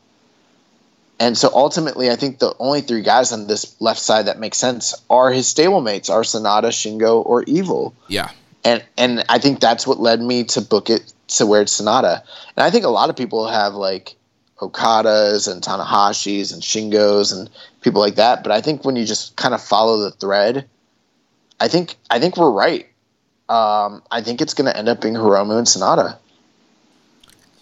[1.19, 4.55] And so ultimately, I think the only three guys on this left side that make
[4.55, 8.31] sense are his stablemates, are Sanada, Shingo, or Evil Yeah,
[8.63, 12.23] and and I think that's what led me to book it to where it's Sanada.
[12.57, 14.15] And I think a lot of people have like
[14.57, 17.51] Okadas and Tanahashis and Shingos and
[17.81, 18.41] people like that.
[18.41, 20.67] But I think when you just kind of follow the thread,
[21.59, 22.87] I think I think we're right.
[23.49, 26.17] Um, I think it's going to end up being Hiromu and Sanada.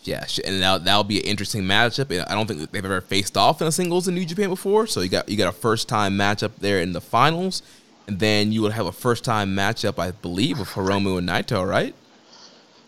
[0.03, 2.11] Yeah, and that that'll be an interesting matchup.
[2.27, 4.87] I don't think they've ever faced off in a singles in New Japan before.
[4.87, 7.61] So you got you got a first time matchup there in the finals,
[8.07, 11.67] and then you would have a first time matchup, I believe, with Hiromu and Naito,
[11.67, 11.93] right?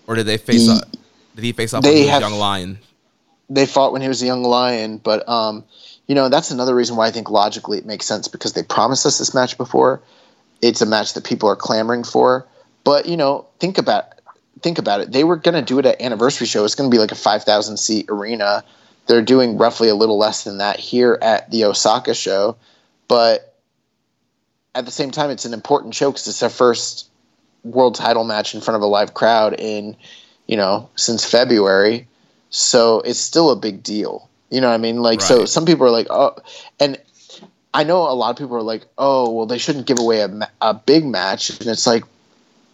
[0.08, 0.68] Or did they face?
[0.68, 0.84] Off
[1.36, 2.80] did he face off with have- Young Lion?
[3.50, 5.64] They fought when he was a young lion, but um,
[6.08, 9.06] you know that's another reason why I think logically it makes sense because they promised
[9.06, 10.02] us this match before.
[10.62, 12.48] It's a match that people are clamoring for,
[12.84, 14.20] but you know think about
[14.62, 15.12] think about it.
[15.12, 16.64] They were going to do it at anniversary show.
[16.64, 18.64] It's going to be like a five thousand seat arena.
[19.08, 22.56] They're doing roughly a little less than that here at the Osaka show,
[23.08, 23.54] but
[24.76, 27.10] at the same time, it's an important show because it's their first
[27.64, 29.96] world title match in front of a live crowd in
[30.48, 32.08] you know since February.
[32.50, 34.30] So it's still a big deal.
[34.54, 35.02] You know what I mean?
[35.02, 36.36] Like, so some people are like, oh,
[36.80, 37.00] and
[37.74, 40.50] I know a lot of people are like, oh, well, they shouldn't give away a,
[40.62, 41.50] a big match.
[41.50, 42.04] And it's like,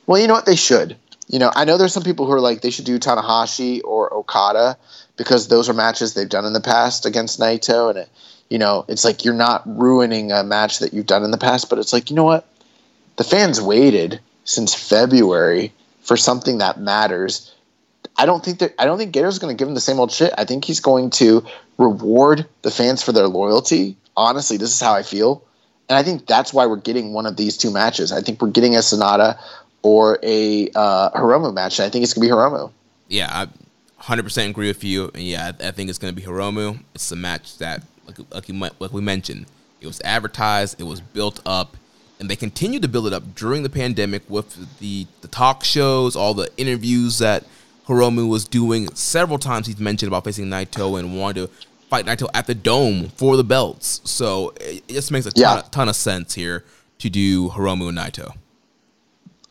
[0.10, 0.48] well, you know what?
[0.48, 0.98] They should.
[1.28, 4.12] You know, I know there's some people who are like, they should do Tanahashi or
[4.12, 4.76] Okada
[5.18, 7.92] because those are matches they've done in the past against Naito.
[7.92, 8.10] And, it,
[8.50, 11.70] you know, it's like you're not ruining a match that you've done in the past,
[11.70, 12.48] but it's like, you know what?
[13.18, 15.72] The fans waited since February
[16.02, 17.54] for something that matters.
[18.18, 20.12] I don't think that I don't think Gedo's going to give him the same old
[20.12, 20.34] shit.
[20.40, 21.46] I think he's going to
[21.78, 23.96] reward the fans for their loyalty.
[24.18, 25.44] Honestly, this is how I feel,
[25.88, 28.12] and I think that's why we're getting one of these two matches.
[28.12, 29.40] I think we're getting a Sanada
[29.82, 31.80] or a uh, Hiromu match.
[31.80, 32.72] I think it's going to be Hiromu.
[33.08, 33.48] Yeah, I
[34.04, 35.12] 100% agree with you.
[35.14, 36.80] And yeah, I, I think it's going to be Hiromu.
[36.96, 39.46] It's a match that, like, like, you, like we mentioned,
[39.82, 41.78] it was advertised, it was built up,
[42.20, 46.16] and they continued to build it up during the pandemic with the, the talk shows,
[46.16, 47.46] all the interviews that
[47.88, 48.94] Hiromu was doing.
[48.94, 51.54] Several times he's mentioned about facing Naito and wanted to
[51.90, 54.02] fight Naito at the Dome for the belts.
[54.04, 55.60] So it, it just makes a ton, Yeah.
[55.60, 56.64] of, ton of sense here
[57.00, 58.36] to do Hiromu and Naito.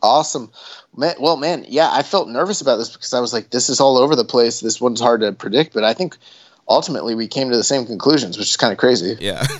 [0.01, 0.51] Awesome.
[0.95, 3.79] Man, well, man, yeah, I felt nervous about this because I was like, this is
[3.79, 4.59] all over the place.
[4.61, 6.17] This one's hard to predict, but I think
[6.67, 9.17] ultimately we came to the same conclusions, which is kind of crazy.
[9.19, 9.45] Yeah.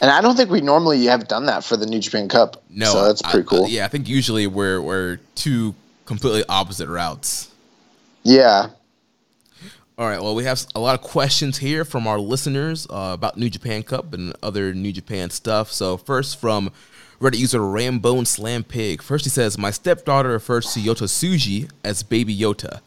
[0.00, 2.62] And I don't think we normally have done that for the New Japan Cup.
[2.68, 3.64] No, so that's I- pretty cool.
[3.64, 7.50] I- yeah, I think usually we're we're two completely opposite routes.
[8.22, 8.66] yeah.
[9.96, 10.20] All right.
[10.20, 13.82] Well, we have a lot of questions here from our listeners uh, about New Japan
[13.84, 15.70] Cup and other New Japan stuff.
[15.72, 16.72] So first from
[17.20, 19.02] Reddit user Rambone Slam Pig.
[19.02, 22.80] First, he says, My stepdaughter refers to Yota Tsuji as Baby Yota.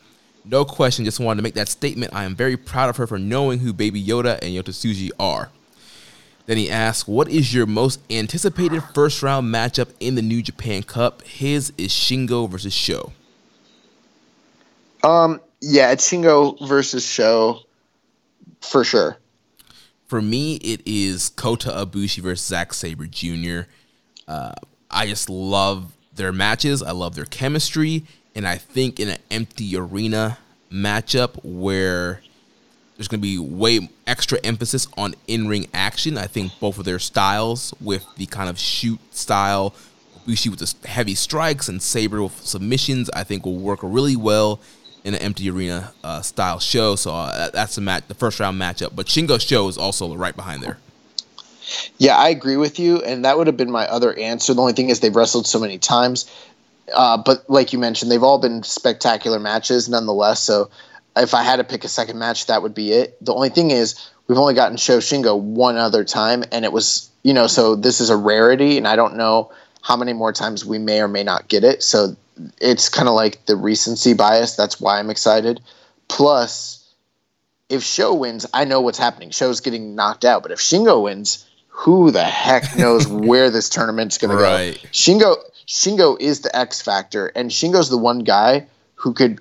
[0.45, 2.13] No question, just wanted to make that statement.
[2.13, 5.49] I am very proud of her for knowing who Baby Yoda and Yota Tsuji are.
[6.45, 10.83] Then he asks, What is your most anticipated first round matchup in the New Japan
[10.83, 11.21] Cup?
[11.23, 13.11] His is Shingo versus Sho.
[15.03, 17.63] Um, yeah, it's Shingo versus Sho
[18.61, 19.17] for sure.
[20.07, 23.69] For me, it is Kota Ibushi versus Zack Sabre Jr.
[24.27, 24.53] Uh,
[24.89, 26.81] I just love their matches.
[26.81, 28.03] I love their chemistry,
[28.35, 30.37] and I think in an empty arena
[30.71, 32.21] matchup where
[32.95, 36.17] there's going to be way extra emphasis on in-ring action.
[36.17, 39.73] I think both of their styles, with the kind of shoot style,
[40.25, 44.59] Ibushi with the heavy strikes and Sabre with submissions, I think will work really well
[45.03, 46.95] in an empty arena uh, style show.
[46.95, 48.95] So uh, that's the match, the first round matchup.
[48.95, 50.79] But Shingo Sho is also right behind there.
[51.97, 54.53] Yeah, I agree with you, and that would have been my other answer.
[54.53, 56.29] The only thing is they've wrestled so many times,
[56.93, 60.41] uh, but like you mentioned, they've all been spectacular matches nonetheless.
[60.41, 60.69] So
[61.15, 63.17] if I had to pick a second match, that would be it.
[63.23, 67.09] The only thing is we've only gotten Sho Shingo one other time, and it was
[67.23, 70.65] you know so this is a rarity, and I don't know how many more times
[70.65, 71.83] we may or may not get it.
[71.83, 72.15] So
[72.61, 74.55] it's kind of like the recency bias.
[74.55, 75.61] That's why I'm excited.
[76.07, 76.85] Plus,
[77.69, 79.31] if Sho wins, I know what's happening.
[79.31, 81.46] Sho's getting knocked out, but if Shingo wins,
[81.77, 84.75] who the heck knows where this tournament's going right.
[84.75, 84.89] to go?
[84.89, 85.35] Shingo
[85.67, 88.65] Shingo is the X factor, and Shingo's the one guy
[88.95, 89.39] who could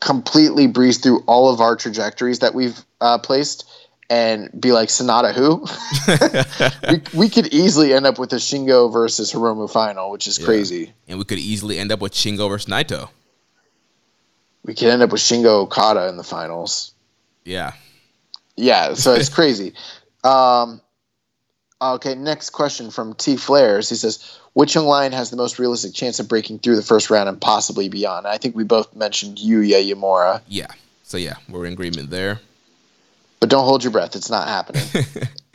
[0.00, 3.68] completely breeze through all of our trajectories that we've uh, placed
[4.08, 5.66] and be like Sanada who
[7.12, 10.46] we, we could easily end up with a Shingo versus Hiromu final which is yeah.
[10.46, 13.10] crazy and we could easily end up with Shingo versus Naito
[14.64, 16.94] we could end up with Shingo Okada in the finals
[17.44, 17.72] yeah
[18.56, 19.74] yeah so it's crazy
[20.24, 20.80] um
[21.80, 23.88] Okay, next question from T Flares.
[23.88, 24.18] He says,
[24.52, 27.40] "Which young lion has the most realistic chance of breaking through the first round and
[27.40, 30.40] possibly beyond?" I think we both mentioned Yuya Uemura.
[30.48, 30.66] Yeah.
[31.04, 32.40] So yeah, we're in agreement there.
[33.38, 35.04] But don't hold your breath; it's not happening.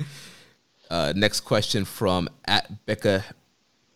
[0.90, 3.26] uh, next question from at Becca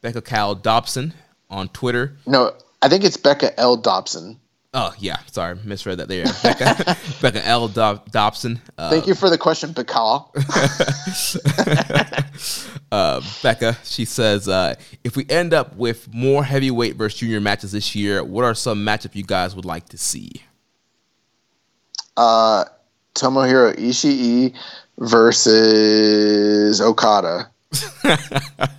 [0.02, 1.14] Becca Cal Dobson
[1.50, 2.18] on Twitter.
[2.26, 4.38] No, I think it's Becca L Dobson.
[4.74, 6.26] Oh yeah, sorry, misread that there.
[6.44, 7.68] Becca, Becca L.
[7.68, 8.60] Dobson.
[8.78, 9.96] Uh, Thank you for the question, Becca.
[12.92, 17.72] uh, Becca, she says, uh, if we end up with more heavyweight versus junior matches
[17.72, 20.44] this year, what are some matchup you guys would like to see?
[22.18, 22.66] Uh,
[23.16, 24.54] Tomohiro Ishii
[25.00, 27.50] versus Okada.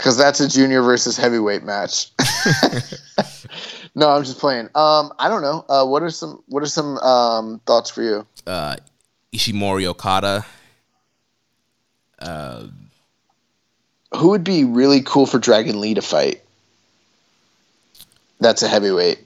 [0.00, 2.10] because that's a junior versus heavyweight match.
[3.94, 4.66] No, I'm just playing.
[4.74, 5.64] Um, I don't know.
[5.68, 8.26] Uh, what are some What are some um, thoughts for you?
[8.46, 8.76] Uh,
[9.32, 10.44] Ishimori Okada.
[12.18, 12.66] Uh,
[14.14, 16.42] Who would be really cool for Dragon Lee to fight?
[18.40, 19.18] That's a heavyweight.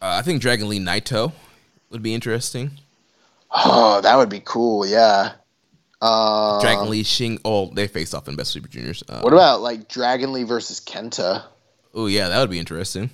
[0.00, 1.32] Uh, I think Dragon Lee Naito
[1.90, 2.72] would be interesting.
[3.50, 4.86] Oh, that would be cool.
[4.86, 5.32] Yeah.
[6.00, 7.40] Uh, Dragon Lee Shing.
[7.44, 9.02] Oh, they faced off in Best Super Juniors.
[9.08, 11.44] Uh, what about like Dragon Lee versus Kenta?
[11.94, 13.10] Oh yeah, that would be interesting.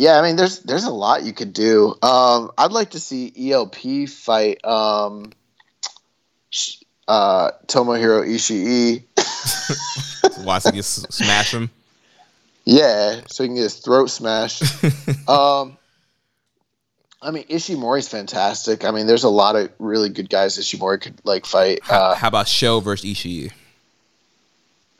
[0.00, 1.94] Yeah, I mean, there's there's a lot you could do.
[2.00, 5.30] Um, I'd like to see ELP fight um,
[7.06, 9.04] uh, Tomohiro Ishii.
[10.46, 11.68] Watch him smash him.
[12.64, 14.62] Yeah, so he can get his throat smashed.
[15.28, 15.76] um,
[17.20, 18.86] I mean, Ishimori's fantastic.
[18.86, 21.80] I mean, there's a lot of really good guys Ishimori could like fight.
[21.82, 23.52] How, uh, how about Sho versus Ishii?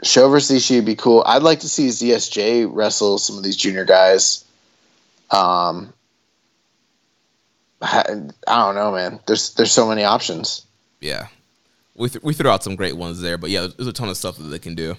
[0.03, 1.23] Sho versus Ishii would be cool.
[1.27, 4.45] I'd like to see ZSJ wrestle some of these junior guys.
[5.31, 5.93] Um,
[7.81, 8.05] I,
[8.47, 9.21] I don't know, man.
[9.27, 10.67] There's there's so many options.
[11.01, 11.29] Yeah,
[11.95, 14.17] we th- we threw out some great ones there, but yeah, there's a ton of
[14.17, 14.97] stuff that they can do.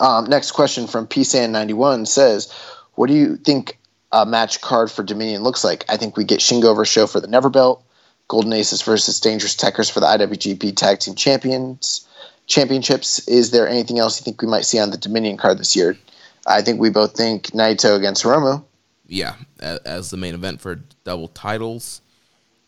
[0.00, 2.52] Um, next question from PSAN91 says,
[2.94, 3.78] "What do you think
[4.12, 5.84] a match card for Dominion looks like.
[5.88, 7.84] I think we get Shingo versus Sho for the Never Belt,
[8.28, 12.06] Golden Aces versus Dangerous Tekkers for the IWGP Tag Team Champions
[12.46, 13.26] Championships.
[13.26, 15.98] Is there anything else you think we might see on the Dominion card this year?
[16.46, 18.64] I think we both think Naito against Romo.
[19.08, 22.00] Yeah, as the main event for double titles.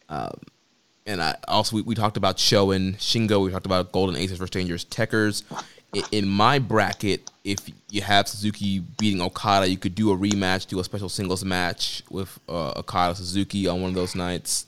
[0.09, 0.41] Um,
[1.07, 3.45] and I also we, we talked about Sho and Shingo.
[3.45, 5.43] We talked about Golden Aces versus Dangerous Tekkers
[6.13, 10.79] in my bracket, if you have Suzuki beating Okada, you could do a rematch, do
[10.81, 14.67] a special singles match with uh, Okada Suzuki on one of those nights.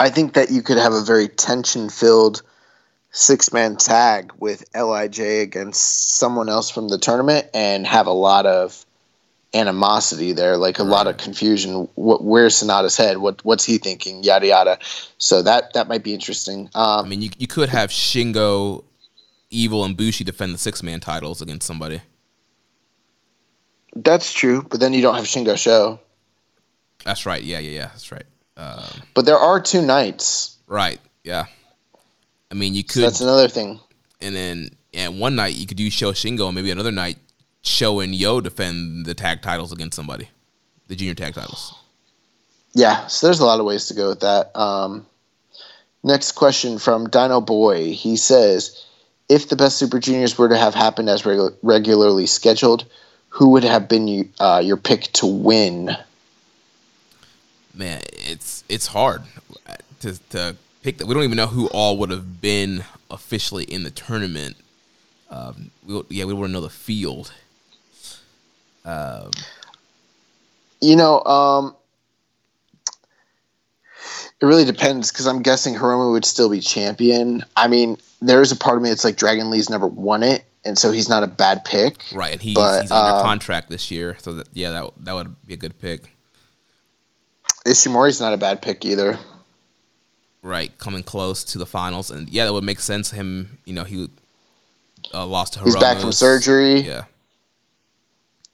[0.00, 2.42] I think that you could have a very tension filled
[3.16, 8.44] six man tag with LIJ against someone else from the tournament and have a lot
[8.44, 8.84] of
[9.54, 10.90] animosity there, like a right.
[10.90, 11.88] lot of confusion.
[11.94, 13.18] What, where's Sanada's head?
[13.18, 14.22] What what's he thinking?
[14.22, 14.78] Yada yada.
[15.16, 16.68] So that that might be interesting.
[16.74, 18.84] Um, I mean, you you could have Shingo
[19.48, 22.02] Evil and Bushi defend the six man titles against somebody.
[23.94, 25.98] That's true, but then you don't have Shingo Sho.
[27.02, 27.42] That's right.
[27.42, 27.86] Yeah, yeah, yeah.
[27.86, 28.26] That's right.
[28.58, 28.82] Um,
[29.14, 30.58] But there are two nights.
[30.66, 31.00] right.
[31.24, 31.46] Yeah.
[32.50, 33.80] I mean, you So could, that's another thing.
[34.20, 37.18] and then and one night you could do Sho Shingo, and maybe another night
[37.62, 40.28] Sho and Yo defend the tag titles against somebody,
[40.88, 41.74] the junior tag titles.
[42.74, 44.54] Yeah, so there's a lot of ways to go with that.
[44.58, 45.06] Um,
[46.04, 47.92] next question from Dino Boy.
[47.92, 48.84] He says,
[49.30, 52.84] if the best Super Juniors were to have happened as regu- regularly scheduled,
[53.30, 55.96] who would have been you, uh, your pick to win?
[57.74, 59.22] Man, it's it's hard
[60.00, 61.06] to to pick that.
[61.06, 64.56] We don't even know who all would have been officially in the tournament.
[65.28, 67.32] Um, we, yeah, we wouldn't know the field.
[68.84, 69.32] Um,
[70.80, 71.74] You know, um,
[74.40, 77.44] it really depends because I'm guessing Hiromu would still be champion.
[77.56, 80.44] I mean, there is a part of me that's like Dragon Lee's never won it,
[80.64, 82.04] and so he's not a bad pick.
[82.14, 85.14] right, and he's, But, he's under um, contract this year, so that, yeah, that that
[85.14, 86.02] would be a good pick.
[87.66, 89.18] Ishimori's not a bad pick either.
[90.46, 93.10] Right, coming close to the finals, and yeah, that would make sense.
[93.10, 94.08] Him, you know, he
[95.12, 95.64] uh, lost to.
[95.64, 96.82] He's back from surgery.
[96.82, 97.06] Yeah,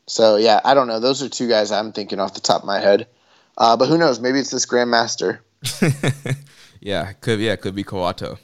[0.07, 1.01] So yeah, I don't know.
[1.01, 3.09] Those are two guys I'm thinking off the top of my head.
[3.59, 4.21] Uh, but who knows?
[4.21, 5.41] Maybe it's this Grandmaster.
[6.81, 8.39] yeah, could yeah, could be Kawato.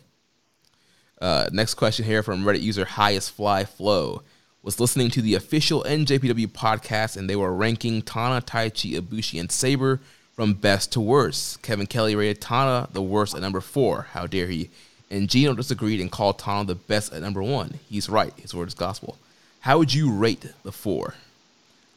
[1.19, 4.21] Uh, next question here from Reddit user Highest Fly Flow
[4.63, 9.51] was listening to the official NJPW podcast, and they were ranking Tana, Taichi, Ibushi, and
[9.51, 10.01] Sabre
[10.39, 11.61] from best to worst.
[11.63, 14.07] Kevin Kelly rated Tana the worst at number four.
[14.13, 14.71] How dare he?
[15.11, 17.81] And Gino disagreed and called Tana the best at number one.
[17.91, 18.33] He's right.
[18.37, 19.19] His word is gospel.
[19.63, 21.15] How would you rate the four?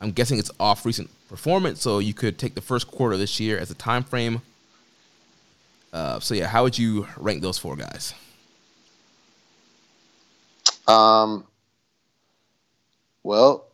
[0.01, 3.39] I'm guessing it's off recent performance, so you could take the first quarter of this
[3.39, 4.41] year as a time frame.
[5.93, 8.15] Uh, so yeah, how would you rank those four guys?
[10.87, 11.45] Um,
[13.21, 13.67] well,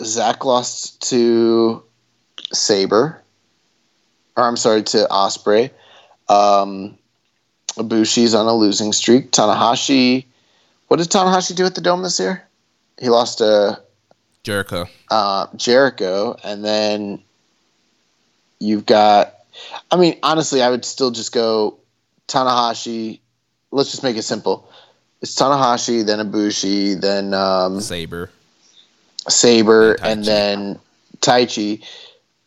[0.00, 1.82] Zack lost to
[2.52, 3.24] Sabre,
[4.36, 5.70] or I'm sorry, to Ospreay.
[6.28, 6.96] Um,
[7.76, 9.30] Ibushi's on a losing streak.
[9.32, 10.24] Tanahashi,
[10.88, 12.42] what did Tanahashi do at the Dome this year?
[12.98, 13.80] He lost to
[14.42, 14.86] Jericho.
[15.10, 17.22] uh, Jericho, and then
[18.58, 19.34] you've got.
[19.90, 21.78] I mean, honestly, I would still just go
[22.28, 23.20] Tanahashi.
[23.70, 24.70] Let's just make it simple.
[25.22, 28.30] It's Tanahashi, then Ibushi, then um, Sabre.
[29.28, 30.78] Sabre, And and then
[31.20, 31.82] Taichi.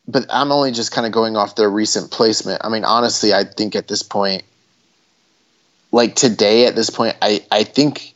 [0.10, 2.62] But I'm only just kind of going off their recent placement.
[2.66, 4.42] I mean, honestly, I think at this point,
[5.92, 8.16] like today, at this point, I, I think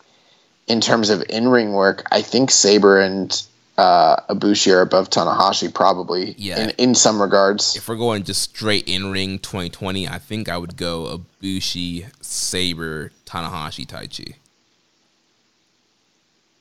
[0.68, 3.32] in terms of in ring work, I think Sabre and
[3.78, 6.64] uh, Ibushi are above Tanahashi probably Yeah.
[6.64, 7.76] in, in some regards.
[7.76, 13.12] If we're going just straight in ring 2020, I think I would go Ibushi, Sabre,
[13.28, 14.36] Tanahashi, Taichi.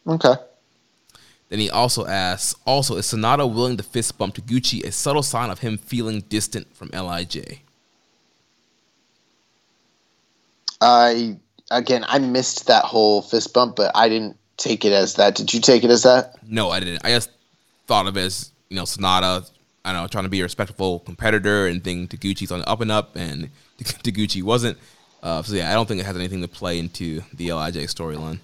[0.06, 0.34] Okay.
[1.52, 5.50] Then he also asks, also, is Sanada willing to fist bump Taguchi a subtle sign
[5.50, 7.58] of him feeling distant from LIJ?
[10.80, 11.36] I
[11.70, 15.34] again, I missed that whole fist bump, but I didn't take it as that.
[15.34, 16.36] Did you take it as that?
[16.42, 17.04] No, I didn't.
[17.04, 17.30] I just
[17.86, 19.46] thought of it as, you know, Sanada,
[19.84, 22.80] I don't know, trying to be a respectful competitor and think Taguchi's on the up
[22.80, 24.78] and up and Taguchi wasn't.
[25.22, 28.38] Uh, so yeah, I don't think it has anything to play into the LIJ storyline.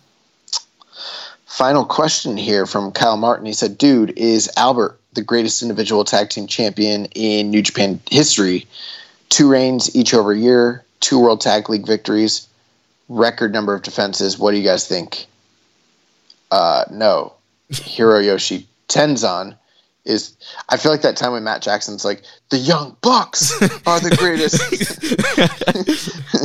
[1.49, 3.47] Final question here from Kyle Martin.
[3.47, 8.67] He said, Dude, is Albert the greatest individual tag team champion in New Japan history?
[9.31, 12.47] Two reigns each over a year, two World Tag League victories,
[13.09, 14.39] record number of defenses.
[14.39, 15.25] What do you guys think?
[16.51, 17.33] Uh, no.
[17.73, 19.57] Hiroyoshi Tenzan
[20.05, 20.36] is.
[20.68, 23.52] I feel like that time when Matt Jackson's like, The Young Bucks
[23.86, 24.59] are the greatest.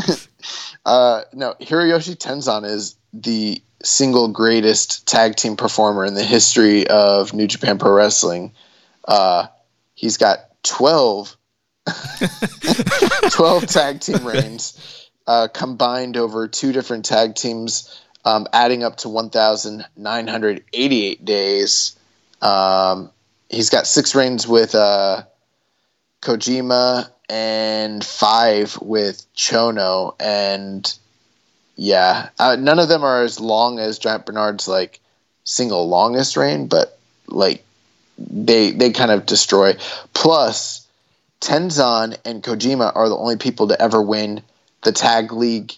[0.85, 7.33] uh, no, Hiroyoshi Tenzan is the single greatest tag team performer in the history of
[7.33, 8.53] New Japan Pro Wrestling.
[9.05, 9.47] Uh,
[9.93, 11.37] he's got 12,
[13.31, 19.09] 12 tag team reigns uh, combined over two different tag teams, um, adding up to
[19.09, 21.95] 1,988 days.
[22.41, 23.11] Um,
[23.49, 25.23] he's got six reigns with uh,
[26.21, 30.13] Kojima and five with Chono.
[30.19, 30.93] And
[31.75, 34.99] yeah, uh, none of them are as long as Giant Bernard's like
[35.43, 37.65] single longest reign, but like
[38.19, 39.73] they they kind of destroy.
[40.13, 40.87] Plus,
[41.41, 44.43] Tenzan and Kojima are the only people to ever win
[44.83, 45.73] the tag league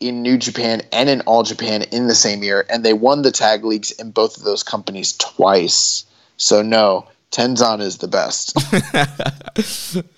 [0.00, 3.32] in New Japan and in All Japan in the same year, and they won the
[3.32, 6.04] tag leagues in both of those companies twice.
[6.36, 8.54] So no, Tenzan is the best.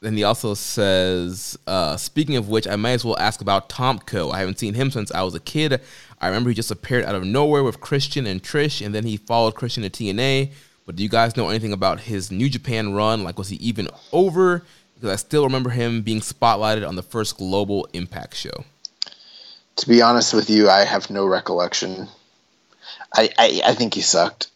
[0.00, 4.32] then he also says, uh, speaking of which, I might as well ask about Tomko.
[4.32, 5.80] I haven't seen him since I was a kid.
[6.20, 9.16] I remember he just appeared out of nowhere with Christian and Trish, and then he
[9.16, 10.52] followed Christian to TNA.
[10.86, 13.24] But do you guys know anything about his New Japan run?
[13.24, 14.62] Like, was he even over?
[14.94, 18.64] Because I still remember him being spotlighted on the first Global Impact show.
[19.76, 22.08] To be honest with you, I have no recollection.
[23.14, 24.48] I, I, I think he sucked.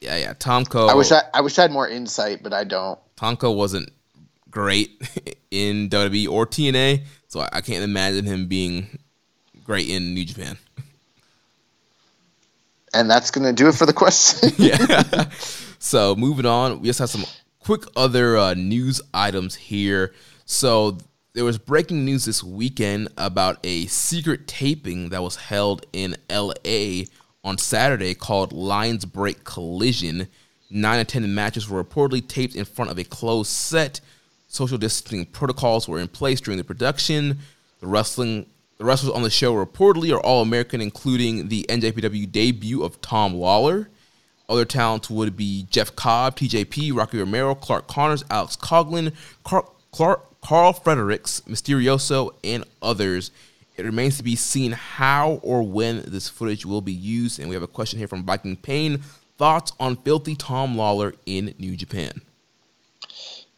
[0.00, 0.34] Yeah, yeah.
[0.34, 0.88] Tomko.
[0.88, 2.98] I wish I, I wish I had more insight, but I don't.
[3.20, 3.92] Tomko wasn't
[4.50, 4.90] great
[5.50, 8.98] in WWE or TNA, so I can't imagine him being
[9.62, 10.56] great in New Japan.
[12.94, 14.50] And that's going to do it for the question.
[14.58, 15.28] yeah.
[15.78, 17.24] so moving on, we just have some
[17.60, 20.14] quick other uh, news items here.
[20.46, 20.96] So
[21.34, 27.04] there was breaking news this weekend about a secret taping that was held in LA
[27.44, 30.26] on Saturday called Lions Break Collision.
[30.70, 34.00] Nine of matches were reportedly taped in front of a closed set
[34.50, 37.38] Social distancing protocols were in place during the production.
[37.78, 38.46] The wrestling
[38.78, 43.34] the wrestlers on the show reportedly are all American, including the NJPW debut of Tom
[43.34, 43.86] Lawlor.
[44.48, 50.40] Other talents would be Jeff Cobb, TJP, Rocky Romero, Clark Connors, Alex Coughlin, Clark, Clark,
[50.40, 53.30] Karl Fredericks, Mysterioso, and others.
[53.76, 57.38] It remains to be seen how or when this footage will be used.
[57.38, 59.02] And we have a question here from Viking Pain.
[59.40, 62.20] Thoughts on Filthy Tom Lawlor in New Japan?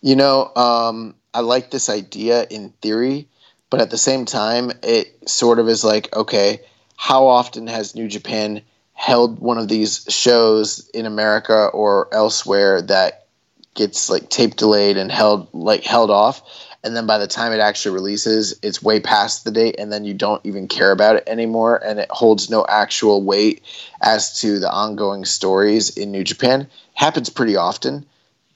[0.01, 3.27] You know, um, I like this idea in theory,
[3.69, 6.61] but at the same time, it sort of is like, okay,
[6.95, 8.63] how often has New Japan
[8.93, 13.27] held one of these shows in America or elsewhere that
[13.75, 16.43] gets like tape delayed and held like held off?
[16.85, 20.05] And then by the time it actually releases it's way past the date and then
[20.05, 23.63] you don't even care about it anymore and it holds no actual weight
[24.01, 28.05] as to the ongoing stories in new japan happens pretty often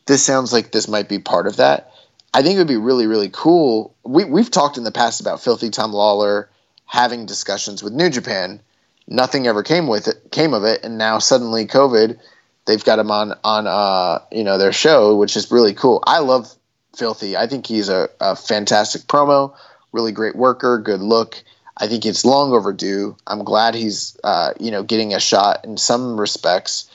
[0.07, 1.91] this sounds like this might be part of that.
[2.33, 3.95] I think it would be really, really cool.
[4.05, 6.49] We, we've talked in the past about Filthy Tom Lawlor
[6.87, 8.61] having discussions with New Japan.
[9.09, 12.19] Nothing ever came with it, came of it, and now suddenly COVID,
[12.67, 16.03] they've got him on on uh, you know their show, which is really cool.
[16.07, 16.53] I love
[16.97, 17.37] Filthy.
[17.37, 19.55] I think he's a, a fantastic promo,
[19.93, 21.43] really great worker, good look.
[21.77, 23.17] I think it's long overdue.
[23.27, 26.91] I'm glad he's uh, you know getting a shot in some respects,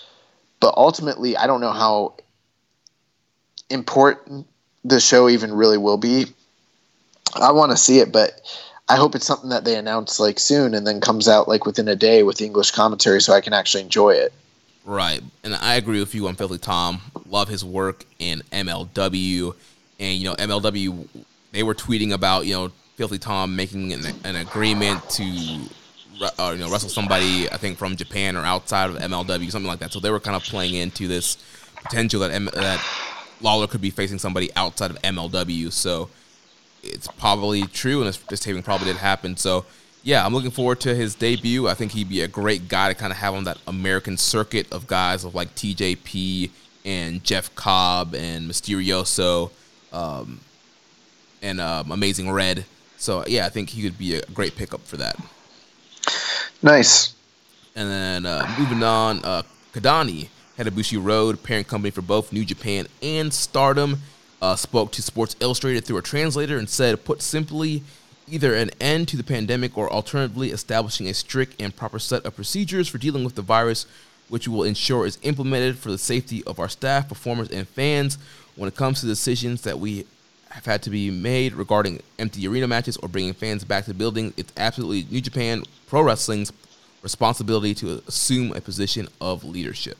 [0.60, 2.16] but ultimately, I don't know how
[3.70, 4.48] important
[4.84, 6.26] the show even really will be.
[7.36, 8.42] I want to see it, but
[8.90, 11.88] I hope it's something that they announce like soon and then comes out like within
[11.88, 14.34] a day with English commentary so I can actually enjoy it.
[14.84, 15.22] Right.
[15.44, 17.02] And I agree with you on Filthy Tom.
[17.30, 19.56] Love his work in MLW.
[20.02, 21.08] And, you know, MLW,
[21.52, 25.24] they were tweeting about, you know, Filthy Tom making an, an agreement to,
[26.38, 29.80] uh, you know, wrestle somebody, I think, from Japan or outside of MLW, something like
[29.80, 29.94] that.
[29.94, 31.38] So they were kind of playing into this
[31.76, 32.84] potential that, M- that
[33.42, 35.72] Lawlor could be facing somebody outside of MLW.
[35.72, 36.10] So
[36.84, 39.38] it's probably true, and this, this taping probably did happen.
[39.38, 39.66] So
[40.04, 41.68] yeah, I'm looking forward to his debut.
[41.68, 44.72] I think he'd be a great guy to kind of have on that American circuit
[44.72, 46.50] of guys of like TJP
[46.86, 49.52] and Jeff Cobb and Mysterioso
[49.92, 50.40] um,
[51.42, 52.66] and um, Amazing Red.
[52.98, 55.16] So yeah, I think he would be a great pickup for that.
[56.62, 57.14] Nice.
[57.76, 62.46] And then uh, moving on, uh, Kidani head of Bushiroad, parent company for both New
[62.46, 64.00] Japan and Stardom,
[64.42, 67.84] uh, spoke to Sports Illustrated through a translator and said, put simply,
[68.28, 72.36] either an end to the pandemic or alternatively establishing a strict and proper set of
[72.36, 73.86] procedures for dealing with the virus,
[74.30, 78.18] which will ensure is implemented for the safety of our staff, performers, and fans
[78.56, 80.06] when it comes to decisions that we
[80.50, 83.98] have had to be made regarding empty arena matches or bringing fans back to the
[83.98, 84.34] building.
[84.38, 86.52] It's absolutely New Japan Pro Wrestling's
[87.02, 89.98] responsibility to assume a position of leadership.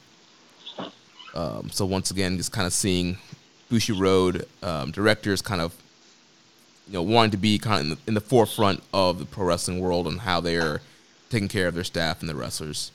[1.34, 3.16] Um, so once again, just kind of seeing
[3.70, 5.74] Bushiroad um, directors kind of
[6.88, 9.46] you know wanting to be kind of in the, in the, forefront of the pro
[9.46, 10.82] wrestling world and how they're
[11.30, 12.90] taking care of their staff and the wrestlers.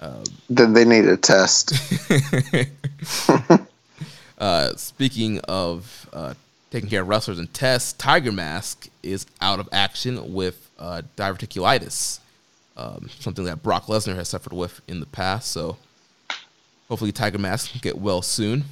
[0.00, 1.74] Um, then they need a test.
[4.38, 6.34] uh, speaking of uh,
[6.70, 12.18] taking care of wrestlers and tests, Tiger Mask is out of action with uh, diverticulitis,
[12.76, 15.50] um, something that Brock Lesnar has suffered with in the past.
[15.50, 15.76] So
[16.88, 18.64] Hopefully, Tiger Mask can get well soon.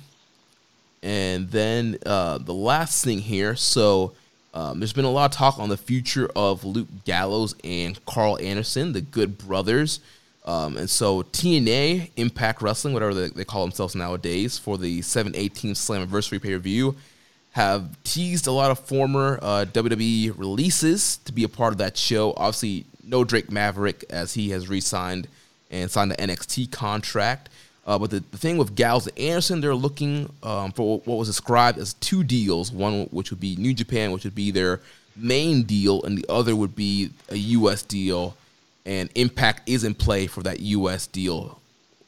[1.03, 3.57] And then uh, the last thing here.
[3.57, 4.13] So
[4.55, 8.39] um, there's been a lot of talk on the future of Luke Gallows and Karl
[8.41, 10.01] Anderson, the Good Brothers.
[10.45, 15.75] Um, and so TNA, Impact Wrestling, whatever they, they, call themselves nowadays, for the 718
[15.75, 16.97] Slammiversary pay per view,
[17.53, 21.97] have teased a lot of former uh, WWE releases to be a part of that
[21.97, 22.33] show.
[22.37, 25.29] Obviously, no Drake Maverick as he has re signed
[25.71, 27.49] and signed the NXT contract.
[27.87, 31.29] Uh, but the, the thing with Gals and Anderson, they're looking um, for what was
[31.29, 32.71] described as two deals.
[32.71, 34.81] One which would be New Japan, which would be their
[35.17, 37.83] main deal, and the other would be a U.S.
[37.83, 38.37] deal.
[38.85, 41.07] And Impact is in play for that U.S.
[41.07, 41.61] deal,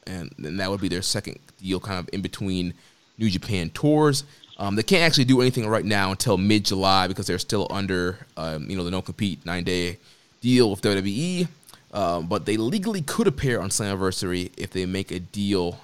[0.07, 2.75] and then that would be their second deal, kind of in between
[3.19, 4.25] New Japan tours.
[4.59, 8.19] Um, they can't actually do anything right now until mid July because they're still under,
[8.37, 9.99] um, you know, the no compete nine day
[10.41, 11.49] deal with WWE.
[11.93, 15.79] Um, but they legally could appear on Slammiversary if they make a deal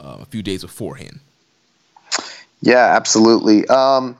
[0.00, 1.20] uh, a few days beforehand.
[2.60, 3.66] Yeah, absolutely.
[3.68, 4.16] Um,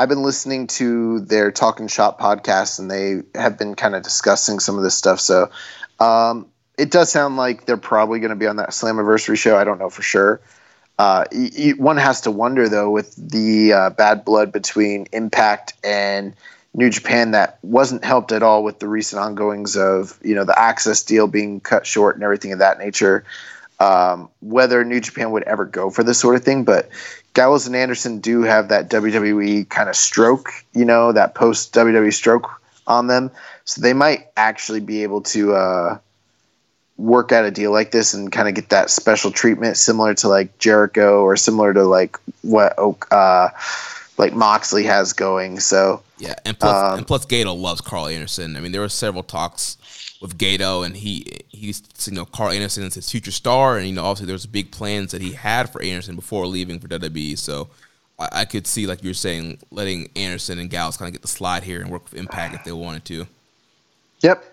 [0.00, 4.58] I've been listening to their Talking Shop podcast, and they have been kind of discussing
[4.58, 5.20] some of this stuff.
[5.20, 5.50] So
[5.98, 6.46] um,
[6.78, 9.58] it does sound like they're probably going to be on that Slammiversary show.
[9.58, 10.40] I don't know for sure.
[10.98, 15.74] Uh, y- y- one has to wonder though, with the uh, bad blood between Impact
[15.84, 16.34] and
[16.72, 20.54] New Japan, that wasn't helped at all with the recent ongoings of you know the
[20.54, 23.24] AXS deal being cut short and everything of that nature.
[23.78, 26.90] Um, whether New Japan would ever go for this sort of thing, but
[27.34, 32.12] Gallows and Anderson do have that WWE kind of stroke, you know, that post WWE
[32.12, 32.50] stroke
[32.86, 33.30] on them,
[33.64, 35.54] so they might actually be able to.
[35.54, 35.98] Uh,
[36.96, 40.28] work out a deal like this and kind of get that special treatment similar to
[40.28, 42.74] like Jericho or similar to like what
[43.10, 43.48] uh
[44.20, 45.58] like Moxley has going.
[45.58, 48.54] So yeah, and plus um, and plus Gedo loves Karl Anderson.
[48.54, 49.78] I mean, there were several talks
[50.20, 53.94] with Gedo, and he he's you know Karl Anderson is his future star, and you
[53.94, 57.38] know obviously there's big plans that he had for Anderson before leaving for WWE.
[57.38, 57.68] So
[58.18, 61.28] I, I could see like you're saying letting Anderson and Gallows kind of get the
[61.28, 63.26] slide here and work with Impact if they wanted to.
[64.20, 64.44] Yep,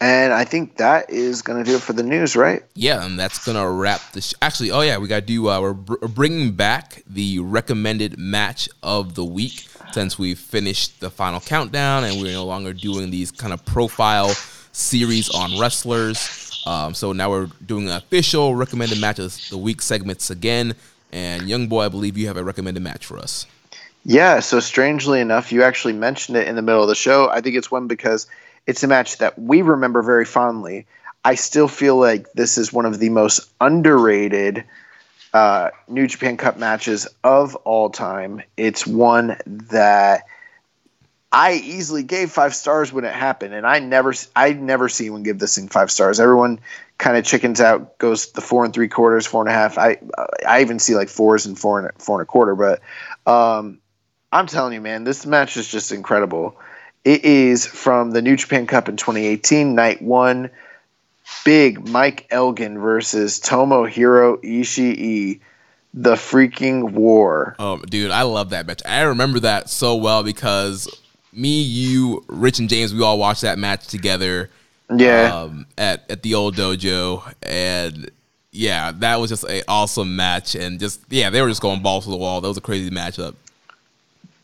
[0.00, 2.64] and I think that is going to do it for the news, right?
[2.74, 4.20] Yeah, and that's going to wrap the.
[4.20, 5.48] Sh- Actually, oh yeah, we got to do.
[5.48, 11.10] Uh, we're, br- bringing back the recommended match of the week since we finished the
[11.10, 14.34] final countdown, and we're no longer doing these kind of profile
[14.72, 16.62] series on wrestlers.
[16.66, 20.74] Um, so now we're doing an official recommended matches the week segments again.
[21.12, 23.46] And young boy, I believe you have a recommended match for us.
[24.04, 24.40] Yeah.
[24.40, 27.28] So strangely enough, you actually mentioned it in the middle of the show.
[27.28, 28.26] I think it's one because
[28.66, 30.86] it's a match that we remember very fondly.
[31.24, 34.64] I still feel like this is one of the most underrated
[35.32, 38.42] uh, New Japan Cup matches of all time.
[38.56, 40.24] It's one that
[41.32, 45.22] I easily gave five stars when it happened, and I never, I never see anyone
[45.22, 46.18] give this thing five stars.
[46.18, 46.58] Everyone
[46.98, 49.78] kind of chickens out, goes the four and three quarters, four and a half.
[49.78, 49.98] I,
[50.46, 52.56] I even see like fours and four and four and a quarter.
[52.56, 52.80] But
[53.30, 53.78] um,
[54.32, 56.58] I'm telling you, man, this match is just incredible.
[57.04, 60.50] It is from the New Japan Cup in 2018, night one.
[61.44, 65.40] Big Mike Elgin versus Tomohiro Ishii,
[65.94, 67.54] the freaking war.
[67.60, 68.82] Oh, dude, I love that match.
[68.84, 70.88] I remember that so well because
[71.32, 74.50] me, you, Rich, and James, we all watched that match together.
[74.94, 75.32] Yeah.
[75.34, 78.10] Um, at at the old dojo, and
[78.50, 82.04] yeah, that was just an awesome match, and just yeah, they were just going balls
[82.04, 82.40] to the wall.
[82.40, 83.36] That was a crazy matchup.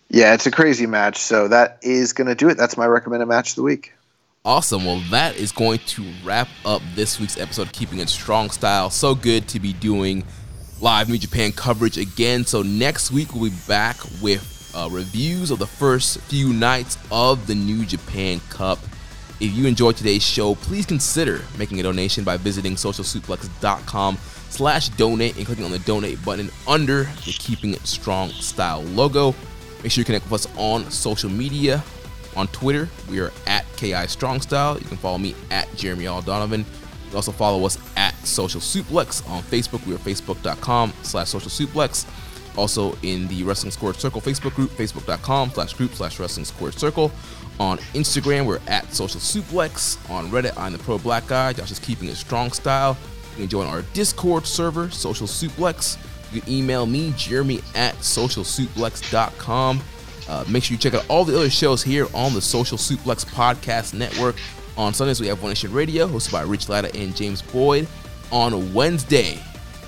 [0.08, 1.16] Yeah, it's a crazy match.
[1.16, 2.56] So that is going to do it.
[2.56, 3.92] That's my recommended match of the week.
[4.44, 4.84] Awesome.
[4.84, 8.90] Well, that is going to wrap up this week's episode, Keeping It Strong Style.
[8.90, 10.22] So good to be doing
[10.80, 12.44] live New Japan coverage again.
[12.44, 17.46] So next week we'll be back with uh, reviews of the first few nights of
[17.46, 18.78] the New Japan Cup.
[19.40, 24.16] If you enjoyed today's show, please consider making a donation by visiting socialsuplex.com
[24.50, 29.34] slash donate and clicking on the donate button under the Keeping It Strong Style logo.
[29.82, 31.82] Make sure you connect with us on social media.
[32.34, 34.78] On Twitter, we are at KI Strong Style.
[34.78, 36.60] You can follow me at Jeremy All Donovan.
[36.60, 39.26] You can also follow us at Social Suplex.
[39.30, 42.06] On Facebook, we are facebook.com slash social suplex.
[42.56, 47.12] Also in the Wrestling Squared Circle Facebook group, facebook.com slash group slash Wrestling Squared Circle.
[47.58, 49.98] On Instagram, we're at Social Suplex.
[50.10, 51.52] On Reddit, I'm the Pro Black Guy.
[51.52, 52.96] Josh is keeping it strong style.
[53.32, 55.98] You can join our Discord server, Social Suplex.
[56.32, 59.82] You can email me, Jeremy at socialsuplex.com.
[60.28, 63.24] Uh, make sure you check out all the other shows here on the Social Suplex
[63.24, 64.36] Podcast Network.
[64.76, 67.86] On Sundays, we have One Nation Radio, hosted by Rich Latta and James Boyd.
[68.30, 69.38] On Wednesday,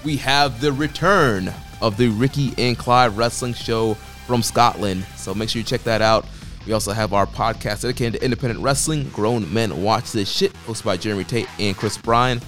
[0.05, 3.95] we have the return of the Ricky and Clyde Wrestling Show
[4.27, 5.07] from Scotland.
[5.17, 6.27] So make sure you check that out.
[6.67, 10.85] We also have our podcast dedicated to independent wrestling, Grown Men Watch This Shit, hosted
[10.85, 12.41] by Jeremy Tate and Chris Bryan.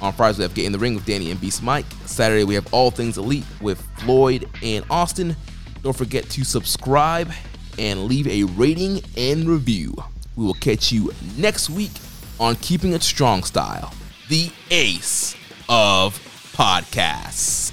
[0.00, 1.86] On Fridays, we have Get in the Ring with Danny and Beast Mike.
[2.04, 5.34] Saturday, we have All Things Elite with Floyd and Austin.
[5.82, 7.32] Don't forget to subscribe
[7.78, 9.94] and leave a rating and review.
[10.36, 11.92] We will catch you next week
[12.38, 13.92] on Keeping It Strong Style,
[14.28, 15.34] the ace
[15.68, 16.18] of
[16.54, 17.72] podcasts.